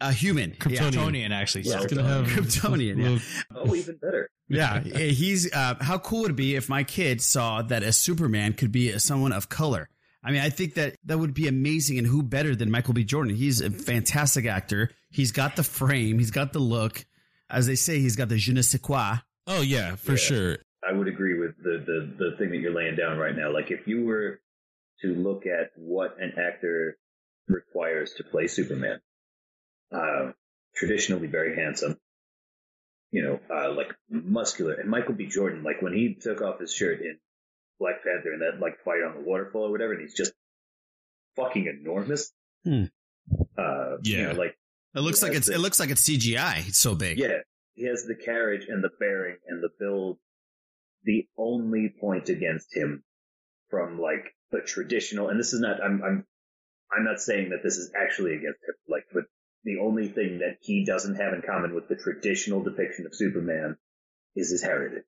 a 0.00 0.10
human, 0.12 0.50
Kryptonian, 0.50 1.30
actually. 1.30 1.62
Yeah, 1.62 1.78
so- 1.78 1.86
gonna 1.86 2.02
have- 2.08 2.26
Kryptonian. 2.26 2.98
Yeah. 2.98 3.18
Oh, 3.54 3.74
even 3.74 3.96
better. 3.96 4.28
Yeah, 4.48 4.80
he's. 4.80 5.50
Uh, 5.50 5.76
how 5.80 5.96
cool 5.96 6.22
would 6.22 6.32
it 6.32 6.36
be 6.36 6.56
if 6.56 6.68
my 6.68 6.82
kid 6.84 7.22
saw 7.22 7.62
that 7.62 7.82
a 7.82 7.90
Superman 7.92 8.52
could 8.52 8.70
be 8.70 8.98
someone 8.98 9.32
of 9.32 9.48
color? 9.48 9.88
I 10.22 10.30
mean, 10.30 10.42
I 10.42 10.50
think 10.50 10.74
that 10.74 10.96
that 11.06 11.18
would 11.18 11.32
be 11.32 11.48
amazing. 11.48 11.96
And 11.96 12.06
who 12.06 12.22
better 12.22 12.54
than 12.54 12.70
Michael 12.70 12.92
B. 12.92 13.02
Jordan? 13.02 13.34
He's 13.34 13.62
a 13.62 13.70
fantastic 13.70 14.44
actor. 14.44 14.90
He's 15.10 15.32
got 15.32 15.56
the 15.56 15.62
frame. 15.62 16.18
He's 16.18 16.30
got 16.32 16.52
the 16.52 16.58
look. 16.58 17.06
As 17.48 17.66
they 17.66 17.76
say, 17.76 17.98
he's 18.00 18.14
got 18.14 18.28
the 18.28 18.36
je 18.36 18.52
ne 18.52 18.60
sais 18.60 18.78
quoi. 18.80 19.16
Oh 19.46 19.62
yeah, 19.62 19.94
for 19.96 20.12
Yeah. 20.12 20.16
sure. 20.18 20.58
I 20.86 20.92
would 20.92 21.08
agree 21.08 21.31
with 21.31 21.31
the, 21.92 22.14
the, 22.18 22.30
the 22.30 22.36
thing 22.36 22.50
that 22.50 22.58
you're 22.58 22.74
laying 22.74 22.96
down 22.96 23.18
right 23.18 23.36
now. 23.36 23.52
Like, 23.52 23.70
if 23.70 23.86
you 23.86 24.04
were 24.04 24.40
to 25.00 25.08
look 25.08 25.46
at 25.46 25.70
what 25.76 26.16
an 26.20 26.32
actor 26.38 26.96
requires 27.48 28.14
to 28.14 28.24
play 28.24 28.46
Superman, 28.46 29.00
uh, 29.92 30.32
traditionally 30.74 31.26
very 31.26 31.56
handsome, 31.56 31.98
you 33.10 33.22
know, 33.22 33.40
uh, 33.54 33.72
like 33.72 33.92
muscular, 34.10 34.74
and 34.74 34.88
Michael 34.88 35.14
B. 35.14 35.26
Jordan, 35.26 35.62
like 35.62 35.82
when 35.82 35.92
he 35.92 36.14
took 36.14 36.40
off 36.40 36.60
his 36.60 36.72
shirt 36.72 37.00
in 37.00 37.18
Black 37.78 38.02
Panther 38.04 38.32
and 38.32 38.42
that 38.42 38.60
like 38.60 38.82
fight 38.84 39.02
on 39.06 39.14
the 39.16 39.20
waterfall 39.28 39.64
or 39.66 39.70
whatever, 39.70 39.92
and 39.92 40.02
he's 40.02 40.14
just 40.14 40.32
fucking 41.36 41.66
enormous. 41.66 42.32
Hmm. 42.64 42.84
Uh, 43.58 43.96
you 44.02 44.16
Yeah. 44.18 44.32
know, 44.32 44.38
like 44.38 44.56
It 44.94 45.00
looks 45.00 45.22
like 45.22 45.34
it's 45.34 45.46
the- 45.48 45.54
it 45.54 45.58
looks 45.58 45.80
like 45.80 45.90
it's 45.90 46.02
CGI. 46.02 46.66
It's 46.68 46.78
so 46.78 46.94
big. 46.94 47.18
yeah, 47.18 47.38
he 47.74 47.84
has 47.86 48.04
the 48.04 48.14
carriage 48.14 48.66
and 48.68 48.82
the 48.84 48.90
bearing 49.00 49.36
and 49.48 49.62
the 49.62 49.70
build. 49.78 50.18
The 51.04 51.26
only 51.36 51.94
point 52.00 52.28
against 52.28 52.74
him 52.74 53.02
from 53.70 54.00
like 54.00 54.34
the 54.50 54.60
traditional, 54.60 55.28
and 55.28 55.38
this 55.38 55.52
is 55.52 55.60
not, 55.60 55.82
I'm, 55.82 56.02
I'm, 56.04 56.26
I'm 56.94 57.04
not 57.04 57.20
saying 57.20 57.50
that 57.50 57.62
this 57.62 57.76
is 57.76 57.92
actually 57.98 58.34
against 58.34 58.60
him, 58.62 58.74
like, 58.88 59.04
but 59.12 59.24
the 59.64 59.78
only 59.78 60.08
thing 60.08 60.40
that 60.40 60.58
he 60.60 60.84
doesn't 60.84 61.16
have 61.16 61.32
in 61.32 61.42
common 61.42 61.74
with 61.74 61.88
the 61.88 61.96
traditional 61.96 62.62
depiction 62.62 63.06
of 63.06 63.14
Superman 63.14 63.76
is 64.34 64.50
his 64.50 64.62
heritage. 64.62 65.04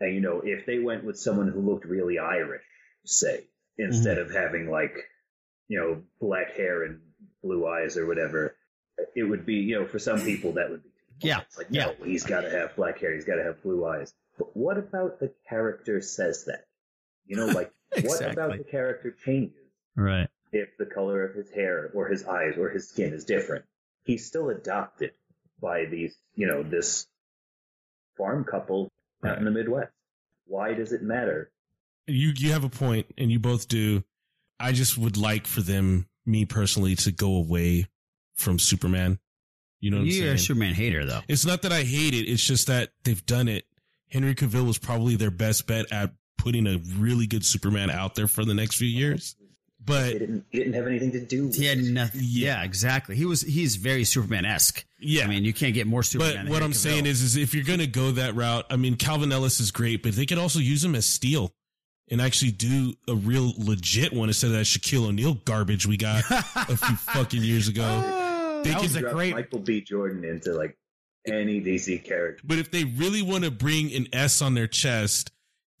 And 0.00 0.14
you 0.14 0.20
know, 0.20 0.40
if 0.42 0.66
they 0.66 0.78
went 0.78 1.04
with 1.04 1.18
someone 1.18 1.48
who 1.48 1.60
looked 1.60 1.84
really 1.84 2.18
Irish, 2.18 2.62
say, 3.04 3.44
mm-hmm. 3.78 3.92
instead 3.92 4.18
of 4.18 4.32
having 4.32 4.70
like, 4.70 4.96
you 5.68 5.78
know, 5.78 6.02
black 6.20 6.56
hair 6.56 6.84
and 6.84 7.00
blue 7.42 7.66
eyes 7.66 7.96
or 7.96 8.06
whatever, 8.06 8.56
it 9.14 9.24
would 9.24 9.46
be, 9.46 9.56
you 9.56 9.78
know, 9.78 9.86
for 9.86 9.98
some 9.98 10.20
people 10.20 10.52
that 10.52 10.70
would 10.70 10.82
be 10.82 10.90
Yeah. 11.20 11.40
it's 11.40 11.58
like, 11.58 11.70
no, 11.70 11.94
he's 12.04 12.24
got 12.24 12.42
to 12.42 12.50
have 12.50 12.74
black 12.76 12.98
hair. 12.98 13.14
He's 13.14 13.24
got 13.24 13.36
to 13.36 13.44
have 13.44 13.62
blue 13.62 13.86
eyes. 13.86 14.12
But 14.40 14.56
what 14.56 14.78
about 14.78 15.20
the 15.20 15.30
character 15.48 16.00
says 16.00 16.46
that? 16.46 16.64
You 17.26 17.36
know, 17.36 17.46
like, 17.48 17.70
what 18.02 18.22
about 18.22 18.56
the 18.56 18.64
character 18.64 19.14
changes 19.24 19.54
Right. 19.94 20.28
if 20.50 20.70
the 20.78 20.86
color 20.86 21.22
of 21.24 21.34
his 21.34 21.50
hair 21.50 21.90
or 21.92 22.08
his 22.08 22.24
eyes 22.24 22.54
or 22.58 22.70
his 22.70 22.88
skin 22.88 23.12
is 23.12 23.24
different? 23.24 23.66
He's 24.02 24.24
still 24.26 24.48
adopted 24.48 25.12
by 25.60 25.84
these, 25.84 26.16
you 26.36 26.46
know, 26.46 26.62
this 26.62 27.06
farm 28.16 28.44
couple 28.44 28.90
out 29.22 29.36
in 29.36 29.44
the 29.44 29.50
Midwest. 29.50 29.92
Why 30.46 30.72
does 30.72 30.92
it 30.92 31.02
matter? 31.02 31.50
You 32.06 32.32
you 32.34 32.52
have 32.52 32.64
a 32.64 32.70
point, 32.70 33.06
and 33.18 33.30
you 33.30 33.38
both 33.38 33.68
do. 33.68 34.02
I 34.58 34.72
just 34.72 34.96
would 34.98 35.16
like 35.18 35.46
for 35.46 35.60
them, 35.60 36.08
me 36.26 36.46
personally, 36.46 36.96
to 36.96 37.12
go 37.12 37.36
away 37.36 37.86
from 38.34 38.58
Superman. 38.58 39.18
You 39.80 39.90
know 39.90 39.98
what 39.98 40.02
I'm 40.02 40.06
You're 40.08 40.22
saying? 40.24 40.34
a 40.34 40.38
Superman 40.38 40.74
hater, 40.74 41.04
though. 41.06 41.20
It's 41.28 41.44
not 41.46 41.62
that 41.62 41.72
I 41.72 41.82
hate 41.82 42.14
it. 42.14 42.24
It's 42.28 42.42
just 42.42 42.66
that 42.66 42.90
they've 43.04 43.24
done 43.26 43.48
it. 43.48 43.64
Henry 44.10 44.34
Cavill 44.34 44.66
was 44.66 44.78
probably 44.78 45.16
their 45.16 45.30
best 45.30 45.66
bet 45.66 45.90
at 45.92 46.12
putting 46.38 46.66
a 46.66 46.78
really 46.98 47.26
good 47.26 47.44
Superman 47.44 47.90
out 47.90 48.14
there 48.14 48.26
for 48.26 48.44
the 48.44 48.54
next 48.54 48.76
few 48.76 48.88
years. 48.88 49.36
But 49.82 50.12
He 50.12 50.18
didn't, 50.18 50.44
he 50.50 50.58
didn't 50.58 50.74
have 50.74 50.86
anything 50.86 51.12
to 51.12 51.20
do 51.24 51.46
with 51.46 51.56
He 51.56 51.64
had 51.66 51.78
nothing. 51.78 52.20
Yeah. 52.22 52.62
exactly. 52.62 53.16
He 53.16 53.24
was. 53.24 53.40
He's 53.40 53.76
very 53.76 54.04
Superman 54.04 54.44
esque. 54.44 54.84
Yeah. 54.98 55.24
I 55.24 55.26
mean, 55.26 55.44
you 55.44 55.54
can't 55.54 55.72
get 55.72 55.86
more 55.86 56.02
Superman. 56.02 56.32
But 56.32 56.36
than 56.38 56.46
what 56.48 56.54
Henry 56.56 56.64
I'm 56.66 56.72
Cavill. 56.72 56.76
saying 56.76 57.06
is, 57.06 57.22
is 57.22 57.36
if 57.36 57.54
you're 57.54 57.64
going 57.64 57.78
to 57.78 57.86
go 57.86 58.10
that 58.12 58.34
route, 58.34 58.66
I 58.68 58.76
mean, 58.76 58.96
Calvin 58.96 59.32
Ellis 59.32 59.58
is 59.58 59.70
great, 59.70 60.02
but 60.02 60.12
they 60.12 60.26
could 60.26 60.36
also 60.38 60.58
use 60.58 60.84
him 60.84 60.94
as 60.94 61.06
Steel 61.06 61.52
and 62.10 62.20
actually 62.20 62.50
do 62.50 62.92
a 63.08 63.14
real 63.14 63.54
legit 63.56 64.12
one 64.12 64.28
instead 64.28 64.48
of 64.48 64.54
that 64.54 64.66
Shaquille 64.66 65.06
O'Neal 65.06 65.34
garbage 65.44 65.86
we 65.86 65.96
got 65.96 66.24
a 66.30 66.76
few 66.76 66.96
fucking 66.96 67.42
years 67.42 67.68
ago. 67.68 67.84
Ah, 67.84 68.60
they 68.62 68.70
That 68.70 68.82
was 68.82 68.96
a 68.96 69.00
great 69.02 69.32
Michael 69.32 69.60
B. 69.60 69.80
Jordan 69.80 70.24
into 70.24 70.52
like 70.52 70.76
any 71.26 71.60
DC 71.60 72.04
character. 72.04 72.42
But 72.46 72.58
if 72.58 72.70
they 72.70 72.84
really 72.84 73.22
want 73.22 73.44
to 73.44 73.50
bring 73.50 73.92
an 73.94 74.06
S 74.12 74.40
on 74.42 74.54
their 74.54 74.66
chest, 74.66 75.30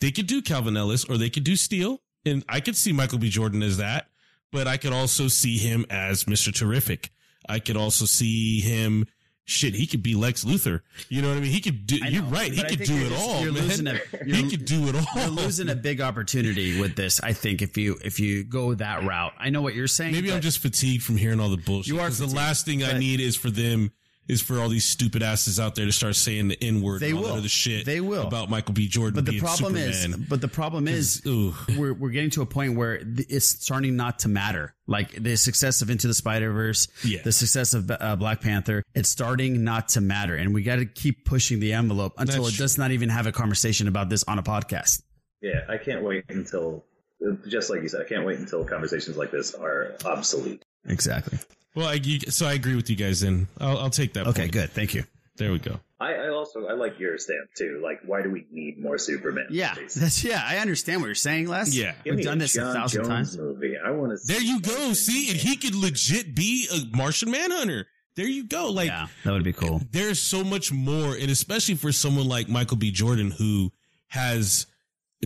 they 0.00 0.10
could 0.10 0.26
do 0.26 0.42
Calvin 0.42 0.76
Ellis 0.76 1.04
or 1.04 1.16
they 1.18 1.30
could 1.30 1.44
do 1.44 1.56
Steel. 1.56 2.00
And 2.26 2.44
I 2.48 2.60
could 2.60 2.76
see 2.76 2.92
Michael 2.92 3.18
B. 3.18 3.30
Jordan 3.30 3.62
as 3.62 3.78
that, 3.78 4.08
but 4.52 4.66
I 4.66 4.76
could 4.76 4.92
also 4.92 5.28
see 5.28 5.56
him 5.56 5.86
as 5.88 6.24
Mr. 6.24 6.54
Terrific. 6.54 7.10
I 7.48 7.58
could 7.60 7.76
also 7.76 8.04
see 8.04 8.60
him. 8.60 9.06
Shit, 9.46 9.74
he 9.74 9.86
could 9.86 10.02
be 10.02 10.14
Lex 10.14 10.44
Luthor. 10.44 10.82
You 11.08 11.22
know 11.22 11.28
what 11.30 11.38
I 11.38 11.40
mean? 11.40 11.50
He 11.50 11.60
could 11.60 11.84
do. 11.86 11.96
You're 11.96 12.22
right. 12.24 12.52
He 12.52 12.62
could 12.62 12.84
do 12.84 12.94
it 12.94 13.08
just- 13.08 13.20
all, 13.26 13.42
you're 13.42 13.52
man. 13.52 13.62
losing 13.66 13.86
a- 13.88 13.94
he 14.24 14.30
you're- 14.36 14.48
could 14.50 14.64
do 14.64 14.86
it 14.88 14.94
all. 14.94 15.06
You're 15.16 15.30
losing 15.30 15.68
a 15.70 15.74
big 15.74 16.00
opportunity 16.00 16.78
with 16.80 16.94
this. 16.94 17.20
I 17.20 17.32
think 17.32 17.60
if 17.60 17.76
you 17.76 17.98
if 18.04 18.20
you 18.20 18.44
go 18.44 18.74
that 18.74 19.02
route, 19.02 19.32
I 19.38 19.50
know 19.50 19.60
what 19.62 19.74
you're 19.74 19.88
saying. 19.88 20.12
Maybe 20.12 20.30
I'm 20.32 20.40
just 20.42 20.58
fatigued 20.58 21.02
from 21.02 21.16
hearing 21.16 21.40
all 21.40 21.48
the 21.48 21.56
bullshit. 21.56 21.88
You 21.92 21.98
are 22.00 22.06
'Cause 22.06 22.18
the 22.18 22.26
last 22.28 22.64
thing 22.64 22.84
I 22.84 22.96
need 22.98 23.18
is 23.18 23.34
for 23.34 23.50
them 23.50 23.90
is 24.30 24.40
for 24.40 24.60
all 24.60 24.68
these 24.68 24.84
stupid 24.84 25.22
asses 25.22 25.58
out 25.58 25.74
there 25.74 25.86
to 25.86 25.92
start 25.92 26.14
saying 26.16 26.48
the 26.48 26.62
N 26.62 26.80
word 26.82 27.00
They 27.00 27.10
and 27.10 27.18
all 27.18 27.24
that 27.24 27.30
will. 27.32 27.38
other 27.38 27.48
shit. 27.48 27.84
They 27.84 28.00
will. 28.00 28.26
about 28.26 28.48
Michael 28.48 28.74
B. 28.74 28.86
Jordan. 28.88 29.14
But 29.22 29.26
the 29.30 29.38
problem 29.40 29.74
Superman. 29.76 29.88
is, 30.22 30.28
but 30.28 30.40
the 30.40 30.48
problem 30.48 30.88
is, 30.88 31.22
we're 31.24 31.92
we're 31.94 32.10
getting 32.10 32.30
to 32.30 32.42
a 32.42 32.46
point 32.46 32.76
where 32.76 33.00
it's 33.04 33.46
starting 33.48 33.96
not 33.96 34.20
to 34.20 34.28
matter. 34.28 34.74
Like 34.86 35.10
the 35.12 35.36
success 35.36 35.82
of 35.82 35.90
Into 35.90 36.06
the 36.08 36.14
Spider 36.14 36.52
Verse, 36.52 36.88
Yeah. 37.04 37.22
the 37.22 37.32
success 37.32 37.74
of 37.74 37.90
uh, 37.90 38.16
Black 38.16 38.40
Panther, 38.40 38.82
it's 38.94 39.08
starting 39.08 39.62
not 39.64 39.88
to 39.90 40.00
matter, 40.00 40.34
and 40.36 40.52
we 40.54 40.62
got 40.62 40.76
to 40.76 40.86
keep 40.86 41.24
pushing 41.24 41.60
the 41.60 41.72
envelope 41.74 42.14
until 42.18 42.44
That's 42.44 42.56
it 42.56 42.58
does 42.58 42.78
not 42.78 42.90
even 42.90 43.08
have 43.08 43.26
a 43.26 43.32
conversation 43.32 43.86
about 43.88 44.08
this 44.08 44.24
on 44.24 44.38
a 44.38 44.42
podcast. 44.42 45.02
Yeah, 45.42 45.60
I 45.68 45.78
can't 45.78 46.02
wait 46.02 46.24
until, 46.28 46.84
just 47.46 47.70
like 47.70 47.82
you 47.82 47.88
said, 47.88 48.02
I 48.04 48.08
can't 48.08 48.26
wait 48.26 48.38
until 48.40 48.64
conversations 48.64 49.16
like 49.16 49.30
this 49.30 49.54
are 49.54 49.94
obsolete. 50.04 50.62
Exactly. 50.86 51.38
Well, 51.74 51.86
I, 51.88 51.94
you, 51.94 52.20
so 52.20 52.46
I 52.46 52.54
agree 52.54 52.74
with 52.74 52.90
you 52.90 52.96
guys. 52.96 53.20
Then 53.20 53.46
I'll, 53.60 53.78
I'll 53.78 53.90
take 53.90 54.14
that. 54.14 54.26
Okay, 54.28 54.42
point. 54.42 54.52
good. 54.52 54.70
Thank 54.70 54.94
you. 54.94 55.04
There 55.36 55.52
we 55.52 55.58
go. 55.58 55.80
I, 56.00 56.14
I 56.14 56.28
also 56.28 56.66
I 56.66 56.72
like 56.72 56.98
your 56.98 57.18
stance 57.18 57.50
too. 57.56 57.80
Like, 57.82 58.00
why 58.04 58.22
do 58.22 58.30
we 58.30 58.46
need 58.50 58.78
more 58.78 58.98
Superman? 58.98 59.46
Yeah, 59.50 59.74
that's 59.94 60.24
yeah. 60.24 60.42
I 60.44 60.58
understand 60.58 61.00
what 61.00 61.06
you're 61.06 61.14
saying, 61.14 61.46
Les. 61.46 61.74
Yeah. 61.74 61.94
Give 62.04 62.16
we've 62.16 62.24
done 62.24 62.38
this 62.38 62.54
John 62.54 62.70
a 62.70 62.74
thousand 62.74 63.04
Jones 63.04 63.08
times. 63.08 63.38
Movie. 63.38 63.74
I 63.76 63.90
want 63.90 64.18
to. 64.18 64.26
There 64.26 64.40
you 64.40 64.60
go. 64.60 64.92
See, 64.94 65.30
and 65.30 65.38
he 65.38 65.56
could 65.56 65.74
legit 65.74 66.34
be 66.34 66.68
a 66.72 66.96
Martian 66.96 67.30
Manhunter. 67.30 67.86
There 68.16 68.26
you 68.26 68.44
go. 68.44 68.70
Like 68.70 68.88
that 68.88 69.32
would 69.32 69.44
be 69.44 69.52
cool. 69.52 69.80
There's 69.90 70.20
so 70.20 70.42
much 70.42 70.72
more, 70.72 71.14
and 71.14 71.30
especially 71.30 71.76
for 71.76 71.92
someone 71.92 72.28
like 72.28 72.48
Michael 72.48 72.76
B. 72.76 72.90
Jordan 72.90 73.30
who 73.30 73.70
has 74.08 74.66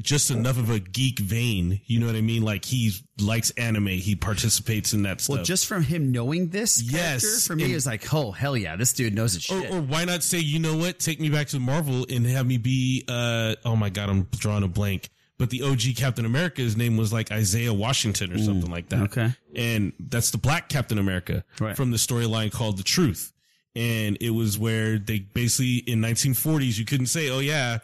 just 0.03 0.31
enough 0.31 0.59
of 0.59 0.71
a 0.71 0.81
geek 0.81 1.19
vein. 1.21 1.81
You 1.87 2.01
know 2.01 2.07
what 2.07 2.17
I 2.17 2.21
mean? 2.21 2.43
Like 2.43 2.65
he 2.65 2.93
likes 3.21 3.51
anime. 3.53 3.87
He 3.87 4.17
participates 4.17 4.93
in 4.93 5.03
that 5.05 5.21
stuff. 5.21 5.37
Well, 5.37 5.45
just 5.45 5.67
from 5.67 5.83
him 5.85 6.11
knowing 6.11 6.49
this, 6.49 6.83
Yes, 6.83 7.23
character, 7.23 7.41
for 7.47 7.57
me 7.57 7.65
and- 7.65 7.73
is 7.75 7.87
like, 7.87 8.13
oh 8.13 8.33
hell 8.33 8.57
yeah, 8.57 8.75
this 8.77 8.93
dude 8.93 9.15
knows 9.15 9.35
his 9.35 9.49
or, 9.51 9.61
shit. 9.63 9.71
or 9.73 9.81
why 9.81 10.05
not 10.05 10.23
say, 10.23 10.39
you 10.41 10.59
know 10.59 10.77
what? 10.77 10.99
Take 10.99 11.21
me 11.21 11.29
back 11.31 11.47
to 11.49 11.61
Marvel 11.61 12.07
and 12.11 12.27
have 12.27 12.47
me 12.47 12.59
be, 12.59 13.05
uh, 13.09 13.55
oh 13.65 13.77
my 13.77 13.89
God, 13.91 14.09
I'm 14.11 14.25
drawing 14.33 14.65
a 14.65 14.69
blank. 14.69 15.11
But 15.37 15.51
the 15.51 15.63
OG 15.63 15.97
Captain 15.97 16.25
America, 16.25 16.63
his 16.63 16.77
name 16.77 16.97
was 16.97 17.13
like 17.13 17.33
Isaiah 17.33 17.73
Washington 17.75 18.33
or 18.33 18.39
something 18.39 18.71
like 18.71 18.89
that. 18.91 19.03
okay. 19.03 19.33
And 19.57 19.93
that's 19.99 20.31
the 20.31 20.39
black 20.39 20.69
Captain 20.69 20.97
America 20.99 21.45
Right. 21.61 21.77
from 21.77 21.91
the 21.91 21.97
storyline 21.97 22.53
called 22.53 22.79
The 22.79 22.85
Truth. 22.85 23.33
And 23.77 24.17
it 24.21 24.31
was 24.31 24.57
where 24.57 24.99
they 24.99 25.19
basically 25.19 25.79
in 25.79 26.01
1940s, 26.01 26.79
you 26.79 26.85
couldn't 26.85 27.07
say, 27.07 27.31
oh 27.31 27.41
yeah, 27.41 27.79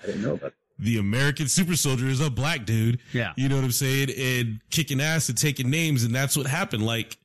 I 0.80 0.84
didn't 0.84 0.96
know 0.96 1.00
about. 1.00 1.12
the 1.12 1.18
American 1.18 1.48
super 1.48 1.76
soldier 1.76 2.06
is 2.06 2.20
a 2.20 2.30
black 2.30 2.64
dude. 2.64 3.00
Yeah. 3.12 3.32
You 3.36 3.48
know 3.48 3.56
what 3.56 3.64
I'm 3.64 3.72
saying? 3.72 4.10
And 4.16 4.60
kicking 4.70 5.00
ass 5.00 5.28
and 5.28 5.36
taking 5.38 5.70
names. 5.70 6.04
And 6.04 6.14
that's 6.14 6.36
what 6.36 6.46
happened. 6.46 6.84
Like 6.84 7.18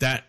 that. 0.00 0.24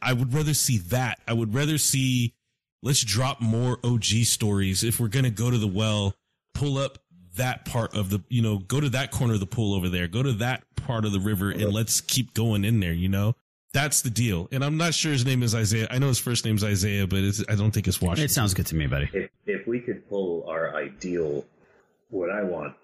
I 0.00 0.12
would 0.12 0.32
rather 0.32 0.54
see 0.54 0.78
that. 0.78 1.18
I 1.26 1.32
would 1.32 1.52
rather 1.52 1.76
see, 1.76 2.34
let's 2.82 3.02
drop 3.02 3.40
more 3.40 3.78
OG 3.82 4.04
stories. 4.24 4.84
If 4.84 5.00
we're 5.00 5.08
going 5.08 5.24
to 5.24 5.30
go 5.30 5.50
to 5.50 5.58
the 5.58 5.66
well, 5.66 6.14
pull 6.54 6.78
up 6.78 6.98
that 7.36 7.64
part 7.64 7.96
of 7.96 8.10
the, 8.10 8.22
you 8.28 8.40
know, 8.40 8.58
go 8.58 8.80
to 8.80 8.88
that 8.90 9.10
corner 9.10 9.34
of 9.34 9.40
the 9.40 9.46
pool 9.46 9.74
over 9.74 9.88
there, 9.88 10.06
go 10.06 10.22
to 10.22 10.32
that 10.34 10.62
part 10.76 11.04
of 11.04 11.12
the 11.12 11.18
river 11.20 11.50
and 11.50 11.72
let's 11.72 12.00
keep 12.00 12.34
going 12.34 12.64
in 12.64 12.78
there, 12.80 12.92
you 12.92 13.08
know? 13.08 13.34
That's 13.72 14.02
the 14.02 14.10
deal. 14.10 14.48
And 14.50 14.64
I'm 14.64 14.76
not 14.76 14.94
sure 14.94 15.12
his 15.12 15.24
name 15.24 15.42
is 15.42 15.54
Isaiah. 15.54 15.86
I 15.90 15.98
know 15.98 16.08
his 16.08 16.18
first 16.18 16.44
name's 16.44 16.64
Isaiah, 16.64 17.06
but 17.06 17.20
it's, 17.20 17.42
I 17.48 17.54
don't 17.54 17.70
think 17.70 17.86
it's 17.88 18.00
Washington. 18.00 18.24
It 18.24 18.30
sounds 18.30 18.52
good 18.54 18.66
to 18.66 18.74
me, 18.74 18.86
buddy. 18.88 19.08
If 19.12 19.30
if 19.46 19.66
we 19.66 19.80
could 19.80 20.08
pull 20.08 20.44
our 20.48 20.74
ideal, 20.74 21.44
what 22.10 22.30
I 22.30 22.42
want 22.42 22.74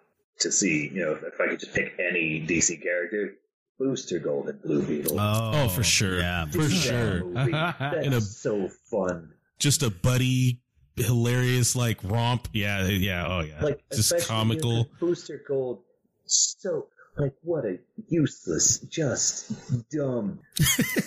to 0.41 0.53
see, 0.53 0.89
you 0.89 1.05
know, 1.05 1.13
if 1.13 1.41
I 1.41 1.49
could 1.49 1.61
just 1.61 1.75
pick 1.75 1.95
any 1.99 2.45
DC 2.47 2.83
character, 2.83 3.35
Booster 3.79 4.19
Gold 4.19 4.49
and 4.49 4.61
Blue 4.63 4.83
Beetle. 4.83 5.19
Oh, 5.19 5.53
oh, 5.55 5.69
for 5.69 5.83
sure. 5.83 6.19
Yeah, 6.19 6.47
for 6.47 6.69
sure. 6.69 7.33
That's 7.35 8.07
In 8.07 8.13
a- 8.13 8.21
so 8.21 8.69
fun. 8.91 9.33
just 9.59 9.83
a 9.83 9.91
buddy, 9.91 10.63
hilarious 10.97 11.77
like 11.77 12.03
romp. 12.03 12.49
Yeah, 12.53 12.87
yeah, 12.87 13.27
oh 13.27 13.41
yeah, 13.41 13.63
Like 13.63 13.83
just 13.91 14.13
especially 14.13 14.27
comical. 14.27 14.85
because 14.85 14.99
Booster 15.01 15.43
Gold 15.47 15.83
so 16.27 16.87
like 17.17 17.35
what 17.43 17.65
a 17.65 17.79
useless, 18.09 18.81
just 18.81 19.53
dumb. 19.91 20.41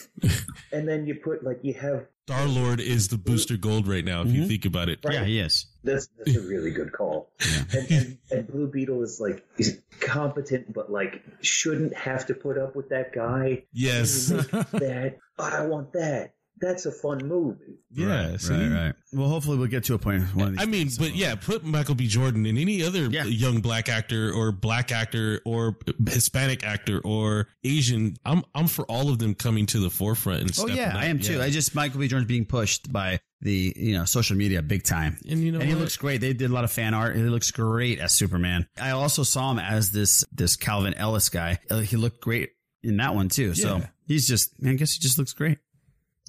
and 0.71 0.87
then 0.87 1.05
you 1.05 1.15
put 1.15 1.43
like 1.43 1.59
you 1.61 1.73
have 1.75 2.07
Star 2.27 2.47
Lord 2.47 2.79
is 2.79 3.07
the 3.07 3.17
Booster 3.17 3.57
Gold 3.57 3.87
right 3.87 4.05
now, 4.05 4.21
if 4.21 4.27
you 4.27 4.41
mm-hmm. 4.41 4.49
think 4.49 4.65
about 4.65 4.89
it. 4.89 4.99
Right. 5.03 5.15
Yeah, 5.15 5.23
he 5.23 5.39
is. 5.39 5.65
That's 5.83 6.07
that's 6.17 6.35
a 6.35 6.41
really 6.41 6.71
good 6.71 6.91
call. 6.91 7.31
and, 7.73 7.91
and, 7.91 8.17
and 8.31 8.47
Blue 8.47 8.67
Beetle 8.67 9.01
is 9.03 9.19
like 9.19 9.45
he's 9.57 9.79
competent, 9.99 10.73
but 10.73 10.91
like 10.91 11.23
shouldn't 11.41 11.95
have 11.95 12.27
to 12.27 12.33
put 12.33 12.57
up 12.57 12.75
with 12.75 12.89
that 12.89 13.13
guy. 13.13 13.63
Yes. 13.71 14.27
That 14.27 15.17
oh, 15.37 15.43
I 15.43 15.65
want 15.65 15.93
that. 15.93 16.33
That's 16.61 16.85
a 16.85 16.91
fun 16.91 17.27
movie. 17.27 17.77
Yeah, 17.91 18.31
right, 18.31 18.41
see? 18.41 18.53
right, 18.53 18.85
right. 18.85 18.93
Well, 19.13 19.29
hopefully 19.29 19.57
we'll 19.57 19.67
get 19.67 19.85
to 19.85 19.93
a 19.93 19.97
point. 19.97 20.23
One 20.35 20.47
of 20.49 20.53
these 20.53 20.61
I 20.61 20.65
mean, 20.65 20.89
but 20.99 21.15
yeah, 21.15 21.35
put 21.35 21.63
Michael 21.63 21.95
B. 21.95 22.07
Jordan 22.07 22.45
and 22.45 22.57
any 22.57 22.83
other 22.83 23.05
young 23.09 23.61
black 23.61 23.89
actor 23.89 24.31
or 24.31 24.51
black 24.51 24.91
actor 24.91 25.41
or 25.45 25.77
Hispanic 26.07 26.63
actor 26.63 26.99
or 27.03 27.47
Asian. 27.63 28.17
I'm 28.25 28.43
I'm 28.53 28.67
for 28.67 28.85
all 28.85 29.09
of 29.09 29.19
them 29.19 29.35
coming 29.35 29.65
to 29.67 29.79
the 29.79 29.89
forefront 29.89 30.41
and 30.41 30.51
Oh 30.59 30.67
yeah, 30.67 30.89
up. 30.89 30.95
I 30.95 31.05
am 31.05 31.19
too. 31.19 31.37
Yeah. 31.37 31.43
I 31.43 31.49
just 31.49 31.73
Michael 31.75 31.99
B. 31.99 32.07
Jordan's 32.07 32.27
being 32.27 32.45
pushed 32.45 32.91
by 32.91 33.19
the 33.41 33.73
you 33.75 33.93
know 33.93 34.05
social 34.05 34.35
media 34.35 34.61
big 34.61 34.83
time, 34.83 35.17
and 35.29 35.39
you 35.41 35.51
know 35.51 35.59
and 35.59 35.67
he 35.69 35.73
what? 35.75 35.81
looks 35.81 35.97
great. 35.97 36.19
They 36.21 36.33
did 36.33 36.49
a 36.49 36.53
lot 36.53 36.63
of 36.65 36.71
fan 36.71 36.93
art. 36.93 37.15
He 37.15 37.23
looks 37.23 37.51
great 37.51 37.99
as 37.99 38.11
Superman. 38.11 38.67
I 38.79 38.91
also 38.91 39.23
saw 39.23 39.51
him 39.51 39.59
as 39.59 39.91
this 39.91 40.23
this 40.31 40.55
Calvin 40.55 40.93
Ellis 40.95 41.29
guy. 41.29 41.59
Uh, 41.69 41.79
He 41.79 41.95
looked 41.95 42.21
great 42.21 42.51
in 42.83 42.97
that 42.97 43.15
one 43.15 43.29
too. 43.29 43.55
So 43.55 43.81
he's 44.07 44.27
just, 44.27 44.61
man, 44.61 44.73
I 44.73 44.75
guess 44.77 44.93
he 44.93 44.99
just 44.99 45.17
looks 45.17 45.33
great. 45.33 45.57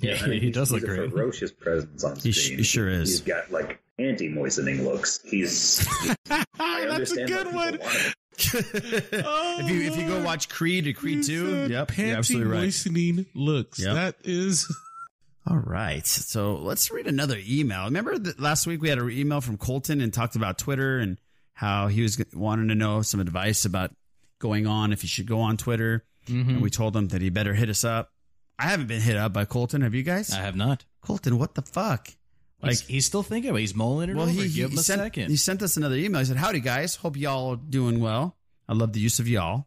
Yeah, 0.00 0.18
I 0.22 0.26
mean, 0.26 0.40
he's, 0.40 0.56
he's 0.56 0.72
a 0.72 0.80
ferocious 1.10 1.52
presence 1.52 2.04
on 2.04 2.16
He 2.16 2.32
screen. 2.32 2.56
sh- 2.56 2.58
he 2.58 2.62
sure 2.62 2.88
is. 2.88 3.08
He's 3.10 3.20
got 3.20 3.50
like 3.50 3.80
anti-moistening 3.98 4.84
looks. 4.84 5.20
He's. 5.24 5.86
I 6.30 6.86
That's 6.86 7.12
a 7.12 7.24
good 7.26 7.52
one. 7.52 7.72
people 7.72 7.90
oh, 9.24 9.58
if 9.60 9.70
you 9.70 9.82
if 9.82 9.96
you 9.98 10.06
go 10.06 10.22
watch 10.24 10.48
Creed 10.48 10.86
or 10.86 10.92
Creed 10.94 11.24
Two, 11.24 11.66
yep, 11.68 11.96
you're 11.96 12.16
absolutely 12.16 12.50
right. 12.50 12.62
moistening 12.62 13.26
looks. 13.34 13.78
Yep. 13.78 13.94
That 13.94 14.16
is. 14.24 14.74
All 15.46 15.56
right, 15.58 16.06
so 16.06 16.56
let's 16.56 16.90
read 16.90 17.06
another 17.06 17.38
email. 17.48 17.84
Remember 17.84 18.18
that 18.18 18.38
last 18.38 18.66
week 18.66 18.82
we 18.82 18.88
had 18.88 18.98
an 18.98 19.10
email 19.10 19.40
from 19.40 19.56
Colton 19.56 20.00
and 20.00 20.12
talked 20.12 20.36
about 20.36 20.58
Twitter 20.58 20.98
and 20.98 21.18
how 21.54 21.88
he 21.88 22.02
was 22.02 22.22
wanting 22.34 22.68
to 22.68 22.74
know 22.74 23.02
some 23.02 23.20
advice 23.20 23.64
about 23.64 23.90
going 24.38 24.66
on 24.66 24.92
if 24.92 25.00
he 25.02 25.08
should 25.08 25.26
go 25.26 25.40
on 25.40 25.56
Twitter. 25.56 26.04
Mm-hmm. 26.26 26.50
And 26.50 26.62
we 26.62 26.70
told 26.70 26.94
him 26.94 27.08
that 27.08 27.22
he 27.22 27.30
better 27.30 27.54
hit 27.54 27.68
us 27.68 27.84
up. 27.84 28.10
I 28.60 28.64
haven't 28.68 28.86
been 28.88 29.00
hit 29.00 29.16
up 29.16 29.32
by 29.32 29.44
Colton. 29.46 29.82
Have 29.82 29.94
you 29.94 30.02
guys? 30.02 30.32
I 30.32 30.40
have 30.40 30.56
not. 30.56 30.84
Colton, 31.02 31.38
what 31.38 31.54
the 31.54 31.62
fuck? 31.62 32.08
Like 32.62 32.78
he's, 32.78 33.06
still 33.06 33.22
thinking 33.22 33.50
about. 33.50 33.58
it. 33.58 33.60
He's 33.62 33.74
mulling 33.74 34.10
it 34.10 34.16
Well, 34.16 34.24
over. 34.24 34.32
he, 34.32 34.42
Give 34.42 34.52
he 34.52 34.60
him 34.74 34.78
a 34.78 34.82
sent, 34.82 35.00
second. 35.00 35.30
he 35.30 35.36
sent 35.36 35.62
us 35.62 35.78
another 35.78 35.96
email. 35.96 36.18
He 36.18 36.26
said, 36.26 36.36
Howdy, 36.36 36.60
guys. 36.60 36.96
Hope 36.96 37.16
y'all 37.16 37.56
doing 37.56 38.00
well. 38.00 38.36
I 38.68 38.74
love 38.74 38.92
the 38.92 39.00
use 39.00 39.18
of 39.18 39.26
y'all. 39.26 39.66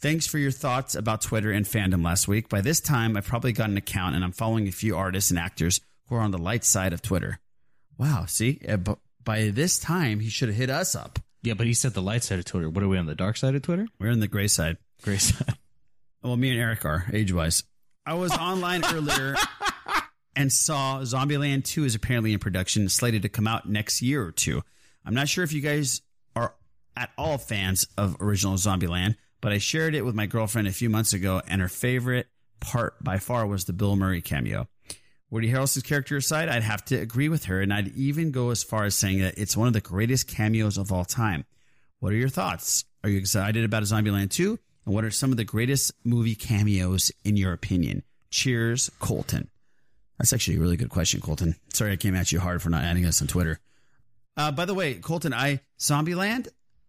Thanks 0.00 0.26
for 0.26 0.36
your 0.38 0.50
thoughts 0.50 0.94
about 0.94 1.22
Twitter 1.22 1.50
and 1.50 1.64
fandom 1.64 2.04
last 2.04 2.28
week. 2.28 2.48
By 2.50 2.60
this 2.60 2.80
time, 2.80 3.16
I've 3.16 3.26
probably 3.26 3.52
got 3.52 3.70
an 3.70 3.76
account 3.78 4.14
and 4.14 4.22
I'm 4.22 4.32
following 4.32 4.68
a 4.68 4.72
few 4.72 4.94
artists 4.96 5.30
and 5.30 5.38
actors 5.38 5.80
who 6.08 6.16
are 6.16 6.20
on 6.20 6.30
the 6.30 6.38
light 6.38 6.64
side 6.64 6.92
of 6.92 7.00
Twitter. 7.02 7.40
Wow. 7.96 8.26
See, 8.26 8.60
Uh, 8.68 8.76
by 9.24 9.48
this 9.48 9.78
time, 9.78 10.20
he 10.20 10.28
should 10.28 10.48
have 10.50 10.56
hit 10.56 10.70
us 10.70 10.94
up. 10.94 11.18
Yeah, 11.42 11.54
but 11.54 11.66
he 11.66 11.72
said 11.74 11.94
the 11.94 12.02
light 12.02 12.22
side 12.24 12.38
of 12.38 12.44
Twitter. 12.44 12.68
What 12.68 12.84
are 12.84 12.88
we 12.88 12.98
on 12.98 13.06
the 13.06 13.14
dark 13.14 13.36
side 13.38 13.54
of 13.54 13.62
Twitter? 13.62 13.86
We're 13.98 14.10
in 14.10 14.20
the 14.20 14.28
gray 14.28 14.48
side. 14.48 14.76
Gray 15.02 15.16
side. 15.18 15.56
Well, 16.22 16.36
me 16.36 16.50
and 16.50 16.60
Eric 16.60 16.84
are 16.84 17.06
age 17.12 17.32
wise. 17.32 17.62
I 18.08 18.14
was 18.14 18.32
online 18.32 18.86
earlier 18.86 19.36
and 20.34 20.50
saw 20.50 21.00
Zombieland 21.00 21.64
2 21.64 21.84
is 21.84 21.94
apparently 21.94 22.32
in 22.32 22.38
production, 22.38 22.88
slated 22.88 23.20
to 23.20 23.28
come 23.28 23.46
out 23.46 23.68
next 23.68 24.00
year 24.00 24.24
or 24.24 24.32
two. 24.32 24.62
I'm 25.04 25.12
not 25.12 25.28
sure 25.28 25.44
if 25.44 25.52
you 25.52 25.60
guys 25.60 26.00
are 26.34 26.54
at 26.96 27.10
all 27.18 27.36
fans 27.36 27.86
of 27.98 28.16
original 28.18 28.54
Zombieland, 28.54 29.16
but 29.42 29.52
I 29.52 29.58
shared 29.58 29.94
it 29.94 30.06
with 30.06 30.14
my 30.14 30.24
girlfriend 30.24 30.68
a 30.68 30.72
few 30.72 30.88
months 30.88 31.12
ago, 31.12 31.42
and 31.46 31.60
her 31.60 31.68
favorite 31.68 32.28
part 32.60 32.94
by 33.04 33.18
far 33.18 33.46
was 33.46 33.66
the 33.66 33.74
Bill 33.74 33.94
Murray 33.94 34.22
cameo. 34.22 34.68
Woody 35.28 35.50
Harrelson's 35.50 35.82
character 35.82 36.16
aside, 36.16 36.48
I'd 36.48 36.62
have 36.62 36.86
to 36.86 36.96
agree 36.96 37.28
with 37.28 37.44
her, 37.44 37.60
and 37.60 37.74
I'd 37.74 37.88
even 37.88 38.30
go 38.30 38.48
as 38.48 38.62
far 38.62 38.84
as 38.84 38.94
saying 38.94 39.18
that 39.18 39.36
it's 39.36 39.54
one 39.54 39.68
of 39.68 39.74
the 39.74 39.82
greatest 39.82 40.28
cameos 40.28 40.78
of 40.78 40.90
all 40.90 41.04
time. 41.04 41.44
What 41.98 42.14
are 42.14 42.16
your 42.16 42.30
thoughts? 42.30 42.86
Are 43.04 43.10
you 43.10 43.18
excited 43.18 43.64
about 43.64 43.82
Zombieland 43.82 44.30
2? 44.30 44.58
And 44.88 44.94
what 44.94 45.04
are 45.04 45.10
some 45.10 45.32
of 45.32 45.36
the 45.36 45.44
greatest 45.44 45.92
movie 46.02 46.34
cameos 46.34 47.12
in 47.22 47.36
your 47.36 47.52
opinion? 47.52 48.04
Cheers, 48.30 48.90
Colton. 49.00 49.50
That's 50.16 50.32
actually 50.32 50.56
a 50.56 50.60
really 50.60 50.78
good 50.78 50.88
question, 50.88 51.20
Colton. 51.20 51.56
Sorry 51.74 51.92
I 51.92 51.96
came 51.96 52.16
at 52.16 52.32
you 52.32 52.40
hard 52.40 52.62
for 52.62 52.70
not 52.70 52.84
adding 52.84 53.04
us 53.04 53.20
on 53.20 53.28
Twitter. 53.28 53.60
Uh, 54.34 54.50
by 54.50 54.64
the 54.64 54.72
way, 54.72 54.94
Colton, 54.94 55.34
I 55.34 55.60
Zombieland, 55.78 56.48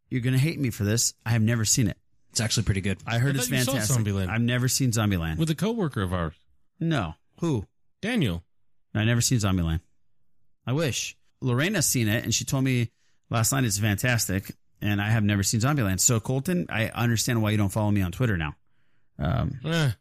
you're 0.10 0.22
gonna 0.22 0.38
hate 0.38 0.62
me 0.62 0.70
for 0.70 0.86
this. 0.86 1.14
I 1.26 1.32
have 1.32 1.42
never 1.42 1.66
seen 1.66 1.90
it. 1.90 1.98
It's 2.30 2.40
actually 2.40 2.64
pretty 2.64 2.80
good. 2.80 3.00
I 3.06 3.18
heard 3.18 3.36
I 3.36 3.40
it's 3.40 3.50
thought 3.50 3.58
you 3.58 3.64
saw 3.66 3.72
fantastic. 3.74 4.06
Zombieland. 4.06 4.30
I've 4.30 4.40
never 4.40 4.70
seen 4.70 4.92
Zombieland. 4.92 5.38
With 5.38 5.50
a 5.50 5.56
coworker 5.56 6.02
of 6.02 6.14
ours. 6.14 6.36
No. 6.80 7.16
Who? 7.42 7.66
Daniel. 8.02 8.46
I 8.96 9.04
never 9.04 9.20
seen 9.20 9.40
Zombieland. 9.40 9.82
I 10.66 10.72
wish. 10.72 11.18
Lorena's 11.42 11.86
seen 11.86 12.08
it 12.08 12.24
and 12.24 12.34
she 12.34 12.46
told 12.46 12.64
me 12.64 12.92
last 13.30 13.52
night 13.52 13.66
it's 13.66 13.78
fantastic 13.78 14.56
and 14.82 15.02
I 15.02 15.10
have 15.10 15.24
never 15.24 15.44
seen 15.44 15.60
Zombieland. 15.60 16.00
So 16.00 16.20
Colton, 16.20 16.66
I 16.70 16.88
understand 16.88 17.42
why 17.42 17.52
you 17.52 17.58
don't 17.58 17.70
follow 17.70 17.92
me 17.92 18.02
on 18.02 18.12
Twitter 18.12 18.38
now. 18.38 18.56
Um, 19.18 19.60
Eh. 19.66 19.92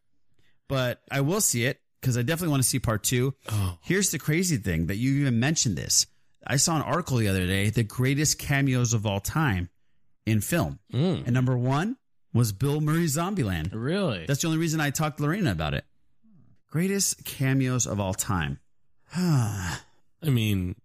but 0.68 1.02
I 1.10 1.20
will 1.22 1.40
see 1.40 1.64
it 1.64 1.80
because 2.00 2.16
I 2.16 2.22
definitely 2.22 2.50
want 2.52 2.62
to 2.62 2.68
see 2.68 2.78
part 2.78 3.02
two. 3.02 3.34
Oh. 3.50 3.78
Here's 3.82 4.10
the 4.10 4.18
crazy 4.18 4.56
thing 4.56 4.86
that 4.86 4.96
you 4.96 5.20
even 5.20 5.40
mentioned 5.40 5.76
this. 5.76 6.06
I 6.46 6.56
saw 6.56 6.76
an 6.76 6.82
article 6.82 7.16
the 7.16 7.28
other 7.28 7.46
day, 7.46 7.70
the 7.70 7.82
greatest 7.82 8.38
cameos 8.38 8.94
of 8.94 9.04
all 9.06 9.20
time 9.20 9.68
in 10.24 10.40
film. 10.40 10.78
Mm. 10.92 11.24
And 11.26 11.32
number 11.32 11.58
one 11.58 11.96
was 12.32 12.52
Bill 12.52 12.80
Murray's 12.80 13.16
Zombieland. 13.16 13.70
Really? 13.72 14.24
That's 14.26 14.42
the 14.42 14.46
only 14.46 14.58
reason 14.58 14.80
I 14.80 14.90
talked 14.90 15.16
to 15.18 15.24
Lorena 15.24 15.50
about 15.50 15.74
it. 15.74 15.84
Greatest 16.70 17.24
cameos 17.24 17.86
of 17.86 17.98
all 17.98 18.14
time. 18.14 18.60
I 19.16 19.78
mean, 20.22 20.76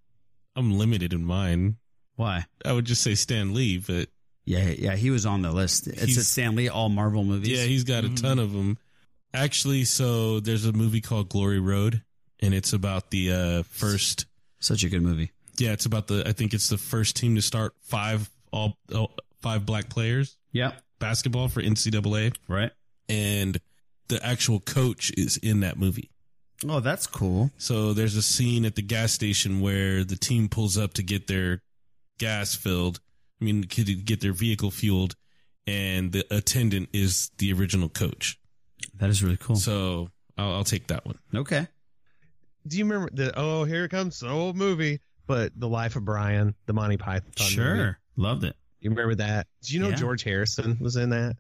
I'm 0.56 0.78
limited 0.78 1.14
in 1.14 1.26
mine. 1.26 1.78
Why? 2.16 2.46
I 2.66 2.72
would 2.74 2.86
just 2.86 3.02
say 3.02 3.16
Stan 3.16 3.54
Lee, 3.54 3.78
but 3.80 4.10
Yeah, 4.46 4.70
yeah, 4.70 4.96
he 4.96 5.10
was 5.10 5.26
on 5.26 5.42
the 5.42 5.52
list. 5.52 5.88
It 5.88 5.98
He's- 6.00 6.16
said 6.16 6.26
Stan 6.26 6.56
Lee, 6.56 6.68
all 6.70 6.90
Marvel 6.90 7.24
movies. 7.24 7.50
yeah, 7.50 7.64
he's 7.66 7.84
got 7.84 8.04
a 8.06 8.10
ton 8.10 8.40
of 8.40 8.52
them. 8.52 8.78
Actually, 9.34 9.84
so 9.86 10.40
there's 10.40 10.66
a 10.66 10.74
movie 10.74 11.02
called 11.02 11.30
Glory 11.30 11.60
Road, 11.60 12.04
and 12.40 12.54
it's 12.54 12.72
about 12.74 13.10
the 13.10 13.32
uh, 13.32 13.64
first. 13.64 14.26
Such 14.60 14.84
a 14.84 14.90
good 14.90 15.02
movie. 15.02 15.32
Yeah, 15.58 15.72
it's 15.72 15.86
about 15.86 16.08
the. 16.08 16.24
I 16.28 16.34
think 16.34 16.54
it's 16.54 16.70
the 16.70 16.78
first 16.78 17.16
team 17.16 17.36
to 17.36 17.42
start 17.42 17.74
five 17.82 18.30
all, 18.52 18.78
all 18.94 19.12
five 19.42 19.66
black 19.66 19.90
players. 19.90 20.38
Yep. 20.52 20.76
basketball 21.00 21.48
for 21.50 21.62
NCAA. 21.62 22.36
Right. 22.48 22.72
And 23.10 23.60
the 24.08 24.24
actual 24.24 24.60
coach 24.60 25.12
is 25.18 25.38
in 25.38 25.62
that 25.62 25.78
movie. 25.80 26.12
Oh, 26.68 26.80
that's 26.80 27.08
cool. 27.08 27.50
So 27.58 27.94
there's 27.94 28.16
a 28.16 28.22
scene 28.22 28.64
at 28.66 28.76
the 28.76 28.82
gas 28.84 29.12
station 29.14 29.60
where 29.62 30.04
the 30.04 30.16
team 30.16 30.48
pulls 30.48 30.78
up 30.78 30.94
to 30.94 31.04
get 31.04 31.26
their 31.28 31.62
gas 32.18 32.56
filled. 32.56 33.00
I 33.42 33.46
mean, 33.46 33.64
could 33.66 34.06
get 34.06 34.22
their 34.22 34.34
vehicle 34.34 34.72
fueled, 34.72 35.16
and 35.68 36.12
the 36.12 36.26
attendant 36.32 36.90
is 36.94 37.32
the 37.38 37.52
original 37.54 37.90
coach. 37.90 38.40
That 39.00 39.10
is 39.10 39.24
really 39.24 39.38
cool. 39.38 39.56
So 39.56 40.10
I'll, 40.38 40.54
I'll 40.54 40.64
take 40.64 40.88
that 40.88 41.06
one. 41.06 41.20
Okay. 41.36 41.68
Do 42.66 42.78
you 42.78 42.86
remember 42.86 43.10
the 43.14 43.38
oh 43.38 43.66
here 43.66 43.86
it 43.86 43.90
comes 43.92 44.20
the 44.22 44.30
old 44.30 44.56
movie, 44.56 45.02
but 45.28 45.52
the 45.56 45.68
Life 45.68 45.96
of 45.96 46.06
Brian, 46.06 46.56
the 46.66 46.74
Monty 46.74 46.98
Python. 46.98 47.32
Sure. 47.36 47.76
movie. 47.76 47.96
Loved 48.16 48.44
it. 48.46 48.56
You 48.80 48.90
remember 48.90 49.16
that? 49.16 49.48
Do 49.64 49.74
you 49.74 49.80
know 49.82 49.90
Yeah. 49.90 49.96
George 49.96 50.24
Harrison 50.24 50.78
was 50.80 50.96
in 50.96 51.10
that? 51.10 51.36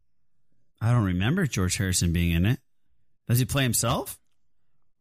I 0.81 0.91
don't 0.91 1.03
remember 1.05 1.45
George 1.45 1.77
Harrison 1.77 2.11
being 2.11 2.31
in 2.31 2.45
it. 2.45 2.59
Does 3.29 3.39
he 3.39 3.45
play 3.45 3.63
himself? 3.63 4.19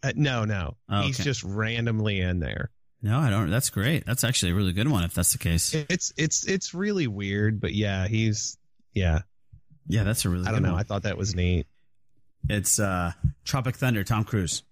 Uh, 0.03 0.13
no, 0.15 0.45
no. 0.45 0.77
Oh, 0.89 1.03
He's 1.03 1.19
just 1.19 1.43
randomly 1.45 2.21
in 2.21 2.39
there. 2.41 2.71
No, 3.03 3.19
I 3.19 3.31
don't. 3.31 3.51
That's 3.51 3.71
great. 3.71 4.07
That's 4.07 4.23
actually 4.23 4.53
a 4.53 4.55
really 4.55 4.73
good 4.73 4.89
one 4.89 5.03
if 5.05 5.13
that's 5.15 5.33
the 5.33 5.39
case. 5.39 5.75
It's 5.75 6.13
it's 6.17 6.47
it's 6.47 6.73
really 6.73 7.09
weird, 7.09 7.61
but 7.61 7.75
yeah, 7.75 8.07
he's 8.07 8.57
yeah. 8.95 9.23
Yeah, 9.89 10.05
that's 10.05 10.25
a 10.25 10.29
really 10.31 10.47
I 10.47 10.53
don't 10.53 10.63
know. 10.63 10.73
one. 10.73 10.81
I 10.81 10.85
thought 10.85 11.03
that 11.03 11.19
was 11.19 11.35
neat. 11.35 11.67
It's 12.49 12.79
uh 12.79 13.13
Tropic 13.45 13.75
Thunder, 13.77 14.05
Tom 14.05 14.23
Cruise. 14.25 14.63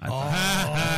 I 0.00 0.08
Ah, 0.10 0.97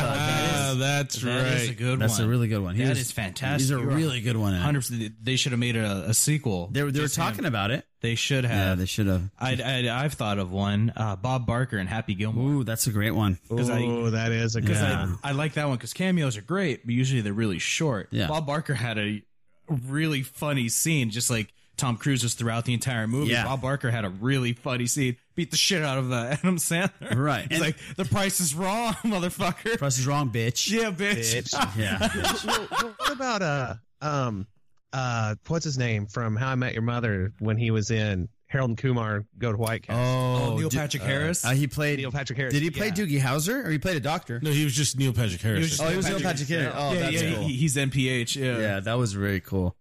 that's 0.81 1.15
That 1.21 1.47
is 1.47 1.63
a 1.63 1.67
right. 1.69 1.77
good 1.77 1.99
That's 1.99 2.19
one. 2.19 2.27
a 2.27 2.29
really 2.29 2.47
good 2.49 2.59
one. 2.61 2.75
He 2.75 2.83
That 2.83 2.89
was- 2.89 2.99
is 2.99 3.11
fantastic. 3.11 3.61
he's 3.61 3.71
a 3.71 3.75
You're 3.75 3.85
really 3.87 4.19
good 4.21 4.35
one 4.35 4.53
in 4.53 4.61
it. 4.61 4.63
100%. 4.63 5.13
They 5.23 5.35
should 5.37 5.53
have 5.53 5.59
made 5.59 5.75
a, 5.77 6.09
a 6.09 6.13
sequel. 6.13 6.67
They 6.71 6.83
were 6.83 6.91
they 6.91 6.99
were 6.99 7.05
Just 7.05 7.17
him. 7.17 7.23
talking 7.23 7.45
about 7.45 7.71
it. 7.71 7.85
They 8.01 8.15
should 8.15 8.43
Yeah, 8.43 8.49
have. 8.49 8.77
they 8.79 8.85
should 8.85 9.07
have. 9.07 9.29
I'd, 9.39 9.61
I'd, 9.61 9.85
I've 9.87 10.13
thought 10.13 10.39
of 10.39 10.51
one. 10.51 10.91
Uh, 10.95 11.15
Bob 11.15 11.45
Barker 11.45 11.77
and 11.77 11.87
Happy 11.87 12.15
Gilmore. 12.15 12.49
Ooh, 12.49 12.63
that's 12.63 12.87
a 12.87 12.91
great 12.91 13.11
one. 13.11 13.37
Because 13.49 13.69
I- 13.69 13.81
Oh, 13.81 14.09
that 14.09 14.31
is 14.31 14.55
a 14.55 14.61
good 14.61 14.67
Because 14.67 14.81
Yeah. 14.83 14.99
one. 15.01 15.19
I, 15.23 15.29
I 15.29 15.31
like 15.33 15.53
that 15.53 15.67
one 15.67 15.77
because 15.77 15.93
cameos 15.93 16.35
are 16.37 16.41
great, 16.41 16.85
but 16.85 16.93
usually 16.93 17.21
they're 17.21 17.31
really 17.33 17.59
short. 17.59 18.07
Yeah. 18.11 18.27
Bob 18.27 18.45
Barker 18.47 18.73
had 18.73 18.97
a 18.97 19.21
really 19.69 20.21
funny 20.23 20.67
scene, 20.69 21.11
just 21.11 21.29
like 21.29 21.53
Tom 21.81 21.97
Cruise 21.97 22.23
was 22.23 22.33
throughout 22.35 22.65
the 22.65 22.73
entire 22.73 23.07
movie. 23.07 23.31
Yeah. 23.31 23.43
Bob 23.43 23.61
Barker 23.61 23.89
had 23.91 24.05
a 24.05 24.09
really 24.09 24.53
funny 24.53 24.85
scene, 24.87 25.17
beat 25.35 25.51
the 25.51 25.57
shit 25.57 25.81
out 25.83 25.97
of 25.97 26.11
uh, 26.11 26.15
Adam 26.31 26.57
Sandler. 26.57 27.15
Right. 27.15 27.47
He's 27.49 27.57
And- 27.59 27.61
like, 27.61 27.77
the 27.97 28.05
price 28.05 28.39
is 28.39 28.53
wrong, 28.55 28.93
motherfucker. 29.03 29.77
Price 29.77 29.97
is 29.97 30.05
wrong, 30.07 30.29
bitch. 30.29 30.69
Yeah, 30.71 30.91
bitch. 30.91 31.35
Bitch. 31.35 31.75
Yeah. 31.77 31.97
well, 32.45 32.67
well, 32.71 32.95
what 32.97 33.11
about 33.11 33.41
uh 33.41 33.73
um 34.01 34.47
uh, 34.93 35.35
what's 35.47 35.63
his 35.65 35.77
name 35.77 36.05
from 36.05 36.35
How 36.35 36.49
I 36.49 36.55
Met 36.55 36.73
Your 36.73 36.81
Mother 36.81 37.31
when 37.39 37.55
he 37.57 37.71
was 37.71 37.91
in 37.91 38.27
Harold 38.47 38.71
and 38.71 38.77
Kumar 38.77 39.23
Go 39.37 39.53
to 39.53 39.57
White 39.57 39.83
Castle. 39.83 40.51
Oh, 40.53 40.57
Neil 40.57 40.67
d- 40.67 40.75
Patrick 40.77 41.01
uh, 41.03 41.05
Harris? 41.05 41.45
Uh, 41.45 41.51
he 41.51 41.65
played 41.67 41.99
Neil 41.99 42.11
Patrick 42.11 42.37
Harris. 42.37 42.53
Did 42.53 42.61
he 42.61 42.69
play 42.71 42.87
Yeah. 42.87 42.93
Doogie 42.93 43.19
Howser, 43.21 43.65
or 43.65 43.69
he 43.69 43.77
played 43.79 43.95
a 43.95 44.01
doctor? 44.01 44.41
No, 44.43 44.51
he 44.51 44.65
was 44.65 44.73
just 44.75 44.97
Neil 44.99 45.13
Patrick 45.13 45.39
Harris. 45.41 45.79
oh, 45.79 45.87
he 45.87 45.95
was 45.95 46.09
Neil 46.09 46.19
Patrick 46.19 46.49
Harris. 46.49 46.73
Oh, 46.75 46.91
yeah, 46.91 46.99
that's 46.99 47.21
yeah, 47.23 47.33
cool. 47.35 47.43
he- 47.45 47.53
he's 47.55 47.77
NPH. 47.77 48.35
Yeah. 48.35 48.57
Yeah, 48.57 48.79
that 48.81 48.95
was 48.97 49.13
very 49.13 49.39
cool. 49.39 49.77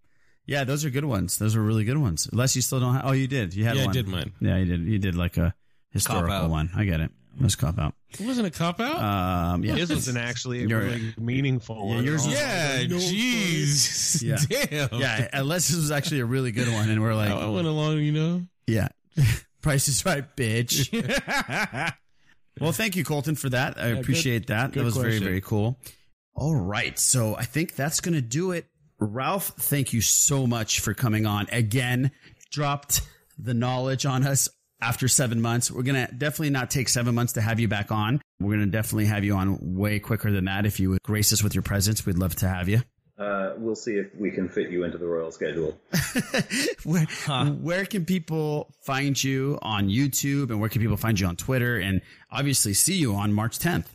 Yeah, 0.51 0.65
those 0.65 0.85
are 0.85 0.91
good 0.91 1.05
ones. 1.05 1.39
Those 1.39 1.55
are 1.55 1.63
really 1.63 1.85
good 1.85 1.97
ones. 1.99 2.29
Unless 2.33 2.57
you 2.57 2.63
still 2.63 2.81
don't 2.81 2.95
have. 2.95 3.07
Oh, 3.07 3.13
you 3.13 3.29
did. 3.29 3.55
You 3.55 3.65
had 3.65 3.77
Yeah, 3.77 3.83
I 3.83 3.87
one. 3.87 3.95
did 3.95 4.09
mine. 4.09 4.33
Yeah, 4.41 4.57
you 4.57 4.65
did. 4.65 4.81
You 4.81 4.99
did 4.99 5.15
like 5.15 5.37
a 5.37 5.55
historical 5.91 6.49
one. 6.49 6.71
I 6.75 6.85
get 6.85 6.99
it. 7.01 7.13
Let's 7.41 7.55
cop 7.55 7.79
out. 7.79 7.95
It 8.19 8.27
wasn't 8.27 8.49
a 8.49 8.51
cop 8.51 8.81
out. 8.81 8.97
Um, 9.55 9.63
yeah. 9.63 9.75
His 9.77 9.91
wasn't 9.91 10.19
actually 10.19 10.65
a 10.65 10.67
You're- 10.67 10.85
really 10.85 11.15
meaningful 11.17 11.77
Yeah, 11.77 11.95
one. 11.95 12.05
yours 12.05 12.27
yeah, 12.27 12.81
jeez. 12.83 14.23
Yeah. 14.51 14.89
Damn. 14.89 15.01
Yeah, 15.01 15.29
unless 15.33 15.69
this 15.69 15.77
was 15.77 15.93
actually 15.93 16.21
a 16.21 16.25
really 16.27 16.51
good 16.51 16.67
one, 16.69 16.91
and 16.91 17.01
we're 17.01 17.15
like, 17.15 17.31
I 17.31 17.47
went 17.49 17.69
along, 17.69 17.99
you 17.99 18.11
know. 18.13 18.43
yeah, 18.67 18.89
Price 19.63 19.87
is 19.87 20.05
right, 20.05 20.25
bitch. 20.37 20.91
well, 22.61 22.73
thank 22.73 22.97
you, 22.97 23.05
Colton, 23.05 23.37
for 23.37 23.49
that. 23.51 23.79
I 23.79 23.91
good- 23.91 23.99
appreciate 24.01 24.47
that. 24.49 24.73
good 24.73 24.81
that 24.81 24.85
was 24.85 24.97
very, 24.97 25.19
very 25.21 25.41
cool. 25.41 25.79
All 26.35 26.55
right, 26.57 26.99
so 26.99 27.37
I 27.37 27.45
think 27.45 27.77
that's 27.77 28.01
going 28.01 28.15
to 28.15 28.21
do 28.23 28.53
it. 28.53 28.67
Ralph, 29.01 29.55
thank 29.59 29.95
you 29.95 30.03
so 30.03 30.47
much 30.47 30.81
for 30.81 30.93
coming 30.93 31.25
on 31.25 31.47
again. 31.51 32.11
Dropped 32.51 33.01
the 33.39 33.55
knowledge 33.55 34.05
on 34.05 34.27
us 34.27 34.49
after 34.83 35.09
seven 35.09 35.41
months. 35.41 35.71
We're 35.71 35.83
going 35.83 36.07
to 36.07 36.13
definitely 36.13 36.51
not 36.51 36.71
take 36.71 36.89
seven 36.89 37.15
months 37.15 37.33
to 37.35 37.41
have 37.41 37.59
you 37.59 37.67
back 37.67 37.91
on. 37.91 38.21
We're 38.41 38.57
going 38.57 38.67
to 38.67 38.71
definitely 38.71 39.07
have 39.07 39.25
you 39.25 39.35
on 39.37 39.75
way 39.75 40.01
quicker 40.01 40.31
than 40.31 40.45
that. 40.45 40.67
If 40.67 40.81
you 40.81 40.91
would 40.91 41.03
grace 41.03 41.33
us 41.33 41.43
with 41.43 41.55
your 41.55 41.63
presence, 41.63 42.05
we'd 42.05 42.19
love 42.19 42.35
to 42.37 42.49
have 42.49 42.69
you. 42.69 42.83
Uh, 43.19 43.55
we'll 43.57 43.75
see 43.75 43.93
if 43.93 44.15
we 44.17 44.31
can 44.31 44.49
fit 44.49 44.71
you 44.71 44.85
into 44.85 44.99
the 44.99 45.07
royal 45.07 45.31
schedule. 45.31 45.79
where, 46.85 47.07
where 47.07 47.85
can 47.87 48.05
people 48.05 48.75
find 48.83 49.23
you 49.23 49.59
on 49.63 49.89
YouTube 49.89 50.51
and 50.51 50.61
where 50.61 50.71
can 50.71 50.81
people 50.81 50.97
find 50.97 51.21
you 51.21 51.27
on 51.27 51.37
Twitter 51.37 51.77
and 51.77 52.03
obviously 52.31 52.75
see 52.75 52.95
you 52.95 53.15
on 53.15 53.33
March 53.33 53.59
10th? 53.59 53.87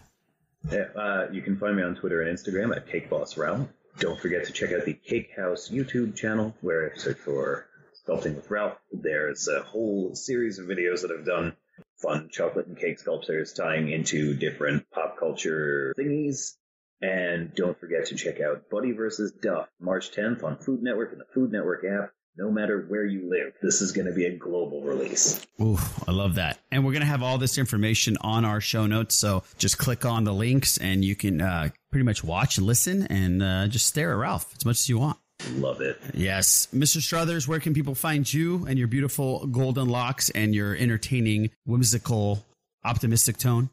Yeah, 0.71 0.85
uh, 0.95 1.27
you 1.31 1.41
can 1.41 1.57
find 1.57 1.75
me 1.75 1.83
on 1.83 1.95
Twitter 1.95 2.21
and 2.21 2.37
Instagram 2.37 2.75
at 2.75 2.87
CakeBossRalph. 2.87 3.67
Don't 3.97 4.19
forget 4.19 4.45
to 4.45 4.51
check 4.51 4.73
out 4.73 4.83
the 4.83 4.93
Cake 4.93 5.31
House 5.37 5.69
YouTube 5.69 6.15
channel 6.15 6.53
where 6.59 6.91
I 6.91 6.97
search 6.97 7.17
for 7.17 7.65
Sculpting 8.05 8.35
with 8.35 8.51
Ralph. 8.51 8.77
There's 8.91 9.47
a 9.47 9.63
whole 9.63 10.15
series 10.15 10.59
of 10.59 10.65
videos 10.65 11.01
that 11.01 11.11
I've 11.11 11.25
done. 11.25 11.55
Fun 12.01 12.27
chocolate 12.29 12.67
and 12.67 12.77
cake 12.77 12.99
sculptures 12.99 13.53
tying 13.53 13.89
into 13.89 14.33
different 14.33 14.89
pop 14.91 15.17
culture 15.17 15.93
thingies. 15.97 16.55
And 17.01 17.55
don't 17.55 17.79
forget 17.79 18.07
to 18.07 18.15
check 18.15 18.41
out 18.41 18.69
Buddy 18.69 18.91
vs. 18.91 19.31
Duff 19.31 19.69
March 19.79 20.11
10th 20.11 20.43
on 20.43 20.57
Food 20.57 20.83
Network 20.83 21.13
and 21.13 21.21
the 21.21 21.33
Food 21.33 21.53
Network 21.53 21.85
app. 21.85 22.11
No 22.37 22.51
matter 22.51 22.85
where 22.89 23.05
you 23.05 23.29
live, 23.29 23.53
this 23.61 23.81
is 23.81 23.93
going 23.93 24.07
to 24.07 24.13
be 24.13 24.25
a 24.25 24.35
global 24.35 24.81
release. 24.81 25.45
Ooh, 25.61 25.77
I 26.05 26.11
love 26.11 26.35
that. 26.35 26.59
And 26.69 26.83
we're 26.83 26.91
going 26.91 27.01
to 27.01 27.07
have 27.07 27.23
all 27.23 27.37
this 27.37 27.57
information 27.57 28.17
on 28.19 28.43
our 28.43 28.59
show 28.59 28.85
notes. 28.87 29.15
So 29.15 29.43
just 29.57 29.77
click 29.77 30.05
on 30.05 30.25
the 30.25 30.33
links 30.33 30.77
and 30.77 31.05
you 31.05 31.15
can 31.15 31.39
uh, 31.39 31.69
pretty 31.91 32.03
much 32.03 32.25
watch 32.25 32.57
and 32.57 32.67
listen 32.67 33.07
and 33.07 33.41
uh, 33.41 33.67
just 33.67 33.85
stare 33.85 34.11
at 34.11 34.17
Ralph 34.17 34.53
as 34.57 34.65
much 34.65 34.79
as 34.79 34.89
you 34.89 34.99
want. 34.99 35.17
Love 35.51 35.79
it. 35.79 35.97
Yes. 36.13 36.67
Mr. 36.73 37.01
Strothers, 37.01 37.47
where 37.47 37.61
can 37.61 37.73
people 37.73 37.95
find 37.95 38.31
you 38.31 38.65
and 38.67 38.77
your 38.77 38.87
beautiful 38.89 39.47
golden 39.47 39.87
locks 39.87 40.29
and 40.31 40.53
your 40.53 40.75
entertaining, 40.75 41.51
whimsical, 41.65 42.45
optimistic 42.83 43.37
tone? 43.37 43.69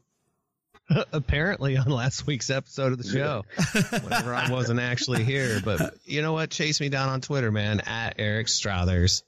apparently 1.13 1.77
on 1.77 1.85
last 1.89 2.25
week's 2.27 2.49
episode 2.49 2.91
of 2.93 2.97
the 2.97 3.07
show 3.09 3.43
whenever 4.03 4.33
I 4.33 4.49
wasn't 4.51 4.79
actually 4.79 5.23
here. 5.23 5.59
But 5.63 5.95
you 6.05 6.21
know 6.21 6.33
what? 6.33 6.49
Chase 6.49 6.79
me 6.81 6.89
down 6.89 7.09
on 7.09 7.21
Twitter, 7.21 7.51
man, 7.51 7.79
at 7.81 8.15
Eric 8.19 8.47
Strothers. 8.47 9.23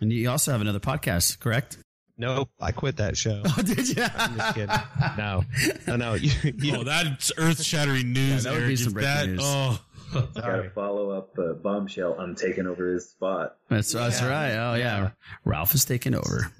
And 0.00 0.12
you 0.12 0.28
also 0.30 0.52
have 0.52 0.60
another 0.60 0.80
podcast, 0.80 1.38
correct? 1.38 1.78
Nope, 2.18 2.50
I 2.60 2.72
quit 2.72 2.96
that 2.98 3.16
show. 3.16 3.42
Oh, 3.46 3.62
did 3.62 3.88
you? 3.88 4.04
I'm 4.16 4.36
just 4.36 4.54
kidding. 4.54 4.76
No, 5.16 5.44
no, 5.86 5.96
no. 5.96 6.14
You, 6.14 6.30
you, 6.56 6.76
Oh, 6.76 6.84
that's 6.84 7.32
earth 7.38 7.62
shattering 7.62 8.12
news. 8.12 8.44
Yeah, 8.44 8.50
that 8.52 8.52
would 8.52 8.66
be 8.68 8.74
Eric. 8.74 8.78
some 8.78 8.86
Is 8.88 8.92
breaking 8.92 9.10
that, 9.14 9.28
news. 9.28 9.40
Oh, 9.42 9.80
Gotta 10.34 10.70
follow 10.74 11.10
up 11.10 11.38
uh, 11.38 11.54
Bombshell. 11.54 12.16
I'm 12.18 12.34
taking 12.34 12.66
over 12.66 12.92
his 12.92 13.08
spot. 13.08 13.56
That's, 13.70 13.92
that's 13.92 14.20
Yeah. 14.20 14.28
right. 14.28 14.52
Oh, 14.72 14.74
yeah. 14.74 15.10
Ralph 15.44 15.74
is 15.74 15.84
taking 15.86 16.14
over. 16.14 16.52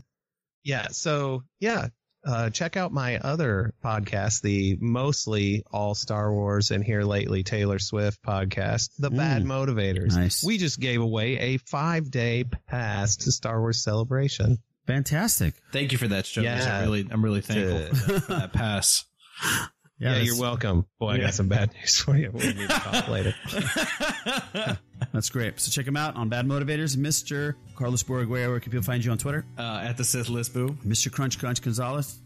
yeah. 0.64 0.88
So 0.90 1.42
yeah, 1.60 1.88
uh, 2.24 2.50
check 2.50 2.76
out 2.76 2.92
my 2.92 3.18
other 3.18 3.74
podcast, 3.84 4.42
the 4.42 4.76
mostly 4.80 5.64
all 5.70 5.94
Star 5.94 6.32
Wars 6.32 6.70
and 6.70 6.84
here 6.84 7.02
lately 7.02 7.42
Taylor 7.42 7.78
Swift 7.78 8.22
podcast, 8.22 8.90
The 8.98 9.10
Bad 9.10 9.42
Mm. 9.44 9.46
Motivators. 9.46 10.14
Nice. 10.16 10.44
We 10.44 10.58
just 10.58 10.78
gave 10.80 11.00
away 11.00 11.38
a 11.38 11.56
five 11.58 12.10
day 12.10 12.44
pass 12.68 13.16
to 13.16 13.32
Star 13.32 13.60
Wars 13.60 13.82
Celebration. 13.82 14.58
Fantastic. 14.86 15.54
Thank 15.72 15.92
you 15.92 15.98
for 15.98 16.08
that, 16.08 16.24
Jonas. 16.24 16.64
Yeah. 16.64 16.78
I 16.78 16.82
really, 16.82 17.06
I'm 17.10 17.24
really 17.24 17.40
thankful 17.40 17.94
for, 17.96 18.12
that, 18.12 18.22
for 18.22 18.32
that 18.34 18.52
pass. 18.52 19.04
Yeah, 20.02 20.10
that's- 20.12 20.26
you're 20.26 20.40
welcome. 20.40 20.86
Boy, 20.98 21.10
I 21.10 21.18
got 21.18 21.34
some 21.34 21.48
bad 21.48 21.72
news 21.74 21.98
for 22.00 22.16
you. 22.16 22.30
We'll 22.32 22.46
need 22.46 22.56
to 22.58 22.66
talk 22.68 23.08
later. 23.08 23.34
That's 25.12 25.30
great. 25.30 25.60
So 25.60 25.70
check 25.70 25.86
him 25.86 25.96
out 25.96 26.16
on 26.16 26.28
Bad 26.28 26.46
Motivators. 26.46 26.96
Mr. 26.96 27.54
Carlos 27.76 28.02
Borguea, 28.02 28.48
where 28.48 28.60
can 28.60 28.72
people 28.72 28.84
find 28.84 29.04
you 29.04 29.10
on 29.10 29.18
Twitter? 29.18 29.44
Uh, 29.58 29.80
at 29.84 29.96
the 29.96 30.04
Sith 30.04 30.28
List 30.28 30.54
Boo. 30.54 30.70
Mr. 30.86 31.10
Crunch 31.12 31.38
Crunch 31.38 31.60
Gonzalez. 31.62 32.18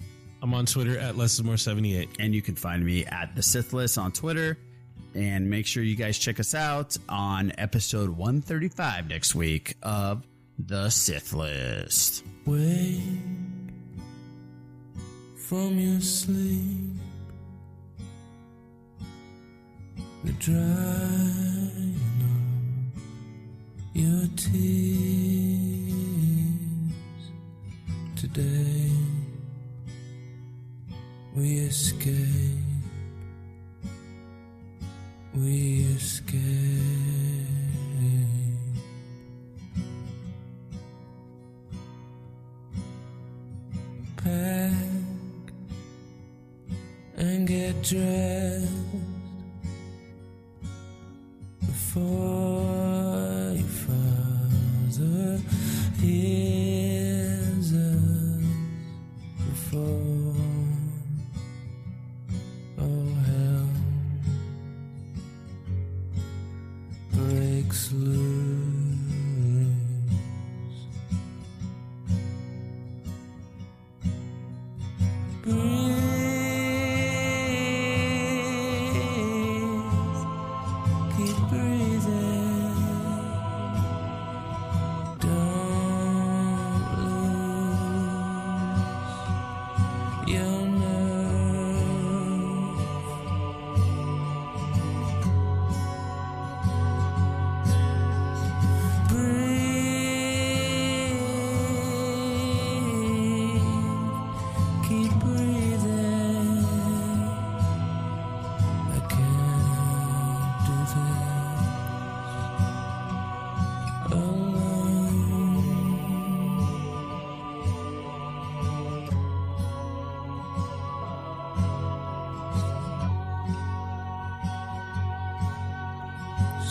I'm 0.42 0.52
on 0.54 0.66
Twitter 0.66 0.98
at 0.98 1.16
less 1.16 1.34
is 1.34 1.42
more 1.42 1.56
78. 1.56 2.08
And 2.18 2.34
you 2.34 2.42
can 2.42 2.54
find 2.54 2.84
me 2.84 3.04
at 3.06 3.34
the 3.34 3.42
Sith 3.42 3.72
List 3.72 3.98
on 3.98 4.12
Twitter. 4.12 4.56
And 5.14 5.48
make 5.50 5.66
sure 5.66 5.82
you 5.82 5.96
guys 5.96 6.18
check 6.18 6.38
us 6.40 6.54
out 6.54 6.96
on 7.08 7.52
episode 7.58 8.10
135 8.10 9.08
next 9.08 9.34
week 9.34 9.74
of 9.82 10.26
The 10.58 10.88
Sith 10.90 11.32
List. 11.32 12.24
Wake 12.44 13.00
from 15.36 15.78
your 15.78 16.00
sleep. 16.00 16.96
Drying 20.38 21.96
of 22.20 23.00
your 23.94 24.26
tears 24.36 24.56
today. 28.14 28.90
We 31.34 31.58
escape. 31.60 32.14
We 35.34 35.86
escape. 35.96 36.42
Pack 44.16 44.72
and 47.16 47.48
get 47.48 47.82
dressed 47.82 49.05
before 51.96 53.52
your 53.54 53.66
father 53.86 55.40
all 62.78 62.86
oh, 62.86 63.08
hell 63.26 63.68
breaks 67.12 67.92
loose. 67.92 68.25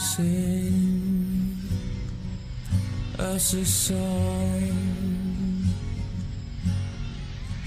Sing 0.06 1.58
as 3.18 3.54
a 3.56 3.66
song, 3.66 4.72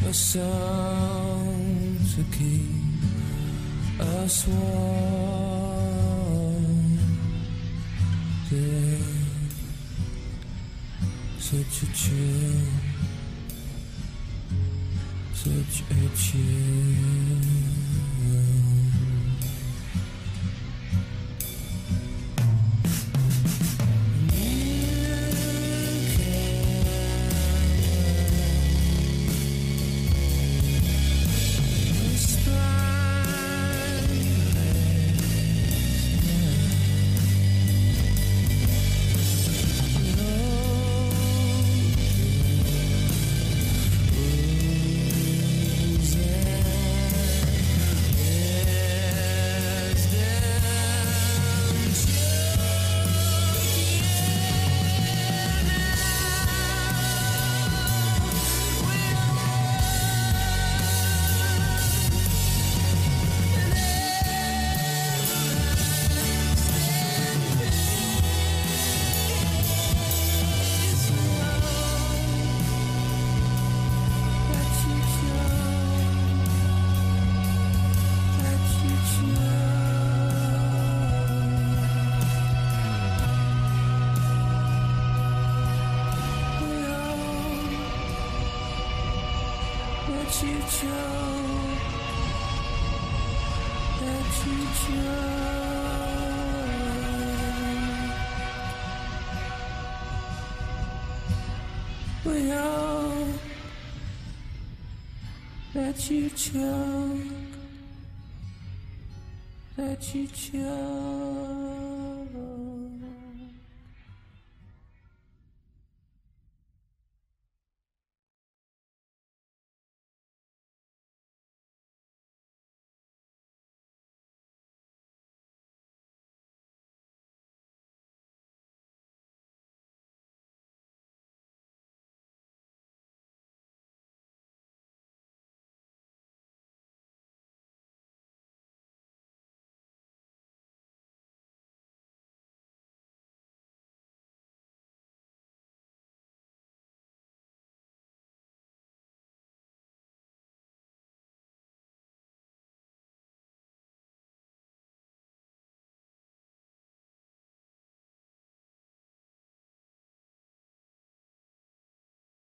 a 0.06 0.14
song 0.14 1.98
to 2.14 2.22
keep 2.38 3.02
us 4.00 4.46
warm. 4.46 5.18
Yeah, 8.50 8.98
such 11.38 11.82
a 11.82 11.86
chill, 11.92 12.70
such 15.34 15.82
a 15.90 16.08
chill. 16.16 17.57